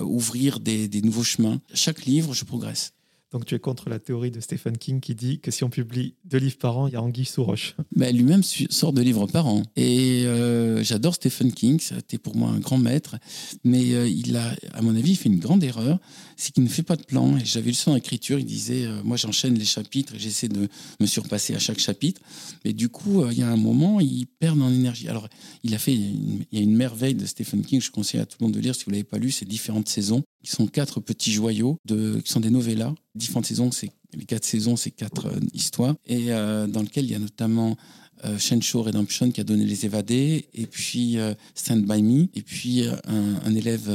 ouvrir 0.02 0.60
des, 0.60 0.88
nouveaux 1.02 1.24
chemins. 1.24 1.60
Chaque 1.72 2.04
livre, 2.04 2.32
je 2.32 2.44
progresse. 2.44 2.93
Donc 3.34 3.46
tu 3.46 3.56
es 3.56 3.58
contre 3.58 3.90
la 3.90 3.98
théorie 3.98 4.30
de 4.30 4.38
Stephen 4.38 4.78
King 4.78 5.00
qui 5.00 5.16
dit 5.16 5.40
que 5.40 5.50
si 5.50 5.64
on 5.64 5.68
publie 5.68 6.14
deux 6.24 6.38
livres 6.38 6.56
par 6.56 6.78
an, 6.78 6.86
il 6.86 6.92
y 6.92 6.96
a 6.96 7.02
anguille 7.02 7.24
sous 7.24 7.42
roche. 7.42 7.74
Ben, 7.96 8.16
Lui-même 8.16 8.44
sort 8.44 8.92
deux 8.92 9.02
livres 9.02 9.26
par 9.26 9.48
an. 9.48 9.64
Et 9.74 10.22
euh, 10.24 10.84
j'adore 10.84 11.16
Stephen 11.16 11.52
King, 11.52 11.80
c'était 11.80 12.18
pour 12.18 12.36
moi 12.36 12.50
un 12.50 12.60
grand 12.60 12.78
maître. 12.78 13.16
Mais 13.64 13.92
euh, 13.92 14.06
il 14.08 14.36
a, 14.36 14.54
à 14.72 14.82
mon 14.82 14.94
avis, 14.94 15.16
fait 15.16 15.28
une 15.28 15.40
grande 15.40 15.64
erreur, 15.64 15.98
c'est 16.36 16.52
qu'il 16.52 16.62
ne 16.62 16.68
fait 16.68 16.84
pas 16.84 16.94
de 16.94 17.02
plan. 17.02 17.36
Et 17.36 17.44
j'avais 17.44 17.70
lu 17.70 17.74
son 17.74 17.96
écriture, 17.96 18.38
il 18.38 18.44
disait, 18.44 18.84
euh, 18.84 19.02
moi 19.02 19.16
j'enchaîne 19.16 19.58
les 19.58 19.64
chapitres 19.64 20.14
et 20.14 20.18
j'essaie 20.20 20.48
de 20.48 20.68
me 21.00 21.06
surpasser 21.06 21.56
à 21.56 21.58
chaque 21.58 21.80
chapitre. 21.80 22.20
Mais 22.64 22.72
du 22.72 22.88
coup, 22.88 23.28
il 23.32 23.36
y 23.36 23.42
a 23.42 23.48
un 23.50 23.56
moment, 23.56 23.98
il 23.98 24.26
perd 24.28 24.62
en 24.62 24.70
énergie. 24.70 25.08
Alors, 25.08 25.28
il 25.64 25.74
a 25.74 25.78
fait, 25.78 25.94
il 25.94 26.46
y 26.52 26.58
a 26.58 26.60
une 26.60 26.76
merveille 26.76 27.16
de 27.16 27.26
Stephen 27.26 27.62
King, 27.62 27.80
je 27.80 27.90
conseille 27.90 28.20
à 28.20 28.26
tout 28.26 28.36
le 28.38 28.46
monde 28.46 28.54
de 28.54 28.60
lire 28.60 28.76
si 28.76 28.84
vous 28.84 28.92
ne 28.92 28.94
l'avez 28.94 29.02
pas 29.02 29.18
lu, 29.18 29.32
c'est 29.32 29.44
différentes 29.44 29.88
saisons, 29.88 30.22
qui 30.44 30.52
sont 30.52 30.66
quatre 30.66 31.00
petits 31.00 31.32
joyaux, 31.32 31.78
de, 31.84 32.20
qui 32.24 32.30
sont 32.30 32.40
des 32.40 32.50
novellas. 32.50 32.94
Différentes 33.14 33.46
saisons, 33.46 33.70
c'est 33.72 33.90
les 34.16 34.24
quatre 34.24 34.44
saisons, 34.44 34.76
c'est 34.76 34.92
quatre 34.92 35.28
histoires, 35.52 35.96
et 36.06 36.28
dans 36.28 36.82
lequel 36.82 37.04
il 37.04 37.10
y 37.10 37.14
a 37.16 37.18
notamment 37.18 37.76
euh, 38.24 38.38
Shensho 38.38 38.82
Redemption 38.82 39.30
qui 39.30 39.40
a 39.40 39.44
donné 39.44 39.66
Les 39.66 39.84
Évadés, 39.84 40.48
et 40.54 40.66
puis 40.66 41.18
euh, 41.18 41.34
Stand 41.54 41.84
By 41.84 42.02
Me, 42.02 42.28
et 42.34 42.42
puis 42.42 42.86
euh, 42.86 42.94
un, 43.06 43.54
élève 43.54 43.90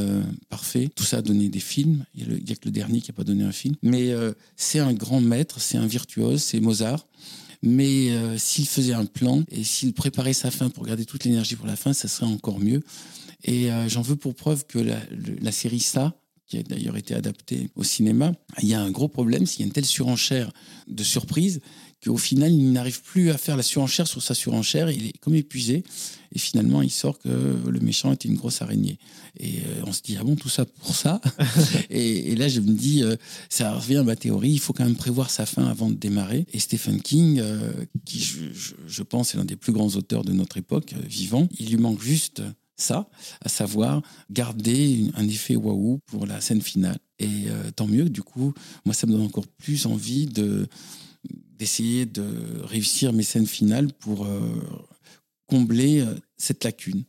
parfait. 0.49 0.89
Tout 0.93 1.03
ça 1.03 1.17
a 1.17 1.21
donné 1.21 1.49
des 1.49 1.59
films. 1.59 2.05
Il 2.13 2.27
n'y 2.27 2.51
a, 2.51 2.55
que 2.55 2.65
le 2.65 2.71
dernier 2.71 3.01
qui 3.01 3.09
n'a 3.11 3.15
pas 3.15 3.23
donné 3.23 3.43
un 3.43 3.51
film. 3.51 3.75
Mais 3.81 4.13
c'est 4.55 4.79
un 4.79 4.93
grand 4.93 5.21
maître, 5.21 5.59
c'est 5.59 5.77
un 5.77 5.87
virtuose, 5.87 6.41
c'est 6.41 6.59
Mozart. 6.59 7.07
Mais 7.61 8.09
s'il 8.37 8.67
faisait 8.67 8.93
un 8.93 9.05
plan 9.05 9.43
et 9.51 9.63
s'il 9.63 9.93
préparait 9.93 10.33
sa 10.33 10.49
fin 10.49 10.69
pour 10.69 10.85
garder 10.85 11.05
toute 11.05 11.25
l'énergie 11.25 11.55
pour 11.55 11.67
la 11.67 11.75
fin, 11.75 11.93
ça 11.93 12.07
serait 12.07 12.31
encore 12.31 12.59
mieux. 12.59 12.81
Et 13.43 13.69
j'en 13.87 14.01
veux 14.01 14.15
pour 14.15 14.35
preuve 14.35 14.65
que 14.65 14.79
la 14.79 15.51
série 15.51 15.81
Ça, 15.81 16.15
qui 16.49 16.57
a 16.57 16.63
d'ailleurs 16.63 16.97
été 16.97 17.13
adaptée 17.13 17.69
au 17.75 17.83
cinéma, 17.83 18.33
il 18.61 18.67
y 18.67 18.73
a 18.73 18.81
un 18.81 18.91
gros 18.91 19.07
problème, 19.07 19.45
s'il 19.45 19.61
y 19.61 19.63
a 19.63 19.67
une 19.67 19.71
telle 19.71 19.85
surenchère 19.85 20.51
de 20.87 21.03
surprises 21.03 21.61
qu'au 22.03 22.17
final, 22.17 22.51
il 22.51 22.71
n'arrive 22.71 23.01
plus 23.01 23.29
à 23.29 23.37
faire 23.37 23.57
la 23.57 23.63
surenchère 23.63 24.07
sur 24.07 24.21
sa 24.21 24.33
surenchère. 24.33 24.89
Il 24.89 25.07
est 25.07 25.17
comme 25.19 25.35
épuisé. 25.35 25.83
Et 26.31 26.39
finalement, 26.39 26.81
il 26.81 26.91
sort 26.91 27.17
que 27.17 27.27
le 27.27 27.79
méchant 27.79 28.13
était 28.13 28.29
une 28.29 28.35
grosse 28.35 28.61
araignée. 28.61 28.99
Et 29.37 29.59
euh, 29.59 29.83
on 29.85 29.91
se 29.91 30.01
dit, 30.01 30.15
ah 30.19 30.23
bon, 30.23 30.35
tout 30.35 30.49
ça 30.49 30.65
pour 30.65 30.95
ça 30.95 31.19
et, 31.89 32.35
là, 32.35 32.47
je 32.47 32.59
me 32.61 32.73
dis, 32.73 33.03
euh, 33.03 33.15
ça 33.49 33.73
revient 33.73 33.97
à 33.97 34.03
ma 34.03 34.15
théorie, 34.15 34.51
il 34.51 34.59
faut 34.59 34.73
quand 34.73 34.85
même 34.85 34.95
prévoir 34.95 35.29
sa 35.29 35.45
fin 35.45 35.65
avant 35.65 35.89
de 35.89 35.95
démarrer. 35.95 36.45
Et 36.53 36.59
Stephen 36.59 37.01
King, 37.01 37.39
euh, 37.39 37.71
qui 38.05 38.19
je, 38.19 39.03
pense 39.03 39.33
est 39.33 39.37
l'un 39.37 39.45
des 39.45 39.55
plus 39.55 39.73
grands 39.73 39.89
auteurs 39.95 40.23
de 40.23 40.31
notre 40.31 40.57
époque, 40.57 40.93
vivant, 41.07 41.47
il 41.59 41.69
lui 41.69 41.77
manque 41.77 42.01
juste 42.01 42.43
ça, 42.81 43.09
à 43.43 43.49
savoir 43.49 44.01
garder 44.29 45.11
un 45.15 45.27
effet 45.27 45.55
waouh 45.55 45.99
pour 46.05 46.25
la 46.25 46.41
scène 46.41 46.61
finale. 46.61 46.97
Et 47.19 47.47
tant 47.75 47.85
mieux, 47.85 48.09
du 48.09 48.23
coup, 48.23 48.53
moi, 48.85 48.93
ça 48.93 49.05
me 49.05 49.11
donne 49.11 49.25
encore 49.25 49.47
plus 49.47 49.85
envie 49.85 50.25
de 50.25 50.69
d'essayer 51.59 52.05
de 52.05 52.25
réussir 52.63 53.13
mes 53.13 53.23
scènes 53.23 53.45
finales 53.45 53.91
pour 53.99 54.25
euh, 54.25 54.39
combler 55.47 55.99
euh, 55.99 56.15
cette 56.37 56.63
lacune. 56.63 57.03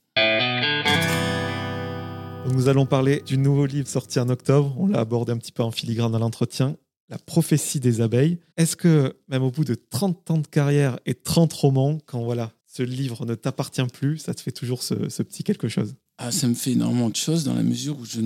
nous 2.52 2.68
allons 2.68 2.86
parler 2.86 3.22
du 3.24 3.38
nouveau 3.38 3.66
livre 3.66 3.86
sorti 3.86 4.18
en 4.18 4.28
octobre. 4.28 4.74
On 4.78 4.88
l'a 4.88 4.98
abordé 4.98 5.32
un 5.32 5.38
petit 5.38 5.52
peu 5.52 5.62
en 5.62 5.70
filigrane 5.70 6.10
dans 6.10 6.18
l'entretien. 6.18 6.76
La 7.08 7.18
prophétie 7.18 7.80
des 7.80 8.00
abeilles. 8.00 8.38
Est-ce 8.56 8.76
que, 8.76 9.16
même 9.28 9.42
au 9.42 9.50
bout 9.50 9.64
de 9.64 9.74
30 9.74 10.30
ans 10.32 10.38
de 10.38 10.46
carrière 10.46 10.98
et 11.06 11.14
30 11.14 11.52
romans, 11.52 11.98
quand 12.06 12.22
voilà, 12.22 12.52
ce 12.72 12.82
livre 12.84 13.26
ne 13.26 13.34
t'appartient 13.34 13.82
plus, 13.92 14.18
ça 14.18 14.34
te 14.34 14.40
fait 14.40 14.52
toujours 14.52 14.82
ce, 14.82 14.94
petit 14.94 15.42
quelque 15.42 15.68
chose 15.68 15.94
ah, 16.18 16.30
Ça 16.30 16.46
me 16.46 16.54
fait 16.54 16.72
énormément 16.72 17.10
de 17.10 17.16
choses 17.16 17.42
dans 17.42 17.54
la 17.54 17.64
mesure 17.64 17.98
où 17.98 18.04
je, 18.04 18.20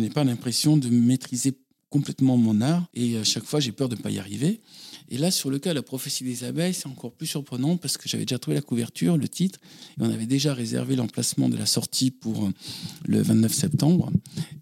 n'ai 0.00 0.08
pas 0.08 0.24
l'impression 0.24 0.76
de 0.78 0.88
maîtriser 0.88 1.58
complètement 1.90 2.36
mon 2.36 2.60
art 2.60 2.86
et 2.94 3.18
à 3.18 3.24
chaque 3.24 3.44
fois 3.44 3.60
j'ai 3.60 3.72
peur 3.72 3.88
de 3.88 3.94
ne 3.94 4.00
pas 4.00 4.10
y 4.10 4.18
arriver. 4.18 4.62
Et 5.10 5.18
là, 5.18 5.30
sur 5.30 5.50
le 5.50 5.58
cas 5.58 5.70
de 5.70 5.74
la 5.74 5.82
prophétie 5.82 6.24
des 6.24 6.44
abeilles, 6.44 6.72
c'est 6.72 6.86
encore 6.86 7.12
plus 7.12 7.26
surprenant 7.26 7.76
parce 7.76 7.98
que 7.98 8.08
j'avais 8.08 8.24
déjà 8.24 8.38
trouvé 8.38 8.54
la 8.54 8.62
couverture, 8.62 9.18
le 9.18 9.28
titre, 9.28 9.60
et 9.98 10.02
on 10.02 10.10
avait 10.10 10.26
déjà 10.26 10.54
réservé 10.54 10.96
l'emplacement 10.96 11.50
de 11.50 11.58
la 11.58 11.66
sortie 11.66 12.10
pour 12.10 12.46
euh, 12.46 12.50
le 13.04 13.20
29 13.20 13.52
septembre. 13.52 14.10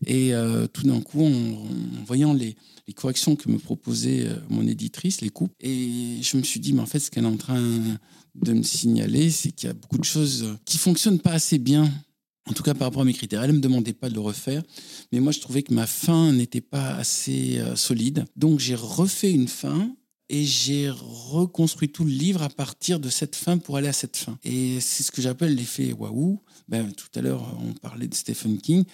Et 0.05 0.35
euh, 0.35 0.67
tout 0.67 0.83
d'un 0.83 1.01
coup, 1.01 1.25
en, 1.25 2.05
voyant 2.05 2.35
les, 2.35 2.57
corrections 2.97 3.37
que 3.37 3.49
me 3.49 3.59
proposait 3.59 4.27
euh, 4.27 4.35
mon 4.51 4.67
éditrice, 4.67 5.21
les 5.21 5.31
coupes, 5.31 5.55
et 5.61 6.19
je 6.21 6.37
me 6.37 6.43
suis 6.43 6.61
dit, 6.61 6.73
mais 6.73 6.83
en 6.83 6.87
fait, 6.87 6.99
ce 6.99 7.11
qu'elle 7.11 7.25
est 7.25 7.29
en 7.29 7.37
train 7.37 7.99
de 8.35 8.53
me 8.53 8.63
signaler, 8.63 9.31
c'est 9.31 9.53
qu'il 9.53 9.69
y 9.69 9.71
a 9.71 9.75
beaucoup 9.75 9.99
de 9.99 10.05
choses 10.05 10.57
qui 10.65 10.79
fonctionnent 10.79 11.21
pas 11.21 11.33
assez 11.33 11.59
bien 11.59 11.91
en 12.49 12.55
tout 12.55 12.65
cas 12.65 12.75
par 12.75 12.89
rapport 12.89 13.03
à 13.03 13.05
mes 13.05 13.13
critères. 13.13 13.43
Elle 13.45 13.51
ne 13.51 13.57
me 13.57 13.61
demandait 13.61 13.93
pas 13.93 14.09
de 14.09 14.15
le 14.15 14.21
refaire, 14.21 14.63
mais 15.13 15.21
moi 15.21 15.33
je 15.33 15.41
trouvais 15.41 15.63
que 15.63 15.73
ma 15.73 15.87
fin 15.87 16.33
n'était 16.33 16.61
pas 16.61 16.97
assez 16.97 17.63
solide. 17.77 18.25
Donc 18.37 18.59
j'ai 18.59 18.75
refait 18.75 19.31
une 19.31 19.49
fin 19.49 19.95
et 20.33 20.45
j'ai 20.45 20.89
reconstruit 20.91 21.91
tout 21.91 22.05
le 22.05 22.11
livre 22.11 22.43
à 22.43 22.49
partir 22.49 22.99
de 22.99 23.11
cette 23.11 23.37
fin 23.37 23.59
pour 23.59 23.77
aller 23.77 23.89
à 23.89 23.93
cette 23.93 24.17
fin. 24.17 24.39
Et 24.45 24.81
c'est 24.81 25.03
ce 25.03 25.13
que 25.13 25.21
j'appelle 25.21 25.55
l'effet 25.55 25.93
waouh. 25.93 26.41
Ben, 26.69 26.91
tout 26.93 27.09
à 27.15 27.21
l'heure, 27.21 27.55
on 27.61 27.75
parlait 27.75 28.09
de 28.09 28.15
Stephen 28.15 28.57
King. 28.57 28.85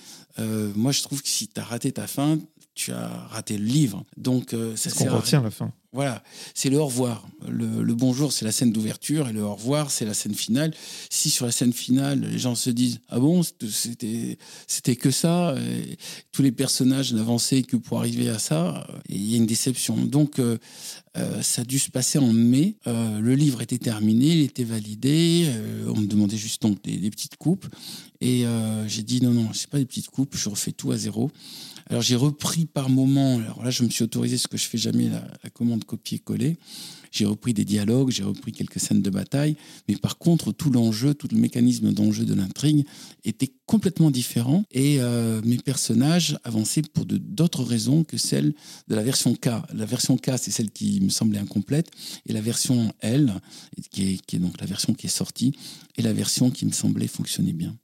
Euh, 0.40 0.72
moi, 0.74 0.90
je 0.90 1.03
trouve 1.03 1.22
que 1.22 1.29
si 1.29 1.46
tu 1.46 1.61
as 1.61 1.64
raté 1.64 1.92
ta 1.92 2.09
fin, 2.09 2.38
tu 2.74 2.90
as 2.90 3.09
raté 3.29 3.57
le 3.57 3.64
livre. 3.64 4.05
Donc, 4.16 4.53
euh, 4.53 4.74
ça 4.74 4.90
qu'on 4.90 5.16
retient 5.16 5.40
la 5.40 5.53
fin. 5.53 5.72
Voilà, 5.92 6.22
c'est 6.55 6.68
le 6.68 6.79
au 6.79 6.85
revoir. 6.85 7.27
Le, 7.48 7.94
bonjour, 7.94 8.31
c'est 8.31 8.44
la 8.44 8.53
scène 8.53 8.72
d'ouverture 8.72 9.29
et 9.29 9.33
le 9.33 9.42
au 9.42 9.55
revoir, 9.55 9.90
c'est 9.90 10.05
la 10.05 10.12
scène 10.12 10.35
finale. 10.35 10.74
Si 11.09 11.31
sur 11.31 11.46
la 11.46 11.53
scène 11.53 11.72
finale, 11.72 12.20
les 12.20 12.38
gens 12.38 12.55
se 12.55 12.68
disent 12.68 13.01
Ah 13.09 13.18
bon, 13.18 13.42
c'était, 13.42 14.37
c'était 14.66 14.96
que 14.96 15.11
ça, 15.11 15.55
tous 16.31 16.42
les 16.42 16.53
personnages 16.53 17.14
n'avançaient 17.14 17.62
que 17.62 17.77
pour 17.77 17.98
arriver 18.01 18.29
à 18.29 18.38
ça, 18.38 18.87
il 19.09 19.31
y 19.31 19.35
a 19.35 19.38
une 19.38 19.46
déception. 19.46 19.96
Donc, 19.96 20.38
euh, 20.38 20.59
euh, 21.16 21.40
ça 21.42 21.62
a 21.62 21.64
dû 21.64 21.79
se 21.79 21.90
passer 21.90 22.18
en 22.18 22.33
mai. 22.33 22.77
Euh, 22.87 23.18
le 23.20 23.35
livre 23.35 23.62
était 23.62 23.79
terminé, 23.79 24.27
il 24.27 24.40
était 24.42 24.64
validé. 24.64 25.48
on 25.87 26.01
me 26.01 26.07
demandait 26.07 26.37
juste 26.37 26.61
donc 26.62 26.83
des, 26.83 27.11
petites 27.11 27.37
coupes. 27.37 27.66
Et 28.20 28.44
j'ai 28.87 29.03
dit 29.03 29.22
Non, 29.22 29.31
non, 29.31 29.48
c'est 29.55 29.70
pas 29.70 29.79
des 29.79 29.87
petites 29.87 30.11
coupes, 30.11 30.37
je 30.37 30.48
refais 30.48 30.72
tout 30.72 30.92
à 30.92 30.98
zéro. 30.98 31.31
Alors 31.90 32.03
j'ai 32.03 32.16
repris 32.16 32.66
par 32.66 32.90
moment, 32.90 33.38
alors 33.38 33.64
là 33.64 33.70
je 33.70 33.83
me 33.83 33.88
suis 33.88 34.05
autorisé 34.05 34.37
ce 34.37 34.46
que 34.46 34.59
je 34.59 34.66
fais 34.66 34.77
jamais, 34.77 35.09
la, 35.09 35.51
commande 35.51 35.85
copier-coller. 35.85 36.59
J'ai 37.11 37.24
repris 37.24 37.55
des 37.55 37.64
dialogues, 37.64 38.11
j'ai 38.11 38.24
repris 38.24 38.53
quelques 38.53 38.79
scènes 38.79 39.01
de 39.01 39.09
bataille, 39.09 39.57
mais 39.88 39.96
par 39.96 40.18
contre 40.18 40.53
tout 40.53 40.70
l'enjeu, 40.70 41.14
tout 41.14 41.29
le 41.33 41.38
mécanisme 41.38 41.90
d'enjeu 41.92 42.27
de 42.27 42.35
l'intrigue 42.35 42.85
était 43.24 43.51
complètement 43.64 44.11
différent 44.11 44.64
et 44.70 45.01
euh, 45.01 45.40
mes 45.44 45.57
personnages 45.57 46.38
avançaient 46.44 46.83
pour 46.83 47.07
d'autres 47.07 47.64
raisons 47.64 48.05
que 48.05 48.18
celles 48.18 48.53
de 48.88 48.94
la 48.94 49.03
version 49.03 49.35
K. 49.35 49.48
La 49.72 49.87
version 49.87 50.18
K, 50.18 50.33
c'est 50.37 50.51
celle 50.51 50.70
qui 50.70 51.01
me 51.01 51.09
semblait 51.09 51.38
incomplète 51.38 51.90
et 52.27 52.35
la 52.35 52.42
version 52.42 52.92
L, 53.01 53.40
qui 53.90 54.12
est, 54.12 54.27
qui 54.27 54.37
est 54.37 54.40
donc 54.40 54.61
la 54.61 54.66
version 54.66 54.92
qui 54.92 55.07
est 55.07 55.11
sortie, 55.11 55.55
est 55.96 56.03
la 56.03 56.12
version 56.12 56.51
qui 56.51 56.66
me 56.66 56.72
semblait 56.72 57.09
fonctionner 57.09 57.55
bien 57.55 57.74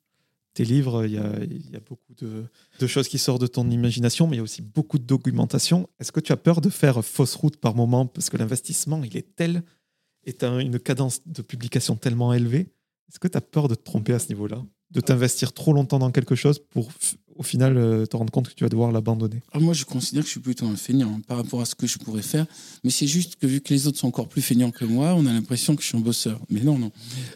tes 0.55 0.65
livres, 0.65 1.05
il 1.05 1.13
y 1.13 1.19
a, 1.19 1.81
beaucoup 1.81 2.15
de, 2.15 2.87
choses 2.87 3.09
qui 3.09 3.19
sortent 3.19 3.41
de 3.41 3.49
ton 3.49 3.69
imagination, 3.71 4.27
mais 4.27 4.37
il 4.37 4.39
y 4.39 4.41
a 4.41 4.45
aussi 4.45 4.63
beaucoup 4.63 4.99
de 4.99 5.05
documentation. 5.05 5.89
Est-ce 5.99 6.13
que 6.13 6.21
tu 6.21 6.33
as 6.33 6.37
peur 6.37 6.61
de 6.61 6.71
faire 6.71 7.05
fausse 7.05 7.35
route 7.35 7.57
par 7.57 7.75
moment 7.75 8.07
parce 8.07 8.31
que 8.31 8.37
l'investissement, 8.37 9.03
il 9.03 9.17
est 9.17 9.35
tel, 9.35 9.65
et 10.25 10.33
tu 10.33 10.47
une 10.47 10.79
cadence 10.79 11.27
de 11.27 11.43
publication 11.43 11.97
tellement 11.97 12.33
élevée? 12.33 12.73
Est-ce 13.09 13.19
que 13.19 13.29
tu 13.29 13.37
as 13.37 13.43
peur 13.43 13.69
de 13.69 13.75
te 13.75 13.83
tromper 13.83 14.15
à 14.15 14.19
ce 14.19 14.29
niveau-là? 14.29 14.65
De 14.91 15.01
t'investir 15.01 15.53
trop 15.53 15.73
longtemps 15.73 15.99
dans 15.99 16.13
quelque 16.13 16.37
chose 16.37 16.59
pour 16.59 16.89
au 17.37 17.43
final 17.43 17.77
euh, 17.77 18.07
te 18.07 18.17
rendre 18.17 18.33
compte 18.33 18.49
que 18.49 18.55
tu 18.55 18.65
vas 18.65 18.71
devoir 18.71 18.93
l'abandonner 18.93 19.43
ah, 19.53 19.59
Moi, 19.59 19.75
je 19.75 19.85
considère 19.85 20.23
que 20.23 20.27
je 20.29 20.33
suis 20.33 20.41
plutôt 20.41 20.67
un 20.67 20.77
feignant 20.77 21.21
par 21.27 21.37
rapport 21.37 21.61
à 21.61 21.65
ce 21.65 21.75
que 21.75 21.87
je 21.87 21.99
pourrais 21.99 22.23
faire. 22.23 22.47
Mais 22.83 22.91
c'est 22.91 23.07
juste 23.07 23.37
que 23.37 23.47
vu 23.47 23.61
que 23.61 23.73
les 23.73 23.87
autres 23.87 23.99
sont 23.99 24.09
encore 24.09 24.29
plus 24.29 24.43
feignants 24.43 24.71
que 24.71 24.85
moi, 24.85 25.15
on 25.15 25.27
a 25.27 25.33
l'impression 25.33 25.77
que 25.77 25.83
je 25.83 25.89
suis 25.89 25.97
un 25.97 26.01
bosseur. 26.01 26.41
Mais 26.51 26.61
non, 26.61 26.79
non. 26.79 26.93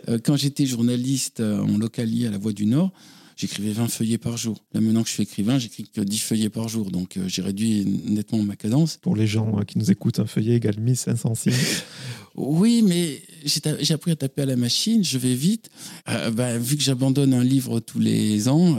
Euh, 0.08 0.18
quand 0.22 0.36
j'étais 0.36 0.66
journaliste 0.66 1.40
euh, 1.40 1.60
en 1.60 1.78
localier 1.78 2.26
à 2.26 2.30
la 2.30 2.38
Voix 2.38 2.52
du 2.52 2.66
Nord, 2.66 2.92
j'écrivais 3.38 3.70
20 3.70 3.88
feuillets 3.88 4.18
par 4.18 4.36
jour. 4.36 4.58
Là, 4.74 4.80
maintenant 4.80 5.02
que 5.02 5.08
je 5.08 5.14
suis 5.14 5.22
écrivain, 5.22 5.58
j'écris 5.58 5.84
que 5.84 6.00
10 6.00 6.18
feuillets 6.18 6.50
par 6.50 6.68
jour. 6.68 6.90
Donc, 6.90 7.16
euh, 7.16 7.24
j'ai 7.28 7.40
réduit 7.40 7.84
nettement 8.06 8.42
ma 8.42 8.56
cadence. 8.56 8.96
Pour 8.96 9.14
les 9.14 9.28
gens 9.28 9.60
euh, 9.60 9.62
qui 9.62 9.78
nous 9.78 9.90
écoutent, 9.90 10.18
un 10.18 10.26
feuillet 10.26 10.56
égale 10.56 10.78
1500 10.80 11.34
signes. 11.36 11.52
oui, 12.34 12.82
mais 12.82 13.22
j'ai 13.44 13.94
appris 13.94 14.10
à 14.10 14.16
taper 14.16 14.42
à 14.42 14.46
la 14.46 14.56
machine, 14.56 15.04
je 15.04 15.18
vais 15.18 15.34
vite. 15.34 15.70
Euh, 16.08 16.32
bah, 16.32 16.58
vu 16.58 16.76
que 16.76 16.82
j'abandonne 16.82 17.32
un 17.32 17.44
livre 17.44 17.78
tous 17.78 18.00
les 18.00 18.48
ans, 18.48 18.76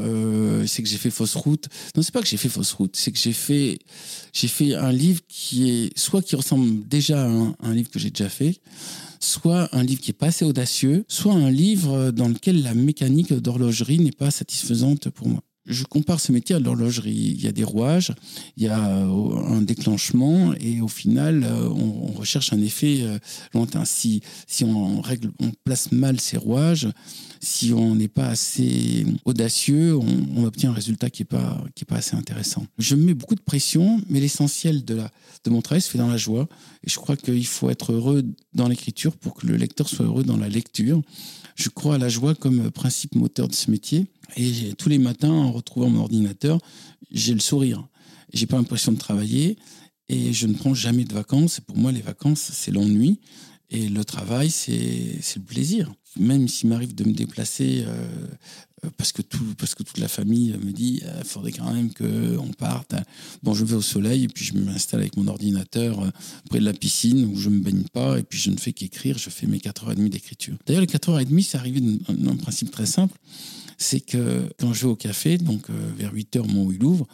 c'est 0.67 0.83
que 0.83 0.89
j'ai 0.89 0.97
fait 0.97 1.09
fausse 1.09 1.35
route. 1.35 1.69
Non, 1.95 2.03
c'est 2.03 2.13
pas 2.13 2.21
que 2.21 2.27
j'ai 2.27 2.37
fait 2.37 2.49
fausse 2.49 2.73
route, 2.73 2.95
c'est 2.97 3.13
que 3.13 3.17
j'ai 3.17 3.33
fait, 3.33 3.79
j'ai 4.33 4.49
fait 4.49 4.75
un 4.75 4.91
livre 4.91 5.21
qui 5.29 5.69
est 5.69 5.97
soit 5.97 6.21
qui 6.21 6.35
ressemble 6.35 6.85
déjà 6.87 7.25
à 7.25 7.29
un 7.61 7.73
livre 7.73 7.89
que 7.89 7.99
j'ai 7.99 8.09
déjà 8.09 8.29
fait, 8.29 8.59
soit 9.19 9.69
un 9.75 9.83
livre 9.83 10.01
qui 10.01 10.11
est 10.11 10.13
pas 10.13 10.27
assez 10.27 10.45
audacieux, 10.45 11.05
soit 11.07 11.33
un 11.33 11.51
livre 11.51 12.11
dans 12.11 12.27
lequel 12.27 12.63
la 12.63 12.73
mécanique 12.73 13.33
d'horlogerie 13.33 13.99
n'est 13.99 14.11
pas 14.11 14.31
satisfaisante 14.31 15.09
pour 15.09 15.27
moi. 15.27 15.41
Je 15.65 15.83
compare 15.83 16.19
ce 16.19 16.31
métier 16.31 16.55
à 16.55 16.59
l'horlogerie. 16.59 17.33
Il 17.35 17.41
y 17.41 17.47
a 17.47 17.51
des 17.51 17.63
rouages, 17.63 18.13
il 18.57 18.63
y 18.63 18.67
a 18.67 18.87
euh, 18.87 19.35
un 19.47 19.61
déclenchement 19.61 20.53
et 20.53 20.81
au 20.81 20.87
final, 20.87 21.43
euh, 21.43 21.69
on, 21.69 22.09
recherche 22.19 22.51
un 22.51 22.61
effet 22.61 23.01
euh, 23.01 23.17
lointain. 23.53 23.85
Si, 23.85 24.21
on, 24.63 24.99
règle, 25.01 25.31
on 25.39 25.51
place 25.63 25.91
mal 25.91 26.19
ces 26.19 26.37
rouages, 26.37 26.87
si 27.39 27.71
on 27.71 27.95
n'est 27.95 28.09
pas 28.09 28.27
assez 28.27 29.05
audacieux, 29.25 29.95
on, 29.95 30.43
obtient 30.43 30.71
un 30.71 30.73
résultat 30.73 31.09
qui 31.09 31.21
n'est 31.21 31.27
pas, 31.27 31.63
pas 31.87 31.97
assez 31.97 32.15
intéressant. 32.15 32.65
Je 32.77 32.95
mets 32.95 33.13
beaucoup 33.13 33.35
de 33.35 33.41
pression, 33.41 34.01
mais 34.09 34.19
l'essentiel 34.19 34.83
de, 34.83 35.01
de 35.43 35.49
mon 35.49 35.61
travail 35.61 35.81
se 35.81 35.89
fait 35.89 35.97
dans 35.97 36.09
la 36.09 36.17
joie. 36.17 36.47
Et 36.83 36.89
je 36.89 36.95
crois 36.95 37.15
qu'il 37.15 37.45
faut 37.45 37.69
être 37.69 37.93
heureux 37.93 38.23
dans 38.53 38.67
l'écriture 38.67 39.15
pour 39.15 39.35
que 39.35 39.47
le 39.47 39.55
lecteur 39.55 39.87
soit 39.87 40.05
heureux 40.05 40.23
dans 40.23 40.37
la 40.37 40.49
lecture. 40.49 41.01
Je 41.59 41.67
crois 41.67 41.95
à 41.95 41.97
la 41.97 42.07
joie 42.07 42.35
comme 42.35 42.71
principe 42.71 43.15
moteur 43.15 43.49
de 43.49 43.53
ce 43.53 43.69
métier. 43.69 44.05
Et 44.37 44.73
tous 44.77 44.87
les 44.87 44.97
matins, 44.97 45.31
en 45.31 45.51
retrouvant 45.51 45.89
mon 45.89 45.99
ordinateur, 45.99 46.57
j'ai 47.11 47.33
le 47.33 47.41
sourire. 47.41 47.85
J'ai 48.31 48.45
pas 48.45 48.55
l'impression 48.55 48.93
de 48.93 48.97
travailler 48.97 49.57
et 50.07 50.31
je 50.31 50.47
ne 50.47 50.53
prends 50.53 50.73
jamais 50.73 51.03
de 51.03 51.13
vacances. 51.13 51.59
Pour 51.59 51.75
moi, 51.75 51.91
les 51.91 52.01
vacances, 52.01 52.51
c'est 52.53 52.71
l'ennui 52.71 53.19
et 53.69 53.89
le 53.89 54.05
travail, 54.05 54.49
c'est 54.49 55.19
le 55.35 55.41
plaisir. 55.41 55.93
Même 56.17 56.47
s'il 56.47 56.69
m'arrive 56.69 56.95
de 56.95 57.03
me 57.03 57.11
déplacer 57.11 57.83
euh, 57.85 58.27
parce, 58.97 59.11
que 59.11 59.21
tout, 59.21 59.53
parce 59.57 59.75
que 59.75 59.83
toute 59.83 59.97
la 59.97 60.07
famille 60.07 60.55
me 60.63 60.71
dit 60.71 60.99
il 61.01 61.07
euh, 61.07 61.23
faudrait 61.23 61.51
quand 61.51 61.73
même 61.73 61.93
qu'on 61.93 62.51
parte. 62.57 62.95
Bon, 63.43 63.53
je 63.53 63.65
vais 63.65 63.75
au 63.75 63.81
soleil 63.81 64.25
et 64.25 64.27
puis 64.27 64.45
je 64.45 64.53
m'installe 64.53 65.01
avec 65.01 65.17
mon 65.17 65.27
ordinateur 65.27 66.11
près 66.49 66.59
de 66.59 66.65
la 66.65 66.73
piscine 66.73 67.25
où 67.25 67.35
je 67.37 67.49
me 67.49 67.59
baigne 67.59 67.83
pas 67.93 68.19
et 68.19 68.23
puis 68.23 68.39
je 68.39 68.49
ne 68.49 68.57
fais 68.57 68.73
qu'écrire. 68.73 69.17
Je 69.17 69.29
fais 69.29 69.47
mes 69.47 69.57
4h30 69.57 70.09
d'écriture. 70.09 70.55
D'ailleurs, 70.65 70.81
les 70.81 70.87
4h30, 70.87 71.43
c'est 71.43 71.57
arrivé 71.57 71.81
d'un 71.81 72.35
principe 72.35 72.71
très 72.71 72.85
simple 72.85 73.15
c'est 73.79 74.01
que 74.01 74.43
quand 74.59 74.73
je 74.73 74.81
vais 74.81 74.91
au 74.91 74.95
café, 74.95 75.37
donc 75.37 75.69
euh, 75.69 75.73
vers 75.97 76.13
8 76.13 76.35
heures, 76.35 76.47
mon 76.47 76.65
où 76.65 76.71
il 76.73 76.83
ouvre, 76.83 77.07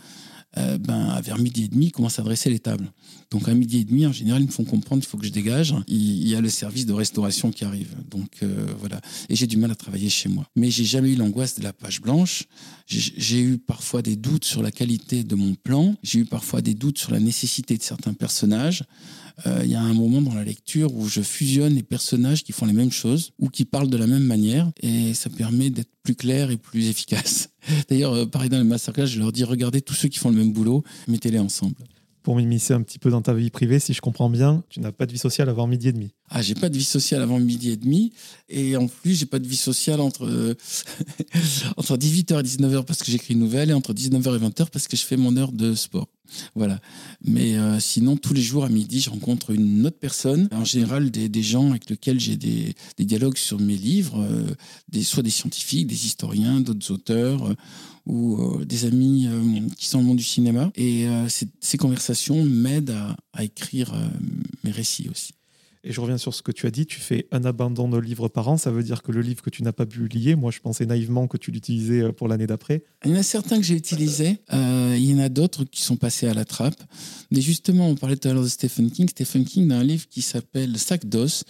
euh, 0.57 0.77
ben, 0.77 1.19
vers 1.21 1.37
midi 1.37 1.65
et 1.65 1.67
demi, 1.67 1.87
il 1.87 1.91
commence 1.91 2.19
à 2.19 2.23
dresser 2.23 2.49
les 2.49 2.59
tables. 2.59 2.91
Donc 3.31 3.49
à 3.49 3.53
midi 3.53 3.79
et 3.79 3.83
demi, 3.83 4.05
en 4.05 4.13
général, 4.13 4.41
ils 4.41 4.47
me 4.47 4.51
font 4.51 4.63
comprendre 4.63 5.01
qu'il 5.01 5.09
faut 5.09 5.17
que 5.17 5.25
je 5.25 5.31
dégage. 5.31 5.75
Il, 5.87 6.27
y 6.27 6.35
a 6.35 6.41
le 6.41 6.49
service 6.49 6.85
de 6.85 6.93
restauration 6.93 7.51
qui 7.51 7.65
arrive. 7.65 7.95
Donc 8.09 8.37
euh, 8.43 8.67
voilà. 8.79 9.01
Et 9.29 9.35
j'ai 9.35 9.47
du 9.47 9.57
mal 9.57 9.71
à 9.71 9.75
travailler 9.75 10.09
chez 10.09 10.29
moi. 10.29 10.45
Mais 10.55 10.69
j'ai 10.71 10.85
jamais 10.85 11.11
eu 11.11 11.15
l'angoisse 11.15 11.59
de 11.59 11.63
la 11.63 11.73
page 11.73 12.01
blanche. 12.01 12.43
J'ai 12.87 13.41
eu 13.41 13.57
parfois 13.57 14.01
des 14.01 14.15
doutes 14.15 14.45
sur 14.45 14.61
la 14.61 14.71
qualité 14.71 15.23
de 15.23 15.35
mon 15.35 15.55
plan. 15.55 15.95
J'ai 16.03 16.19
eu 16.19 16.25
parfois 16.25 16.61
des 16.61 16.73
doutes 16.73 16.99
sur 16.99 17.11
la 17.11 17.19
nécessité 17.19 17.77
de 17.77 17.83
certains 17.83 18.13
personnages. 18.13 18.83
Euh, 19.45 19.61
il 19.63 19.71
y 19.71 19.75
a 19.75 19.81
un 19.81 19.93
moment 19.93 20.21
dans 20.21 20.33
la 20.33 20.43
lecture 20.43 20.93
où 20.95 21.07
je 21.07 21.21
fusionne 21.21 21.75
les 21.75 21.83
personnages 21.83 22.43
qui 22.43 22.51
font 22.51 22.65
les 22.65 22.73
mêmes 22.73 22.91
choses 22.91 23.31
ou 23.39 23.49
qui 23.49 23.65
parlent 23.65 23.89
de 23.89 23.97
la 23.97 24.07
même 24.07 24.23
manière 24.23 24.71
et 24.81 25.13
ça 25.13 25.29
permet 25.29 25.69
d'être 25.69 25.91
plus 26.03 26.15
clair 26.15 26.51
et 26.51 26.57
plus 26.57 26.87
efficace. 26.89 27.49
D'ailleurs, 27.89 28.13
euh, 28.13 28.25
pareil 28.25 28.49
dans 28.49 28.57
le 28.57 28.63
masterclass, 28.63 29.07
je 29.07 29.19
leur 29.19 29.31
dis 29.31 29.43
regardez 29.43 29.81
tous 29.81 29.93
ceux 29.93 30.07
qui 30.07 30.19
font 30.19 30.29
le 30.29 30.37
même 30.37 30.53
boulot, 30.53 30.83
mettez-les 31.07 31.39
ensemble 31.39 31.75
pour 32.25 32.35
m'immiscer 32.35 32.73
un 32.73 32.81
petit 32.81 32.97
peu 32.97 33.11
dans 33.11 33.21
ta 33.21 33.35
vie 33.35 33.51
privée, 33.51 33.79
si 33.79 33.93
je 33.93 34.01
comprends 34.01 34.31
bien, 34.31 34.63
tu 34.69 34.79
n'as 34.79 34.91
pas 34.91 35.05
de 35.05 35.11
vie 35.11 35.19
sociale 35.19 35.47
avant 35.47 35.67
midi 35.67 35.89
et 35.89 35.91
demi. 35.91 36.09
Ah, 36.31 36.41
j'ai 36.41 36.55
pas 36.55 36.69
de 36.69 36.77
vie 36.77 36.83
sociale 36.83 37.21
avant 37.21 37.39
midi 37.39 37.69
et 37.69 37.77
demi. 37.77 38.13
Et 38.49 38.75
en 38.75 38.87
plus, 38.87 39.13
j'ai 39.13 39.27
pas 39.27 39.37
de 39.37 39.47
vie 39.47 39.55
sociale 39.55 40.01
entre, 40.01 40.25
euh, 40.25 40.55
entre 41.77 41.97
18h 41.97 42.39
et 42.39 42.43
19h 42.43 42.83
parce 42.83 43.03
que 43.03 43.11
j'écris 43.11 43.35
une 43.35 43.41
nouvelle 43.41 43.69
et 43.69 43.73
entre 43.73 43.93
19h 43.93 44.37
et 44.37 44.39
20h 44.39 44.69
parce 44.71 44.87
que 44.87 44.97
je 44.97 45.03
fais 45.03 45.17
mon 45.17 45.37
heure 45.37 45.51
de 45.51 45.75
sport. 45.75 46.07
Voilà. 46.55 46.79
Mais 47.23 47.57
euh, 47.57 47.79
sinon, 47.79 48.17
tous 48.17 48.33
les 48.33 48.41
jours 48.41 48.65
à 48.65 48.69
midi, 48.69 48.99
je 49.01 49.09
rencontre 49.09 49.51
une 49.51 49.85
autre 49.85 49.99
personne. 49.99 50.47
En 50.51 50.65
général, 50.65 51.11
des, 51.11 51.43
gens 51.43 51.71
avec 51.71 51.89
lesquels 51.89 52.19
j'ai 52.19 52.37
des, 52.37 52.75
dialogues 52.99 53.37
sur 53.37 53.59
mes 53.59 53.75
livres, 53.75 54.21
euh, 54.21 55.01
soit 55.03 55.23
des 55.23 55.29
scientifiques, 55.29 55.87
des 55.87 56.05
historiens, 56.05 56.61
d'autres 56.61 56.91
auteurs 56.91 57.53
ou 58.05 58.37
euh, 58.39 58.65
des 58.65 58.85
amis 58.85 59.27
qui 59.77 59.87
sont 59.87 59.97
dans 59.97 60.03
le 60.03 60.07
monde 60.09 60.17
du 60.17 60.23
cinéma. 60.23 60.71
Et 60.75 61.07
ces, 61.27 61.77
conversations 61.77 62.43
m'aident 62.43 62.95
à, 63.33 63.43
écrire 63.43 63.93
mes 64.63 64.71
récits 64.71 65.09
aussi. 65.09 65.33
Et 65.87 65.91
je 65.91 66.01
reviens 66.01 66.17
sur 66.17 66.33
ce 66.33 66.41
que 66.41 66.51
tu 66.51 66.65
as 66.65 66.71
dit, 66.71 66.87
tu 66.87 66.99
fais 66.99 67.27
un 67.31 67.45
abandon 67.45 67.87
de 67.87 67.99
livre 67.99 68.27
par 68.27 68.49
an, 68.49 68.57
ça 68.57 68.71
veut 68.71 68.81
dire 68.81 69.03
que 69.03 69.11
le 69.11 69.21
livre 69.21 69.43
que 69.43 69.51
tu 69.51 69.61
n'as 69.61 69.71
pas 69.71 69.85
publié, 69.85 70.35
moi 70.35 70.49
je 70.49 70.59
pensais 70.59 70.87
naïvement 70.87 71.27
que 71.27 71.37
tu 71.37 71.51
l'utilisais 71.51 72.11
pour 72.11 72.27
l'année 72.27 72.47
d'après. 72.47 72.83
Il 73.05 73.11
y 73.11 73.13
en 73.13 73.19
a 73.19 73.23
certains 73.23 73.57
que 73.57 73.63
j'ai 73.63 73.75
utilisés, 73.75 74.39
il 74.51 75.05
y 75.05 75.13
en 75.13 75.19
a 75.19 75.29
d'autres 75.29 75.63
qui 75.63 75.83
sont 75.83 75.95
passés 75.95 76.27
à 76.27 76.33
la 76.33 76.43
trappe. 76.43 76.81
Mais 77.31 77.41
justement, 77.41 77.87
on 77.87 77.95
parlait 77.95 78.15
tout 78.15 78.27
à 78.27 78.33
l'heure 78.33 78.43
de 78.43 78.47
Stephen 78.47 78.89
King. 78.89 79.09
Stephen 79.09 79.45
King 79.45 79.71
a 79.71 79.77
un 79.77 79.83
livre 79.83 80.07
qui 80.09 80.21
s'appelle 80.21 80.77
Sac 80.79 81.05
d'os, 81.05 81.43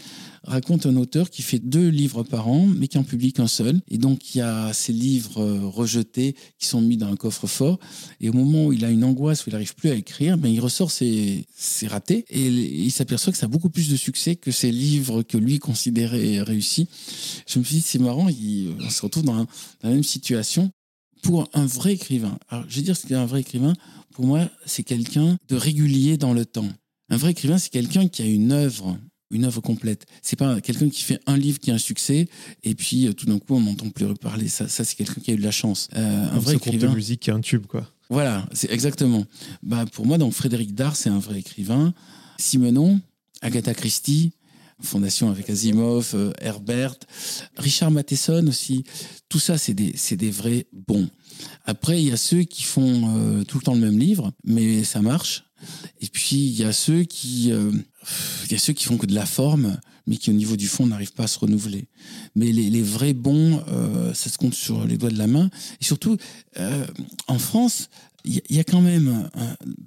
raconte 0.45 0.85
un 0.85 0.95
auteur 0.95 1.29
qui 1.29 1.41
fait 1.41 1.59
deux 1.59 1.89
livres 1.89 2.23
par 2.23 2.47
an, 2.47 2.67
mais 2.67 2.87
qui 2.87 2.97
en 2.97 3.03
publie 3.03 3.33
qu'un 3.33 3.47
seul. 3.47 3.81
Et 3.87 3.97
donc, 3.97 4.33
il 4.33 4.39
y 4.39 4.41
a 4.41 4.73
ces 4.73 4.93
livres 4.93 5.41
euh, 5.41 5.67
rejetés 5.67 6.35
qui 6.59 6.67
sont 6.67 6.81
mis 6.81 6.97
dans 6.97 7.11
un 7.11 7.15
coffre-fort. 7.15 7.79
Et 8.21 8.29
au 8.29 8.33
moment 8.33 8.65
où 8.65 8.73
il 8.73 8.85
a 8.85 8.89
une 8.89 9.03
angoisse, 9.03 9.45
où 9.45 9.49
il 9.49 9.53
n'arrive 9.53 9.75
plus 9.75 9.89
à 9.89 9.95
écrire, 9.95 10.37
ben, 10.37 10.49
il 10.49 10.59
ressort 10.59 10.91
ses, 10.91 11.45
ratés 11.87 12.25
et 12.29 12.47
il 12.47 12.91
s'aperçoit 12.91 13.31
que 13.31 13.37
ça 13.37 13.45
a 13.45 13.49
beaucoup 13.49 13.69
plus 13.69 13.89
de 13.89 13.95
succès 13.95 14.24
que 14.33 14.49
ces 14.49 14.71
livres 14.71 15.21
que 15.21 15.37
lui 15.37 15.59
considérait 15.59 16.41
réussis. 16.41 16.87
Je 17.47 17.59
me 17.59 17.63
suis 17.63 17.75
dit, 17.75 17.81
c'est 17.81 17.99
marrant, 17.99 18.27
on 18.27 18.89
se 18.89 19.01
retrouve 19.01 19.23
dans, 19.23 19.45
la 19.83 19.89
même 19.89 20.03
situation. 20.03 20.71
Pour 21.21 21.47
un 21.53 21.65
vrai 21.65 21.93
écrivain, 21.93 22.37
alors 22.49 22.65
je 22.67 22.75
vais 22.77 22.81
dire 22.81 22.97
ce 22.97 23.07
qu'est 23.07 23.15
un 23.15 23.25
vrai 23.25 23.41
écrivain, 23.41 23.73
pour 24.13 24.25
moi, 24.25 24.49
c'est 24.65 24.83
quelqu'un 24.83 25.37
de 25.49 25.55
régulier 25.55 26.17
dans 26.17 26.33
le 26.33 26.45
temps. 26.45 26.69
Un 27.09 27.17
vrai 27.17 27.31
écrivain, 27.31 27.57
c'est 27.57 27.71
quelqu'un 27.71 28.07
qui 28.07 28.21
a 28.21 28.25
une 28.25 28.51
œuvre 28.51 28.97
une 29.31 29.45
œuvre 29.45 29.61
complète. 29.61 30.05
C'est 30.21 30.37
pas 30.37 30.61
quelqu'un 30.61 30.89
qui 30.89 31.03
fait 31.03 31.19
un 31.25 31.37
livre 31.37 31.59
qui 31.59 31.71
a 31.71 31.73
un 31.73 31.79
succès 31.79 32.27
et 32.63 32.75
puis 32.75 33.07
euh, 33.07 33.13
tout 33.13 33.25
d'un 33.25 33.39
coup 33.39 33.55
on 33.55 33.61
n'entend 33.61 33.89
plus 33.89 34.05
reparler. 34.05 34.47
Ça, 34.47 34.67
ça 34.67 34.83
c'est 34.83 34.95
quelqu'un 34.95 35.21
qui 35.21 35.31
a 35.31 35.33
eu 35.33 35.37
de 35.37 35.43
la 35.43 35.51
chance. 35.51 35.87
Euh, 35.95 36.29
un 36.31 36.39
vrai 36.39 36.55
écrivain. 36.55 36.89
de 36.89 36.95
musique 36.95 37.21
qui 37.21 37.29
est 37.29 37.33
un 37.33 37.41
tube, 37.41 37.65
quoi. 37.65 37.89
Voilà, 38.09 38.47
c'est 38.53 38.71
exactement. 38.71 39.25
Bah 39.63 39.85
pour 39.91 40.05
moi, 40.05 40.17
donc 40.17 40.33
Frédéric 40.33 40.75
Dard, 40.75 40.95
c'est 40.95 41.09
un 41.09 41.19
vrai 41.19 41.39
écrivain. 41.39 41.93
Simenon, 42.37 43.01
Agatha 43.41 43.73
Christie, 43.73 44.31
Fondation 44.81 45.29
avec 45.29 45.49
Asimov, 45.49 46.11
euh, 46.13 46.31
Herbert, 46.41 46.95
Richard 47.57 47.91
Matheson 47.91 48.45
aussi. 48.47 48.83
Tout 49.29 49.39
ça, 49.39 49.57
c'est 49.57 49.73
des, 49.73 49.95
des 50.11 50.31
vrais 50.31 50.67
bons. 50.73 51.09
Après, 51.65 52.01
il 52.01 52.09
y 52.09 52.11
a 52.11 52.17
ceux 52.17 52.43
qui 52.43 52.63
font 52.63 53.43
tout 53.45 53.57
le 53.57 53.63
temps 53.63 53.73
le 53.73 53.81
même 53.81 53.99
livre, 53.99 54.31
mais 54.45 54.85
ça 54.85 55.01
marche. 55.01 55.45
Et 56.01 56.07
puis, 56.07 56.35
il 56.35 56.59
y 56.59 56.63
a 56.63 56.73
ceux 56.73 57.03
qui, 57.03 57.51
euh, 57.51 57.71
il 58.45 58.51
y 58.51 58.55
a 58.55 58.57
ceux 58.57 58.73
qui 58.73 58.85
font 58.85 58.97
que 58.97 59.05
de 59.05 59.15
la 59.15 59.25
forme, 59.25 59.77
mais 60.07 60.17
qui, 60.17 60.29
au 60.29 60.33
niveau 60.33 60.55
du 60.55 60.67
fond, 60.67 60.85
n'arrivent 60.85 61.13
pas 61.13 61.23
à 61.23 61.27
se 61.27 61.39
renouveler. 61.39 61.87
Mais 62.35 62.51
les, 62.51 62.81
vrais 62.81 63.13
bons, 63.13 63.63
euh, 63.69 64.13
ça 64.13 64.29
se 64.29 64.37
compte 64.37 64.53
sur 64.53 64.85
les 64.85 64.97
doigts 64.97 65.09
de 65.09 65.17
la 65.17 65.27
main. 65.27 65.49
Et 65.81 65.85
surtout, 65.85 66.17
euh, 66.57 66.85
en 67.27 67.39
France, 67.39 67.89
il 68.25 68.55
y, 68.55 68.59
a 68.59 68.63
quand 68.63 68.81
même 68.81 69.29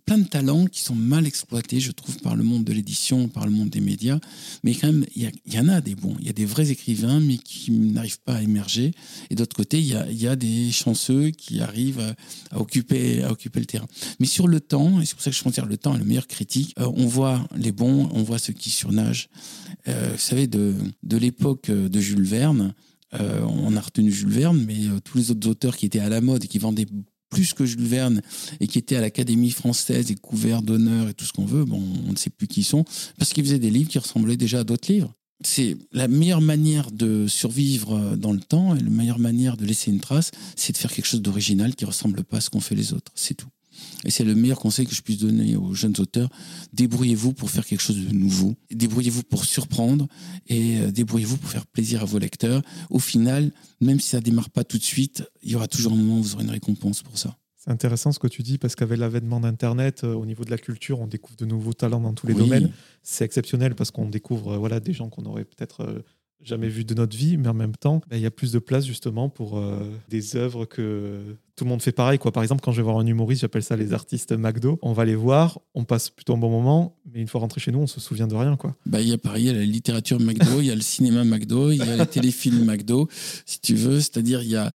plein 0.07 0.19
de 0.19 0.27
talents 0.27 0.67
qui 0.67 0.81
sont 0.81 0.95
mal 0.95 1.27
exploités, 1.27 1.81
je 1.81 1.91
trouve, 1.93 2.19
par 2.19 2.37
le 2.37 2.45
monde 2.45 2.65
de 2.65 2.73
l'édition, 2.73 3.29
par 3.29 3.45
le 3.45 3.51
monde 3.51 3.69
des 3.69 3.81
médias. 3.81 4.19
Mais 4.63 4.75
quand 4.75 4.87
même, 4.87 5.05
il 5.17 5.31
y, 5.47 5.59
en 5.59 5.69
a 5.69 5.81
des 5.81 5.95
bons. 5.95 6.17
Il 6.21 6.27
y 6.27 6.31
a 6.31 6.33
des 6.33 6.45
vrais 6.45 6.71
écrivains, 6.71 7.21
mais 7.21 7.39
qui 7.39 7.73
n'arrivent 7.73 8.21
pas 8.21 8.37
à 8.37 8.43
émerger. 8.43 8.93
Et 9.31 9.35
d'autre 9.35 9.57
côté, 9.57 9.81
il 9.81 9.87
y 9.87 10.27
a, 10.27 10.37
des 10.37 10.71
chanceux 10.71 11.31
qui 11.31 11.61
arrivent 11.61 12.15
à, 12.51 12.61
occuper, 12.61 13.23
à 13.23 13.33
occuper 13.33 13.61
le 13.61 13.67
terrain. 13.67 13.87
Mais 14.21 14.27
sur 14.27 14.47
le 14.47 14.61
temps, 14.61 15.01
et 15.01 15.07
c'est 15.07 15.15
pour 15.15 15.23
ça 15.23 15.31
que 15.31 15.37
je 15.37 15.43
considère 15.43 15.67
le 15.67 15.77
temps 15.77 15.95
est 15.95 15.99
le 15.99 16.05
meilleur 16.05 16.27
critique, 16.27 16.75
euh, 16.79 16.91
on 16.95 17.07
voit 17.07 17.47
les 17.57 17.73
bons, 17.73 18.09
on 18.13 18.23
voit 18.23 18.39
ceux 18.39 18.53
qui 18.53 18.71
surnagent. 18.71 19.29
Euh, 19.89 20.11
vous 20.13 20.19
savez, 20.19 20.47
de, 20.47 20.75
de 21.03 21.17
l'époque 21.17 21.71
de 21.71 22.01
Jules 22.01 22.25
Verne, 22.25 22.75
euh, 23.15 23.41
on 23.43 23.75
a 23.77 23.81
retenu 23.81 24.13
Jules 24.13 24.31
Verne, 24.31 24.65
mais 24.67 25.01
tous 25.05 25.19
les 25.19 25.31
autres 25.31 25.49
auteurs 25.49 25.77
qui 25.77 25.87
étaient 25.87 25.99
à 25.99 26.09
la 26.09 26.21
mode 26.21 26.45
et 26.45 26.47
qui 26.47 26.59
vendaient 26.59 26.87
plus 27.31 27.53
que 27.53 27.65
Jules 27.65 27.87
Verne 27.87 28.23
et 28.61 28.67
qui 28.67 28.79
était 28.79 28.97
à 28.97 29.01
l'Académie 29.01 29.51
française 29.51 30.11
et 30.11 30.15
couvert 30.15 30.63
d'honneur 30.63 31.09
et 31.09 31.15
tout 31.15 31.25
ce 31.25 31.33
qu'on 31.33 31.45
veut, 31.45 31.65
bon, 31.65 31.83
on 32.07 32.13
ne 32.13 32.17
sait 32.17 32.31
plus 32.31 32.47
qui 32.47 32.63
sont, 32.63 32.85
parce 33.19 33.33
qu'ils 33.33 33.45
faisaient 33.45 33.59
des 33.59 33.71
livres 33.71 33.91
qui 33.91 33.99
ressemblaient 33.99 34.37
déjà 34.37 34.61
à 34.61 34.65
d'autres 34.65 34.91
livres. 34.93 35.13
C'est 35.45 35.77
la 35.93 36.09
meilleure 36.09 36.41
manière 36.41 36.91
de 36.91 37.27
survivre 37.29 38.17
dans 38.17 38.33
le 38.33 38.41
temps 38.41 38.75
et 38.75 38.81
la 38.81 38.91
meilleure 38.91 39.21
manière 39.21 39.57
de 39.57 39.65
laisser 39.65 39.91
une 39.91 40.01
trace, 40.01 40.33
c'est 40.57 40.73
de 40.73 40.79
faire 40.79 40.93
quelque 40.93 41.07
chose 41.07 41.23
d'original 41.23 41.77
qui 41.77 41.85
ressemble 41.85 42.25
pas 42.25 42.39
à 42.39 42.41
ce 42.41 42.51
qu'ont 42.51 42.61
fait 42.61 42.75
les 42.75 42.93
autres. 42.93 43.13
C'est 43.15 43.35
tout. 43.35 43.49
Et 44.05 44.11
c'est 44.11 44.25
le 44.25 44.35
meilleur 44.35 44.59
conseil 44.59 44.87
que 44.87 44.95
je 44.95 45.03
puisse 45.03 45.19
donner 45.19 45.57
aux 45.57 45.75
jeunes 45.75 45.95
auteurs. 45.99 46.29
Débrouillez-vous 46.73 47.33
pour 47.33 47.51
faire 47.51 47.67
quelque 47.67 47.81
chose 47.81 47.97
de 47.97 48.13
nouveau. 48.13 48.55
Débrouillez-vous 48.71 49.23
pour 49.23 49.45
surprendre 49.45 50.07
et 50.47 50.79
euh, 50.79 50.91
débrouillez-vous 50.91 51.37
pour 51.37 51.51
faire 51.51 51.67
plaisir 51.67 52.03
à 52.03 52.05
vos 52.05 52.19
lecteurs. 52.19 52.63
Au 52.91 52.99
final, 52.99 53.53
même 53.81 54.01
si 54.01 54.11
ça 54.11 54.21
démarre 54.21 54.51
pas 54.51 54.65
tout 54.65 54.79
de 54.79 54.83
suite, 54.83 55.25
il 55.43 55.53
y 55.53 55.55
aura 55.55 55.69
toujours 55.69 55.93
un 55.93 55.97
moment 55.97 56.19
où 56.19 56.23
vous 56.23 56.35
aurez 56.35 56.45
une 56.45 56.51
récompense 56.51 57.03
pour 57.03 57.19
ça. 57.19 57.37
C'est 57.57 57.71
intéressant 57.71 58.13
ce 58.13 58.19
que 58.19 58.29
tu 58.29 58.43
dis 58.43 58.57
parce 58.57 58.77
qu'avec 58.77 58.99
l'avènement 58.99 59.41
d'Internet, 59.41 60.05
euh, 60.05 60.15
au 60.15 60.27
niveau 60.27 60.45
de 60.45 60.51
la 60.51 60.59
culture, 60.59 61.01
on 61.01 61.07
découvre 61.07 61.37
de 61.37 61.45
nouveaux 61.45 61.73
talents 61.73 62.01
dans 62.01 62.15
tous 62.15 62.27
les 62.27 62.35
domaines. 62.35 62.71
C'est 63.03 63.25
exceptionnel 63.25 63.75
parce 63.75 63.91
qu'on 63.91 64.09
découvre 64.09 64.53
euh, 64.53 64.57
voilà, 64.59 64.81
des 64.81 64.93
gens 64.93 65.09
qu'on 65.09 65.25
aurait 65.25 65.45
peut-être 65.45 66.05
jamais 66.43 66.69
vu 66.69 66.85
de 66.85 66.95
notre 66.95 67.17
vie, 67.17 67.37
mais 67.37 67.49
en 67.49 67.55
même 67.55 67.77
temps, 67.77 68.01
ben, 68.09 68.17
il 68.17 68.23
y 68.23 68.27
a 68.27 68.31
plus 68.31 68.53
de 68.53 68.59
place 68.59 68.87
justement 68.87 69.29
pour 69.29 69.59
euh, 69.59 69.81
des 70.09 70.37
œuvres 70.37 70.65
que 70.65 71.37
tout 71.57 71.65
le 71.65 71.71
monde 71.71 71.83
fait 71.83 71.93
pareil. 71.93 72.19
Quoi. 72.19 72.33
Par 72.33 72.43
exemple, 72.43 72.63
quand 72.63 72.73
je 72.73 72.79
vais 72.79 72.85
voir 72.85 72.99
un 72.99 73.07
humoriste, 73.07 73.43
j'appelle 73.43 73.63
ça 73.63 73.77
les 73.77 73.93
artistes 73.93 74.33
McDo. 74.33 74.79
On 74.83 74.93
va 74.93 75.05
les 75.05 75.17
voir, 75.17 75.61
on 75.75 75.85
passe 75.85 76.11
plutôt 76.11 76.35
un 76.35 76.39
bon 76.39 76.51
moment, 76.51 76.97
mais 77.13 77.21
une 77.21 77.29
fois 77.29 77.41
rentré 77.41 77.61
chez 77.61 77.73
nous, 77.73 77.81
on 77.81 77.87
se 77.87 78.01
souvient 78.01 78.27
de 78.27 78.35
rien. 78.35 78.57
Quoi. 78.57 78.77
Bah, 78.87 79.01
il 79.01 79.09
y 79.09 79.13
a 79.13 79.19
pareil, 79.19 79.45
il 79.45 79.47
y 79.47 79.51
a 79.51 79.55
la 79.55 79.65
littérature 79.65 80.21
McDo, 80.21 80.61
il 80.61 80.67
y 80.67 80.71
a 80.71 80.75
le 80.75 80.81
cinéma 80.81 81.25
McDo, 81.25 81.71
il 81.71 81.79
y 81.79 81.83
a 81.83 81.97
les 81.97 82.07
téléfilms 82.11 82.65
McDo, 82.65 83.09
si 83.45 83.61
tu 83.61 83.75
veux. 83.75 84.01
C'est-à-dire, 84.01 84.43
il 84.43 84.51
y 84.51 84.57
a 84.57 84.71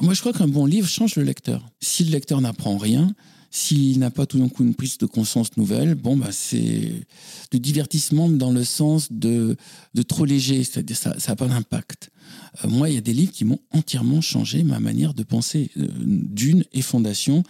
moi, 0.00 0.14
je 0.14 0.20
crois 0.20 0.32
qu'un 0.32 0.48
bon 0.48 0.64
livre 0.64 0.88
change 0.88 1.16
le 1.16 1.24
lecteur. 1.24 1.68
Si 1.80 2.04
le 2.04 2.12
lecteur 2.12 2.40
n'apprend 2.40 2.76
rien, 2.76 3.12
s'il 3.54 3.98
n'a 3.98 4.10
pas 4.10 4.24
tout 4.24 4.38
d'un 4.38 4.48
coup 4.48 4.64
une 4.64 4.74
prise 4.74 4.96
de 4.96 5.04
conscience 5.04 5.58
nouvelle, 5.58 5.94
bon, 5.94 6.16
bah, 6.16 6.32
c'est 6.32 6.90
du 7.50 7.60
divertissement 7.60 8.30
dans 8.30 8.50
le 8.50 8.64
sens 8.64 9.12
de, 9.12 9.56
de 9.92 10.02
trop 10.02 10.24
léger, 10.24 10.64
c'est-à-dire 10.64 10.96
ça 10.96 11.14
n'a 11.28 11.36
pas 11.36 11.48
d'impact. 11.48 12.10
Euh, 12.64 12.68
moi, 12.68 12.88
il 12.88 12.94
y 12.94 12.98
a 12.98 13.02
des 13.02 13.12
livres 13.12 13.30
qui 13.30 13.44
m'ont 13.44 13.60
entièrement 13.70 14.22
changé 14.22 14.62
ma 14.62 14.80
manière 14.80 15.12
de 15.12 15.22
penser. 15.22 15.70
Euh, 15.76 15.86
Dune 16.00 16.64
et 16.72 16.80
Fondation 16.80 17.42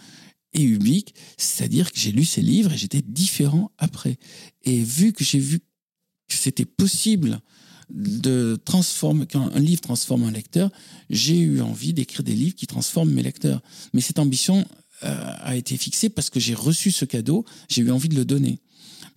et 0.51 0.61
Ubik, 0.61 1.15
c'est-à-dire 1.37 1.89
que 1.89 1.97
j'ai 1.97 2.11
lu 2.11 2.25
ces 2.25 2.41
livres 2.41 2.73
et 2.73 2.77
j'étais 2.77 3.01
différent 3.01 3.71
après. 3.77 4.17
Et 4.65 4.83
vu 4.83 5.13
que 5.13 5.23
j'ai 5.23 5.39
vu 5.39 5.59
que 5.59 6.35
c'était 6.35 6.65
possible 6.65 7.39
de 7.89 8.59
transformer, 8.65 9.25
qu'un 9.25 9.49
livre 9.57 9.81
transforme 9.81 10.23
un 10.23 10.31
lecteur, 10.31 10.69
j'ai 11.09 11.39
eu 11.39 11.61
envie 11.61 11.93
d'écrire 11.93 12.23
des 12.23 12.35
livres 12.35 12.55
qui 12.55 12.67
transforment 12.67 13.13
mes 13.13 13.23
lecteurs. 13.23 13.61
Mais 13.93 14.01
cette 14.01 14.19
ambition 14.19 14.65
a 15.03 15.55
été 15.55 15.77
fixée 15.77 16.09
parce 16.09 16.29
que 16.29 16.39
j'ai 16.39 16.53
reçu 16.53 16.91
ce 16.91 17.05
cadeau, 17.05 17.45
j'ai 17.69 17.81
eu 17.81 17.91
envie 17.91 18.09
de 18.09 18.15
le 18.15 18.25
donner. 18.25 18.59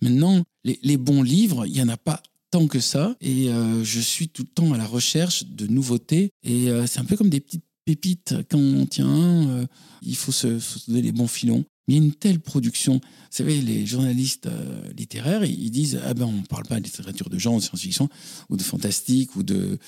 Maintenant, 0.01 0.43
les, 0.63 0.97
bons 0.97 1.23
livres, 1.23 1.65
il 1.65 1.73
n'y 1.73 1.81
en 1.81 1.89
a 1.89 1.97
pas 1.97 2.21
tant 2.51 2.67
que 2.67 2.79
ça, 2.79 3.15
et 3.21 3.49
euh, 3.49 3.83
je 3.83 3.99
suis 3.99 4.29
tout 4.29 4.43
le 4.43 4.47
temps 4.47 4.73
à 4.73 4.77
la 4.77 4.85
recherche 4.85 5.45
de 5.45 5.67
nouveautés, 5.67 6.31
et 6.43 6.69
euh, 6.69 6.85
c'est 6.87 6.99
un 6.99 7.05
peu 7.05 7.17
comme 7.17 7.29
des 7.29 7.39
petites 7.39 7.65
pépites. 7.85 8.35
Quand 8.49 8.59
on 8.59 8.85
tient 8.85 9.07
un, 9.07 9.65
il 10.01 10.15
faut 10.15 10.31
se, 10.31 10.59
donner 10.87 11.01
les 11.01 11.11
bons 11.11 11.27
filons 11.27 11.65
il 11.87 11.95
y 11.95 11.99
a 11.99 12.03
une 12.03 12.13
telle 12.13 12.39
production. 12.39 12.95
Vous 12.95 13.01
savez, 13.29 13.61
les 13.61 13.85
journalistes 13.85 14.47
euh, 14.47 14.81
littéraires, 14.97 15.45
ils 15.45 15.71
disent 15.71 15.99
Ah 16.03 16.13
ben, 16.13 16.25
on 16.25 16.33
ne 16.33 16.45
parle 16.45 16.65
pas 16.65 16.79
de 16.79 16.83
littérature 16.83 17.29
de 17.29 17.39
genre, 17.39 17.57
de 17.57 17.63
science-fiction, 17.63 18.09
ou 18.49 18.57
de 18.57 18.63
fantastique, 18.63 19.35
ou 19.37 19.43
de, 19.43 19.79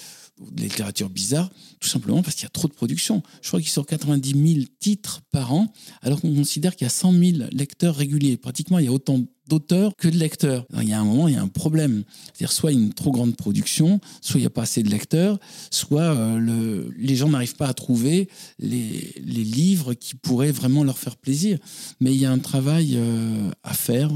littérature 0.58 1.10
bizarre, 1.10 1.50
tout 1.80 1.90
simplement 1.90 2.22
parce 2.22 2.36
qu'il 2.36 2.44
y 2.44 2.48
a 2.48 2.52
trop 2.52 2.68
de 2.68 2.74
production. 2.74 3.24
Je 3.42 3.48
crois 3.48 3.60
qu'il 3.60 3.70
sort 3.70 3.86
90 3.86 4.54
000 4.54 4.66
titres 4.80 5.22
par 5.32 5.54
an, 5.54 5.74
alors 6.02 6.22
qu'on 6.22 6.34
considère 6.34 6.76
qu'il 6.76 6.86
y 6.86 6.88
a 6.88 6.92
100 6.92 7.14
000 7.14 7.24
lecteurs 7.52 7.96
réguliers. 7.96 8.38
Pratiquement, 8.38 8.80
il 8.80 8.86
y 8.86 8.88
a 8.88 8.94
autant 8.94 9.24
d'auteurs 9.50 9.92
que 9.98 10.08
de 10.08 10.18
lecteurs. 10.18 10.66
il 10.82 10.88
y 10.88 10.94
a 10.94 11.00
un 11.00 11.04
moment, 11.04 11.28
il 11.28 11.34
y 11.34 11.38
a 11.38 11.42
un 11.42 11.48
problème. 11.48 12.04
C'est-à-dire, 12.28 12.52
soit 12.52 12.72
une 12.72 12.94
trop 12.94 13.12
grande 13.12 13.36
production, 13.36 14.00
soit 14.22 14.40
il 14.40 14.44
n'y 14.44 14.48
a 14.48 14.52
pas 14.52 14.62
assez 14.62 14.84
de 14.84 14.90
lecteurs, 14.90 15.40
soit 15.72 16.02
euh, 16.02 16.38
le, 16.38 16.94
les 16.98 17.16
gens 17.16 17.30
n'arrivent 17.30 17.56
pas 17.56 17.68
à 17.68 17.74
trouver 17.74 18.30
les, 18.60 19.14
les, 19.26 19.44
livres 19.44 19.94
qui 19.96 20.16
pourraient 20.16 20.52
vraiment 20.52 20.84
leur 20.84 20.98
faire 20.98 21.18
plaisir. 21.18 21.58
Mais 22.00 22.14
il 22.14 22.22
y 22.22 22.26
a 22.26 22.32
un 22.32 22.40
travail 22.40 22.94
euh, 22.96 23.50
à 23.64 23.74
faire 23.74 24.12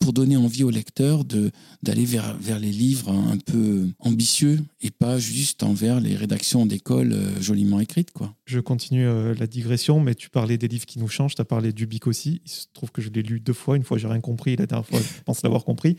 pour 0.00 0.12
donner 0.12 0.36
envie 0.36 0.64
aux 0.64 0.70
lecteurs 0.70 1.24
d'aller 1.24 2.04
vers, 2.04 2.36
vers 2.38 2.58
les 2.58 2.72
livres 2.72 3.10
un 3.10 3.38
peu 3.38 3.86
ambitieux 4.00 4.60
et 4.80 4.90
pas 4.90 5.18
juste 5.18 5.62
envers 5.62 6.00
les 6.00 6.16
rédactions 6.16 6.66
d'école 6.66 7.12
euh, 7.12 7.40
joliment 7.40 7.78
écrites. 7.78 8.10
Quoi. 8.10 8.34
Je 8.46 8.58
continue 8.58 9.06
la 9.34 9.46
digression, 9.46 10.00
mais 10.00 10.14
tu 10.14 10.30
parlais 10.30 10.58
des 10.58 10.66
livres 10.66 10.86
qui 10.86 10.98
nous 10.98 11.08
changent, 11.08 11.36
tu 11.36 11.42
as 11.42 11.44
parlé 11.44 11.72
du 11.72 11.86
Bic 11.86 12.06
aussi. 12.06 12.40
Il 12.44 12.50
se 12.50 12.66
trouve 12.72 12.90
que 12.90 13.00
je 13.00 13.10
l'ai 13.10 13.22
lu 13.22 13.38
deux 13.40 13.52
fois, 13.52 13.76
une 13.76 13.84
fois 13.84 13.98
j'ai 13.98 14.08
rien 14.08 14.20
compris 14.20 14.47
la 14.56 14.66
dernière 14.66 14.86
fois, 14.86 15.00
je 15.00 15.22
pense 15.24 15.42
l'avoir 15.42 15.64
compris. 15.64 15.96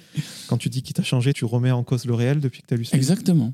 Quand 0.47 0.57
tu 0.57 0.69
dis 0.69 0.81
qu'il 0.81 0.93
t'a 0.93 1.03
changé, 1.03 1.33
tu 1.33 1.45
remets 1.45 1.71
en 1.71 1.83
cause 1.83 2.05
le 2.05 2.13
réel 2.13 2.39
depuis 2.39 2.61
que 2.61 2.67
tu 2.67 2.73
as 2.73 2.77
lu 2.77 2.85
ça 2.85 2.97
Exactement. 2.97 3.53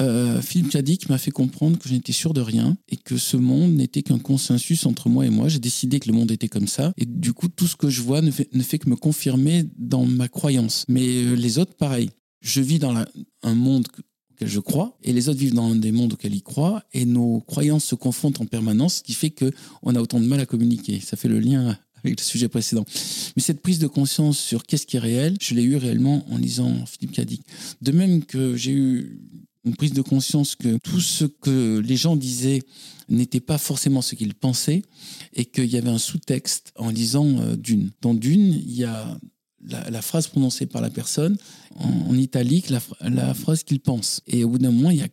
Euh, 0.00 0.42
Philippe 0.42 0.70
Kadik 0.70 1.08
m'a 1.08 1.18
fait 1.18 1.30
comprendre 1.30 1.78
que 1.78 1.88
je 1.88 1.94
n'étais 1.94 2.12
sûr 2.12 2.34
de 2.34 2.40
rien 2.40 2.76
et 2.88 2.96
que 2.96 3.16
ce 3.16 3.36
monde 3.36 3.72
n'était 3.72 4.02
qu'un 4.02 4.18
consensus 4.18 4.84
entre 4.84 5.08
moi 5.08 5.26
et 5.26 5.30
moi. 5.30 5.48
J'ai 5.48 5.58
décidé 5.58 6.00
que 6.00 6.08
le 6.08 6.14
monde 6.14 6.30
était 6.30 6.48
comme 6.48 6.66
ça 6.66 6.92
et 6.96 7.06
du 7.06 7.32
coup 7.32 7.48
tout 7.48 7.66
ce 7.66 7.76
que 7.76 7.88
je 7.88 8.02
vois 8.02 8.20
ne 8.20 8.30
fait, 8.30 8.78
que 8.78 8.90
me 8.90 8.96
confirmer 8.96 9.64
dans 9.78 10.04
ma 10.04 10.28
croyance. 10.28 10.84
Mais 10.88 11.06
euh, 11.06 11.34
les 11.34 11.58
autres, 11.58 11.74
pareil. 11.74 12.10
Je 12.42 12.60
vis 12.60 12.78
dans 12.78 12.94
un 13.42 13.54
monde 13.54 13.86
auquel 14.32 14.48
je 14.48 14.60
crois 14.60 14.98
et 15.02 15.12
les 15.12 15.28
autres 15.28 15.38
vivent 15.38 15.54
dans 15.54 15.74
des 15.74 15.92
mondes 15.92 16.12
auxquels 16.12 16.34
ils 16.34 16.42
croient 16.42 16.82
et 16.92 17.04
nos 17.04 17.40
croyances 17.40 17.84
se 17.84 17.94
confondent 17.94 18.40
en 18.40 18.46
permanence, 18.46 18.96
ce 18.96 19.02
qui 19.02 19.14
fait 19.14 19.30
qu'on 19.30 19.94
a 19.94 20.00
autant 20.00 20.20
de 20.20 20.26
mal 20.26 20.40
à 20.40 20.46
communiquer. 20.46 21.00
Ça 21.00 21.16
fait 21.16 21.28
le 21.28 21.40
lien 21.40 21.76
avec 22.06 22.20
le 22.20 22.24
sujet 22.24 22.48
précédent. 22.48 22.84
Mais 23.36 23.42
cette 23.42 23.60
prise 23.60 23.78
de 23.78 23.86
conscience 23.86 24.38
sur 24.38 24.64
qu'est-ce 24.64 24.86
qui 24.86 24.96
est 24.96 25.00
réel, 25.00 25.36
je 25.40 25.54
l'ai 25.54 25.62
eu 25.62 25.76
réellement 25.76 26.24
en 26.30 26.38
lisant 26.38 26.84
Philippe 26.86 27.12
Cadic. 27.12 27.42
De 27.82 27.92
même 27.92 28.24
que 28.24 28.56
j'ai 28.56 28.72
eu 28.72 29.20
une 29.64 29.74
prise 29.74 29.92
de 29.92 30.02
conscience 30.02 30.54
que 30.54 30.78
tout 30.78 31.00
ce 31.00 31.24
que 31.24 31.78
les 31.78 31.96
gens 31.96 32.16
disaient 32.16 32.62
n'était 33.08 33.40
pas 33.40 33.58
forcément 33.58 34.02
ce 34.02 34.14
qu'ils 34.14 34.34
pensaient 34.34 34.82
et 35.34 35.44
qu'il 35.44 35.66
y 35.66 35.76
avait 35.76 35.90
un 35.90 35.98
sous-texte 35.98 36.72
en 36.76 36.90
lisant 36.90 37.38
euh, 37.38 37.56
Dune. 37.56 37.90
Dans 38.00 38.14
Dune, 38.14 38.54
il 38.54 38.74
y 38.74 38.84
a 38.84 39.18
la, 39.68 40.02
phrase 40.02 40.28
prononcée 40.28 40.66
par 40.66 40.80
la 40.80 40.90
personne 40.90 41.36
en, 41.76 42.14
italique, 42.14 42.70
la, 42.70 42.80
la 43.00 43.34
phrase 43.34 43.64
qu'il 43.64 43.80
pense. 43.80 44.22
Et 44.26 44.44
au 44.44 44.50
bout 44.50 44.58
d'un 44.58 44.70
moment, 44.70 44.90
il 44.90 44.98
y 44.98 45.02
a 45.02 45.08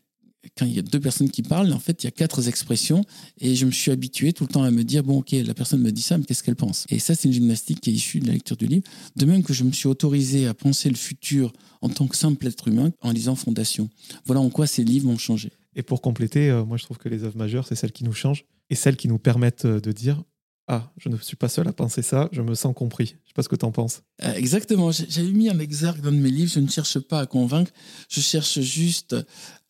quand 0.58 0.66
il 0.66 0.74
y 0.74 0.80
a 0.80 0.82
deux 0.82 1.00
personnes 1.00 1.30
qui 1.30 1.42
parlent, 1.42 1.72
en 1.74 1.80
fait, 1.80 2.04
il 2.04 2.08
y 2.08 2.08
a 2.08 2.12
quatre 2.12 2.48
expressions 2.48 3.04
et 3.40 3.56
je 3.56 3.66
me 3.66 3.72
suis 3.72 3.92
habitué 3.92 4.34
tout 4.34 4.44
le 4.44 4.50
temps 4.50 4.64
à 4.64 4.72
me 4.72 4.84
dire 4.84 5.04
bon, 5.04 5.20
ok, 5.20 5.32
la 5.32 5.54
personne 5.54 5.82
me 5.82 5.92
dit 5.92 6.02
ça, 6.02 6.18
mais 6.18 6.26
qu'est-ce 6.26 6.44
qu'elle 6.44 6.56
pense? 6.56 6.86
Et 6.90 7.00
ça, 7.00 7.16
c'est 7.16 7.28
une 7.28 7.34
gymnastique 7.34 7.82
qui 7.82 7.90
est 7.90 7.94
issue 7.94 8.20
de 8.20 8.28
la 8.28 8.34
lecture 8.34 8.58
du 8.58 8.68
livre. 8.68 8.84
De 9.16 9.26
même 9.26 9.44
que 9.44 9.54
je 9.54 9.64
me 9.64 9.72
suis 9.72 9.88
autorisé 9.88 10.48
à 10.48 10.54
penser 10.54 10.90
le 10.90 10.96
futur 10.96 11.54
en 11.82 11.90
tant 11.90 12.08
que 12.08 12.16
simple 12.16 12.46
être 12.48 12.68
humain 12.68 12.92
en 13.02 13.12
lisant 13.12 13.36
Fondation. 13.36 13.90
Voilà 14.26 14.42
en 14.42 14.50
quoi 14.50 14.68
ces 14.68 14.84
livres 14.84 15.08
m'ont 15.08 15.18
changé. 15.18 15.52
Et 15.76 15.84
pour 15.84 16.02
compléter, 16.02 16.50
euh, 16.50 16.64
moi, 16.64 16.78
je 16.78 16.84
trouve 16.84 16.98
que 16.98 17.10
les 17.10 17.24
œuvres 17.24 17.38
majeures, 17.38 17.68
c'est 17.68 17.76
celles 17.76 17.92
qui 17.92 18.04
nous 18.04 18.14
changent 18.14 18.46
et 18.70 18.76
celles 18.76 18.96
qui 18.96 19.08
nous 19.08 19.20
permettent 19.20 19.66
euh, 19.66 19.80
de 19.80 19.92
dire 19.92 20.24
ah, 20.68 20.94
je 20.98 21.10
ne 21.10 21.18
suis 21.18 21.36
pas 21.36 21.50
seul 21.50 21.68
à 21.68 21.74
penser 21.74 22.02
ça, 22.02 22.30
je 22.32 22.42
me 22.42 22.56
sens 22.56 22.74
compris. 22.74 23.08
Je 23.08 23.12
ne 23.12 23.28
sais 23.28 23.34
pas 23.36 23.44
ce 23.44 23.50
que 23.50 23.56
tu 23.58 23.66
en 23.66 23.72
penses. 23.72 24.02
Euh, 24.24 24.34
exactement. 24.36 24.92
J'avais 24.92 25.32
mis 25.32 25.50
un 25.50 25.60
exergue 25.60 26.02
dans 26.02 26.12
mes 26.12 26.30
livres. 26.30 26.52
Je 26.54 26.62
ne 26.62 26.70
cherche 26.70 27.00
pas 27.00 27.20
à 27.20 27.26
convaincre. 27.26 27.72
Je 28.08 28.22
cherche 28.22 28.62
juste 28.62 29.16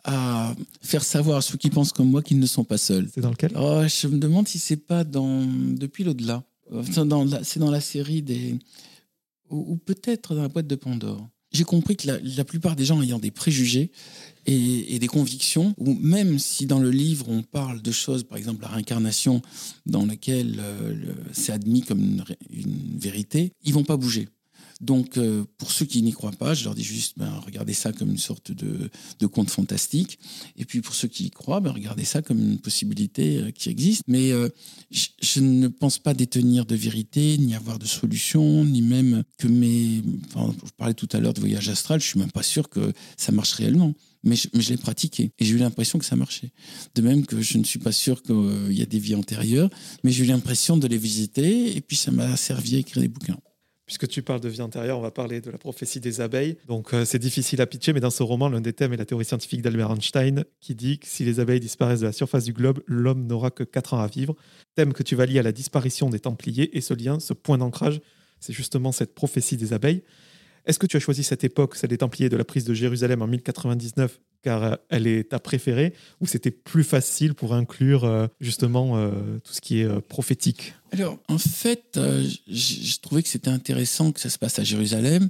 à 0.04 0.56
faire 0.82 1.04
savoir 1.04 1.38
à 1.38 1.41
ceux 1.41 1.58
qui 1.58 1.70
pensent 1.70 1.93
comme 1.93 2.10
moi 2.10 2.22
qu'ils 2.22 2.39
ne 2.39 2.45
sont 2.45 2.64
pas 2.64 2.78
seuls. 2.78 3.08
C'est 3.14 3.22
dans 3.22 3.30
lequel? 3.30 3.51
Oh, 3.56 3.84
Je 3.88 4.08
me 4.08 4.18
demande 4.18 4.47
si 4.47 4.60
c'est 4.60 4.78
pas 4.78 5.04
dans 5.04 5.45
Depuis 5.45 6.04
l'au-delà. 6.04 6.43
C'est 6.91 7.08
dans, 7.08 7.72
la 7.72 7.82
série 7.82 8.22
des. 8.22 8.56
Ou, 9.49 9.78
peut-être 9.78 10.34
dans 10.34 10.41
la 10.41 10.47
boîte 10.47 10.68
de 10.68 10.76
Pandore. 10.76 11.28
J'ai 11.51 11.66
compris 11.66 11.95
que 11.95 12.08
la, 12.08 12.43
plupart 12.43 12.76
des 12.76 12.84
gens 12.84 12.99
ayant 13.04 13.20
des 13.20 13.30
préjugés 13.30 13.91
et, 14.47 14.97
des 14.97 15.08
convictions, 15.08 15.76
ou 15.78 15.93
même 15.93 16.39
si 16.39 16.66
dans 16.66 16.80
le 16.80 16.89
livre 16.89 17.30
on 17.30 17.43
parle 17.43 17.80
de 17.84 17.91
choses, 17.91 18.24
par 18.24 18.39
exemple 18.39 18.64
la 18.64 18.70
réincarnation, 18.70 19.43
dans 19.86 20.04
laquelle 20.04 20.56
euh, 20.60 21.14
c'est 21.32 21.51
admis 21.51 21.84
comme 21.84 21.99
une, 21.99 22.24
une 22.49 22.97
vérité, 22.97 23.51
ils 23.64 23.74
vont 23.74 23.84
pas 23.84 23.97
bouger. 23.97 24.30
Donc, 24.82 25.17
euh, 25.17 25.43
pour 25.57 25.71
ceux 25.71 25.86
qui 25.86 26.01
n'y 26.01 26.11
croient 26.11 26.32
pas, 26.32 26.53
je 26.53 26.63
leur 26.63 26.76
dis 26.76 26.84
juste, 26.84 27.17
ben, 27.17 27.32
regardez 27.45 27.74
ça 27.74 27.93
comme 27.93 28.09
une 28.09 28.17
sorte 28.17 28.51
de, 28.51 28.89
conte 29.28 29.49
fantastique. 29.49 30.19
Et 30.57 30.65
puis, 30.65 30.82
pour 30.82 30.95
ceux 30.95 31.07
qui 31.07 31.26
y 31.26 31.32
croient, 31.32 31.59
ben, 31.59 31.71
regardez 31.71 32.05
ça 32.05 32.21
comme 32.21 32.39
une 32.39 32.59
possibilité 32.59 33.38
euh, 33.38 33.51
qui 33.51 33.69
existe. 33.69 34.03
Mais 34.07 34.32
euh, 34.32 34.49
je, 34.91 35.39
ne 35.39 35.67
pense 35.67 35.97
pas 35.99 36.13
détenir 36.13 36.65
de 36.65 36.76
vérité, 36.76 37.38
ni 37.38 37.55
avoir 37.55 37.80
de 37.80 37.86
solution, 37.86 38.65
ni 38.65 38.82
même 38.82 39.24
que 39.38 39.47
mes... 39.47 40.03
Enfin, 40.28 40.53
je 40.65 40.71
parlais 40.78 40.93
tout 40.93 41.09
à 41.13 41.19
l'heure 41.19 41.34
de 41.34 41.39
voyage 41.39 41.69
astral, 41.69 42.01
je 42.01 42.07
suis 42.07 42.19
même 42.19 42.32
pas 42.32 42.43
sûr 42.43 42.69
que 42.69 42.93
ça 43.17 43.32
marche 43.32 43.53
réellement. 43.53 43.93
Mais 44.26 44.38
je, 44.38 44.47
je 44.53 44.69
l'ai 44.69 44.78
pratiqué 44.78 45.32
et 45.38 45.45
j'ai 45.45 45.55
eu 45.55 45.57
l'impression 45.57 45.99
que 45.99 46.05
ça 46.05 46.15
marchait. 46.15 46.51
De 46.95 47.01
même 47.01 47.26
que 47.26 47.41
je 47.41 47.57
ne 47.57 47.65
suis 47.65 47.80
pas 47.80 47.91
sûr 47.91 48.21
qu'il 48.24 48.71
y 48.71 48.82
a 48.82 48.86
des 48.86 48.99
vies 48.99 49.15
antérieures, 49.15 49.69
mais 50.03 50.11
j'ai 50.11 50.24
eu 50.24 50.28
l'impression 50.28 50.78
de 50.78 50.88
les 50.88 50.97
visiter 50.97 51.76
et 51.76 51.82
puis 51.82 51.97
ça 51.97 52.11
m'a 52.11 52.38
servi 52.38 52.76
à 52.76 52.80
écrire 52.80 53.01
des 53.01 53.09
bouquins. 53.09 53.38
Puisque 53.86 54.07
tu 54.07 54.21
parles 54.21 54.39
de 54.39 54.47
vie 54.47 54.61
intérieure, 54.61 54.97
on 54.97 55.01
va 55.01 55.11
parler 55.11 55.41
de 55.41 55.51
la 55.51 55.57
prophétie 55.57 55.99
des 55.99 56.21
abeilles. 56.21 56.57
Donc 56.67 56.93
euh, 56.93 57.03
c'est 57.03 57.19
difficile 57.19 57.59
à 57.59 57.65
pitcher, 57.65 57.91
mais 57.91 57.99
dans 57.99 58.09
ce 58.09 58.23
roman, 58.23 58.47
l'un 58.47 58.61
des 58.61 58.71
thèmes 58.71 58.93
est 58.93 58.97
la 58.97 59.05
théorie 59.05 59.25
scientifique 59.25 59.61
d'Albert 59.61 59.91
Einstein 59.91 60.45
qui 60.61 60.73
dit 60.73 60.99
que 60.99 61.07
si 61.07 61.25
les 61.25 61.41
abeilles 61.41 61.59
disparaissent 61.59 61.99
de 61.99 62.05
la 62.05 62.13
surface 62.13 62.45
du 62.45 62.53
globe, 62.53 62.81
l'homme 62.88 63.27
n'aura 63.27 63.51
que 63.51 63.63
4 63.63 63.95
ans 63.95 63.99
à 63.99 64.07
vivre. 64.07 64.36
Thème 64.75 64.93
que 64.93 65.03
tu 65.03 65.15
vas 65.15 65.25
lier 65.25 65.39
à 65.39 65.43
la 65.43 65.51
disparition 65.51 66.09
des 66.09 66.19
Templiers 66.19 66.75
et 66.77 66.81
ce 66.81 66.93
lien, 66.93 67.19
ce 67.19 67.34
point 67.34 67.57
d'ancrage, 67.57 67.99
c'est 68.39 68.53
justement 68.53 68.93
cette 68.93 69.13
prophétie 69.15 69.57
des 69.57 69.73
abeilles. 69.73 70.03
Est-ce 70.65 70.79
que 70.79 70.88
tu 70.88 70.95
as 70.95 71.01
choisi 71.01 71.23
cette 71.23 71.43
époque, 71.43 71.75
celle 71.75 71.89
des 71.89 71.97
Templiers, 71.97 72.29
de 72.29 72.38
la 72.38 72.45
prise 72.45 72.63
de 72.63 72.73
Jérusalem 72.73 73.21
en 73.21 73.27
1099, 73.27 74.19
car 74.43 74.63
euh, 74.63 74.75
elle 74.89 75.07
est 75.07 75.29
ta 75.29 75.39
préférée, 75.39 75.93
ou 76.21 76.27
c'était 76.27 76.51
plus 76.51 76.83
facile 76.83 77.33
pour 77.33 77.53
inclure 77.53 78.03
euh, 78.03 78.27
justement 78.39 78.97
euh, 78.97 79.11
tout 79.43 79.53
ce 79.53 79.61
qui 79.61 79.79
est 79.79 80.01
prophétique? 80.01 80.75
Alors, 80.91 81.17
en 81.27 81.39
fait, 81.39 81.99
je 82.47 82.99
trouvais 83.01 83.23
que 83.23 83.29
c'était 83.29 83.49
intéressant 83.49 84.11
que 84.11 84.19
ça 84.19 84.29
se 84.29 84.37
passe 84.37 84.59
à 84.59 84.63
Jérusalem. 84.63 85.29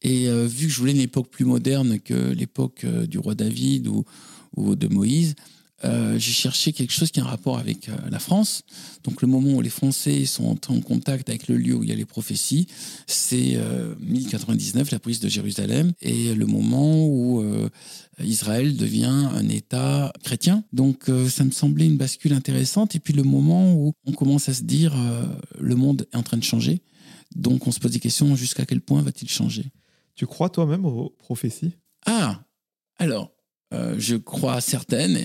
Et 0.00 0.28
vu 0.28 0.66
que 0.66 0.72
je 0.72 0.78
voulais 0.78 0.92
une 0.92 1.00
époque 1.00 1.28
plus 1.30 1.46
moderne 1.46 1.98
que 1.98 2.32
l'époque 2.32 2.84
du 2.84 3.18
roi 3.18 3.34
David 3.34 3.86
ou, 3.86 4.04
ou 4.56 4.76
de 4.76 4.86
Moïse, 4.86 5.34
euh, 5.84 6.18
j'ai 6.18 6.32
cherché 6.32 6.72
quelque 6.72 6.92
chose 6.92 7.10
qui 7.10 7.20
a 7.20 7.24
un 7.24 7.26
rapport 7.26 7.58
avec 7.58 7.88
euh, 7.88 7.96
la 8.10 8.18
France. 8.18 8.62
Donc 9.02 9.20
le 9.22 9.28
moment 9.28 9.52
où 9.54 9.60
les 9.60 9.70
Français 9.70 10.24
sont 10.24 10.58
en 10.70 10.80
contact 10.80 11.28
avec 11.28 11.48
le 11.48 11.56
lieu 11.56 11.74
où 11.74 11.82
il 11.82 11.90
y 11.90 11.92
a 11.92 11.96
les 11.96 12.06
prophéties, 12.06 12.66
c'est 13.06 13.58
1099, 14.00 14.86
euh, 14.86 14.90
la 14.92 14.98
prise 14.98 15.20
de 15.20 15.28
Jérusalem, 15.28 15.92
et 16.00 16.34
le 16.34 16.46
moment 16.46 17.06
où 17.06 17.44
Israël 18.22 18.76
devient 18.76 19.28
un 19.34 19.48
État 19.48 20.12
chrétien. 20.22 20.64
Donc 20.72 21.10
ça 21.28 21.44
me 21.44 21.50
semblait 21.50 21.86
une 21.86 21.96
bascule 21.96 22.32
intéressante. 22.32 22.94
Et 22.94 23.00
puis 23.00 23.12
le 23.12 23.22
moment 23.22 23.74
où 23.74 23.92
on 24.06 24.12
commence 24.12 24.48
à 24.48 24.54
se 24.54 24.62
dire 24.62 24.94
le 25.58 25.74
monde 25.74 26.06
est 26.12 26.16
en 26.16 26.22
train 26.22 26.36
de 26.36 26.44
changer. 26.44 26.80
Donc 27.34 27.66
on 27.66 27.72
se 27.72 27.80
pose 27.80 27.90
des 27.90 28.00
questions 28.00 28.34
jusqu'à 28.36 28.64
quel 28.64 28.80
point 28.80 29.02
va-t-il 29.02 29.28
changer? 29.28 29.66
Tu 30.14 30.26
crois 30.26 30.48
toi-même 30.48 30.84
aux 30.84 31.10
prophéties? 31.18 31.72
Ah, 32.06 32.44
alors 32.98 33.33
Euh, 33.74 33.94
je 33.98 34.16
crois 34.16 34.54
à 34.54 34.60
certaines, 34.60 35.18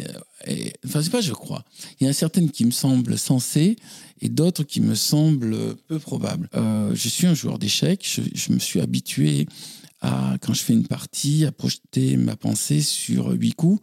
et, 0.48 0.74
enfin, 0.86 1.02
c'est 1.02 1.10
pas 1.10 1.22
je 1.22 1.34
crois. 1.34 1.64
Il 2.00 2.08
y 2.08 2.10
a 2.10 2.14
certaines 2.14 2.50
qui 2.50 2.66
me 2.66 2.72
semblent 2.72 3.18
sensées 3.18 3.76
et 4.22 4.30
d'autres 4.30 4.64
qui 4.64 4.82
me 4.82 4.96
semblent 4.96 5.76
peu 5.88 6.00
probables. 6.00 6.50
Euh, 6.56 6.92
je 6.94 7.10
suis 7.10 7.28
un 7.28 7.34
joueur 7.34 7.60
d'échecs, 7.60 8.06
je, 8.34 8.52
me 8.52 8.60
suis 8.60 8.82
habitué 8.82 9.48
à, 10.02 10.38
quand 10.42 10.54
je 10.54 10.62
fais 10.62 10.74
une 10.74 10.88
partie, 10.88 11.46
à 11.46 11.52
projeter 11.52 12.18
ma 12.18 12.36
pensée 12.36 12.82
sur 12.82 13.32
huit 13.32 13.54
coups. 13.54 13.82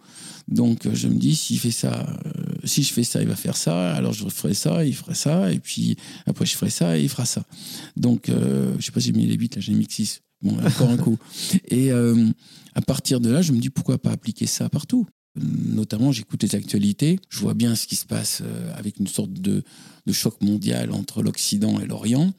Donc, 0.48 0.88
je 0.92 1.08
me 1.08 1.18
dis, 1.18 1.34
s'il 1.34 1.58
fait 1.58 1.70
ça, 1.70 2.06
euh, 2.24 2.30
si 2.64 2.82
je 2.82 2.92
fais 2.92 3.04
ça, 3.04 3.20
il 3.20 3.28
va 3.28 3.36
faire 3.36 3.56
ça, 3.56 3.94
alors 3.94 4.12
je 4.12 4.28
ferai 4.28 4.54
ça, 4.54 4.84
il 4.84 4.94
ferait 4.94 5.14
ça, 5.14 5.52
et 5.52 5.58
puis 5.58 5.96
après, 6.26 6.46
je 6.46 6.56
ferai 6.56 6.70
ça, 6.70 6.98
et 6.98 7.02
il 7.02 7.08
fera 7.08 7.26
ça. 7.26 7.44
Donc, 7.96 8.28
euh, 8.28 8.74
je 8.78 8.86
sais 8.86 8.92
pas 8.92 9.00
si 9.00 9.08
j'ai 9.08 9.12
mis 9.12 9.26
les 9.26 9.34
8, 9.34 9.56
là, 9.56 9.60
j'ai 9.60 9.72
mis 9.72 9.86
6. 9.88 10.22
Encore 10.50 10.90
un 10.90 10.96
coup. 10.96 11.18
Et 11.68 11.90
à 11.90 12.80
partir 12.82 13.20
de 13.20 13.30
là, 13.30 13.42
je 13.42 13.52
me 13.52 13.58
dis, 13.58 13.70
pourquoi 13.70 13.98
pas 13.98 14.10
appliquer 14.10 14.46
ça 14.46 14.68
partout? 14.68 15.06
Notamment, 15.36 16.12
j'écoute 16.12 16.42
les 16.42 16.54
actualités, 16.54 17.18
je 17.28 17.40
vois 17.40 17.52
bien 17.52 17.74
ce 17.74 17.86
qui 17.86 17.96
se 17.96 18.06
passe 18.06 18.40
euh, 18.42 18.74
avec 18.74 18.98
une 18.98 19.06
sorte 19.06 19.32
de, 19.32 19.62
choc 20.10 20.40
mondial 20.40 20.92
entre 20.92 21.22
l'Occident 21.22 21.78
et 21.78 21.86
l'Orient. 21.86 22.32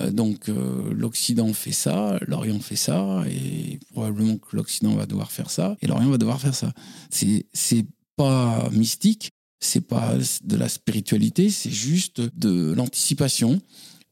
Euh, 0.00 0.10
donc 0.10 0.50
euh, 0.50 0.92
l'Occident 0.92 1.50
fait 1.54 1.72
ça, 1.72 2.18
l'Orient 2.26 2.60
fait 2.60 2.76
ça, 2.76 3.24
et 3.30 3.78
probablement 3.92 4.36
que 4.36 4.56
l'Occident 4.56 4.94
va 4.94 5.06
devoir 5.06 5.32
faire 5.32 5.50
ça, 5.50 5.76
et 5.80 5.86
l'Orient 5.86 6.10
va 6.10 6.18
devoir 6.18 6.38
faire 6.38 6.54
ça. 6.54 6.74
C'est 7.08 7.46
c'est 7.54 7.86
pas 8.16 8.68
mystique, 8.72 9.30
c'est 9.60 9.86
pas 9.86 10.14
de 10.42 10.56
la 10.56 10.68
spiritualité, 10.68 11.48
c'est 11.48 11.70
juste 11.70 12.20
de 12.20 12.72
l'anticipation. 12.72 13.62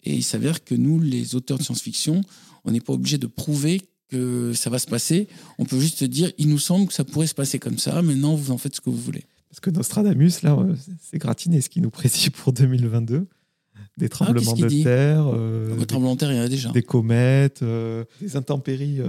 Et 0.04 0.14
il 0.14 0.24
s'avère 0.24 0.64
que 0.64 0.74
nous, 0.74 1.00
les 1.00 1.34
auteurs 1.36 1.58
de 1.58 1.62
science-fiction, 1.62 2.22
on 2.64 2.70
n'est 2.70 2.80
pas 2.80 2.92
obligé 2.92 3.18
de 3.18 3.26
prouver 3.26 3.82
que 4.08 4.52
ça 4.54 4.70
va 4.70 4.78
se 4.78 4.86
passer. 4.86 5.28
On 5.58 5.64
peut 5.64 5.80
juste 5.80 6.04
dire, 6.04 6.30
il 6.38 6.48
nous 6.48 6.58
semble 6.58 6.86
que 6.86 6.92
ça 6.92 7.04
pourrait 7.04 7.26
se 7.26 7.34
passer 7.34 7.58
comme 7.58 7.78
ça. 7.78 8.02
Maintenant, 8.02 8.34
vous 8.34 8.50
en 8.50 8.58
faites 8.58 8.76
ce 8.76 8.80
que 8.80 8.90
vous 8.90 8.96
voulez. 8.96 9.24
Parce 9.48 9.60
que 9.60 9.70
Nostradamus, 9.70 10.42
là, 10.42 10.56
euh, 10.58 10.74
c'est 11.02 11.18
gratiné 11.18 11.60
ce 11.60 11.68
qu'il 11.68 11.82
nous 11.82 11.90
précise 11.90 12.30
pour 12.30 12.52
2022. 12.52 13.26
Des 13.98 14.06
ah, 14.06 14.08
tremblements 14.08 14.54
de 14.54 14.82
terre. 14.82 15.26
Euh, 15.34 15.76
des 15.76 15.84
tremblements 15.84 16.14
de 16.14 16.20
terre, 16.20 16.32
il 16.32 16.36
y 16.36 16.40
en 16.40 16.44
a 16.44 16.48
déjà. 16.48 16.70
Des 16.70 16.82
comètes, 16.82 17.62
euh, 17.62 18.04
des 18.22 18.36
intempéries 18.36 19.00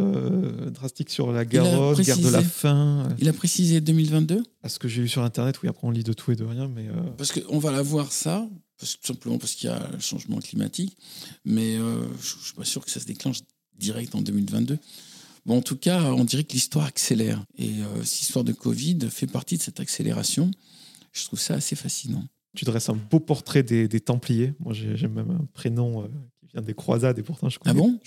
drastiques 0.73 1.09
sur 1.09 1.31
la 1.31 1.45
Garonne, 1.45 1.95
guerre 2.01 2.17
de 2.17 2.29
la 2.29 2.43
faim. 2.43 3.07
Il 3.19 3.29
a 3.29 3.33
précisé 3.33 3.79
2022 3.79 4.43
À 4.63 4.67
ce 4.67 4.79
que 4.79 4.89
j'ai 4.89 5.01
lu 5.01 5.07
sur 5.07 5.23
Internet, 5.23 5.61
oui, 5.63 5.69
après 5.69 5.87
on 5.87 5.91
lit 5.91 6.03
de 6.03 6.11
tout 6.11 6.33
et 6.33 6.35
de 6.35 6.43
rien. 6.43 6.67
mais 6.67 6.87
Parce 7.17 7.31
qu'on 7.31 7.59
va 7.59 7.71
la 7.71 7.81
voir 7.81 8.11
ça, 8.11 8.45
tout 8.79 8.85
simplement 9.01 9.37
parce 9.37 9.53
qu'il 9.53 9.69
y 9.69 9.73
a 9.73 9.89
le 9.91 9.99
changement 9.99 10.39
climatique, 10.39 10.97
mais 11.45 11.75
je 11.75 11.81
ne 11.81 12.43
suis 12.43 12.53
pas 12.55 12.65
sûr 12.65 12.83
que 12.83 12.91
ça 12.91 12.99
se 12.99 13.05
déclenche 13.05 13.39
direct 13.77 14.13
en 14.15 14.21
2022. 14.21 14.77
Bon, 15.45 15.57
en 15.57 15.61
tout 15.61 15.75
cas, 15.75 16.01
on 16.13 16.23
dirait 16.23 16.43
que 16.43 16.53
l'histoire 16.53 16.85
accélère. 16.85 17.43
Et 17.57 17.81
euh, 17.81 18.03
cette 18.03 18.21
histoire 18.21 18.45
de 18.45 18.53
Covid 18.53 18.99
fait 19.09 19.27
partie 19.27 19.57
de 19.57 19.61
cette 19.61 19.79
accélération. 19.79 20.51
Je 21.11 21.25
trouve 21.25 21.39
ça 21.39 21.55
assez 21.55 21.75
fascinant. 21.75 22.23
Tu 22.55 22.65
dresses 22.65 22.89
un 22.89 22.95
beau 22.95 23.19
portrait 23.19 23.63
des, 23.63 23.99
Templiers. 23.99 24.53
Moi, 24.59 24.73
j'ai 24.73 25.07
même 25.07 25.31
un 25.31 25.45
prénom 25.53 26.03
euh, 26.03 26.07
vient 26.53 26.61
des 26.61 26.73
croisades 26.73 27.19
et 27.19 27.23
pourtant 27.23 27.49
je 27.49 27.59
connais 27.59 27.75
ah 27.75 27.77
bon 27.77 27.99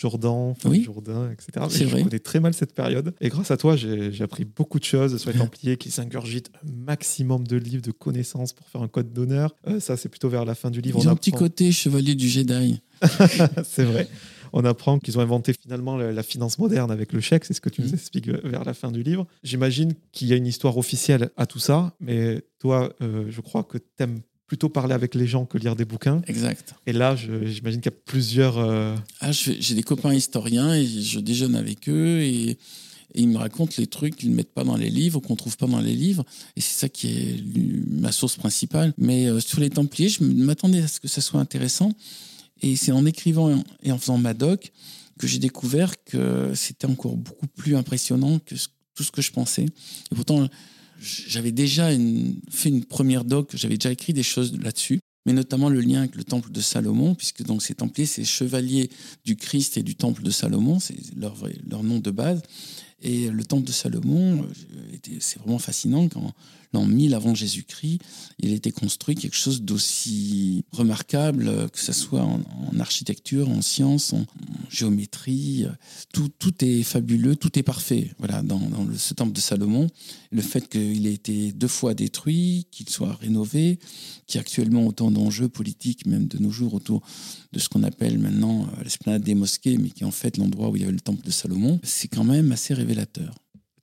oui. 0.64 0.82
Jourdain, 0.82 1.30
etc. 1.30 1.50
Vrai. 1.56 1.98
Je 1.98 2.04
connais 2.04 2.18
très 2.18 2.40
mal 2.40 2.54
cette 2.54 2.74
période. 2.74 3.14
Et 3.20 3.28
grâce 3.28 3.50
à 3.50 3.56
toi, 3.56 3.76
j'ai 3.76 4.22
appris 4.22 4.44
beaucoup 4.44 4.78
de 4.78 4.84
choses 4.84 5.16
sur 5.18 5.30
les 5.30 5.38
Templiers 5.38 5.76
qui 5.76 5.90
s'ingurgitent 5.90 6.50
un 6.64 6.72
maximum 6.72 7.46
de 7.46 7.56
livres, 7.56 7.82
de 7.82 7.92
connaissances 7.92 8.52
pour 8.52 8.68
faire 8.68 8.82
un 8.82 8.88
code 8.88 9.12
d'honneur. 9.12 9.54
Euh, 9.66 9.80
ça, 9.80 9.96
c'est 9.96 10.08
plutôt 10.08 10.28
vers 10.28 10.44
la 10.44 10.54
fin 10.54 10.70
du 10.70 10.80
livre. 10.80 10.98
Ils 11.02 11.08
ont 11.08 11.12
un 11.12 11.16
petit 11.16 11.32
côté 11.32 11.72
chevalier 11.72 12.14
du 12.14 12.28
Jedi. 12.28 12.80
c'est 13.64 13.84
vrai 13.84 14.08
on 14.52 14.64
apprend 14.64 14.98
qu'ils 14.98 15.18
ont 15.18 15.20
inventé 15.20 15.52
finalement 15.52 15.96
la, 15.96 16.22
finance 16.22 16.58
moderne 16.58 16.90
avec 16.90 17.12
le 17.12 17.20
chèque, 17.20 17.44
c'est 17.44 17.52
ce 17.52 17.60
que 17.60 17.68
tu 17.68 17.82
nous 17.82 17.90
mmh. 17.90 17.94
expliques 17.94 18.28
vers 18.28 18.64
la 18.64 18.72
fin 18.72 18.90
du 18.90 19.02
livre. 19.02 19.26
J'imagine 19.42 19.92
qu'il 20.12 20.28
y 20.28 20.32
a 20.32 20.36
une 20.36 20.46
histoire 20.46 20.78
officielle 20.78 21.30
à 21.36 21.46
tout 21.46 21.58
ça, 21.58 21.94
mais 22.00 22.42
toi, 22.58 22.92
euh, 23.02 23.26
je 23.28 23.40
crois 23.42 23.64
que 23.64 23.76
tu 23.76 23.84
aimes 23.98 24.20
plutôt 24.46 24.68
parler 24.68 24.94
avec 24.94 25.14
les 25.14 25.26
gens 25.26 25.44
que 25.44 25.58
lire 25.58 25.76
des 25.76 25.84
bouquins. 25.84 26.22
Exact. 26.26 26.74
Et 26.86 26.92
là, 26.92 27.16
j'imagine 27.16 27.80
qu'il 27.80 27.92
y 27.92 27.94
a 27.94 27.98
plusieurs... 28.04 28.58
Euh, 28.58 28.94
ah, 29.20 29.32
j'ai 29.32 29.74
des 29.74 29.82
copains 29.82 30.14
historiens 30.14 30.74
et 30.74 30.86
je 30.86 31.20
déjeune 31.20 31.56
avec 31.56 31.88
eux 31.88 32.20
et... 32.22 32.58
ils 33.14 33.28
me 33.28 33.38
racontent 33.38 33.74
les 33.78 33.86
trucs 33.86 34.14
qu'ils 34.16 34.30
ne 34.30 34.36
mettent 34.36 34.52
pas 34.52 34.64
dans 34.64 34.76
les 34.76 34.90
livres, 34.90 35.20
qu'on 35.20 35.32
ne 35.32 35.38
trouve 35.38 35.56
pas 35.56 35.66
dans 35.66 35.80
les 35.80 35.94
livres. 35.94 36.24
Et 36.54 36.60
c'est 36.60 36.78
ça 36.78 36.88
qui 36.88 37.06
est 37.08 37.44
ma 37.88 38.12
source 38.12 38.36
principale. 38.36 38.92
Mais 38.98 39.26
euh, 39.26 39.40
sur 39.40 39.58
les 39.60 39.70
Templiers, 39.70 40.10
je 40.10 40.22
m'attendais 40.22 40.82
à 40.82 40.88
ce 40.88 41.00
que 41.00 41.08
ça 41.08 41.20
soit 41.22 41.40
intéressant. 41.40 41.92
Et 42.60 42.76
c'est 42.76 42.92
en 42.92 43.06
écrivant 43.06 43.62
et 43.82 43.90
en 43.90 43.98
faisant 43.98 44.18
ma 44.18 44.34
doc 44.34 44.70
que 45.18 45.26
j'ai 45.26 45.38
découvert 45.38 45.94
que 46.04 46.52
c'était 46.54 46.86
encore 46.86 47.16
beaucoup 47.16 47.46
plus 47.46 47.74
impressionnant 47.74 48.38
que 48.38 48.54
tout 48.96 49.04
ce 49.04 49.12
que 49.12 49.22
je 49.22 49.30
pensais. 49.30 49.66
Et 50.10 50.14
pourtant, 50.14 50.48
j'avais 50.98 51.52
déjà 51.52 51.90
fait 52.50 52.68
une 52.68 52.84
première 52.84 53.24
doc, 53.24 53.50
j'avais 53.54 53.76
déjà 53.76 53.92
écrit 53.92 54.12
des 54.12 54.24
choses 54.24 54.58
là-dessus, 54.58 54.98
mais 55.26 55.32
notamment 55.32 55.68
le 55.68 55.80
lien 55.80 56.00
avec 56.00 56.16
le 56.16 56.24
temple 56.24 56.50
de 56.50 56.60
Salomon, 56.60 57.14
puisque 57.14 57.44
donc 57.44 57.62
ces 57.62 57.74
templiers, 57.74 58.06
c'est 58.06 58.24
chevaliers 58.24 58.90
du 59.24 59.36
Christ 59.36 59.76
et 59.76 59.82
du 59.82 59.94
temple 59.94 60.22
de 60.22 60.30
Salomon, 60.30 60.80
c'est 60.80 60.96
leur, 61.16 61.36
leur 61.68 61.82
nom 61.82 62.00
de 62.00 62.10
base. 62.10 62.42
Et 63.02 63.28
le 63.28 63.44
temple 63.44 63.66
de 63.66 63.72
Salomon, 63.72 64.42
euh, 64.42 65.16
c'est 65.20 65.38
vraiment 65.38 65.58
fascinant 65.58 66.08
quand 66.08 66.32
l'an 66.76 66.86
1000 66.86 67.14
avant 67.14 67.34
Jésus-Christ, 67.34 68.00
il 68.38 68.52
a 68.52 68.54
été 68.54 68.70
construit 68.70 69.14
quelque 69.14 69.36
chose 69.36 69.62
d'aussi 69.62 70.64
remarquable, 70.72 71.70
que 71.70 71.80
ce 71.80 71.92
soit 71.92 72.22
en, 72.22 72.40
architecture, 72.78 73.48
en 73.48 73.62
sciences, 73.62 74.12
en, 74.12 74.26
géométrie. 74.68 75.66
Tout, 76.12 76.28
tout, 76.38 76.64
est 76.64 76.82
fabuleux, 76.82 77.36
tout 77.36 77.58
est 77.58 77.62
parfait. 77.62 78.10
Voilà, 78.18 78.42
dans, 78.42 78.60
le, 78.88 78.96
ce 78.96 79.14
temple 79.14 79.32
de 79.32 79.40
Salomon, 79.40 79.88
le 80.30 80.42
fait 80.42 80.68
qu'il 80.68 81.06
ait 81.06 81.14
été 81.14 81.52
deux 81.52 81.68
fois 81.68 81.94
détruit, 81.94 82.66
qu'il 82.70 82.88
soit 82.90 83.14
rénové, 83.14 83.78
qu'il 84.26 84.36
y 84.36 84.38
a 84.38 84.42
actuellement 84.42 84.86
autant 84.86 85.10
d'enjeux 85.10 85.48
politiques, 85.48 86.06
même 86.06 86.28
de 86.28 86.38
nos 86.38 86.50
jours, 86.50 86.74
autour 86.74 87.02
de 87.52 87.58
ce 87.58 87.68
qu'on 87.68 87.84
appelle 87.84 88.18
maintenant 88.18 88.64
euh, 88.64 88.82
l'esplanade 88.82 89.22
des 89.22 89.34
mosquées, 89.34 89.78
mais 89.78 89.90
qui 89.90 90.02
est 90.02 90.06
en 90.06 90.10
fait 90.10 90.36
l'endroit 90.36 90.68
où 90.68 90.76
il 90.76 90.82
y 90.82 90.84
avait 90.84 90.92
le 90.92 91.00
temple 91.00 91.24
de 91.24 91.30
Salomon, 91.30 91.80
c'est 91.82 92.08
quand 92.08 92.24
même 92.24 92.52
assez 92.52 92.74
révélateur. 92.74 93.34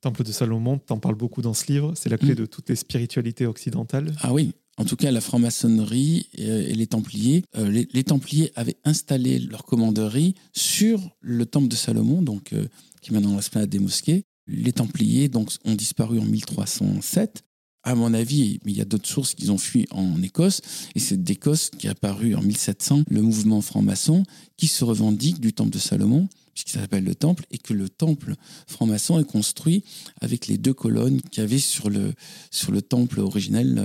Le 0.04 0.10
temple 0.10 0.24
de 0.24 0.32
Salomon, 0.32 0.78
tu 0.86 0.92
en 0.92 0.98
parles 0.98 1.14
beaucoup 1.14 1.40
dans 1.40 1.54
ce 1.54 1.72
livre, 1.72 1.94
c'est 1.96 2.10
la 2.10 2.18
clé 2.18 2.32
mm. 2.32 2.34
de 2.34 2.44
toutes 2.44 2.68
les 2.68 2.76
spiritualités 2.76 3.46
occidentales. 3.46 4.12
Ah 4.20 4.34
oui, 4.34 4.52
en 4.76 4.84
tout 4.84 4.96
cas, 4.96 5.10
la 5.10 5.22
franc-maçonnerie 5.22 6.28
et 6.34 6.74
les 6.74 6.86
Templiers, 6.86 7.42
euh, 7.56 7.70
les, 7.70 8.04
Templiers 8.04 8.52
avaient 8.54 8.76
installé 8.84 9.38
leur 9.38 9.64
commanderie 9.64 10.34
sur 10.52 11.00
le 11.22 11.46
temple 11.46 11.68
de 11.68 11.74
Salomon, 11.74 12.20
donc 12.20 12.52
euh, 12.52 12.66
qui 13.00 13.12
est 13.12 13.14
maintenant 13.14 13.34
l'esplanade 13.34 13.70
des 13.70 13.78
mosquées. 13.78 14.24
Les 14.46 14.74
Templiers 14.74 15.30
donc 15.30 15.48
ont 15.64 15.74
disparu 15.74 16.18
en 16.18 16.26
1307 16.26 17.42
à 17.82 17.94
mon 17.94 18.12
avis, 18.12 18.60
mais 18.66 18.72
il 18.72 18.76
y 18.76 18.82
a 18.82 18.86
d'autres 18.86 19.08
sources 19.08 19.34
qu'ils 19.34 19.52
ont 19.52 19.58
fui 19.58 19.86
en 19.90 20.20
Écosse, 20.22 20.60
et 20.94 21.00
c'est 21.00 21.22
d'Écosse 21.22 21.70
qui 21.70 21.86
est 21.86 21.90
apparu 21.90 22.34
en 22.34 22.42
1700 22.42 23.04
le 23.08 23.22
mouvement 23.22 23.62
franc-maçon 23.62 24.24
qui 24.58 24.66
se 24.66 24.84
revendique 24.84 25.40
du 25.40 25.54
temple 25.54 25.70
de 25.70 25.78
Salomon, 25.78 26.28
puisqu'il 26.54 26.78
s'appelle 26.78 27.04
le 27.04 27.14
temple, 27.14 27.44
et 27.50 27.58
que 27.58 27.74
le 27.74 27.88
temple 27.88 28.34
franc-maçon 28.66 29.18
est 29.18 29.24
construit 29.24 29.84
avec 30.20 30.46
les 30.46 30.56
deux 30.56 30.74
colonnes 30.74 31.20
qu'il 31.20 31.42
y 31.42 31.44
avait 31.44 31.58
sur 31.58 31.90
le, 31.90 32.14
sur 32.50 32.72
le 32.72 32.80
temple 32.80 33.20
originel 33.20 33.78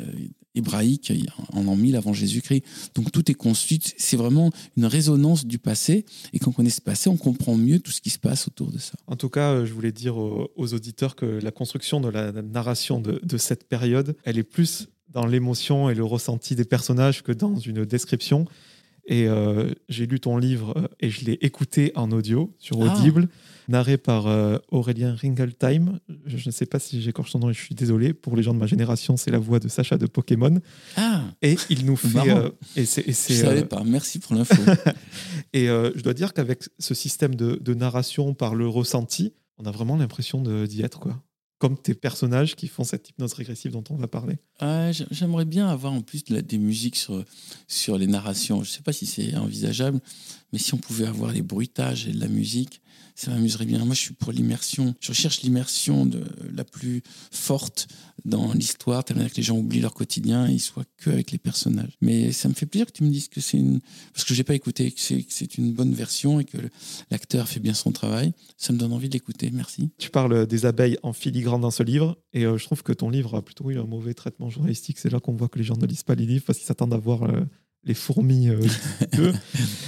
euh, 0.00 0.04
hébraïque 0.54 1.12
en 1.52 1.62
l'an 1.62 1.76
1000 1.76 1.96
avant 1.96 2.12
Jésus-Christ. 2.12 2.64
Donc 2.94 3.10
tout 3.10 3.30
est 3.30 3.34
construit, 3.34 3.80
c'est 3.96 4.16
vraiment 4.16 4.50
une 4.76 4.86
résonance 4.86 5.46
du 5.46 5.58
passé, 5.58 6.04
et 6.32 6.38
quand 6.38 6.50
on 6.50 6.54
connaît 6.54 6.70
ce 6.70 6.80
passé, 6.80 7.08
on 7.08 7.16
comprend 7.16 7.56
mieux 7.56 7.78
tout 7.78 7.92
ce 7.92 8.00
qui 8.00 8.10
se 8.10 8.18
passe 8.18 8.48
autour 8.48 8.70
de 8.70 8.78
ça. 8.78 8.94
En 9.06 9.16
tout 9.16 9.28
cas, 9.28 9.52
euh, 9.52 9.66
je 9.66 9.72
voulais 9.72 9.92
dire 9.92 10.16
aux, 10.16 10.50
auditeurs 10.56 11.16
que 11.16 11.26
la 11.26 11.50
construction 11.50 12.00
de 12.00 12.08
la 12.08 12.32
narration 12.32 13.00
de, 13.00 13.20
de 13.22 13.36
cette 13.36 13.68
période, 13.68 14.16
elle 14.24 14.38
est 14.38 14.42
plus 14.42 14.88
dans 15.12 15.26
l'émotion 15.26 15.90
et 15.90 15.94
le 15.94 16.04
ressenti 16.04 16.56
des 16.56 16.64
personnages 16.64 17.22
que 17.22 17.32
dans 17.32 17.56
une 17.56 17.84
description. 17.84 18.46
Et 19.06 19.26
euh, 19.26 19.72
j'ai 19.88 20.06
lu 20.06 20.20
ton 20.20 20.36
livre 20.36 20.74
euh, 20.76 20.86
et 21.00 21.10
je 21.10 21.24
l'ai 21.24 21.38
écouté 21.40 21.92
en 21.96 22.10
audio 22.12 22.54
sur 22.58 22.80
ah. 22.82 22.94
Audible 22.94 23.28
narré 23.68 23.96
par 23.96 24.26
euh, 24.26 24.58
Aurélien 24.70 25.14
Ringeltime. 25.14 25.98
Je 26.26 26.36
ne 26.46 26.52
sais 26.52 26.66
pas 26.66 26.78
si 26.78 27.02
j'écorche 27.02 27.32
son 27.32 27.38
nom 27.38 27.50
et 27.50 27.54
je 27.54 27.60
suis 27.60 27.74
désolé. 27.74 28.12
Pour 28.12 28.36
les 28.36 28.42
gens 28.42 28.54
de 28.54 28.58
ma 28.58 28.66
génération, 28.66 29.16
c'est 29.16 29.30
la 29.30 29.38
voix 29.38 29.58
de 29.58 29.68
Sacha 29.68 29.98
de 29.98 30.06
Pokémon. 30.06 30.60
Ah 30.96 31.22
Et 31.42 31.56
il 31.70 31.86
nous 31.86 31.96
fait. 31.96 32.30
Euh, 32.30 32.50
et 32.76 32.84
c'est, 32.84 33.02
et 33.02 33.12
je 33.12 33.32
ne 33.32 33.46
savais 33.46 33.62
euh, 33.62 33.66
pas. 33.66 33.82
Merci 33.84 34.18
pour 34.18 34.34
l'info. 34.34 34.54
et 35.52 35.66
je 35.66 36.00
dois 36.02 36.14
dire 36.14 36.32
qu'avec 36.32 36.64
ce 36.78 36.94
système 36.94 37.34
de, 37.34 37.58
de, 37.60 37.74
narration 37.74 38.34
par 38.34 38.54
le 38.54 38.68
ressenti, 38.68 39.32
on 39.58 39.64
a 39.64 39.70
vraiment 39.70 39.96
l'impression 39.96 40.42
d'y 40.42 40.82
être. 40.82 41.00
quoi 41.00 41.22
comme 41.62 41.78
tes 41.78 41.94
personnages 41.94 42.56
qui 42.56 42.66
font 42.66 42.82
cette 42.82 43.08
hypnose 43.08 43.34
régressive 43.34 43.70
dont 43.70 43.84
on 43.90 43.94
va 43.94 44.08
parler. 44.08 44.36
J'aimerais 45.12 45.44
bien 45.44 45.68
avoir 45.68 45.92
en 45.92 46.00
plus 46.00 46.24
des 46.24 46.58
musiques 46.58 46.96
sur, 46.96 47.24
sur 47.68 47.98
les 47.98 48.08
narrations. 48.08 48.64
Je 48.64 48.70
ne 48.70 48.72
sais 48.74 48.82
pas 48.82 48.92
si 48.92 49.06
c'est 49.06 49.36
envisageable, 49.36 50.00
mais 50.52 50.58
si 50.58 50.74
on 50.74 50.78
pouvait 50.78 51.06
avoir 51.06 51.32
les 51.32 51.42
bruitages 51.42 52.06
et 52.08 52.12
de 52.12 52.20
la 52.20 52.28
musique, 52.28 52.82
ça 53.14 53.30
m'amuserait 53.30 53.66
bien. 53.66 53.84
Moi, 53.84 53.94
je 53.94 54.00
suis 54.00 54.14
pour 54.14 54.32
l'immersion. 54.32 54.94
Je 55.00 55.08
recherche 55.08 55.42
l'immersion 55.42 56.10
la 56.54 56.64
plus 56.64 57.02
forte 57.30 57.88
dans 58.24 58.52
l'histoire, 58.54 59.04
tellement 59.04 59.26
que 59.26 59.36
les 59.36 59.42
gens 59.42 59.58
oublient 59.58 59.80
leur 59.80 59.92
quotidien 59.92 60.48
et 60.48 60.52
ils 60.52 60.60
soient 60.60 60.86
que 60.96 61.10
avec 61.10 61.30
les 61.30 61.38
personnages. 61.38 61.92
Mais 62.00 62.32
ça 62.32 62.48
me 62.48 62.54
fait 62.54 62.66
plaisir 62.66 62.86
que 62.86 62.92
tu 62.92 63.04
me 63.04 63.10
dises 63.10 63.28
que 63.28 63.40
c'est 63.40 63.58
une. 63.58 63.80
Parce 64.14 64.24
que 64.24 64.32
j'ai 64.32 64.44
pas 64.44 64.54
écouté, 64.54 64.90
que 64.90 65.00
c'est 65.00 65.58
une 65.58 65.72
bonne 65.72 65.92
version 65.92 66.40
et 66.40 66.44
que 66.44 66.56
l'acteur 67.10 67.48
fait 67.48 67.60
bien 67.60 67.74
son 67.74 67.92
travail. 67.92 68.32
Ça 68.56 68.72
me 68.72 68.78
donne 68.78 68.92
envie 68.92 69.08
de 69.08 69.14
l'écouter. 69.14 69.50
Merci. 69.52 69.90
Tu 69.98 70.08
parles 70.08 70.46
des 70.46 70.64
abeilles 70.64 70.96
en 71.02 71.12
filigrane 71.12 71.60
dans 71.60 71.70
ce 71.70 71.82
livre. 71.82 72.16
Et 72.32 72.42
je 72.42 72.64
trouve 72.64 72.82
que 72.82 72.92
ton 72.92 73.10
livre 73.10 73.36
a 73.36 73.42
plutôt 73.44 73.70
eu 73.70 73.78
un 73.78 73.84
mauvais 73.84 74.14
traitement 74.14 74.48
journalistique. 74.48 74.98
C'est 74.98 75.10
là 75.10 75.20
qu'on 75.20 75.34
voit 75.34 75.48
que 75.48 75.58
les 75.58 75.64
gens 75.64 75.76
ne 75.76 75.86
lisent 75.86 76.02
pas 76.02 76.14
les 76.14 76.26
livres 76.26 76.44
parce 76.46 76.58
qu'ils 76.58 76.66
s'attendent 76.66 76.94
à 76.94 76.98
voir 76.98 77.30
les 77.84 77.94
fourmis 77.94 78.48
euh, 78.48 78.60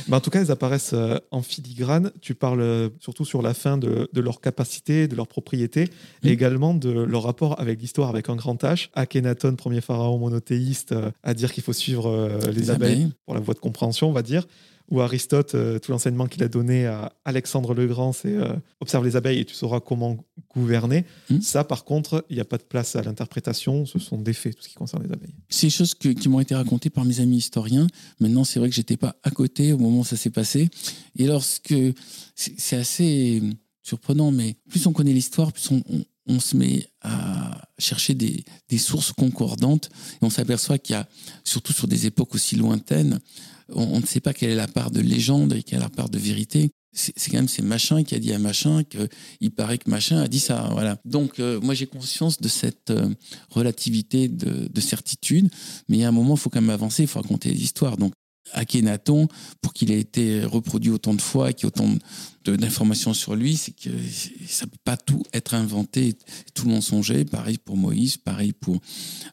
Mais 0.08 0.16
en 0.16 0.20
tout 0.20 0.30
cas, 0.30 0.40
elles 0.40 0.50
apparaissent 0.50 0.94
euh, 0.94 1.18
en 1.30 1.42
filigrane. 1.42 2.10
Tu 2.20 2.34
parles 2.34 2.60
euh, 2.60 2.88
surtout 3.00 3.24
sur 3.24 3.40
la 3.40 3.54
fin 3.54 3.78
de, 3.78 4.08
leur 4.14 4.40
capacité, 4.40 5.06
de 5.08 5.16
leur 5.16 5.28
propriété, 5.28 5.88
et 6.22 6.30
également 6.30 6.74
de 6.74 6.90
leur 6.90 7.22
rapport 7.22 7.60
avec 7.60 7.80
l'histoire 7.80 8.08
avec 8.08 8.28
un 8.28 8.36
grand 8.36 8.62
H. 8.62 8.88
Akhenaton, 8.94 9.54
premier 9.56 9.80
pharaon 9.80 10.18
monothéiste, 10.18 10.94
à 11.22 11.34
dire 11.34 11.52
qu'il 11.52 11.62
faut 11.62 11.72
suivre 11.72 12.38
les, 12.50 12.70
abeilles 12.70 13.10
pour 13.24 13.34
la 13.34 13.40
voie 13.40 13.54
de 13.54 13.60
compréhension, 13.60 14.08
on 14.08 14.12
va 14.12 14.22
dire 14.22 14.46
ou 14.90 15.00
Aristote, 15.00 15.54
euh, 15.54 15.78
tout 15.78 15.92
l'enseignement 15.92 16.26
qu'il 16.26 16.42
a 16.42 16.48
donné 16.48 16.86
à 16.86 17.12
Alexandre 17.24 17.74
le 17.74 17.86
Grand, 17.86 18.12
c'est 18.12 18.34
euh, 18.34 18.54
observe 18.80 19.04
les 19.04 19.16
abeilles 19.16 19.40
et 19.40 19.44
tu 19.44 19.54
sauras 19.54 19.80
comment 19.80 20.18
gouverner. 20.54 21.04
Hmm. 21.30 21.40
Ça, 21.40 21.64
par 21.64 21.84
contre, 21.84 22.24
il 22.28 22.36
n'y 22.36 22.40
a 22.40 22.44
pas 22.44 22.58
de 22.58 22.64
place 22.64 22.94
à 22.94 23.02
l'interprétation, 23.02 23.86
ce 23.86 23.98
sont 23.98 24.18
des 24.18 24.34
faits, 24.34 24.56
tout 24.56 24.62
ce 24.62 24.68
qui 24.68 24.74
concerne 24.74 25.02
les 25.04 25.12
abeilles. 25.12 25.34
C'est 25.48 25.68
des 25.68 25.70
choses 25.70 25.94
qui 25.94 26.28
m'ont 26.28 26.40
été 26.40 26.54
racontées 26.54 26.90
par 26.90 27.04
mes 27.04 27.20
amis 27.20 27.38
historiens. 27.38 27.86
Maintenant, 28.20 28.44
c'est 28.44 28.58
vrai 28.58 28.68
que 28.68 28.74
j'étais 28.74 28.96
pas 28.96 29.16
à 29.22 29.30
côté 29.30 29.72
au 29.72 29.78
moment 29.78 30.00
où 30.00 30.04
ça 30.04 30.16
s'est 30.16 30.30
passé. 30.30 30.68
Et 31.16 31.26
lorsque 31.26 31.74
c'est 32.34 32.76
assez 32.76 33.42
surprenant, 33.82 34.30
mais 34.30 34.56
plus 34.68 34.86
on 34.86 34.92
connaît 34.92 35.12
l'histoire, 35.12 35.52
plus 35.52 35.70
on, 36.26 36.40
se 36.40 36.56
met 36.56 36.88
à 37.02 37.68
chercher 37.78 38.14
des, 38.14 38.44
des 38.70 38.78
sources 38.78 39.12
concordantes 39.12 39.90
et 40.20 40.24
on 40.24 40.30
s'aperçoit 40.30 40.78
qu'il 40.78 40.94
y 40.94 40.96
a, 40.96 41.06
surtout 41.44 41.74
sur 41.74 41.86
des 41.86 42.06
époques 42.06 42.34
aussi 42.34 42.56
lointaines, 42.56 43.20
on, 43.68 44.00
ne 44.00 44.06
sait 44.06 44.20
pas 44.20 44.32
quelle 44.32 44.50
est 44.50 44.56
la 44.56 44.68
part 44.68 44.90
de 44.90 45.00
légende 45.00 45.52
et 45.52 45.62
quelle 45.62 45.78
est 45.78 45.82
la 45.82 45.88
part 45.88 46.08
de 46.08 46.18
vérité. 46.18 46.70
C'est 46.92 47.30
quand 47.30 47.38
même 47.38 47.48
c'est 47.48 47.62
machin 47.62 48.04
qui 48.04 48.14
a 48.14 48.20
dit 48.20 48.32
à 48.32 48.38
machin 48.38 48.84
qu'il 48.84 49.50
paraît 49.50 49.78
que 49.78 49.90
machin 49.90 50.20
a 50.20 50.28
dit 50.28 50.38
ça. 50.38 50.68
Voilà. 50.72 50.96
Donc 51.04 51.40
euh, 51.40 51.60
moi 51.60 51.74
j'ai 51.74 51.86
conscience 51.86 52.40
de 52.40 52.46
cette 52.46 52.90
euh, 52.90 53.12
relativité 53.50 54.28
de, 54.28 54.80
certitude, 54.80 55.48
mais 55.88 55.96
il 55.96 56.00
y 56.00 56.04
a 56.04 56.08
un 56.08 56.12
moment 56.12 56.34
il 56.34 56.40
faut 56.40 56.50
quand 56.50 56.60
même 56.60 56.70
avancer, 56.70 57.02
il 57.02 57.08
faut 57.08 57.20
raconter 57.20 57.50
les 57.50 57.60
histoires. 57.60 57.96
Donc 57.96 58.12
Akhenaton, 58.52 59.28
pour 59.60 59.72
qu'il 59.72 59.90
ait 59.90 60.00
été 60.00 60.44
reproduit 60.44 60.90
autant 60.90 61.14
de 61.14 61.20
fois 61.20 61.50
et 61.50 61.54
qu'il 61.54 61.64
y 61.64 61.66
ait 61.66 61.72
autant 61.74 61.88
d'informations 62.44 63.14
sur 63.14 63.34
lui, 63.34 63.56
c'est 63.56 63.72
que 63.72 63.90
ça 64.46 64.66
peut 64.66 64.78
pas 64.84 64.96
tout 64.96 65.22
être 65.32 65.54
inventé, 65.54 66.14
tout 66.52 66.68
mensonger. 66.68 67.24
Pareil 67.24 67.58
pour 67.58 67.76
Moïse, 67.76 68.16
pareil 68.16 68.52
pour 68.52 68.76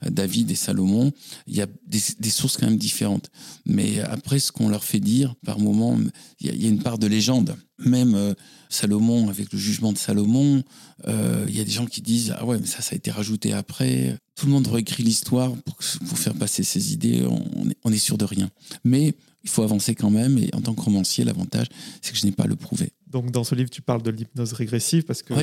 euh, 0.05 0.09
David 0.09 0.49
et 0.51 0.55
Salomon. 0.55 1.11
Il 1.47 1.55
y 1.55 1.61
a 1.61 1.67
des, 1.85 2.29
sources 2.29 2.57
quand 2.57 2.67
même 2.67 2.77
différentes. 2.77 3.29
Mais 3.65 3.99
après, 3.99 4.39
ce 4.39 4.51
qu'on 4.51 4.69
leur 4.69 4.83
fait 4.83 4.99
dire, 5.01 5.35
par 5.45 5.59
moment, 5.59 5.99
il 6.39 6.61
y, 6.61 6.65
a, 6.65 6.69
une 6.69 6.81
part 6.81 6.97
de 6.97 7.07
légende. 7.07 7.55
Même 7.79 8.15
euh, 8.15 8.33
Salomon, 8.71 9.29
avec 9.29 9.51
le 9.51 9.59
jugement 9.59 9.91
de 9.91 9.97
Salomon, 9.97 10.63
euh, 11.07 11.45
il 11.47 11.55
y 11.55 11.59
a 11.59 11.63
des 11.63 11.71
gens 11.71 11.85
qui 11.85 12.01
disent 12.01 12.33
Ah 12.37 12.45
ouais, 12.45 12.57
mais 12.59 12.65
ça, 12.65 12.81
ça 12.81 12.93
a 12.93 12.95
été 12.95 13.11
rajouté 13.11 13.53
après. 13.53 14.17
Tout 14.35 14.45
le 14.45 14.53
monde 14.53 14.67
réécrit 14.67 15.03
l'histoire 15.03 15.51
pour, 15.51 15.75
pour, 16.07 16.17
faire 16.17 16.33
passer 16.33 16.63
ses 16.63 16.93
idées. 16.93 17.23
On 17.27 17.69
est, 17.69 17.77
on 17.83 17.91
est 17.91 17.97
sûr 17.97 18.17
de 18.17 18.25
rien. 18.25 18.49
Mais 18.83 19.13
il 19.43 19.49
faut 19.49 19.61
avancer 19.63 19.93
quand 19.93 20.09
même. 20.09 20.37
Et 20.37 20.49
en 20.53 20.61
tant 20.61 20.73
que 20.73 20.81
romancier, 20.81 21.25
l'avantage, 21.25 21.67
c'est 22.01 22.13
que 22.13 22.17
je 22.17 22.25
n'ai 22.25 22.31
pas 22.31 22.43
à 22.43 22.47
le 22.47 22.55
prouver. 22.55 22.93
Donc 23.07 23.29
dans 23.31 23.43
ce 23.43 23.55
livre, 23.55 23.69
tu 23.69 23.81
parles 23.81 24.01
de 24.01 24.09
l'hypnose 24.09 24.53
régressive 24.53 25.03
parce 25.03 25.21
que 25.21 25.33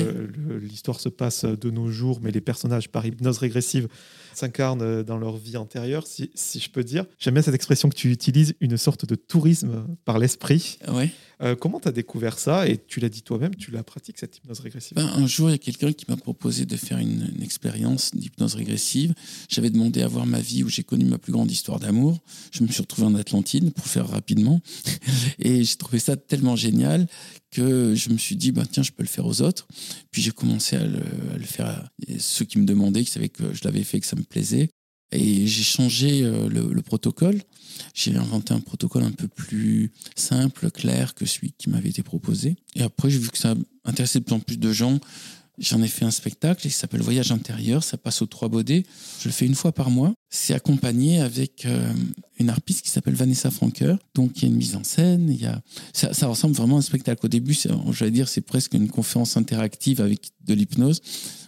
l'histoire 0.59 0.99
se 0.99 1.09
passe 1.09 1.45
de 1.45 1.69
nos 1.69 1.91
jours, 1.91 2.19
mais 2.21 2.31
les 2.31 2.41
personnages 2.41 2.89
par 2.89 3.05
hypnose 3.05 3.37
régressive 3.37 3.87
s'incarnent 4.33 5.03
dans 5.03 5.17
leur 5.17 5.37
vie 5.37 5.57
antérieure, 5.57 6.07
si, 6.07 6.31
si 6.35 6.59
je 6.59 6.69
peux 6.69 6.83
dire. 6.83 7.05
J'aime 7.19 7.33
bien 7.33 7.43
cette 7.43 7.55
expression 7.55 7.89
que 7.89 7.95
tu 7.95 8.11
utilises, 8.11 8.55
une 8.59 8.77
sorte 8.77 9.05
de 9.05 9.15
tourisme 9.15 9.85
par 10.05 10.19
l'esprit. 10.19 10.79
Ouais. 10.87 11.11
Euh, 11.41 11.55
comment 11.55 11.79
tu 11.79 11.87
as 11.87 11.93
découvert 11.93 12.37
ça 12.37 12.67
Et 12.67 12.77
tu 12.77 12.99
l'as 12.99 13.07
dit 13.07 13.21
toi-même, 13.21 13.55
tu 13.55 13.71
la 13.71 13.83
pratiques, 13.83 14.17
cette 14.19 14.37
hypnose 14.37 14.59
régressive? 14.59 14.97
Ben, 14.97 15.07
Un 15.07 15.25
jour, 15.25 15.49
il 15.49 15.53
y 15.53 15.55
a 15.55 15.57
quelqu'un 15.57 15.93
qui 15.93 16.05
m'a 16.09 16.17
proposé 16.17 16.65
de 16.65 16.75
faire 16.75 16.97
une, 16.97 17.29
expérience 17.41 18.13
d'hypnose 18.13 18.55
régressive. 18.55 19.13
J'avais 19.47 19.69
demandé 19.69 20.01
à 20.01 20.07
voir 20.07 20.25
ma 20.25 20.39
vie 20.39 20.63
où 20.63 20.69
j'ai 20.69 20.83
connu 20.83 21.05
ma 21.05 21.17
plus 21.17 21.31
grande 21.31 21.49
histoire 21.49 21.79
d'amour. 21.79 22.19
Je 22.51 22.63
me 22.63 22.67
suis 22.67 22.81
retrouvé 22.81 23.07
en 23.07 23.15
Atlantide, 23.15 23.73
pour 23.73 23.85
faire 23.85 24.07
rapidement. 24.07 24.61
Et 25.39 25.63
j'ai 25.63 25.75
trouvé 25.77 25.99
ça 25.99 26.17
tellement 26.17 26.55
génial 26.55 27.07
que 27.51 27.95
je 27.95 28.09
me 28.09 28.17
suis 28.17 28.35
dit, 28.35 28.51
bah, 28.51 28.63
tiens, 28.69 28.83
je 28.83 28.91
peux 28.91 29.03
le 29.03 29.09
faire 29.09 29.25
aux 29.25 29.41
autres. 29.41 29.67
Puis 30.11 30.21
j'ai 30.21 30.31
commencé 30.31 30.75
à 30.75 30.85
le, 30.85 31.01
faire 31.43 31.67
à 31.67 31.89
ceux 32.19 32.45
qui 32.45 32.59
me 32.59 32.65
demandaient, 32.65 33.03
qui 33.03 33.11
savaient 33.11 33.29
que 33.29 33.53
je 33.53 33.63
l'avais 33.63 33.83
fait, 33.83 33.99
que 33.99 34.05
ça 34.05 34.15
me 34.19 34.25
plaisait. 34.25 34.69
Et 35.11 35.47
j'ai 35.47 35.63
changé 35.63 36.23
euh, 36.23 36.47
le, 36.49 36.81
protocole. 36.81 37.41
J'ai 37.93 38.15
inventé 38.15 38.53
un 38.53 38.59
protocole 38.59 39.03
un 39.03 39.11
peu 39.11 39.27
plus 39.27 39.91
simple, 40.15 40.69
clair 40.69 41.15
que 41.15 41.25
celui 41.25 41.53
qui 41.57 41.69
m'avait 41.69 41.89
été 41.89 42.03
proposé. 42.03 42.57
Et 42.75 42.83
après, 42.83 43.09
j'ai 43.09 43.17
vu 43.17 43.29
que 43.29 43.37
ça 43.37 43.55
intéressait 43.85 44.19
de 44.19 44.25
plus 44.25 44.35
en 44.35 44.39
plus 44.39 44.57
de 44.57 44.71
gens. 44.71 44.99
J'en 45.59 45.81
ai 45.81 45.89
fait 45.89 46.05
un 46.05 46.11
spectacle 46.11 46.61
qui 46.61 46.69
s'appelle 46.69 47.01
Voyage 47.01 47.33
intérieur. 47.33 47.83
Ça 47.83 47.97
passe 47.97 48.21
aux 48.21 48.25
Trois 48.25 48.47
Baudets. 48.47 48.85
Je 49.19 49.27
le 49.27 49.33
fais 49.33 49.45
une 49.45 49.55
fois 49.55 49.73
par 49.73 49.89
mois. 49.89 50.13
C'est 50.29 50.53
accompagné 50.53 51.19
avec 51.19 51.65
euh, 51.65 51.93
une 52.39 52.49
harpiste 52.49 52.81
qui 52.81 52.89
s'appelle 52.89 53.15
Vanessa 53.15 53.51
Franker. 53.51 53.97
Donc 54.15 54.37
il 54.37 54.43
y 54.43 54.45
a 54.45 54.47
une 54.49 54.55
mise 54.55 54.77
en 54.77 54.85
scène. 54.85 55.29
Il 55.29 55.41
y 55.41 55.45
a... 55.45 55.61
ça, 55.91 56.27
ressemble 56.27 56.55
vraiment 56.55 56.77
à 56.77 56.79
un 56.79 56.81
spectacle. 56.81 57.25
Au 57.25 57.29
début, 57.29 57.57
j'allais 57.91 58.11
dire, 58.11 58.29
c'est 58.29 58.41
presque 58.41 58.73
une 58.73 58.87
conférence 58.87 59.35
interactive 59.35 59.99
avec 59.99 60.29
de 60.45 60.53
l'hypnose. 60.53 61.01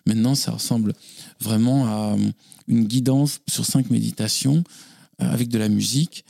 Maintenant, 0.05 0.35
ça 0.35 0.51
ressemble 0.51 0.93
vraiment 1.39 1.85
à 1.85 2.15
euh, 2.15 2.31
une 2.67 2.83
guidance 2.83 3.39
sur 3.47 3.65
cinq 3.65 3.89
méditations 3.91 4.65
euh, 5.21 5.31
avec 5.31 5.47
de 5.47 5.57
la 5.57 5.69
musique 5.69 6.25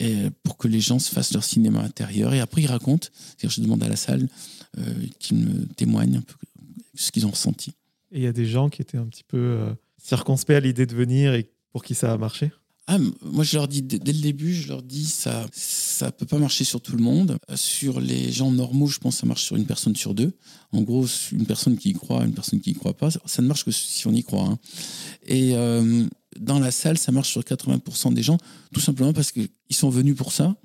et 0.00 0.30
pour 0.42 0.56
que 0.56 0.68
les 0.68 0.80
gens 0.80 0.98
se 0.98 1.10
fassent 1.10 1.34
leur 1.34 1.44
cinéma 1.44 1.80
intérieur. 1.80 2.32
Et 2.32 2.40
après, 2.40 2.62
ils 2.62 2.66
racontent. 2.66 3.08
je 3.42 3.60
demande 3.60 3.82
à 3.82 3.88
la 3.88 3.96
salle 3.96 4.28
qu'ils 5.18 5.38
me 5.38 5.64
témoignent 5.74 6.18
un 6.18 6.20
peu 6.20 6.34
ce 6.96 7.12
qu'ils 7.12 7.26
ont 7.26 7.30
ressenti. 7.30 7.72
Et 8.12 8.18
il 8.18 8.22
y 8.22 8.26
a 8.26 8.32
des 8.32 8.46
gens 8.46 8.68
qui 8.68 8.82
étaient 8.82 8.98
un 8.98 9.06
petit 9.06 9.24
peu 9.24 9.38
euh, 9.38 9.72
circonspects 9.98 10.50
à 10.50 10.60
l'idée 10.60 10.86
de 10.86 10.94
venir 10.94 11.34
et 11.34 11.50
pour 11.72 11.84
qui 11.84 11.94
ça 11.94 12.12
a 12.12 12.16
marché? 12.16 12.50
Ah, 12.88 12.98
moi, 13.20 13.42
je 13.42 13.56
leur 13.56 13.66
dis 13.66 13.82
dès 13.82 14.12
le 14.12 14.20
début, 14.20 14.54
je 14.54 14.68
leur 14.68 14.80
dis 14.80 15.06
ça, 15.06 15.44
ça 15.52 16.12
peut 16.12 16.24
pas 16.24 16.38
marcher 16.38 16.62
sur 16.62 16.80
tout 16.80 16.96
le 16.96 17.02
monde. 17.02 17.36
Sur 17.56 18.00
les 18.00 18.30
gens 18.30 18.52
normaux, 18.52 18.86
je 18.86 18.98
pense 18.98 19.16
que 19.16 19.20
ça 19.22 19.26
marche 19.26 19.42
sur 19.42 19.56
une 19.56 19.66
personne 19.66 19.96
sur 19.96 20.14
deux. 20.14 20.32
En 20.70 20.82
gros, 20.82 21.04
une 21.32 21.46
personne 21.46 21.76
qui 21.76 21.90
y 21.90 21.92
croit, 21.94 22.24
une 22.24 22.32
personne 22.32 22.60
qui 22.60 22.70
y 22.70 22.74
croit 22.74 22.96
pas, 22.96 23.10
ça 23.10 23.42
ne 23.42 23.48
marche 23.48 23.64
que 23.64 23.72
si 23.72 24.06
on 24.06 24.12
y 24.12 24.22
croit. 24.22 24.44
Hein. 24.44 24.58
Et 25.26 25.56
euh, 25.56 26.06
dans 26.38 26.58
la 26.58 26.70
salle, 26.70 26.98
ça 26.98 27.12
marche 27.12 27.30
sur 27.30 27.42
80% 27.42 28.14
des 28.14 28.22
gens, 28.22 28.38
tout 28.72 28.80
simplement 28.80 29.12
parce 29.12 29.32
qu'ils 29.32 29.48
sont 29.70 29.90
venus 29.90 30.16
pour 30.16 30.32
ça 30.32 30.56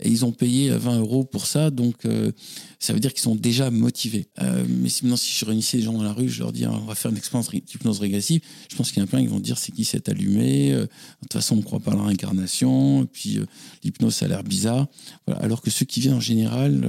et 0.00 0.08
ils 0.08 0.24
ont 0.24 0.32
payé 0.32 0.70
20 0.70 1.00
euros 1.00 1.24
pour 1.24 1.46
ça, 1.46 1.70
donc 1.70 2.04
euh, 2.04 2.32
ça 2.78 2.92
veut 2.92 3.00
dire 3.00 3.12
qu'ils 3.12 3.22
sont 3.22 3.34
déjà 3.34 3.70
motivés. 3.70 4.28
Euh, 4.40 4.64
mais 4.68 4.88
si 4.88 5.04
maintenant, 5.04 5.16
si 5.16 5.32
je 5.32 5.44
réunissais 5.44 5.78
des 5.78 5.82
gens 5.84 5.92
dans 5.92 6.02
la 6.02 6.12
rue, 6.12 6.28
je 6.28 6.40
leur 6.40 6.52
dis 6.52 6.66
on 6.66 6.78
va 6.80 6.94
faire 6.94 7.10
une 7.10 7.16
expérience 7.16 7.50
d'hypnose 7.50 8.00
régressive, 8.00 8.40
je 8.70 8.76
pense 8.76 8.90
qu'il 8.90 8.98
y 8.98 9.02
en 9.02 9.04
a 9.04 9.08
plein 9.08 9.20
qui 9.20 9.26
vont 9.26 9.40
dire 9.40 9.58
c'est 9.58 9.72
qui 9.72 9.84
s'est 9.84 10.08
allumé, 10.08 10.72
euh, 10.72 10.82
de 10.82 10.88
toute 11.22 11.32
façon 11.34 11.54
on 11.54 11.58
ne 11.58 11.62
croit 11.62 11.80
pas 11.80 11.92
à 11.92 11.96
la 11.96 12.02
réincarnation, 12.02 13.06
puis 13.12 13.40
l'hypnose 13.82 14.14
ça 14.14 14.26
a 14.26 14.28
l'air 14.28 14.44
bizarre. 14.44 14.86
Alors 15.26 15.62
que 15.62 15.70
ceux 15.70 15.84
qui 15.84 16.00
viennent 16.00 16.14
en 16.14 16.20
général, 16.20 16.88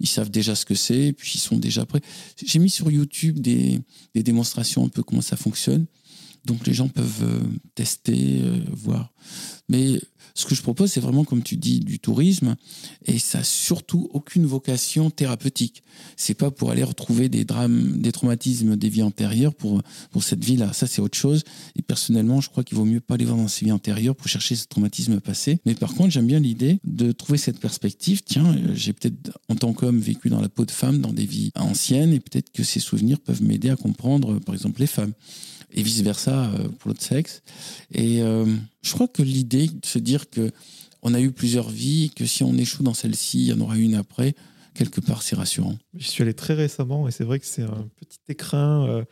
ils 0.00 0.08
savent 0.08 0.30
déjà 0.30 0.54
ce 0.54 0.64
que 0.64 0.74
c'est, 0.74 1.12
puis 1.12 1.32
ils 1.34 1.40
sont 1.40 1.56
déjà 1.56 1.84
prêts. 1.84 2.00
J'ai 2.44 2.58
mis 2.58 2.70
sur 2.70 2.90
YouTube 2.90 3.40
des 3.40 3.82
démonstrations 4.14 4.84
un 4.84 4.88
peu 4.88 5.02
comment 5.02 5.20
ça 5.20 5.36
fonctionne. 5.36 5.86
Donc 6.44 6.66
les 6.66 6.74
gens 6.74 6.88
peuvent 6.88 7.22
euh, 7.22 7.40
tester, 7.74 8.40
euh, 8.42 8.60
voir. 8.72 9.12
Mais 9.68 10.00
ce 10.34 10.46
que 10.46 10.54
je 10.54 10.62
propose, 10.62 10.92
c'est 10.92 11.00
vraiment, 11.00 11.24
comme 11.24 11.42
tu 11.42 11.56
dis, 11.56 11.80
du 11.80 11.98
tourisme, 11.98 12.56
et 13.06 13.18
ça 13.18 13.38
n'a 13.38 13.44
surtout 13.44 14.08
aucune 14.12 14.46
vocation 14.46 15.10
thérapeutique. 15.10 15.82
C'est 16.16 16.34
pas 16.34 16.50
pour 16.50 16.70
aller 16.70 16.82
retrouver 16.82 17.28
des 17.28 17.44
drames, 17.44 18.00
des 18.00 18.12
traumatismes 18.12 18.76
des 18.76 18.88
vies 18.88 19.02
antérieures 19.02 19.54
pour, 19.54 19.82
pour 20.10 20.22
cette 20.22 20.44
vie-là. 20.44 20.72
Ça, 20.72 20.86
c'est 20.86 21.02
autre 21.02 21.18
chose. 21.18 21.44
Et 21.76 21.82
personnellement, 21.82 22.40
je 22.40 22.48
crois 22.48 22.64
qu'il 22.64 22.78
vaut 22.78 22.84
mieux 22.84 23.00
pas 23.00 23.14
aller 23.14 23.24
voir 23.24 23.36
dans 23.36 23.48
ces 23.48 23.64
vies 23.64 23.72
antérieures 23.72 24.16
pour 24.16 24.28
chercher 24.28 24.56
ce 24.56 24.66
traumatisme 24.66 25.20
passé. 25.20 25.60
Mais 25.66 25.74
par 25.74 25.94
contre, 25.94 26.10
j'aime 26.10 26.26
bien 26.26 26.40
l'idée 26.40 26.80
de 26.84 27.12
trouver 27.12 27.38
cette 27.38 27.60
perspective. 27.60 28.22
Tiens, 28.24 28.46
euh, 28.46 28.74
j'ai 28.74 28.92
peut-être, 28.92 29.38
en 29.48 29.56
tant 29.56 29.72
qu'homme, 29.72 30.00
vécu 30.00 30.30
dans 30.30 30.40
la 30.40 30.48
peau 30.48 30.64
de 30.64 30.70
femme 30.70 31.00
dans 31.00 31.12
des 31.12 31.26
vies 31.26 31.50
anciennes, 31.54 32.12
et 32.12 32.20
peut-être 32.20 32.50
que 32.50 32.62
ces 32.62 32.80
souvenirs 32.80 33.20
peuvent 33.20 33.42
m'aider 33.42 33.70
à 33.70 33.76
comprendre, 33.76 34.38
par 34.38 34.54
exemple, 34.54 34.80
les 34.80 34.86
femmes 34.86 35.12
et 35.72 35.82
vice-versa 35.82 36.46
euh, 36.46 36.68
pour 36.78 36.88
l'autre 36.88 37.02
sexe. 37.02 37.42
Et 37.92 38.22
euh, 38.22 38.46
je 38.82 38.92
crois 38.92 39.08
que 39.08 39.22
l'idée 39.22 39.68
de 39.68 39.86
se 39.86 39.98
dire 39.98 40.30
que 40.30 40.50
on 41.02 41.14
a 41.14 41.20
eu 41.20 41.32
plusieurs 41.32 41.70
vies, 41.70 42.10
que 42.14 42.26
si 42.26 42.42
on 42.44 42.54
échoue 42.58 42.82
dans 42.82 42.92
celle-ci, 42.92 43.38
il 43.38 43.46
y 43.46 43.52
en 43.52 43.60
aura 43.60 43.76
une 43.78 43.94
après, 43.94 44.34
quelque 44.74 45.00
part, 45.00 45.22
c'est 45.22 45.34
rassurant. 45.34 45.78
Je 45.96 46.06
suis 46.06 46.22
allé 46.22 46.34
très 46.34 46.52
récemment 46.52 47.08
et 47.08 47.10
c'est 47.10 47.24
vrai 47.24 47.38
que 47.38 47.46
c'est 47.46 47.62
un 47.62 47.88
petit 47.96 48.18
écrin 48.28 48.86
euh, 48.86 49.04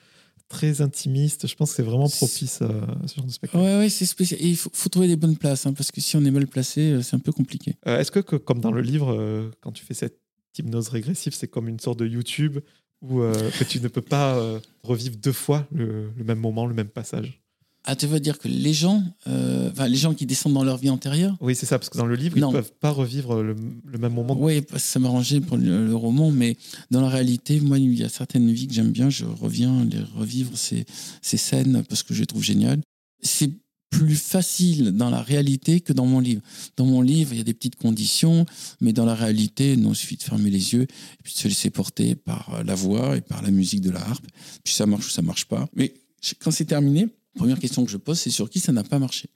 très 0.49 0.83
intimiste. 0.83 1.47
Je 1.47 1.55
pense 1.55 1.71
que 1.71 1.77
c'est 1.77 1.83
vraiment 1.83 2.09
propice 2.09 2.61
à 2.61 2.69
ce 3.07 3.17
genre 3.17 3.25
de 3.25 3.33
spectacle. 3.33 3.65
Ouais, 3.65 3.79
ouais 3.79 3.89
c'est 3.89 4.05
spécial. 4.05 4.39
Et 4.43 4.49
il 4.49 4.57
faut, 4.57 4.71
trouver 4.91 5.09
des 5.09 5.17
bonnes 5.17 5.37
places, 5.39 5.65
hein, 5.65 5.73
parce 5.73 5.91
que 5.91 6.03
si 6.03 6.17
on 6.17 6.25
est 6.25 6.31
mal 6.31 6.47
placé, 6.47 6.99
c'est 7.03 7.17
un 7.17 7.21
peu 7.21 7.33
compliqué. 7.33 7.77
Est-ce 7.87 8.11
que, 8.11 8.21
comme 8.21 8.61
dans 8.61 8.73
le 8.73 8.83
livre, 8.83 9.51
quand 9.63 9.73
tu 9.73 9.85
fais 9.85 9.95
cette 9.95 10.21
hypnose 10.59 10.89
régressive, 10.89 11.35
c'est 11.35 11.49
comme 11.49 11.69
une 11.69 11.81
sorte 11.81 11.99
de 12.01 12.07
YouTube 12.07 12.59
où 13.03 13.21
euh, 13.21 13.51
que 13.59 13.65
tu 13.65 13.81
ne 13.81 13.89
peux 13.89 14.03
pas 14.03 14.37
euh, 14.37 14.59
revivre 14.83 15.17
deux 15.17 15.33
fois 15.33 15.67
le, 15.73 16.11
même 16.25 16.39
moment, 16.39 16.67
le 16.67 16.75
même 16.75 16.89
passage 16.89 17.41
Ah, 17.85 17.95
tu 17.95 18.07
veux 18.07 18.21
dire 18.21 18.39
que 18.39 18.49
les 18.49 18.73
gens, 18.73 19.03
euh, 19.27 19.71
enfin, 19.71 19.89
les 19.89 19.97
gens 19.97 20.15
qui 20.15 20.27
descendent 20.27 20.55
dans 20.55 20.65
leur 20.65 20.79
vie 20.79 20.91
antérieure? 20.91 21.37
Oui, 21.41 21.55
c'est 21.55 21.67
ça, 21.67 21.79
parce 21.79 21.91
que 21.91 21.99
dans 21.99 22.07
le 22.07 22.17
livre, 22.17 22.37
ils 22.37 22.45
ne 22.45 22.53
peuvent 22.53 22.73
pas 22.81 22.91
revivre 22.91 23.43
le, 23.43 23.55
même 23.99 24.13
moment. 24.13 24.37
Oui, 24.39 24.65
ça 24.77 24.99
m'arrangeait 24.99 25.41
pour 25.41 25.57
le, 25.57 25.95
roman, 25.95 26.31
mais 26.31 26.57
dans 26.91 27.01
la 27.01 27.09
réalité, 27.09 27.61
moi, 27.61 27.79
il 27.79 27.95
y 27.95 28.05
a 28.05 28.09
certaines 28.09 28.51
vies 28.51 28.67
que 28.67 28.75
j'aime 28.75 28.91
bien, 28.91 29.11
je 29.11 29.25
reviens 29.25 29.85
les 29.85 30.01
revivre 30.17 30.57
ces, 30.57 30.85
ces 31.23 31.37
scènes 31.37 31.85
parce 31.89 32.03
que 32.03 32.15
je 32.15 32.21
les 32.21 32.27
trouve 32.27 32.43
géniales. 32.43 32.81
C'est 33.23 33.51
plus 33.91 34.17
facile 34.17 34.93
dans 34.93 35.11
la 35.11 35.23
réalité 35.23 35.81
que 35.81 35.93
dans 35.93 36.07
mon 36.07 36.21
livre. 36.21 36.43
Dans 36.77 36.85
mon 36.85 37.01
livre, 37.01 37.33
il 37.33 37.39
y 37.39 37.41
a 37.41 37.45
des 37.45 37.55
petites 37.55 37.77
conditions, 37.77 38.47
mais 38.81 38.93
dans 38.93 39.05
la 39.05 39.15
réalité, 39.15 39.77
non, 39.77 39.93
il 39.93 39.97
suffit 39.97 40.17
de 40.17 40.23
fermer 40.23 40.51
les 40.51 40.75
yeux 40.75 40.83
et 40.83 41.23
puis 41.23 41.33
de 41.33 41.39
se 41.39 41.49
laisser 41.49 41.71
porter 41.71 42.15
par 42.15 42.63
la 42.65 42.75
voix 42.75 43.17
et 43.17 43.21
par 43.21 43.43
la 43.43 43.51
musique 43.51 43.81
de 43.81 43.91
la 43.91 44.01
harpe. 44.01 44.27
Puis 44.65 44.75
ça 44.75 44.87
marche 44.87 45.07
ou 45.07 45.11
ça 45.11 45.23
marche 45.23 45.47
pas. 45.47 45.69
Mais 45.75 45.95
quand 46.41 46.51
c'est 46.51 46.67
terminé, 46.67 47.09
première 47.35 47.59
question 47.59 47.85
que 47.85 47.91
je 47.91 47.97
pose, 47.97 48.19
c'est 48.19 48.31
sur 48.31 48.51
qui 48.51 48.61
ça 48.61 48.73
n'a 48.73 48.85
pas 48.85 48.99
marché? 48.99 49.29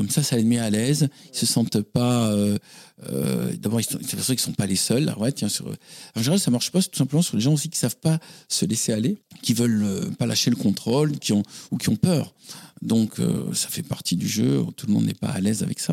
Comme 0.00 0.08
ça, 0.08 0.22
ça 0.22 0.34
les 0.34 0.44
met 0.44 0.58
à 0.58 0.70
l'aise. 0.70 1.10
Ils 1.30 1.36
se 1.36 1.44
sentent 1.44 1.82
pas. 1.82 2.30
Euh, 2.32 2.56
euh, 3.02 3.52
D'abord, 3.58 3.82
c'est 3.82 4.18
sûr 4.18 4.28
qu'ils 4.28 4.38
sont 4.38 4.54
pas 4.54 4.64
les 4.64 4.74
seuls. 4.74 5.12
ouais, 5.18 5.34
en 5.44 6.20
général, 6.22 6.40
ça 6.40 6.50
marche 6.50 6.70
pas 6.70 6.80
tout 6.80 6.96
simplement 6.96 7.20
sur 7.20 7.36
les 7.36 7.42
gens 7.42 7.52
aussi 7.52 7.68
qui 7.68 7.78
savent 7.78 7.98
pas 7.98 8.18
se 8.48 8.64
laisser 8.64 8.94
aller, 8.94 9.18
qui 9.42 9.52
veulent 9.52 9.82
euh, 9.84 10.10
pas 10.12 10.24
lâcher 10.24 10.48
le 10.48 10.56
contrôle, 10.56 11.18
qui 11.18 11.34
ont 11.34 11.42
ou 11.70 11.76
qui 11.76 11.90
ont 11.90 11.96
peur. 11.96 12.34
Donc, 12.80 13.20
euh, 13.20 13.52
ça 13.52 13.68
fait 13.68 13.82
partie 13.82 14.16
du 14.16 14.26
jeu. 14.26 14.64
Tout 14.74 14.86
le 14.86 14.94
monde 14.94 15.04
n'est 15.04 15.12
pas 15.12 15.28
à 15.28 15.38
l'aise 15.38 15.62
avec 15.62 15.80
ça. 15.80 15.92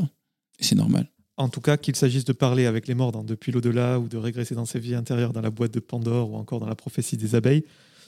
C'est 0.62 0.76
normal. 0.76 1.12
En 1.36 1.49
tout 1.49 1.60
cas, 1.60 1.76
qu'il 1.76 1.97
s'agisse 1.97 2.24
de 2.24 2.32
parler 2.32 2.66
avec 2.66 2.88
les 2.88 2.95
morts 2.95 3.12
dans 3.12 3.26
Depuis 3.26 3.51
l'au-delà 3.51 3.99
ou 3.99 4.08
de 4.08 4.16
régresser 4.16 4.55
dans 4.55 4.66
ses 4.66 4.80
vies 4.80 4.95
intérieures 4.95 5.34
dans 5.34 5.41
la 5.41 5.51
boîte 5.51 5.74
de 5.74 5.82
Pandore 5.82 6.32
ou 6.32 6.38
encore 6.38 6.62
dans 6.62 6.70
la 6.70 6.76
prophétie 6.76 7.18
des 7.18 7.36
abeilles, 7.36 7.66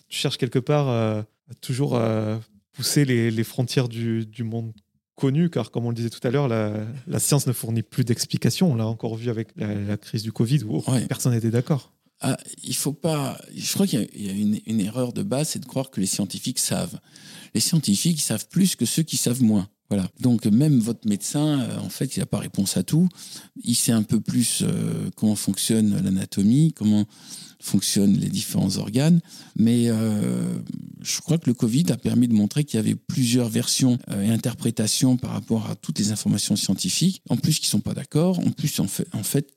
tu 0.07 0.17
cherches 0.17 0.37
quelque 0.37 0.59
part 0.59 1.25
toujours 1.59 1.97
à 1.97 2.39
pousser 2.71 3.03
les, 3.03 3.43
frontières 3.43 3.89
du, 3.89 4.25
monde 4.45 4.71
connu, 5.19 5.49
car 5.49 5.69
comme 5.69 5.85
on 5.85 5.89
le 5.89 5.95
disait 5.95 6.09
tout 6.09 6.25
à 6.25 6.31
l'heure, 6.31 6.47
la, 6.47 7.19
science 7.19 7.45
ne 7.45 7.53
fournit 7.53 7.83
plus 7.83 8.03
d'explications. 8.03 8.71
On 8.71 8.75
l'a 8.75 8.87
encore 8.87 9.15
vu 9.15 9.29
avec 9.29 9.49
la, 9.57 9.97
crise 9.97 10.23
du 10.23 10.31
Covid 10.31 10.63
où 10.63 10.81
personne 11.07 11.33
n'était 11.33 11.51
d'accord. 11.51 11.93
Ah, 12.21 12.37
il 12.63 12.75
faut 12.75 12.93
pas. 12.93 13.39
Je 13.55 13.73
crois 13.73 13.87
qu'il 13.87 14.09
y 14.15 14.29
a, 14.29 14.33
une, 14.33 14.81
erreur 14.81 15.13
de 15.13 15.23
base, 15.23 15.49
c'est 15.49 15.59
de 15.59 15.65
croire 15.65 15.89
que 15.89 16.01
les 16.01 16.07
scientifiques 16.07 16.59
savent. 16.59 16.99
Les 17.53 17.61
scientifiques, 17.61 18.21
savent 18.21 18.47
plus 18.47 18.75
que 18.75 18.85
ceux 18.85 19.03
qui 19.03 19.17
savent 19.17 19.41
moins. 19.41 19.69
Voilà. 19.89 20.07
Donc 20.19 20.45
même 20.45 20.79
votre 20.79 21.07
médecin, 21.07 21.61
euh, 21.61 21.79
en 21.79 21.89
fait, 21.89 22.15
il 22.15 22.19
n'a 22.19 22.25
pas 22.25 22.39
réponse 22.39 22.77
à 22.77 22.83
tout. 22.83 23.09
Il 23.63 23.75
sait 23.75 23.91
un 23.91 24.03
peu 24.03 24.19
plus 24.19 24.61
euh, 24.61 25.09
comment 25.15 25.35
fonctionne 25.35 26.01
l'anatomie, 26.03 26.73
comment 26.73 27.05
fonctionnent 27.61 28.17
les 28.17 28.29
différents 28.29 28.77
organes. 28.77 29.19
Mais 29.57 29.89
euh, 29.89 30.59
je 31.01 31.19
crois 31.19 31.37
que 31.37 31.49
le 31.49 31.53
Covid 31.53 31.85
a 31.91 31.97
permis 31.97 32.27
de 32.27 32.33
montrer 32.33 32.63
qu'il 32.63 32.77
y 32.77 32.79
avait 32.79 32.95
plusieurs 32.95 33.49
versions 33.49 33.99
euh, 34.09 34.23
et 34.23 34.29
interprétations 34.29 35.17
par 35.17 35.31
rapport 35.31 35.69
à 35.69 35.75
toutes 35.75 35.99
les 35.99 36.11
informations 36.11 36.55
scientifiques. 36.55 37.21
En 37.29 37.37
plus, 37.37 37.59
qui 37.59 37.67
sont 37.67 37.81
pas 37.81 37.93
d'accord. 37.93 38.39
En 38.39 38.51
plus, 38.51 38.79
en 38.79 38.87
fait, 38.87 39.07
en 39.13 39.23
fait, 39.23 39.49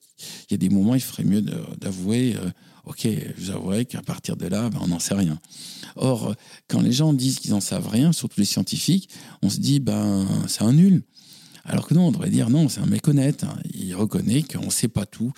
il 0.48 0.52
y 0.52 0.54
a 0.54 0.58
des 0.58 0.68
moments, 0.68 0.94
il 0.94 1.00
ferait 1.00 1.24
mieux 1.24 1.42
d'avouer. 1.42 2.34
Euh, 2.36 2.50
ok, 2.84 3.08
vous 3.38 3.50
avouerai 3.50 3.84
qu'à 3.84 4.02
partir 4.02 4.36
de 4.36 4.46
là, 4.46 4.68
ben, 4.70 4.78
on 4.82 4.88
n'en 4.88 4.98
sait 4.98 5.14
rien. 5.14 5.38
Or, 5.96 6.34
quand 6.68 6.80
les 6.80 6.92
gens 6.92 7.12
disent 7.12 7.38
qu'ils 7.38 7.52
n'en 7.52 7.60
savent 7.60 7.88
rien, 7.88 8.12
surtout 8.12 8.40
les 8.40 8.46
scientifiques, 8.46 9.08
on 9.42 9.50
se 9.50 9.58
dit, 9.58 9.80
ben, 9.80 10.26
c'est 10.48 10.62
un 10.62 10.72
nul. 10.72 11.02
Alors 11.64 11.86
que 11.86 11.94
non, 11.94 12.08
on 12.08 12.12
devrait 12.12 12.30
dire 12.30 12.50
non, 12.50 12.68
c'est 12.68 12.80
un. 12.80 12.90
Hein. 12.92 13.56
Il 13.72 13.94
reconnaît 13.94 14.42
qu'on 14.42 14.66
ne 14.66 14.70
sait 14.70 14.88
pas 14.88 15.06
tout. 15.06 15.32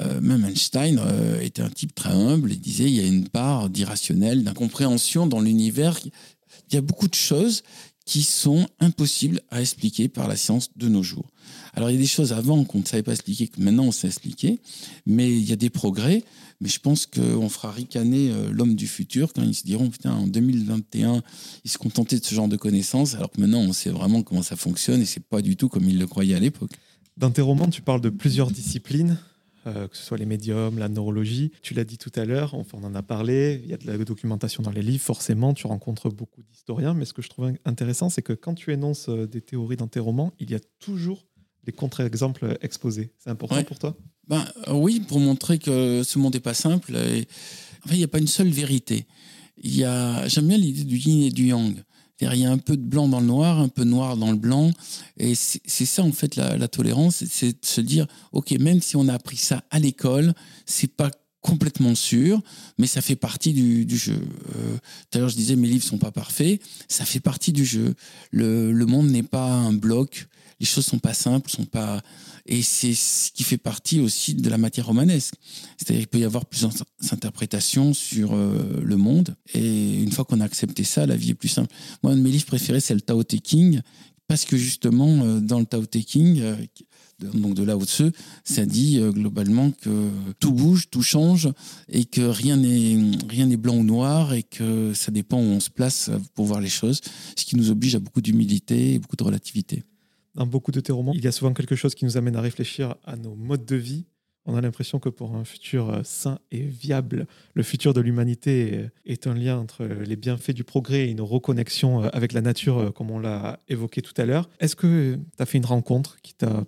Euh, 0.00 0.20
même 0.20 0.44
Einstein 0.44 0.98
euh, 0.98 1.40
était 1.40 1.62
un 1.62 1.70
type 1.70 1.94
très 1.94 2.10
humble. 2.10 2.52
Il 2.52 2.60
disait 2.60 2.84
il 2.84 2.94
y 2.94 3.00
a 3.00 3.06
une 3.06 3.28
part 3.28 3.70
d'irrationnel, 3.70 4.44
d'incompréhension 4.44 5.26
dans 5.26 5.40
l'univers. 5.40 5.98
Il 6.04 6.74
y 6.74 6.76
a 6.76 6.82
beaucoup 6.82 7.08
de 7.08 7.14
choses 7.14 7.62
qui 8.04 8.22
sont 8.22 8.66
impossibles 8.80 9.40
à 9.50 9.60
expliquer 9.60 10.08
par 10.08 10.28
la 10.28 10.36
science 10.36 10.70
de 10.76 10.88
nos 10.88 11.02
jours. 11.02 11.30
Alors 11.74 11.90
il 11.90 11.94
y 11.94 11.96
a 11.96 12.00
des 12.00 12.06
choses 12.06 12.32
avant 12.32 12.64
qu'on 12.64 12.80
ne 12.80 12.84
savait 12.84 13.02
pas 13.02 13.12
expliquer, 13.12 13.48
que 13.48 13.60
maintenant 13.60 13.84
on 13.84 13.92
sait 13.92 14.06
expliquer, 14.06 14.60
mais 15.06 15.30
il 15.30 15.48
y 15.48 15.52
a 15.52 15.56
des 15.56 15.70
progrès. 15.70 16.22
Mais 16.60 16.68
je 16.68 16.78
pense 16.78 17.06
qu'on 17.06 17.48
fera 17.48 17.72
ricaner 17.72 18.30
euh, 18.30 18.50
l'homme 18.52 18.76
du 18.76 18.86
futur 18.86 19.32
quand 19.32 19.42
ils 19.42 19.54
se 19.54 19.64
diront, 19.64 19.90
putain, 19.90 20.12
en 20.12 20.28
2021, 20.28 21.22
ils 21.64 21.70
se 21.70 21.76
contentaient 21.76 22.20
de 22.20 22.24
ce 22.24 22.34
genre 22.36 22.46
de 22.46 22.56
connaissances, 22.56 23.16
alors 23.16 23.30
que 23.30 23.40
maintenant 23.40 23.60
on 23.60 23.72
sait 23.72 23.90
vraiment 23.90 24.22
comment 24.22 24.42
ça 24.42 24.54
fonctionne 24.54 25.00
et 25.00 25.04
c'est 25.04 25.24
pas 25.24 25.42
du 25.42 25.56
tout 25.56 25.68
comme 25.68 25.88
ils 25.88 25.98
le 25.98 26.06
croyaient 26.06 26.36
à 26.36 26.40
l'époque. 26.40 26.70
Dans 27.16 27.30
tes 27.30 27.42
romans, 27.42 27.68
tu 27.68 27.82
parles 27.82 28.00
de 28.00 28.10
plusieurs 28.10 28.50
disciplines. 28.50 29.18
Euh, 29.68 29.86
que 29.86 29.96
ce 29.96 30.02
soit 30.02 30.18
les 30.18 30.26
médiums, 30.26 30.76
la 30.76 30.88
neurologie. 30.88 31.52
Tu 31.62 31.72
l'as 31.72 31.84
dit 31.84 31.96
tout 31.96 32.10
à 32.16 32.24
l'heure, 32.24 32.56
on 32.72 32.84
en 32.84 32.96
a 32.96 33.02
parlé, 33.02 33.60
il 33.62 33.70
y 33.70 33.74
a 33.74 33.76
de 33.76 33.86
la 33.86 33.96
documentation 33.96 34.60
dans 34.60 34.72
les 34.72 34.82
livres, 34.82 35.04
forcément, 35.04 35.54
tu 35.54 35.68
rencontres 35.68 36.10
beaucoup 36.10 36.42
d'historiens, 36.42 36.94
mais 36.94 37.04
ce 37.04 37.12
que 37.12 37.22
je 37.22 37.28
trouve 37.28 37.52
intéressant, 37.64 38.08
c'est 38.08 38.22
que 38.22 38.32
quand 38.32 38.54
tu 38.54 38.72
énonces 38.72 39.08
euh, 39.08 39.28
des 39.28 39.40
théories 39.40 39.76
dans 39.76 39.86
tes 39.86 40.00
romans, 40.00 40.32
il 40.40 40.50
y 40.50 40.56
a 40.56 40.60
toujours 40.80 41.26
des 41.64 41.72
contre-exemples 41.72 42.58
exposés. 42.60 43.12
C'est 43.18 43.30
important 43.30 43.62
pour 43.64 43.78
toi? 43.78 43.96
Ben, 44.28 44.44
euh, 44.68 44.72
Oui, 44.72 45.00
pour 45.00 45.20
montrer 45.20 45.58
que 45.58 46.02
ce 46.04 46.18
monde 46.18 46.34
n'est 46.34 46.40
pas 46.40 46.54
simple. 46.54 46.96
Et... 46.96 47.26
il 47.90 47.98
n'y 47.98 48.04
a 48.04 48.08
pas 48.08 48.18
une 48.18 48.26
seule 48.26 48.48
vérité. 48.48 49.06
Il 49.62 49.76
y 49.76 49.84
a... 49.84 50.26
J'aime 50.28 50.48
bien 50.48 50.56
l'idée 50.56 50.84
du 50.84 50.96
yin 50.96 51.22
et 51.22 51.30
du 51.30 51.46
yang. 51.46 51.82
Il 52.30 52.38
y 52.38 52.46
a 52.46 52.50
un 52.50 52.58
peu 52.58 52.76
de 52.76 52.82
blanc 52.82 53.08
dans 53.08 53.20
le 53.20 53.26
noir, 53.26 53.58
un 53.58 53.68
peu 53.68 53.84
de 53.84 53.90
noir 53.90 54.16
dans 54.16 54.30
le 54.30 54.36
blanc. 54.36 54.70
Et 55.16 55.34
c'est 55.34 55.86
ça, 55.86 56.02
en 56.02 56.12
fait, 56.12 56.36
la, 56.36 56.68
tolérance. 56.68 57.24
C'est 57.24 57.52
de 57.52 57.66
se 57.66 57.80
dire, 57.80 58.06
OK, 58.30 58.52
même 58.52 58.80
si 58.80 58.96
on 58.96 59.08
a 59.08 59.14
appris 59.14 59.36
ça 59.36 59.64
à 59.70 59.80
l'école, 59.80 60.32
c'est 60.64 60.94
pas 60.94 61.10
complètement 61.40 61.96
sûr, 61.96 62.40
mais 62.78 62.86
ça 62.86 63.00
fait 63.00 63.16
partie 63.16 63.52
du, 63.52 63.96
jeu. 63.96 64.12
Euh, 64.12 64.76
tout 65.10 65.18
à 65.18 65.20
l'heure, 65.20 65.28
je 65.28 65.34
disais, 65.34 65.56
mes 65.56 65.66
livres 65.66 65.84
sont 65.84 65.98
pas 65.98 66.12
parfaits. 66.12 66.60
Ça 66.86 67.04
fait 67.04 67.18
partie 67.18 67.52
du 67.52 67.64
jeu. 67.64 67.94
Le, 68.30 68.70
le 68.70 68.86
monde 68.86 69.08
n'est 69.08 69.24
pas 69.24 69.50
un 69.50 69.72
bloc 69.72 70.28
les 70.62 70.66
choses 70.66 70.86
sont 70.86 71.00
pas 71.00 71.12
simples, 71.12 71.50
sont 71.50 71.64
pas 71.64 72.00
et 72.46 72.62
c'est 72.62 72.94
ce 72.94 73.32
qui 73.32 73.42
fait 73.42 73.58
partie 73.58 74.00
aussi 74.00 74.34
de 74.34 74.48
la 74.48 74.58
matière 74.58 74.86
romanesque. 74.86 75.34
C'est-à-dire 75.76 76.02
qu'il 76.02 76.08
peut 76.08 76.18
y 76.20 76.24
avoir 76.24 76.46
plusieurs 76.46 76.72
interprétations 77.10 77.92
sur 77.92 78.32
euh, 78.32 78.80
le 78.82 78.96
monde 78.96 79.34
et 79.54 80.00
une 80.00 80.12
fois 80.12 80.24
qu'on 80.24 80.40
a 80.40 80.44
accepté 80.44 80.84
ça, 80.84 81.04
la 81.04 81.16
vie 81.16 81.30
est 81.30 81.34
plus 81.34 81.48
simple. 81.48 81.72
Moi, 82.02 82.12
un 82.12 82.16
de 82.16 82.22
mes 82.22 82.30
livres 82.30 82.46
préférés, 82.46 82.78
c'est 82.78 82.94
le 82.94 83.00
Tao 83.00 83.24
Te 83.24 83.36
King 83.36 83.80
parce 84.28 84.44
que 84.44 84.56
justement 84.56 85.24
euh, 85.24 85.40
dans 85.40 85.58
le 85.58 85.66
Tao 85.66 85.84
Te 85.84 85.98
King 85.98 86.40
euh, 86.40 86.56
donc 87.20 87.54
de 87.54 87.64
là 87.64 87.76
au 87.76 87.82
dessus, 87.82 88.10
ça 88.44 88.64
dit 88.66 88.98
globalement 88.98 89.70
que 89.70 90.08
tout 90.40 90.50
bouge, 90.50 90.90
tout 90.90 91.02
change 91.02 91.48
et 91.88 92.04
que 92.04 92.20
rien 92.20 92.56
n'est 92.56 92.98
rien 93.28 93.46
n'est 93.46 93.56
blanc 93.56 93.76
ou 93.76 93.84
noir 93.84 94.34
et 94.34 94.42
que 94.42 94.92
ça 94.92 95.12
dépend 95.12 95.38
où 95.38 95.44
on 95.44 95.60
se 95.60 95.70
place 95.70 96.10
pour 96.34 96.46
voir 96.46 96.60
les 96.60 96.68
choses, 96.68 97.00
ce 97.36 97.44
qui 97.44 97.54
nous 97.54 97.70
oblige 97.70 97.94
à 97.94 98.00
beaucoup 98.00 98.22
d'humilité 98.22 98.94
et 98.94 98.98
beaucoup 98.98 99.14
de 99.14 99.22
relativité 99.22 99.84
dans 100.34 100.46
beaucoup 100.46 100.72
de 100.72 100.80
tes 100.80 100.92
romans, 100.92 101.12
il 101.14 101.24
y 101.24 101.28
a 101.28 101.32
souvent 101.32 101.52
quelque 101.52 101.76
chose 101.76 101.94
qui 101.94 102.04
nous 102.04 102.16
amène 102.16 102.36
à 102.36 102.40
réfléchir 102.40 102.96
à 103.04 103.16
nos 103.16 103.34
modes 103.34 103.64
de 103.64 103.76
vie. 103.76 104.06
On 104.44 104.56
a 104.56 104.60
l'impression 104.60 104.98
que 104.98 105.08
pour 105.08 105.36
un 105.36 105.44
futur 105.44 105.90
euh, 105.90 106.00
sain 106.02 106.40
et 106.50 106.62
viable, 106.62 107.26
le 107.54 107.62
futur 107.62 107.94
de 107.94 108.00
l'humanité 108.00 108.70
euh, 108.74 108.88
est 109.04 109.28
un 109.28 109.34
lien 109.34 109.56
entre 109.56 109.84
les 109.84 110.16
bienfaits 110.16 110.50
du 110.50 110.64
progrès 110.64 111.06
et 111.06 111.10
une 111.10 111.20
reconnexion 111.20 112.02
euh, 112.02 112.08
avec 112.12 112.32
la 112.32 112.40
nature, 112.40 112.92
comme 112.92 113.10
on 113.12 113.20
l'a 113.20 113.60
évoqué 113.68 114.02
tout 114.02 114.14
à 114.16 114.24
l'heure. 114.24 114.50
Est-ce 114.58 114.74
que 114.74 115.14
tu 115.14 115.42
as 115.42 115.46
fait 115.46 115.58
une 115.58 115.66
rencontre 115.66 116.20
qui 116.22 116.34
t'a 116.34 116.64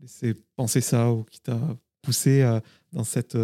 laissé 0.00 0.34
penser 0.56 0.80
ça 0.80 1.12
ou 1.12 1.24
qui 1.24 1.40
t'a 1.40 1.60
poussé 2.00 2.60
dans 2.92 3.04
cette 3.04 3.36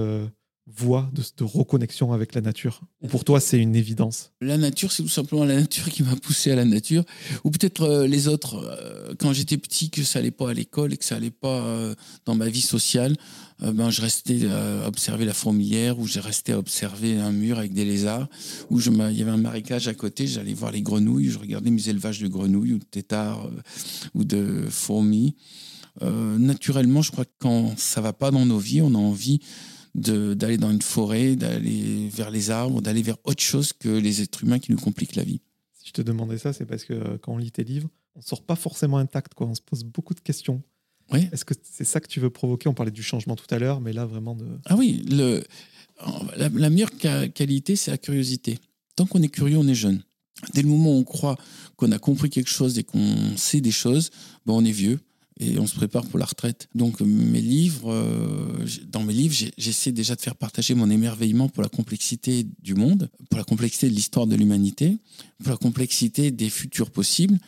voie 0.77 1.11
de, 1.13 1.45
reconnexion 1.45 2.13
avec 2.13 2.35
la 2.35 2.41
nature 2.41 2.83
Ou 3.03 3.09
pour 3.09 3.25
toi, 3.25 3.41
c'est 3.41 3.59
une 3.59 3.75
évidence 3.75 4.33
La 4.41 4.59
nature, 4.59 4.93
c'est 4.93 5.03
tout 5.03 5.09
simplement 5.09 5.45
la 5.45 5.57
nature 5.57 5.89
qui 5.89 6.03
m'a 6.03 6.17
poussé 6.17 6.51
à 6.51 6.57
la 6.57 6.65
nature. 6.65 7.05
Ou 7.45 7.51
peut-être 7.51 7.83
euh, 7.83 8.07
les 8.07 8.29
autres. 8.29 8.57
Euh, 8.57 9.15
quand 9.19 9.33
j'étais 9.33 9.57
petit, 9.57 9.91
que 9.91 10.03
ça 10.03 10.19
allait 10.19 10.31
pas 10.31 10.51
à 10.51 10.55
l'école 10.55 10.93
et 10.93 10.97
que 10.97 11.05
ça 11.05 11.17
allait 11.17 11.31
pas 11.31 11.63
euh, 11.63 11.95
dans 12.27 12.35
ma 12.35 12.49
vie 12.49 12.61
sociale, 12.61 13.17
ben, 13.61 13.91
je 13.91 14.03
restais 14.03 14.47
à 14.47 14.87
observer 14.87 15.25
la 15.25 15.35
fourmilière 15.35 15.99
ou 15.99 16.07
j'ai 16.07 16.21
resté 16.21 16.53
à 16.53 16.59
observer 16.61 17.17
un 17.17 17.33
mur 17.33 17.59
avec 17.59 17.73
des 17.73 17.85
lézards. 17.85 18.29
Ou 18.71 18.79
il 18.79 19.19
y 19.19 19.23
avait 19.23 19.33
un 19.33 19.37
marécage 19.37 19.89
à 19.89 19.95
côté, 19.95 20.29
j'allais 20.29 20.55
voir 20.55 20.71
les 20.71 20.81
grenouilles, 20.81 21.29
je 21.29 21.41
regardais 21.41 21.73
mes 21.73 21.89
élevages 21.89 22.21
de 22.21 22.29
grenouilles 22.29 22.75
ou 22.75 22.79
de 22.79 22.85
têtards 22.85 23.51
ou 24.15 24.23
de 24.23 24.63
fourmis. 24.71 25.35
naturellement, 26.01 27.03
je 27.03 27.11
crois 27.11 27.25
que 27.25 27.35
quand 27.41 27.77
ça 27.77 28.01
va 28.01 28.13
pas 28.13 28.31
dans 28.31 28.47
nos 28.47 28.61
vies, 28.61 28.81
on 28.81 28.95
a 28.95 28.99
envie 28.99 29.41
d'aller 29.99 30.59
dans 30.59 30.71
une 30.71 30.83
forêt, 30.83 31.37
d'aller 31.37 32.09
vers 32.09 32.31
les 32.31 32.51
arbres, 32.51 32.81
d'aller 32.81 33.03
vers 33.03 33.17
autre 33.25 33.43
chose 33.43 33.73
que 33.73 33.89
les 33.89 34.23
êtres 34.23 34.45
humains 34.45 34.59
qui 34.59 34.73
nous 34.73 34.79
compliquent 34.79 35.17
la 35.17 35.25
vie. 35.25 35.41
Si 35.75 35.89
je 35.89 35.93
te 35.93 36.03
demandais 36.03 36.39
ça, 36.39 36.53
c'est 36.53 36.67
parce 36.67 36.85
que 36.85 36.95
euh, 36.95 37.19
quand 37.19 37.33
on 37.33 37.39
lit 37.39 37.53
tes 37.53 37.65
livres, 37.65 37.89
on 38.15 38.23
sort 38.23 38.43
pas 38.43 38.57
forcément 38.57 38.99
intact, 38.99 39.35
quoi. 39.35 39.47
On 39.47 39.55
se 39.55 39.61
pose 39.61 39.85
beaucoup 39.85 40.15
de 40.15 40.21
questions. 40.21 40.63
Oui. 41.13 41.29
Est-ce 41.33 41.45
que 41.45 41.55
c'est 41.63 41.85
ça 41.85 42.01
que 42.01 42.09
tu 42.09 42.21
veux 42.21 42.31
provoquer? 42.31 42.69
On 42.69 42.75
parlait 42.75 42.93
du 42.93 43.03
changement 43.03 43.37
tout 43.37 43.53
à 43.55 43.59
l'heure, 43.59 43.81
mais 43.81 43.93
là 43.93 44.05
vraiment 44.05 44.35
de. 44.35 44.47
Ah 44.67 44.77
oui, 44.77 45.05
le, 45.09 45.43
la, 46.37 46.71
meilleure 46.71 46.91
qualité, 47.35 47.77
c'est 47.77 47.91
la 47.91 47.99
curiosité. 47.99 48.59
Tant 48.97 49.07
qu'on 49.07 49.23
est 49.23 49.29
curieux, 49.29 49.57
on 49.57 49.67
est 49.67 49.75
jeune. 49.75 50.03
Dès 50.55 50.63
le 50.63 50.69
moment 50.69 50.91
où 50.91 50.99
on 50.99 51.05
croit 51.05 51.37
qu'on 51.77 51.91
a 51.93 51.99
compris 51.99 52.31
quelque 52.31 52.51
chose 52.51 52.79
et 52.79 52.85
qu'on 52.85 53.37
sait 53.37 53.61
des 53.61 53.71
choses, 53.71 54.11
ben 54.47 54.53
on 54.55 54.65
est 54.65 54.73
vieux 54.73 55.01
et 55.39 55.59
on 55.59 55.67
se 55.67 55.75
prépare 55.75 56.05
pour 56.07 56.19
la 56.19 56.25
retraite. 56.25 56.69
Donc 56.75 57.01
mes 57.01 57.41
livres, 57.41 57.93
euh, 57.93 58.67
dans 58.91 59.05
mes 59.05 59.13
livres, 59.13 59.35
j'essaie 59.57 59.93
déjà 59.93 60.17
de 60.17 60.21
faire 60.21 60.35
partager 60.35 60.75
mon 60.75 60.91
émerveillement 60.91 61.49
pour 61.49 61.63
la 61.63 61.69
complexité 61.69 62.47
du 62.63 62.75
monde, 62.75 63.09
pour 63.31 63.39
la 63.39 63.45
complexité 63.45 63.89
de 63.89 63.95
l'histoire 63.95 64.27
de 64.27 64.35
l'humanité, 64.35 64.99
pour 65.39 65.51
la 65.51 65.57
complexité 65.57 66.31
des 66.31 66.51
futurs 66.51 66.91
possibles. 66.91 67.39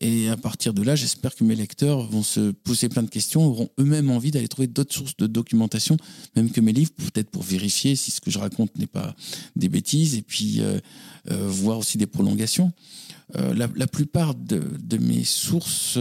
Et 0.00 0.28
à 0.28 0.36
partir 0.36 0.74
de 0.74 0.82
là, 0.82 0.96
j'espère 0.96 1.34
que 1.34 1.44
mes 1.44 1.54
lecteurs 1.54 2.06
vont 2.08 2.24
se 2.24 2.50
poser 2.50 2.88
plein 2.88 3.04
de 3.04 3.08
questions, 3.08 3.46
auront 3.46 3.70
eux-mêmes 3.78 4.10
envie 4.10 4.32
d'aller 4.32 4.48
trouver 4.48 4.66
d'autres 4.66 4.92
sources 4.92 5.16
de 5.16 5.26
documentation, 5.26 5.96
même 6.34 6.50
que 6.50 6.60
mes 6.60 6.72
livres, 6.72 6.90
peut-être 6.96 7.30
pour 7.30 7.42
vérifier 7.42 7.94
si 7.94 8.10
ce 8.10 8.20
que 8.20 8.30
je 8.30 8.38
raconte 8.38 8.76
n'est 8.76 8.88
pas 8.88 9.14
des 9.54 9.68
bêtises, 9.68 10.16
et 10.16 10.22
puis 10.22 10.60
euh, 10.60 10.80
euh, 11.30 11.48
voir 11.48 11.78
aussi 11.78 11.96
des 11.96 12.06
prolongations. 12.06 12.72
Euh, 13.36 13.54
la, 13.54 13.86
plupart 13.86 14.34
de, 14.34 14.98
mes 14.98 15.24
sources, 15.24 15.98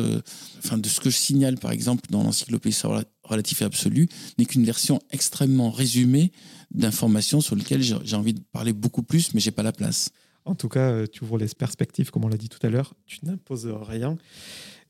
enfin 0.60 0.78
de 0.78 0.88
ce 0.88 1.00
que 1.00 1.10
je 1.10 1.16
signale 1.16 1.58
par 1.58 1.72
exemple 1.72 2.04
dans 2.10 2.22
l'encyclopédie 2.22 2.78
relative 3.24 3.62
et 3.62 3.66
absolue, 3.66 4.10
n'est 4.38 4.46
qu'une 4.46 4.66
version 4.66 5.00
extrêmement 5.12 5.72
résumée 5.72 6.32
d'informations 6.72 7.40
sur 7.40 7.56
lesquelles 7.56 7.82
j'ai 7.82 8.16
envie 8.16 8.34
de 8.34 8.42
parler 8.52 8.74
beaucoup 8.74 9.04
plus, 9.04 9.34
mais 9.34 9.40
j'ai 9.40 9.52
pas 9.52 9.64
la 9.64 9.72
place. 9.72 10.10
En 10.46 10.56
tout 10.56 10.68
cas, 10.68 10.92
euh, 10.92 11.08
tu 11.08 11.24
ouvres 11.24 11.38
les 11.38 11.48
perspectives, 11.48 12.12
comme 12.12 12.26
on 12.26 12.28
l'a 12.28 12.38
dit 12.38 12.50
tout 12.50 12.60
à 12.66 12.70
l'heure. 12.70 12.94
Tu 13.06 13.20
n'imposes 13.24 13.68
rien. 13.68 14.18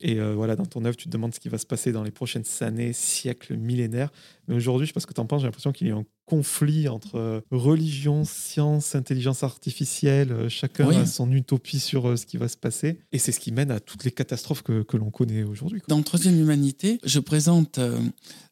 Et 0.00 0.18
euh, 0.18 0.34
voilà, 0.34 0.56
dans 0.56 0.66
ton 0.66 0.84
œuvre, 0.84 0.96
tu 0.96 1.04
te 1.04 1.10
demandes 1.10 1.34
ce 1.34 1.40
qui 1.40 1.48
va 1.48 1.58
se 1.58 1.66
passer 1.66 1.92
dans 1.92 2.02
les 2.02 2.10
prochaines 2.10 2.44
années, 2.60 2.92
siècles, 2.92 3.56
millénaires. 3.56 4.10
Mais 4.48 4.56
aujourd'hui, 4.56 4.86
je 4.86 4.90
ne 4.90 4.92
sais 4.92 4.94
pas 4.94 5.00
ce 5.00 5.06
que 5.06 5.14
tu 5.14 5.20
en 5.20 5.26
penses, 5.26 5.42
j'ai 5.42 5.46
l'impression 5.46 5.72
qu'il 5.72 5.86
y 5.86 5.90
a 5.92 5.96
un 5.96 6.04
conflit 6.26 6.88
entre 6.88 7.16
euh, 7.16 7.40
religion, 7.50 8.24
science, 8.24 8.94
intelligence 8.94 9.42
artificielle. 9.42 10.48
chacun 10.48 10.88
a 10.88 11.06
son 11.06 11.30
utopie 11.32 11.80
sur 11.80 12.18
ce 12.18 12.26
qui 12.26 12.36
va 12.36 12.48
se 12.48 12.56
passer. 12.56 12.98
Et 13.12 13.18
c'est 13.18 13.32
ce 13.32 13.40
qui 13.40 13.52
mène 13.52 13.70
à 13.70 13.80
toutes 13.80 14.04
les 14.04 14.12
catastrophes 14.12 14.62
que, 14.62 14.82
que 14.82 14.96
l'on 14.96 15.10
connaît 15.10 15.42
aujourd'hui. 15.42 15.82
Dans 15.88 16.02
Troisième 16.02 16.40
Humanité, 16.40 16.98
je 17.04 17.20
présente 17.20 17.78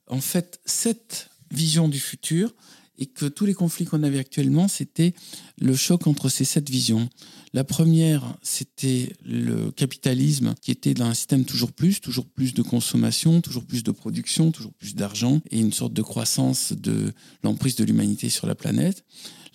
en 0.08 0.20
fait 0.20 0.60
sept 0.64 1.30
visions 1.50 1.88
du 1.88 2.00
futur 2.00 2.54
et 3.02 3.06
que 3.06 3.26
tous 3.26 3.46
les 3.46 3.54
conflits 3.54 3.84
qu'on 3.84 4.04
avait 4.04 4.20
actuellement, 4.20 4.68
c'était 4.68 5.12
le 5.60 5.74
choc 5.74 6.06
entre 6.06 6.28
ces 6.28 6.44
sept 6.44 6.70
visions. 6.70 7.08
La 7.52 7.64
première, 7.64 8.36
c'était 8.42 9.12
le 9.26 9.72
capitalisme 9.72 10.54
qui 10.62 10.70
était 10.70 10.94
dans 10.94 11.06
un 11.06 11.14
système 11.14 11.44
toujours 11.44 11.72
plus, 11.72 12.00
toujours 12.00 12.26
plus 12.26 12.54
de 12.54 12.62
consommation, 12.62 13.40
toujours 13.40 13.64
plus 13.64 13.82
de 13.82 13.90
production, 13.90 14.52
toujours 14.52 14.72
plus 14.74 14.94
d'argent 14.94 15.40
et 15.50 15.58
une 15.58 15.72
sorte 15.72 15.92
de 15.92 16.02
croissance 16.02 16.74
de 16.74 17.12
l'emprise 17.42 17.74
de 17.74 17.82
l'humanité 17.82 18.30
sur 18.30 18.46
la 18.46 18.54
planète. 18.54 19.04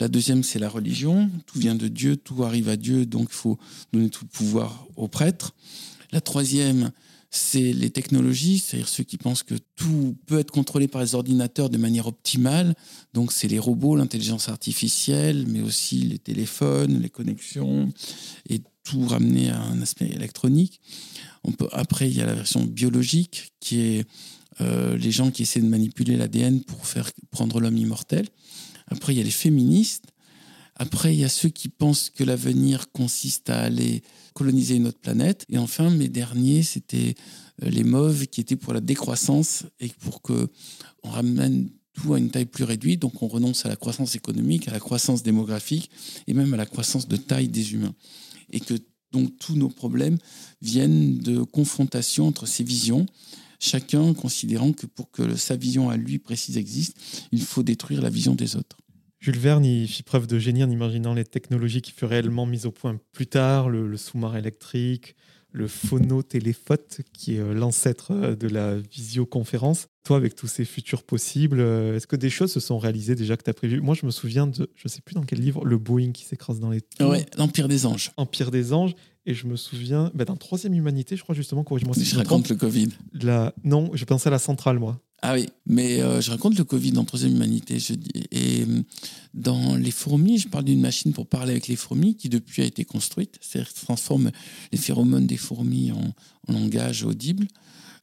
La 0.01 0.09
deuxième, 0.09 0.43
c'est 0.43 0.59
la 0.59 0.67
religion. 0.67 1.31
Tout 1.45 1.57
vient 1.57 1.75
de 1.75 1.87
Dieu, 1.87 2.17
tout 2.17 2.43
arrive 2.43 2.67
à 2.67 2.75
Dieu, 2.75 3.05
donc 3.05 3.29
il 3.31 3.35
faut 3.35 3.57
donner 3.93 4.09
tout 4.09 4.25
le 4.25 4.29
pouvoir 4.29 4.85
aux 4.97 5.07
prêtres. 5.07 5.55
La 6.11 6.19
troisième, 6.19 6.91
c'est 7.29 7.73
les 7.73 7.89
technologies, 7.89 8.59
c'est-à-dire 8.59 8.87
ceux 8.87 9.03
qui 9.03 9.17
pensent 9.17 9.43
que 9.43 9.55
tout 9.75 10.15
peut 10.25 10.39
être 10.39 10.51
contrôlé 10.51 10.87
par 10.87 11.01
les 11.01 11.13
ordinateurs 11.13 11.69
de 11.69 11.77
manière 11.77 12.07
optimale. 12.07 12.73
Donc 13.13 13.31
c'est 13.31 13.47
les 13.47 13.59
robots, 13.59 13.95
l'intelligence 13.95 14.49
artificielle, 14.49 15.45
mais 15.47 15.61
aussi 15.61 15.99
les 15.99 16.19
téléphones, 16.19 17.01
les 17.01 17.09
connexions, 17.09 17.91
et 18.49 18.61
tout 18.83 19.05
ramener 19.05 19.49
à 19.49 19.61
un 19.61 19.81
aspect 19.81 20.07
électronique. 20.07 20.79
On 21.43 21.51
peut, 21.51 21.67
après, 21.73 22.09
il 22.09 22.17
y 22.17 22.21
a 22.21 22.25
la 22.25 22.33
version 22.33 22.63
biologique, 22.63 23.49
qui 23.59 23.81
est 23.81 24.07
euh, 24.61 24.97
les 24.97 25.11
gens 25.11 25.29
qui 25.29 25.43
essaient 25.43 25.61
de 25.61 25.67
manipuler 25.67 26.15
l'ADN 26.15 26.61
pour 26.61 26.87
faire 26.87 27.11
prendre 27.31 27.59
l'homme 27.59 27.77
immortel. 27.77 28.27
Après, 28.87 29.13
il 29.13 29.17
y 29.17 29.21
a 29.21 29.23
les 29.23 29.31
féministes. 29.31 30.05
Après, 30.79 31.13
il 31.13 31.19
y 31.19 31.25
a 31.25 31.29
ceux 31.29 31.49
qui 31.49 31.69
pensent 31.69 32.09
que 32.09 32.23
l'avenir 32.23 32.91
consiste 32.91 33.49
à 33.49 33.61
aller 33.61 34.03
coloniser 34.33 34.75
une 34.75 34.87
autre 34.87 34.99
planète. 34.99 35.43
Et 35.49 35.57
enfin, 35.57 35.89
mes 35.89 36.07
derniers, 36.07 36.61
c'était 36.63 37.15
euh, 37.63 37.69
les 37.69 37.83
mauves 37.83 38.27
qui 38.27 38.41
étaient 38.41 38.55
pour 38.55 38.73
la 38.73 38.81
décroissance 38.81 39.63
et 39.79 39.89
pour 39.89 40.21
que 40.21 40.49
on 41.03 41.09
ramène 41.09 41.69
tout 41.93 42.13
à 42.13 42.19
une 42.19 42.29
taille 42.29 42.45
plus 42.45 42.63
réduite. 42.63 43.01
Donc, 43.01 43.23
on 43.23 43.27
renonce 43.27 43.65
à 43.65 43.69
la 43.69 43.75
croissance 43.75 44.15
économique, 44.15 44.67
à 44.67 44.71
la 44.71 44.79
croissance 44.79 45.23
démographique 45.23 45.89
et 46.27 46.33
même 46.33 46.53
à 46.53 46.57
la 46.57 46.67
croissance 46.67 47.07
de 47.07 47.17
taille 47.17 47.47
des 47.47 47.73
humains. 47.73 47.95
Et 48.51 48.59
que 48.59 48.75
donc 49.11 49.37
tous 49.39 49.55
nos 49.55 49.69
problèmes 49.69 50.17
viennent 50.61 51.17
de 51.17 51.41
confrontation 51.41 52.27
entre 52.27 52.45
ces 52.45 52.63
visions 52.63 53.05
chacun 53.59 54.13
considérant 54.13 54.71
que 54.71 54.85
pour 54.85 55.11
que 55.11 55.35
sa 55.35 55.55
vision 55.55 55.89
à 55.89 55.97
lui 55.97 56.19
précise 56.19 56.57
existe, 56.57 56.95
il 57.31 57.41
faut 57.41 57.63
détruire 57.63 58.01
la 58.01 58.09
vision 58.09 58.35
des 58.35 58.55
autres. 58.55 58.77
Jules 59.19 59.39
Verne 59.39 59.65
il 59.65 59.87
fit 59.87 60.03
preuve 60.03 60.27
de 60.27 60.37
génie 60.37 60.63
en 60.63 60.69
imaginant 60.69 61.13
les 61.13 61.25
technologies 61.25 61.81
qui 61.81 61.91
furent 61.91 62.09
réellement 62.09 62.45
mises 62.45 62.65
au 62.65 62.71
point 62.71 62.99
plus 63.13 63.27
tard, 63.27 63.69
le, 63.69 63.97
sous-marin 63.97 64.37
électrique, 64.37 65.15
le 65.51 65.67
phonotéléphote, 65.67 67.01
qui 67.13 67.35
est 67.35 67.39
euh, 67.39 67.53
l'ancêtre 67.53 68.11
euh, 68.11 68.35
de 68.35 68.47
la 68.47 68.75
visioconférence. 68.75 69.87
Toi, 70.03 70.17
avec 70.17 70.35
tous 70.35 70.47
ces 70.47 70.65
futurs 70.65 71.03
possibles, 71.03 71.59
euh, 71.59 71.95
est-ce 71.95 72.05
que 72.05 72.15
des 72.15 72.29
choses 72.29 72.51
se 72.51 72.59
sont 72.59 72.77
réalisées 72.77 73.15
déjà 73.15 73.37
que 73.37 73.43
tu 73.43 73.49
as 73.49 73.53
prévues? 73.53 73.81
Moi, 73.81 73.95
je 73.95 74.05
me 74.05 74.11
souviens 74.11 74.45
de, 74.45 74.69
je 74.75 74.83
ne 74.85 74.89
sais 74.89 75.01
plus 75.01 75.15
dans 75.15 75.23
quel 75.23 75.39
livre, 75.39 75.65
le 75.65 75.77
Boeing 75.77 76.11
qui 76.11 76.25
s'écrase 76.25 76.59
dans 76.59 76.69
les. 76.69 76.81
Ouais, 76.99 77.25
l'Empire 77.37 77.67
des 77.67 77.85
Anges. 77.87 78.11
Empire 78.17 78.51
des 78.51 78.71
Anges. 78.71 78.93
Et 79.25 79.33
je 79.33 79.47
me 79.47 79.55
souviens, 79.55 80.11
bah, 80.13 80.25
dans 80.25 80.37
Troisième 80.37 80.73
Humanité, 80.73 81.17
je 81.17 81.23
crois 81.23 81.35
justement, 81.35 81.63
corrige-moi 81.63 81.93
si 81.95 82.05
je, 82.05 82.11
je 82.11 82.17
raconte 82.17 82.47
le 82.49 82.55
Covid. 82.55 82.89
La... 83.13 83.53
Non, 83.63 83.89
je 83.93 84.05
pensais 84.05 84.27
à 84.27 84.31
la 84.31 84.39
centrale, 84.39 84.79
moi. 84.79 85.01
Ah 85.23 85.33
oui, 85.33 85.47
mais 85.65 86.01
euh, 86.01 86.21
je 86.21 86.29
raconte 86.29 86.57
le 86.57 86.63
Covid 86.63 86.91
dans 86.91 87.03
Troisième 87.03 87.35
Humanité. 87.35 87.77
Et 88.31 88.61
euh, 88.61 88.83
dans 89.33 89.75
les 89.75 89.89
fourmis, 89.89 90.37
je 90.37 90.47
parle 90.47 90.65
d'une 90.65 90.79
machine 90.79 91.11
pour 91.11 91.25
parler 91.25 91.51
avec 91.51 91.67
les 91.67 91.75
fourmis 91.75 92.15
qui 92.15 92.29
depuis 92.29 92.61
a 92.61 92.65
été 92.65 92.85
construite. 92.85 93.37
C'est-à-dire 93.41 93.73
transforme 93.73 94.31
les 94.71 94.77
phéromones 94.77 95.25
des 95.25 95.37
fourmis 95.37 95.91
en, 95.91 96.13
langage 96.51 97.03
audible. 97.03 97.47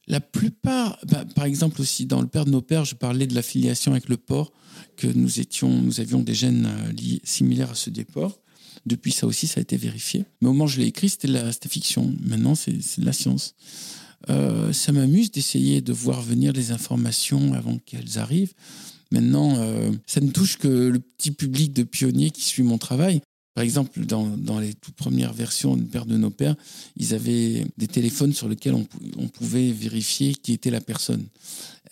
La 0.07 0.19
plupart, 0.19 0.99
bah, 1.07 1.25
par 1.35 1.45
exemple 1.45 1.81
aussi 1.81 2.05
dans 2.05 2.21
le 2.21 2.27
père 2.27 2.45
de 2.45 2.51
nos 2.51 2.61
pères, 2.61 2.85
je 2.85 2.93
parlais 2.93 3.25
de 3.25 3.33
l'affiliation 3.33 3.93
avec 3.93 4.07
le 4.07 4.17
porc, 4.17 4.51
que 4.97 5.07
nous, 5.07 5.39
étions, 5.39 5.69
nous 5.69 5.99
avions 5.99 6.19
des 6.19 6.35
gènes 6.35 6.67
euh, 6.67 7.17
similaires 7.23 7.71
à 7.71 7.75
ceux 7.75 7.91
des 7.91 8.05
porcs. 8.05 8.39
Depuis, 8.85 9.11
ça 9.11 9.25
aussi, 9.25 9.47
ça 9.47 9.59
a 9.59 9.61
été 9.61 9.77
vérifié. 9.77 10.25
Mais 10.41 10.49
au 10.49 10.51
moment 10.51 10.65
où 10.65 10.67
je 10.67 10.79
l'ai 10.79 10.85
écrit, 10.85 11.09
c'était 11.09 11.27
la, 11.27 11.51
fiction. 11.67 12.13
Maintenant, 12.21 12.53
c'est 12.53 12.99
de 12.99 13.05
la 13.05 13.13
science. 13.13 13.55
Euh, 14.29 14.73
ça 14.73 14.91
m'amuse 14.91 15.31
d'essayer 15.31 15.81
de 15.81 15.93
voir 15.93 16.21
venir 16.21 16.53
les 16.53 16.71
informations 16.71 17.53
avant 17.53 17.77
qu'elles 17.77 18.17
arrivent. 18.17 18.53
Maintenant, 19.11 19.55
euh, 19.57 19.91
ça 20.07 20.21
ne 20.21 20.31
touche 20.31 20.57
que 20.57 20.67
le 20.67 20.99
petit 20.99 21.31
public 21.31 21.73
de 21.73 21.83
pionniers 21.83 22.31
qui 22.31 22.41
suit 22.41 22.63
mon 22.63 22.77
travail. 22.77 23.21
Par 23.53 23.63
exemple, 23.63 24.05
dans, 24.05 24.59
les 24.59 24.73
toutes 24.73 24.95
premières 24.95 25.31
versions 25.31 25.77
de 25.77 25.83
Père 25.83 26.05
de 26.05 26.17
nos 26.17 26.29
pères, 26.29 26.55
ils 26.97 27.13
avaient 27.13 27.65
des 27.77 27.87
téléphones 27.87 28.33
sur 28.33 28.49
lesquels 28.49 28.73
on, 28.73 29.27
pouvait 29.29 29.71
vérifier 29.71 30.35
qui 30.35 30.51
était 30.51 30.71
la 30.71 30.81
personne. 30.81 31.23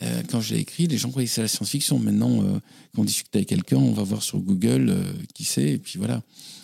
Euh, 0.01 0.23
quand 0.29 0.41
je 0.41 0.55
l'ai 0.55 0.59
écrit, 0.59 0.87
les 0.87 0.97
gens 0.97 1.09
croyaient 1.09 1.25
que 1.25 1.31
c'était 1.31 1.43
la 1.43 1.47
science-fiction. 1.47 1.99
Maintenant, 1.99 2.43
quand 2.93 3.03
on 3.03 3.05
discute 3.05 3.33
avec 3.33 3.47
quelqu'un, 3.47 3.77
on 3.77 3.93
va 3.93 4.03
voir 4.03 4.23
sur 4.23 4.39
Google 4.39 4.93
qui 5.33 5.45
c'est, 5.45 5.69
et 5.69 5.77
puis 5.77 5.97
voilà. 5.97 6.21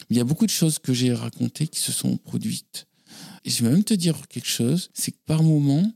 Il 0.09 0.17
y 0.17 0.20
a 0.20 0.26
beaucoup 0.26 0.45
de 0.45 0.51
choses 0.51 0.80
que 0.80 0.91
j'ai 0.91 1.13
racontées 1.13 1.67
qui 1.67 1.80
se 1.80 1.93
sont 1.93 2.17
produites. 2.17 2.88
Et 3.45 3.49
je 3.49 3.63
vais 3.63 3.71
même 3.71 3.83
te 3.83 3.93
dire 3.93 4.27
quelque 4.27 4.47
chose, 4.47 4.89
c'est 4.93 5.11
que 5.11 5.17
par 5.25 5.43
moment, 5.43 5.91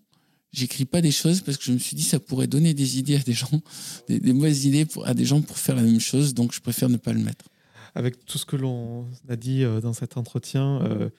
j'écris 0.54 0.86
pas 0.86 1.02
des 1.02 1.12
choses 1.12 1.42
parce 1.42 1.58
que 1.58 1.64
je 1.66 1.72
me 1.74 1.80
suis 1.80 1.96
dit 1.96 2.04
ça 2.04 2.20
pourrait 2.20 2.48
donner 2.48 2.74
des 2.74 3.00
idées 3.00 3.16
à 3.16 3.20
des 3.20 3.34
gens, 3.34 3.62
des, 4.08 4.34
mauvaises 4.34 4.66
idées 4.66 4.86
pour, 4.86 5.06
à 5.08 5.14
des 5.14 5.26
gens 5.26 5.42
pour 5.42 5.58
faire 5.58 5.76
la 5.76 5.82
même 5.82 6.00
chose, 6.00 6.34
donc 6.34 6.54
je 6.54 6.62
préfère 6.62 6.90
ne 6.90 6.98
pas 6.98 7.12
le 7.12 7.20
mettre. 7.20 7.46
Avec 7.96 8.26
tout 8.26 8.38
ce 8.38 8.46
que 8.46 8.56
l'on 8.56 9.08
a 9.28 9.36
dit 9.36 9.64
euh, 9.64 9.82
dans 9.82 9.94
cet 9.94 10.18
entretien, 10.18 10.82
euh, 10.84 11.10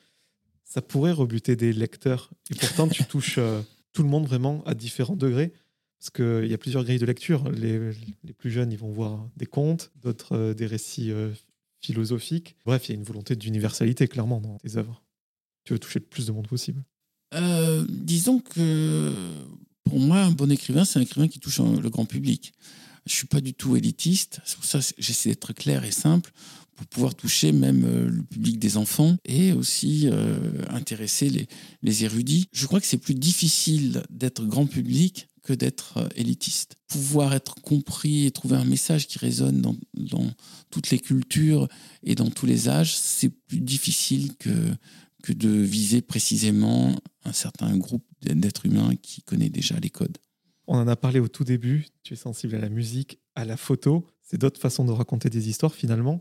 ça 0.65 0.81
pourrait 0.81 1.13
rebuter 1.13 1.57
des 1.57 1.73
lecteurs. 1.73 2.31
Et 2.51 2.55
pourtant, 2.55 2.89
tu 2.89 3.05
touches 3.09 3.39
euh, 3.39 3.61
tout 3.93 4.03
le 4.03 4.09
monde 4.09 4.27
vraiment 4.27 4.65
à 4.65 4.75
différents 4.75 5.17
degrés. 5.17 5.53
Parce 6.01 6.11
qu'il 6.11 6.51
y 6.51 6.55
a 6.55 6.59
plusieurs 6.59 6.85
grilles 6.85 6.99
de 6.99 7.07
lecture. 7.07 7.49
Les, 7.51 7.79
les, 8.25 8.33
plus 8.35 8.51
jeunes, 8.51 8.71
ils 8.73 8.79
vont 8.79 8.91
voir 8.91 9.27
des 9.37 9.47
contes, 9.47 9.91
d'autres 10.03 10.53
des 10.53 10.67
récits 10.67 11.11
philosophiques. 11.81 12.57
Bref, 12.67 12.89
il 12.89 12.93
y 12.93 12.95
a 12.95 12.99
une 12.99 13.05
volonté 13.05 13.37
d'universalité, 13.37 14.07
clairement, 14.07 14.39
dans 14.39 14.59
tes 14.59 14.77
œuvres 14.77 15.04
tu 15.65 15.73
veux 15.73 15.79
toucher 15.79 15.99
le 15.99 16.07
plus 16.07 16.27
de 16.27 16.33
monde 16.33 16.47
possible 16.47 16.83
euh, 17.35 17.85
Disons 17.89 18.39
que 18.39 19.13
pour 19.85 19.99
moi, 19.99 20.19
un 20.19 20.33
bon 20.33 20.51
écrivain, 20.51 20.85
c'est 20.85 20.99
un 20.99 21.03
écrivain 21.03 21.29
qui 21.29 21.41
touche 21.41 21.61
le 21.61 21.91
grand 21.91 22.07
public. 22.07 22.53
Je 23.07 23.15
suis 23.15 23.27
pas 23.27 23.41
du 23.41 23.53
tout 23.53 23.77
élitiste, 23.77 24.41
c'est 24.45 24.57
pour 24.57 24.65
ça 24.65 24.79
que 24.79 24.85
j'essaie 24.99 25.29
d'être 25.29 25.53
clair 25.53 25.85
et 25.85 25.91
simple 25.91 26.33
pour 26.75 26.87
pouvoir 26.87 27.15
toucher 27.15 27.53
même 27.53 27.85
euh, 27.85 28.09
le 28.09 28.23
public 28.23 28.59
des 28.59 28.77
enfants 28.77 29.17
et 29.25 29.53
aussi 29.53 30.09
euh, 30.11 30.37
intéresser 30.71 31.29
les, 31.29 31.47
les 31.83 32.05
érudits. 32.05 32.49
Je 32.53 32.67
crois 32.67 32.81
que 32.81 32.87
c'est 32.87 32.99
plus 32.99 33.15
difficile 33.15 34.03
d'être 34.11 34.45
grand 34.45 34.67
public 34.67 35.29
que 35.45 35.53
d'être 35.53 36.09
élitiste. 36.17 36.75
Pouvoir 36.89 37.35
être 37.35 37.55
compris 37.57 38.25
et 38.25 38.31
trouver 38.31 38.57
un 38.57 38.65
message 38.65 39.07
qui 39.07 39.19
résonne 39.19 39.61
dans, 39.61 39.77
dans 39.93 40.29
toutes 40.71 40.91
les 40.91 40.99
cultures 40.99 41.69
et 42.03 42.15
dans 42.15 42.31
tous 42.31 42.47
les 42.47 42.69
âges, 42.69 42.97
c'est 42.97 43.29
plus 43.29 43.61
difficile 43.61 44.35
que, 44.39 44.51
que 45.25 45.33
de 45.33 45.49
viser 45.49 46.03
précisément 46.03 46.95
un 47.25 47.33
certain 47.33 47.75
groupe 47.79 48.05
d'êtres 48.21 48.67
humains 48.67 48.95
qui 49.01 49.23
connaît 49.23 49.49
déjà 49.49 49.75
les 49.81 49.89
codes. 49.89 50.19
On 50.67 50.77
en 50.77 50.87
a 50.87 50.97
parlé 50.97 51.19
au 51.19 51.29
tout 51.29 51.45
début, 51.45 51.87
tu 52.03 52.13
es 52.13 52.17
sensible 52.17 52.55
à 52.55 52.59
la 52.59 52.69
musique, 52.69 53.19
à 53.35 53.47
la 53.47 53.57
photo, 53.57 54.07
c'est 54.21 54.37
d'autres 54.37 54.61
façons 54.61 54.85
de 54.85 54.93
raconter 54.93 55.31
des 55.31 55.49
histoires 55.49 55.75
finalement. 55.75 56.19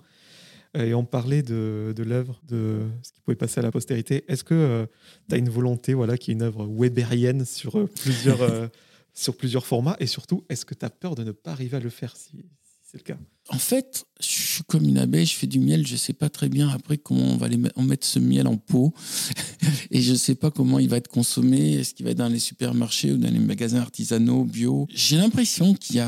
Et 0.74 0.94
on 0.94 1.04
parlait 1.04 1.44
de, 1.44 1.94
l'œuvre, 1.98 2.42
de 2.48 2.88
ce 3.04 3.12
qui 3.12 3.20
pouvait 3.20 3.36
passer 3.36 3.60
à 3.60 3.64
la 3.64 3.72
postérité. 3.72 4.24
Est-ce 4.30 4.46
que 4.46 4.88
tu 5.28 5.36
as 5.36 5.38
une 5.38 5.50
volonté 5.50 5.94
voilà, 5.94 6.18
qui 6.18 6.32
est 6.32 6.34
une 6.34 6.42
œuvre 6.42 6.66
webérienne 6.66 7.46
sur 7.46 7.88
sur 9.14 9.36
plusieurs 9.36 9.66
formats? 9.66 9.98
Et 10.00 10.08
surtout, 10.08 10.46
est-ce 10.48 10.66
que 10.66 10.74
tu 10.74 10.86
as 10.86 10.90
peur 10.90 11.16
de 11.16 11.26
ne 11.26 11.32
pas 11.32 11.52
arriver 11.52 11.76
à 11.76 11.82
le 11.82 11.90
faire 11.90 12.16
si, 12.16 12.46
c'est 12.82 12.98
le 12.98 13.04
cas? 13.04 13.18
En 13.50 13.58
fait, 13.58 14.06
je 14.22 14.26
suis 14.28 14.64
comme 14.64 14.86
une 14.86 14.98
abeille, 14.98 15.26
je 15.26 15.36
fais 15.36 15.48
du 15.48 15.60
miel, 15.60 15.86
je 15.86 15.94
ne 15.94 15.98
sais 15.98 16.14
pas 16.14 16.30
très 16.30 16.48
bien 16.48 16.70
après 16.70 16.98
comment 16.98 17.26
on 17.26 17.36
va 17.36 17.50
les 17.50 17.58
mettre 17.58 18.08
ce 18.08 18.18
miel 18.20 18.48
en 18.48 18.56
pot. 18.56 18.94
et 19.92 20.02
je 20.02 20.12
ne 20.14 20.18
sais 20.18 20.36
pas 20.36 20.50
comment 20.50 20.80
il 20.80 20.88
va 20.88 20.98
être 20.98 21.10
consommé, 21.10 21.74
est-ce 21.74 21.94
qu'il 21.94 22.06
va 22.06 22.12
être 22.12 22.20
dans 22.20 22.30
les 22.30 22.40
supermarchés 22.40 23.12
ou 23.12 23.18
dans 23.18 23.30
les 23.30 23.40
magasins 23.40 23.82
artisanaux, 23.82 24.46
bio. 24.46 24.88
J'ai 24.94 25.18
l'impression 25.18 25.74
qu'il 25.74 26.02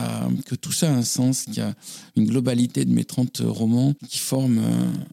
que 0.46 0.56
tout 0.56 0.72
ça 0.72 0.90
a 0.90 0.96
un 0.96 1.04
sens, 1.04 1.44
qu'il 1.44 1.58
y 1.58 1.62
a 1.62 1.76
une 2.16 2.26
globalité 2.26 2.86
de 2.86 2.92
mes 2.92 3.04
30 3.04 3.42
romans 3.46 3.94
qui 4.08 4.20
forment 4.20 4.64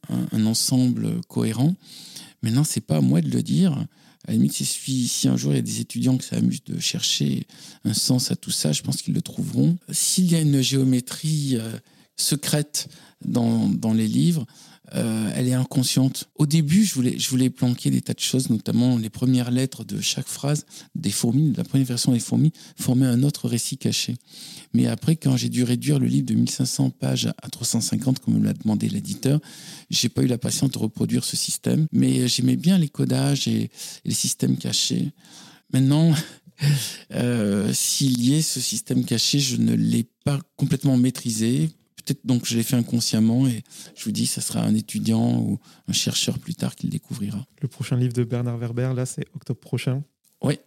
un, 0.09 0.47
ensemble 0.47 1.21
cohérent. 1.27 1.75
Maintenant, 2.43 2.65
c'est 2.65 2.81
pas 2.81 2.99
à 2.99 3.01
moi 3.01 3.21
de 3.21 3.31
le 3.31 3.43
dire. 3.43 3.73
À 4.27 4.31
la 4.31 4.35
limite, 4.35 4.53
si, 4.53 4.65
si 5.09 5.29
un 5.29 5.37
jour 5.37 5.53
il 5.53 5.57
y 5.57 5.59
a 5.59 5.63
des 5.63 5.81
étudiants 5.81 6.17
qui 6.17 6.29
s'amusent 6.29 6.65
de 6.65 6.79
chercher 6.79 7.47
un 7.85 7.95
sens 7.95 8.31
à 8.31 8.37
tout 8.37 8.53
ça, 8.53 8.71
je 8.71 8.83
pense 8.83 9.03
qu'ils 9.03 9.15
le 9.15 9.23
trouveront. 9.23 9.77
S'il 9.91 10.31
y 10.31 10.37
a 10.37 10.41
une 10.41 10.61
géométrie 10.61 11.57
euh, 11.57 11.73
secrète 12.17 12.89
dans, 13.25 13.69
dans, 13.69 13.93
les 13.93 14.09
livres, 14.09 14.47
euh, 14.95 15.31
elle 15.35 15.49
est 15.49 15.55
inconsciente. 15.55 16.29
Au 16.35 16.45
début, 16.45 16.85
je 16.85 16.95
voulais, 16.95 17.19
je 17.19 17.31
voulais 17.31 17.51
planquer 17.51 17.91
des 17.91 18.03
tas 18.03 18.13
de 18.13 18.21
choses, 18.21 18.51
notamment 18.51 18.99
les 18.99 19.09
premières 19.09 19.51
lettres 19.51 19.85
de 19.85 20.01
chaque 20.01 20.27
phrase 20.27 20.67
des 20.95 21.11
fourmis, 21.11 21.55
la 21.57 21.65
première 21.65 21.87
version 21.87 22.13
des 22.13 22.19
fourmis, 22.19 22.53
formaient 22.77 23.07
un 23.07 23.23
autre 23.23 23.49
récit 23.49 23.79
caché. 23.79 24.17
Mais 24.75 24.87
après, 24.87 25.17
quand 25.17 25.37
j'ai 25.37 25.49
dû 25.49 25.65
réduire 25.65 25.99
le 25.99 26.07
livre 26.07 26.27
de 26.27 26.35
1500 26.35 26.91
pages 26.91 27.27
à 27.43 27.49
350, 27.49 28.19
comme 28.19 28.39
me 28.39 28.45
l'a 28.45 28.53
demandé 28.53 28.89
l'éditeur, 28.89 29.41
j'ai 29.91 30.09
pas 30.09 30.23
eu 30.23 30.27
la 30.27 30.39
patience 30.39 30.71
de 30.71 30.79
reproduire 30.79 31.25
ce 31.25 31.37
système. 31.37 31.87
Mais 31.93 32.29
j'aimais 32.29 32.57
bien 32.57 32.77
les 32.77 32.89
codages 32.89 33.49
et, 33.49 33.71
les 34.05 34.15
systèmes 34.15 34.59
cachés. 34.59 35.13
Maintenant, 35.73 36.13
euh, 37.15 37.73
s'il 37.73 38.23
y 38.23 38.35
ait 38.35 38.43
ce 38.43 38.61
système 38.61 39.05
caché, 39.05 39.39
je 39.39 39.57
ne 39.57 39.75
l'ai 39.75 40.07
pas 40.25 40.39
complètement 40.57 40.99
maîtrisé 40.99 41.71
peut-être 42.05 42.25
donc 42.25 42.47
je 42.47 42.57
l'ai 42.57 42.63
fait 42.63 42.77
inconsciemment 42.77 43.47
et 43.47 43.63
je 43.95 44.05
vous 44.05 44.13
dis, 44.13 44.27
ça 44.27 44.41
sera 44.41 44.63
un 44.63 44.75
étudiant 44.75 45.41
ou 45.41 45.59
un 45.89 45.93
chercheur 45.93 46.39
plus 46.39 46.55
tard 46.55 46.75
qui 46.75 46.87
le 46.87 46.93
découvrira. 46.93 47.47
Le 47.61 47.69
prochain 47.69 47.97
livre 47.97 48.13
de 48.13 48.25
Bernard 48.25 48.59
Werber, 48.59 48.93
là, 48.95 49.07
c'est 49.07 49.27
octobre 49.35 49.61
prochain. 49.61 50.03
Oui. 50.43 50.59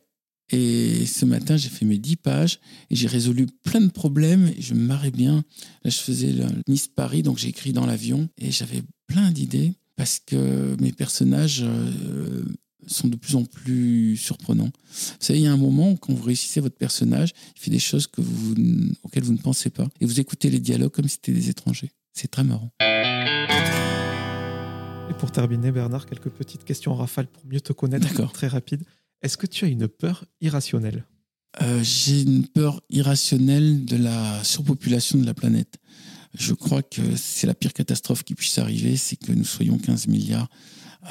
Et 0.51 1.05
ce 1.07 1.25
matin, 1.25 1.57
j'ai 1.57 1.69
fait 1.69 1.85
mes 1.85 1.97
10 1.97 2.17
pages 2.17 2.59
et 2.91 2.95
j'ai 2.95 3.07
résolu 3.07 3.47
plein 3.63 3.81
de 3.81 3.91
problèmes 3.91 4.51
et 4.55 4.61
je 4.61 4.73
me 4.75 4.85
marrais 4.85 5.11
bien. 5.11 5.43
Là, 5.83 5.89
je 5.89 5.97
faisais 5.97 6.31
le 6.31 6.45
Nice-Paris, 6.67 7.23
donc 7.23 7.37
j'ai 7.39 7.49
écrit 7.49 7.73
dans 7.73 7.85
l'avion 7.85 8.29
et 8.37 8.51
j'avais 8.51 8.83
plein 9.07 9.31
d'idées 9.31 9.73
parce 9.95 10.19
que 10.19 10.75
mes 10.79 10.91
personnages 10.91 11.63
euh, 11.63 12.43
sont 12.87 13.07
de 13.07 13.15
plus 13.15 13.35
en 13.35 13.43
plus 13.43 14.17
surprenants. 14.17 14.71
Vous 14.71 15.15
savez, 15.19 15.39
il 15.39 15.43
y 15.43 15.47
a 15.47 15.51
un 15.53 15.57
moment 15.57 15.91
où 15.91 15.95
quand 15.95 16.13
vous 16.13 16.23
réussissez 16.23 16.59
votre 16.59 16.77
personnage, 16.77 17.31
il 17.55 17.61
fait 17.61 17.71
des 17.71 17.79
choses 17.79 18.07
que 18.07 18.21
vous, 18.21 18.55
auxquelles 19.03 19.23
vous 19.23 19.33
ne 19.33 19.37
pensez 19.37 19.69
pas. 19.69 19.87
Et 20.01 20.05
vous 20.05 20.19
écoutez 20.19 20.49
les 20.49 20.59
dialogues 20.59 20.91
comme 20.91 21.07
si 21.07 21.15
c'était 21.15 21.33
des 21.33 21.49
étrangers. 21.49 21.91
C'est 22.13 22.29
très 22.29 22.43
marrant. 22.43 22.71
Et 25.09 25.13
pour 25.13 25.31
terminer, 25.31 25.71
Bernard, 25.71 26.05
quelques 26.05 26.29
petites 26.29 26.63
questions 26.63 26.91
en 26.91 26.95
rafale 26.95 27.27
pour 27.27 27.45
mieux 27.45 27.61
te 27.61 27.73
connaître. 27.73 28.07
D'accord. 28.07 28.31
Très 28.33 28.47
rapide. 28.47 28.83
Est-ce 29.21 29.37
que 29.37 29.47
tu 29.47 29.65
as 29.65 29.67
une 29.67 29.87
peur 29.87 30.25
irrationnelle? 30.41 31.05
Euh, 31.61 31.81
J'ai 31.83 32.21
une 32.21 32.47
peur 32.47 32.81
irrationnelle 32.89 33.85
de 33.85 33.97
la 33.97 34.43
surpopulation 34.43 35.17
de 35.17 35.25
la 35.25 35.33
planète. 35.33 35.77
Je 36.37 36.53
crois 36.53 36.83
que 36.83 37.01
c'est 37.15 37.47
la 37.47 37.53
pire 37.53 37.71
catastrophe 37.73 38.23
qui 38.23 38.35
puisse 38.35 38.57
arriver, 38.57 38.97
c'est 38.97 39.15
que 39.15 39.31
nous 39.31 39.45
soyons 39.45 39.77
15 39.77 40.07
milliards 40.07 40.49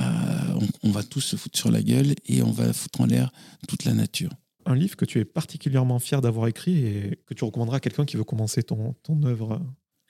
euh, 0.01 0.61
on, 0.83 0.91
va 0.91 1.03
tous 1.03 1.21
se 1.21 1.37
foutre 1.37 1.59
sur 1.59 1.71
la 1.71 1.83
gueule 1.83 2.15
et 2.27 2.43
on 2.43 2.51
va 2.51 2.73
foutre 2.73 3.01
en 3.01 3.07
l'air 3.07 3.31
toute 3.69 3.85
la 3.85 3.95
nature. 3.95 4.31
Un 4.67 4.75
livre 4.75 4.97
que 4.97 5.05
tu 5.05 5.21
es 5.21 5.25
particulièrement 5.25 5.99
fier 5.99 6.21
d'avoir 6.21 6.49
écrit 6.49 6.85
et 6.85 7.19
que 7.27 7.35
tu 7.35 7.45
recommanderas 7.45 7.77
à 7.77 7.81
quelqu'un 7.81 8.05
qui 8.05 8.17
veut 8.17 8.25
commencer 8.25 8.63
ton, 8.63 8.95
ton 9.03 9.23
œuvre 9.25 9.61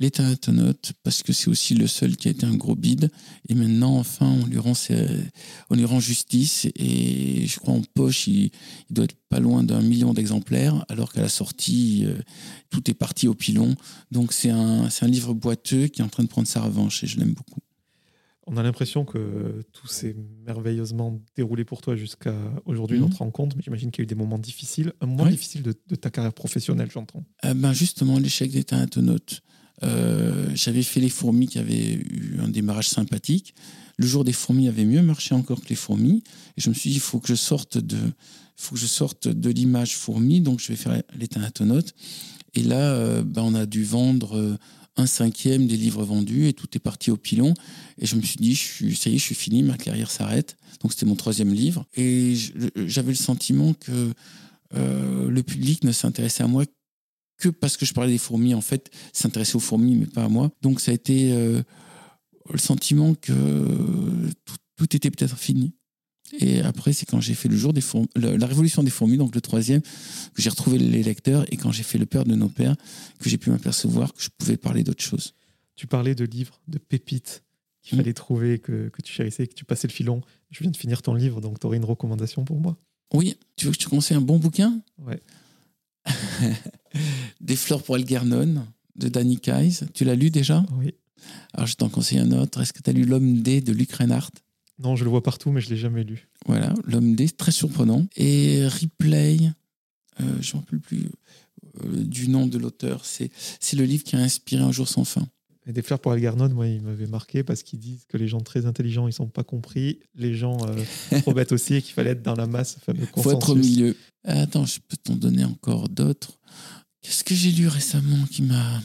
L'État 0.00 0.24
note 0.48 0.92
parce 1.04 1.22
que 1.22 1.32
c'est 1.32 1.48
aussi 1.48 1.74
le 1.74 1.86
seul 1.86 2.16
qui 2.16 2.26
a 2.26 2.32
été 2.32 2.44
un 2.44 2.56
gros 2.56 2.74
bide. 2.74 3.10
Et 3.48 3.54
maintenant, 3.54 3.96
enfin, 3.96 4.26
on 4.26 4.46
lui 4.46 4.58
rend, 4.58 4.72
on 5.70 5.74
lui 5.76 5.84
rend 5.84 6.00
justice. 6.00 6.66
Et 6.74 7.46
je 7.46 7.60
crois 7.60 7.74
en 7.74 7.82
poche, 7.94 8.26
il, 8.26 8.50
doit 8.90 9.04
être 9.04 9.16
pas 9.28 9.38
loin 9.38 9.62
d'un 9.62 9.80
million 9.82 10.12
d'exemplaires, 10.12 10.84
alors 10.88 11.12
qu'à 11.12 11.20
la 11.20 11.28
sortie, 11.28 12.02
euh, 12.06 12.18
tout 12.70 12.90
est 12.90 12.94
parti 12.94 13.28
au 13.28 13.34
pilon. 13.34 13.76
Donc 14.10 14.32
c'est 14.32 14.50
un, 14.50 14.88
un 15.00 15.06
livre 15.06 15.32
boiteux 15.32 15.86
qui 15.86 16.00
est 16.00 16.04
en 16.04 16.08
train 16.08 16.24
de 16.24 16.28
prendre 16.28 16.48
sa 16.48 16.62
revanche 16.62 17.04
et 17.04 17.06
je 17.06 17.18
l'aime 17.20 17.32
beaucoup. 17.32 17.60
On 18.46 18.56
a 18.56 18.62
l'impression 18.62 19.04
que 19.04 19.62
tout 19.72 19.86
s'est 19.86 20.14
merveilleusement 20.44 21.20
déroulé 21.36 21.64
pour 21.64 21.80
toi 21.80 21.96
jusqu'à 21.96 22.34
aujourd'hui, 22.66 22.98
mhm. 22.98 23.04
notre 23.04 23.18
rencontre. 23.18 23.56
Mais 23.56 23.62
j'imagine 23.62 23.90
qu'il 23.90 24.02
y 24.02 24.02
a 24.02 24.04
eu 24.04 24.06
des 24.06 24.14
moments 24.14 24.38
difficiles, 24.38 24.92
un 25.00 25.06
moment 25.06 25.26
difficile 25.26 25.62
de, 25.62 25.72
ta 25.96 26.10
carrière 26.10 26.34
professionnelle, 26.34 26.90
j'entends. 26.90 27.24
Euh, 27.44 27.54
ben 27.54 27.72
justement, 27.72 28.18
l'échec 28.18 28.50
d'État 28.50 28.76
internaute. 28.76 29.42
Euh, 29.82 30.46
J'avais 30.54 30.82
fait 30.82 31.00
les 31.00 31.08
fourmis 31.08 31.46
qui 31.46 31.58
avaient 31.58 31.94
eu 31.94 32.38
un 32.40 32.48
démarrage 32.48 32.88
sympathique. 32.88 33.54
Le 33.96 34.06
jour 34.06 34.24
des 34.24 34.32
fourmis 34.32 34.68
avait 34.68 34.84
mieux 34.84 35.02
marché 35.02 35.34
encore 35.34 35.60
que 35.60 35.68
les 35.68 35.74
fourmis. 35.74 36.22
Et 36.56 36.60
je 36.60 36.68
me 36.68 36.74
suis 36.74 36.90
dit, 36.90 36.96
il 36.96 37.00
faut 37.00 37.20
que 37.20 37.28
je 37.28 37.34
sorte 37.34 37.78
de, 37.78 37.98
faut 38.56 38.74
que 38.74 38.80
je 38.80 38.86
sorte 38.86 39.28
de 39.28 39.50
l'image 39.50 39.96
fourmi. 39.96 40.40
Donc, 40.40 40.60
je 40.60 40.68
vais 40.68 40.76
faire 40.76 41.00
l'État 41.16 41.40
internaute. 41.40 41.94
Et 42.54 42.62
là, 42.62 42.92
euh, 42.92 43.22
ben, 43.22 43.42
on 43.42 43.54
a 43.54 43.66
dû 43.66 43.84
vendre 43.84 44.36
euh, 44.36 44.56
un 44.96 45.06
cinquième 45.06 45.66
des 45.66 45.76
livres 45.76 46.04
vendus 46.04 46.46
et 46.46 46.52
tout 46.52 46.68
est 46.74 46.80
parti 46.80 47.10
au 47.10 47.16
pilon. 47.16 47.54
Et 47.98 48.06
je 48.06 48.16
me 48.16 48.22
suis 48.22 48.36
dit, 48.36 48.54
je 48.54 48.62
suis, 48.62 48.96
ça 48.96 49.10
y 49.10 49.14
est, 49.14 49.18
je 49.18 49.24
suis 49.24 49.34
fini, 49.34 49.62
ma 49.62 49.76
carrière 49.76 50.10
s'arrête. 50.10 50.56
Donc 50.80 50.92
c'était 50.92 51.06
mon 51.06 51.16
troisième 51.16 51.52
livre. 51.52 51.86
Et 51.94 52.34
j'avais 52.76 53.12
le 53.12 53.16
sentiment 53.16 53.74
que 53.74 54.12
euh, 54.74 55.28
le 55.28 55.42
public 55.42 55.84
ne 55.84 55.92
s'intéressait 55.92 56.42
à 56.42 56.46
moi 56.46 56.64
que 57.38 57.48
parce 57.48 57.76
que 57.76 57.84
je 57.86 57.94
parlais 57.94 58.12
des 58.12 58.18
fourmis. 58.18 58.54
En 58.54 58.60
fait, 58.60 58.90
s'intéressait 59.12 59.56
aux 59.56 59.60
fourmis, 59.60 59.96
mais 59.96 60.06
pas 60.06 60.24
à 60.24 60.28
moi. 60.28 60.50
Donc 60.62 60.80
ça 60.80 60.92
a 60.92 60.94
été 60.94 61.32
euh, 61.32 61.62
le 62.52 62.58
sentiment 62.58 63.14
que 63.14 63.32
tout 64.76 64.96
était 64.96 65.10
peut-être 65.10 65.38
fini. 65.38 65.74
Et 66.32 66.60
après, 66.60 66.92
c'est 66.92 67.06
quand 67.06 67.20
j'ai 67.20 67.34
fait 67.34 67.48
le 67.48 67.56
jour 67.56 67.72
des 67.72 67.80
fourmis, 67.80 68.08
la 68.16 68.46
révolution 68.46 68.82
des 68.82 68.90
fourmis, 68.90 69.16
donc 69.16 69.34
le 69.34 69.40
troisième, 69.40 69.82
que 69.82 70.42
j'ai 70.42 70.50
retrouvé 70.50 70.78
les 70.78 71.02
lecteurs 71.02 71.44
et 71.52 71.56
quand 71.56 71.70
j'ai 71.70 71.82
fait 71.82 71.98
le 71.98 72.06
père 72.06 72.24
de 72.24 72.34
nos 72.34 72.48
pères, 72.48 72.76
que 73.20 73.28
j'ai 73.28 73.38
pu 73.38 73.50
m'apercevoir 73.50 74.12
que 74.12 74.22
je 74.22 74.30
pouvais 74.36 74.56
parler 74.56 74.82
d'autre 74.82 75.02
chose. 75.02 75.34
Tu 75.76 75.86
parlais 75.86 76.14
de 76.14 76.24
livres, 76.24 76.60
de 76.68 76.78
pépites 76.78 77.42
qu'il 77.82 77.96
mmh. 77.96 78.00
fallait 78.00 78.12
trouver, 78.14 78.58
que, 78.58 78.88
que, 78.88 79.02
tu 79.02 79.12
chérissais, 79.12 79.46
que 79.46 79.54
tu 79.54 79.64
passais 79.64 79.86
le 79.86 79.92
filon. 79.92 80.22
Je 80.50 80.60
viens 80.60 80.70
de 80.70 80.76
finir 80.76 81.02
ton 81.02 81.14
livre, 81.14 81.40
donc 81.40 81.60
tu 81.60 81.66
aurais 81.66 81.76
une 81.76 81.84
recommandation 81.84 82.44
pour 82.44 82.58
moi. 82.58 82.76
Oui, 83.12 83.36
tu 83.56 83.66
veux 83.66 83.72
que 83.72 83.78
je 83.78 83.84
te 83.84 83.90
conseille 83.90 84.16
un 84.16 84.22
bon 84.22 84.38
bouquin? 84.38 84.80
Ouais. 84.98 85.22
des 87.40 87.56
fleurs 87.56 87.82
pour 87.82 87.96
Algernon 87.96 88.66
de 88.96 89.08
Danny 89.08 89.38
Kais. 89.38 89.84
Tu 89.92 90.04
l'as 90.04 90.14
lu 90.14 90.30
déjà? 90.30 90.64
Oui. 90.78 90.94
Alors 91.52 91.66
je 91.66 91.76
t'en 91.76 91.88
conseille 91.88 92.18
un 92.18 92.32
autre. 92.32 92.60
Est-ce 92.60 92.72
que 92.72 92.82
tu 92.82 92.90
as 92.90 92.92
lu 92.92 93.04
L'homme 93.04 93.42
D 93.42 93.60
de 93.60 93.72
Luc 93.72 93.92
Reinhardt? 93.92 94.32
Non, 94.78 94.96
je 94.96 95.04
le 95.04 95.10
vois 95.10 95.22
partout, 95.22 95.50
mais 95.50 95.60
je 95.60 95.68
ne 95.68 95.74
l'ai 95.74 95.80
jamais 95.80 96.04
lu. 96.04 96.28
Voilà, 96.46 96.74
L'homme 96.84 97.14
D, 97.14 97.28
très 97.28 97.52
surprenant. 97.52 98.06
Et 98.16 98.66
Replay, 98.66 99.38
euh, 100.20 100.24
je 100.40 100.52
ne 100.52 100.56
me 100.56 100.64
rappelle 100.64 100.80
plus 100.80 101.08
euh, 101.84 102.04
du 102.04 102.28
nom 102.28 102.46
de 102.46 102.58
l'auteur, 102.58 103.04
c'est 103.04 103.30
le 103.74 103.84
livre 103.84 104.04
qui 104.04 104.16
a 104.16 104.20
inspiré 104.20 104.62
Un 104.62 104.72
jour 104.72 104.88
sans 104.88 105.04
fin. 105.04 105.26
Et 105.66 105.72
des 105.72 105.80
fleurs 105.80 105.98
pour 105.98 106.12
Algernon, 106.12 106.50
moi, 106.50 106.66
il 106.66 106.82
m'avait 106.82 107.06
marqué 107.06 107.42
parce 107.42 107.62
qu'ils 107.62 107.78
disent 107.78 108.04
que 108.08 108.18
les 108.18 108.28
gens 108.28 108.40
très 108.40 108.66
intelligents, 108.66 109.08
ils 109.08 109.14
sont 109.14 109.28
pas 109.28 109.44
compris. 109.44 110.00
Les 110.14 110.34
gens 110.34 110.58
euh, 110.68 111.20
trop 111.22 111.32
bêtes 111.32 111.52
aussi, 111.52 111.74
et 111.76 111.82
qu'il 111.82 111.94
fallait 111.94 112.10
être 112.10 112.22
dans 112.22 112.34
la 112.34 112.46
masse, 112.46 112.76
fameux 112.84 113.06
consensus. 113.06 113.22
faut 113.22 113.38
être 113.38 113.50
au 113.50 113.54
milieu. 113.54 113.96
Attends, 114.24 114.66
je 114.66 114.78
peux 114.86 114.96
t'en 115.02 115.14
donner 115.14 115.44
encore 115.44 115.88
d'autres. 115.88 116.38
Qu'est-ce 117.00 117.24
que 117.24 117.34
j'ai 117.34 117.50
lu 117.50 117.68
récemment 117.68 118.24
qui 118.30 118.42
m'a 118.42 118.82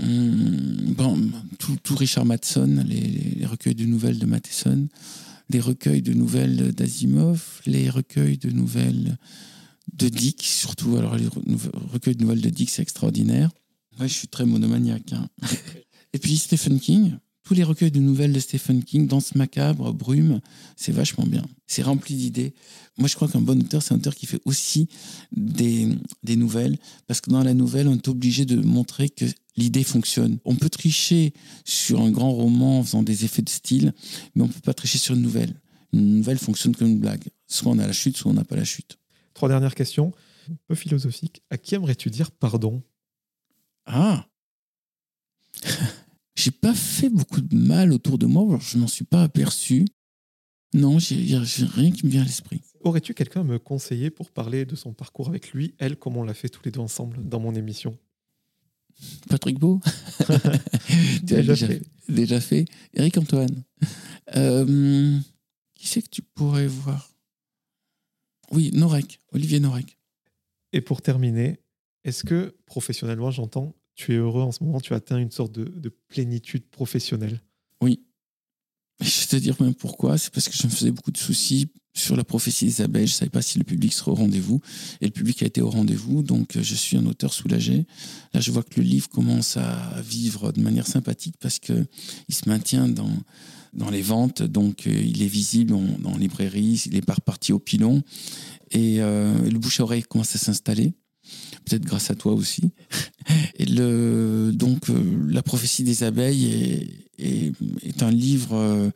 bon, 0.00 1.30
tout, 1.58 1.96
Richard 1.96 2.24
Matheson, 2.24 2.84
les, 2.86 3.46
recueils 3.46 3.74
de 3.74 3.84
nouvelles 3.84 4.18
de 4.18 4.26
Matheson, 4.26 4.88
les 5.50 5.60
recueils 5.60 6.02
de 6.02 6.12
nouvelles 6.12 6.72
d'Asimov, 6.72 7.60
les 7.66 7.90
recueils 7.90 8.38
de 8.38 8.50
nouvelles 8.50 9.16
de 9.92 10.08
Dick, 10.08 10.42
surtout. 10.42 10.96
Alors, 10.96 11.16
les 11.16 11.28
recueils 11.92 12.16
de 12.16 12.22
nouvelles 12.22 12.40
de 12.40 12.50
Dick, 12.50 12.70
c'est 12.70 12.82
extraordinaire. 12.82 13.50
Ouais, 14.00 14.08
je 14.08 14.14
suis 14.14 14.28
très 14.28 14.46
monomaniaque. 14.46 15.12
Hein. 15.12 15.28
Et 16.12 16.18
puis 16.18 16.36
Stephen 16.36 16.80
King, 16.80 17.16
tous 17.44 17.54
les 17.54 17.62
recueils 17.62 17.90
de 17.90 18.00
nouvelles 18.00 18.32
de 18.32 18.40
Stephen 18.40 18.82
King, 18.82 19.06
Danse 19.06 19.34
macabre, 19.34 19.92
Brume, 19.92 20.40
c'est 20.76 20.92
vachement 20.92 21.26
bien. 21.26 21.44
C'est 21.66 21.82
rempli 21.82 22.14
d'idées. 22.16 22.54
Moi, 22.98 23.06
je 23.06 23.14
crois 23.14 23.28
qu'un 23.28 23.40
bon 23.40 23.60
auteur, 23.60 23.82
c'est 23.82 23.92
un 23.92 23.98
auteur 23.98 24.14
qui 24.14 24.26
fait 24.26 24.40
aussi 24.44 24.88
des, 25.32 25.88
des 26.22 26.36
nouvelles, 26.36 26.78
parce 27.06 27.20
que 27.20 27.30
dans 27.30 27.42
la 27.42 27.52
nouvelle, 27.52 27.86
on 27.88 27.94
est 27.94 28.08
obligé 28.08 28.46
de 28.46 28.56
montrer 28.56 29.10
que 29.10 29.26
l'idée 29.56 29.84
fonctionne. 29.84 30.38
On 30.44 30.56
peut 30.56 30.68
tricher 30.68 31.32
sur 31.64 32.00
un 32.00 32.10
grand 32.10 32.32
roman 32.32 32.80
en 32.80 32.82
faisant 32.82 33.02
des 33.02 33.24
effets 33.24 33.42
de 33.42 33.48
style, 33.48 33.92
mais 34.34 34.42
on 34.42 34.48
ne 34.48 34.52
peut 34.52 34.60
pas 34.60 34.74
tricher 34.74 34.98
sur 34.98 35.14
une 35.14 35.22
nouvelle. 35.22 35.60
Une 35.92 36.16
nouvelle 36.18 36.38
fonctionne 36.38 36.74
comme 36.74 36.88
une 36.88 37.00
blague. 37.00 37.24
Soit 37.46 37.72
on 37.72 37.78
a 37.78 37.86
la 37.86 37.92
chute, 37.92 38.16
soit 38.16 38.30
on 38.30 38.34
n'a 38.34 38.44
pas 38.44 38.56
la 38.56 38.64
chute. 38.64 38.98
Trois 39.32 39.48
dernières 39.48 39.74
questions, 39.74 40.12
un 40.50 40.56
peu 40.66 40.74
philosophiques. 40.74 41.42
À 41.50 41.58
qui 41.58 41.74
aimerais-tu 41.74 42.10
dire 42.10 42.30
pardon? 42.30 42.82
Ah 43.86 44.26
J'ai 46.36 46.50
pas 46.50 46.74
fait 46.74 47.10
beaucoup 47.10 47.40
de 47.40 47.56
mal 47.56 47.92
autour 47.92 48.18
de 48.18 48.26
moi, 48.26 48.58
je 48.60 48.76
n'en 48.76 48.88
suis 48.88 49.04
pas 49.04 49.22
aperçu. 49.22 49.84
Non, 50.74 50.98
j'ai 50.98 51.38
rien 51.38 51.92
qui 51.92 52.04
me 52.04 52.10
vient 52.10 52.22
à 52.22 52.24
l'esprit. 52.24 52.60
Aurais-tu 52.80 53.14
quelqu'un 53.14 53.42
à 53.42 53.44
me 53.44 53.60
conseiller 53.60 54.10
pour 54.10 54.32
parler 54.32 54.64
de 54.64 54.74
son 54.74 54.92
parcours 54.92 55.28
avec 55.28 55.52
lui, 55.52 55.74
elle, 55.78 55.96
comme 55.96 56.16
on 56.16 56.24
l'a 56.24 56.34
fait 56.34 56.48
tous 56.48 56.62
les 56.64 56.72
deux 56.72 56.80
ensemble 56.80 57.26
dans 57.28 57.38
mon 57.38 57.54
émission? 57.54 57.96
Patrick 59.28 59.58
Beau 59.58 59.80
déjà, 61.22 61.56
fait. 61.56 61.82
déjà 62.08 62.40
fait. 62.40 62.66
Eric 62.94 63.18
Antoine. 63.18 63.62
Euh, 64.36 65.18
qui 65.74 65.86
c'est 65.86 66.02
que 66.02 66.08
tu 66.08 66.22
pourrais 66.22 66.66
voir? 66.66 67.10
Oui, 68.50 68.70
Norek, 68.72 69.20
Olivier 69.32 69.60
Norek. 69.60 69.98
Et 70.72 70.80
pour 70.80 71.02
terminer, 71.02 71.60
est-ce 72.04 72.24
que 72.24 72.56
professionnellement, 72.66 73.30
j'entends, 73.30 73.74
tu 73.94 74.14
es 74.14 74.16
heureux 74.16 74.42
en 74.42 74.52
ce 74.52 74.62
moment, 74.62 74.80
tu 74.80 74.92
as 74.92 74.96
atteint 74.96 75.18
une 75.18 75.30
sorte 75.30 75.52
de, 75.52 75.88
plénitude 76.08 76.66
professionnelle? 76.68 77.40
Oui. 77.80 78.04
Je 79.00 79.20
vais 79.20 79.26
te 79.26 79.36
dire 79.36 79.60
même 79.60 79.74
pourquoi. 79.74 80.18
C'est 80.18 80.32
parce 80.32 80.48
que 80.48 80.56
je 80.56 80.66
me 80.66 80.72
faisais 80.72 80.90
beaucoup 80.90 81.10
de 81.10 81.18
soucis 81.18 81.68
sur 81.94 82.16
la 82.16 82.24
prophétie 82.24 82.66
des 82.66 82.80
abeilles. 82.82 83.06
Je 83.06 83.12
ne 83.12 83.18
savais 83.18 83.30
pas 83.30 83.40
si 83.40 83.58
le 83.58 83.64
public 83.64 83.92
serait 83.92 84.10
au 84.10 84.14
rendez-vous. 84.16 84.60
Et 85.00 85.06
le 85.06 85.12
public 85.12 85.42
a 85.42 85.46
été 85.46 85.62
au 85.62 85.70
rendez-vous. 85.70 86.22
Donc, 86.22 86.56
euh, 86.56 86.62
je 86.62 86.74
suis 86.74 86.96
un 86.96 87.06
auteur 87.06 87.32
soulagé. 87.32 87.86
Là, 88.34 88.40
je 88.40 88.50
vois 88.50 88.64
que 88.64 88.80
le 88.80 88.82
livre 88.82 89.08
commence 89.08 89.56
à 89.56 90.00
vivre 90.02 90.52
de 90.52 90.60
manière 90.60 90.86
sympathique 90.86 91.36
parce 91.40 91.60
qu'il 91.60 91.86
se 92.30 92.48
maintient 92.48 92.88
dans, 92.88 93.12
dans 93.72 93.90
les 93.90 94.02
ventes. 94.02 94.42
Donc, 94.42 94.86
euh, 94.86 94.90
il 94.90 95.22
est 95.22 95.28
visible 95.28 95.72
dans 96.00 96.14
les 96.14 96.24
librairies. 96.24 96.82
Il 96.86 96.96
est 96.96 97.06
pas 97.06 97.14
reparti 97.14 97.52
au 97.52 97.60
pilon. 97.60 98.02
Et 98.72 99.00
euh, 99.00 99.32
le 99.48 99.58
bouche-oreille 99.58 100.02
commence 100.02 100.34
à 100.34 100.38
s'installer 100.38 100.92
peut-être 101.64 101.86
grâce 101.86 102.10
à 102.10 102.14
toi 102.14 102.34
aussi. 102.34 102.72
Et 103.58 103.64
donc, 103.64 104.88
La 105.30 105.42
prophétie 105.42 105.82
des 105.82 106.02
abeilles 106.02 106.90
est, 107.18 108.02
un 108.02 108.10
livre 108.10 108.92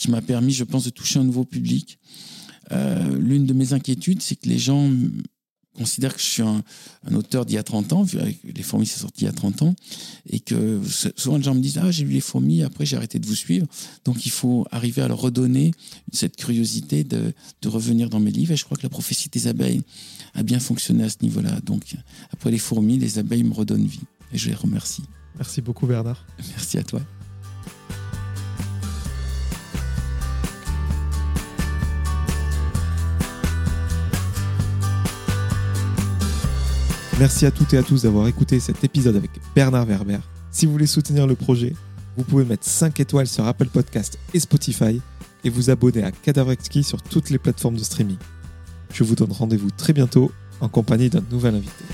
qui 0.00 0.10
m'a 0.10 0.22
permis, 0.22 0.52
je 0.52 0.64
pense, 0.64 0.84
de 0.84 0.90
toucher 0.90 1.18
un 1.18 1.24
nouveau 1.24 1.44
public. 1.44 1.98
Euh, 2.72 3.18
l'une 3.18 3.44
de 3.44 3.52
mes 3.52 3.74
inquiétudes, 3.74 4.22
c'est 4.22 4.34
que 4.34 4.48
les 4.48 4.58
gens 4.58 4.90
considère 5.76 6.14
que 6.14 6.20
je 6.20 6.26
suis 6.26 6.42
un, 6.42 6.62
auteur 7.14 7.44
d'il 7.44 7.56
y 7.56 7.58
a 7.58 7.62
30 7.62 7.92
ans, 7.92 8.06
Les 8.44 8.62
Fourmis, 8.62 8.86
c'est 8.86 9.00
sorti 9.00 9.22
il 9.22 9.26
y 9.26 9.28
a 9.28 9.32
30 9.32 9.62
ans, 9.62 9.74
et 10.26 10.40
que 10.40 10.80
souvent 11.16 11.36
les 11.36 11.42
gens 11.42 11.54
me 11.54 11.60
disent 11.60 11.78
Ah, 11.78 11.90
j'ai 11.90 12.04
lu 12.04 12.12
Les 12.12 12.20
Fourmis, 12.20 12.62
après 12.62 12.86
j'ai 12.86 12.96
arrêté 12.96 13.18
de 13.18 13.26
vous 13.26 13.34
suivre. 13.34 13.66
Donc 14.06 14.24
il 14.24 14.32
faut 14.32 14.66
arriver 14.70 15.02
à 15.02 15.08
leur 15.08 15.20
redonner 15.20 15.72
cette 16.12 16.36
curiosité 16.36 17.04
de, 17.04 17.34
de 17.60 17.68
revenir 17.68 18.08
dans 18.08 18.20
mes 18.20 18.30
livres. 18.30 18.52
Et 18.52 18.56
je 18.56 18.64
crois 18.64 18.78
que 18.78 18.82
la 18.82 18.88
prophétie 18.88 19.28
des 19.28 19.48
abeilles 19.48 19.82
a 20.32 20.42
bien 20.42 20.60
fonctionné 20.60 21.04
à 21.04 21.10
ce 21.10 21.18
niveau-là. 21.20 21.60
Donc 21.60 21.94
après 22.32 22.50
Les 22.50 22.58
Fourmis, 22.58 22.98
les 22.98 23.18
abeilles 23.18 23.44
me 23.44 23.52
redonnent 23.52 23.86
vie. 23.86 24.00
Et 24.32 24.38
je 24.38 24.48
les 24.48 24.54
remercie. 24.54 25.02
Merci 25.36 25.60
beaucoup, 25.60 25.86
Bernard. 25.86 26.24
Merci 26.56 26.78
à 26.78 26.84
toi. 26.84 27.02
Merci 37.20 37.44
à 37.44 37.50
toutes 37.50 37.74
et 37.74 37.76
à 37.76 37.82
tous 37.82 38.04
d'avoir 38.04 38.26
écouté 38.28 38.58
cet 38.60 38.82
épisode 38.82 39.14
avec 39.14 39.30
Bernard 39.54 39.84
Werber. 39.84 40.20
Si 40.50 40.64
vous 40.64 40.72
voulez 40.72 40.86
soutenir 40.86 41.26
le 41.26 41.34
projet, 41.34 41.74
vous 42.16 42.24
pouvez 42.24 42.46
mettre 42.46 42.64
5 42.64 42.98
étoiles 42.98 43.26
sur 43.26 43.46
Apple 43.46 43.66
Podcast 43.66 44.18
et 44.32 44.40
Spotify 44.40 45.02
et 45.44 45.50
vous 45.50 45.68
abonner 45.68 46.02
à 46.02 46.12
Cadaver 46.12 46.56
sur 46.82 47.02
toutes 47.02 47.28
les 47.28 47.36
plateformes 47.36 47.76
de 47.76 47.84
streaming. 47.84 48.16
Je 48.90 49.04
vous 49.04 49.16
donne 49.16 49.32
rendez-vous 49.32 49.70
très 49.70 49.92
bientôt 49.92 50.32
en 50.62 50.70
compagnie 50.70 51.10
d'un 51.10 51.22
nouvel 51.30 51.56
invité. 51.56 51.84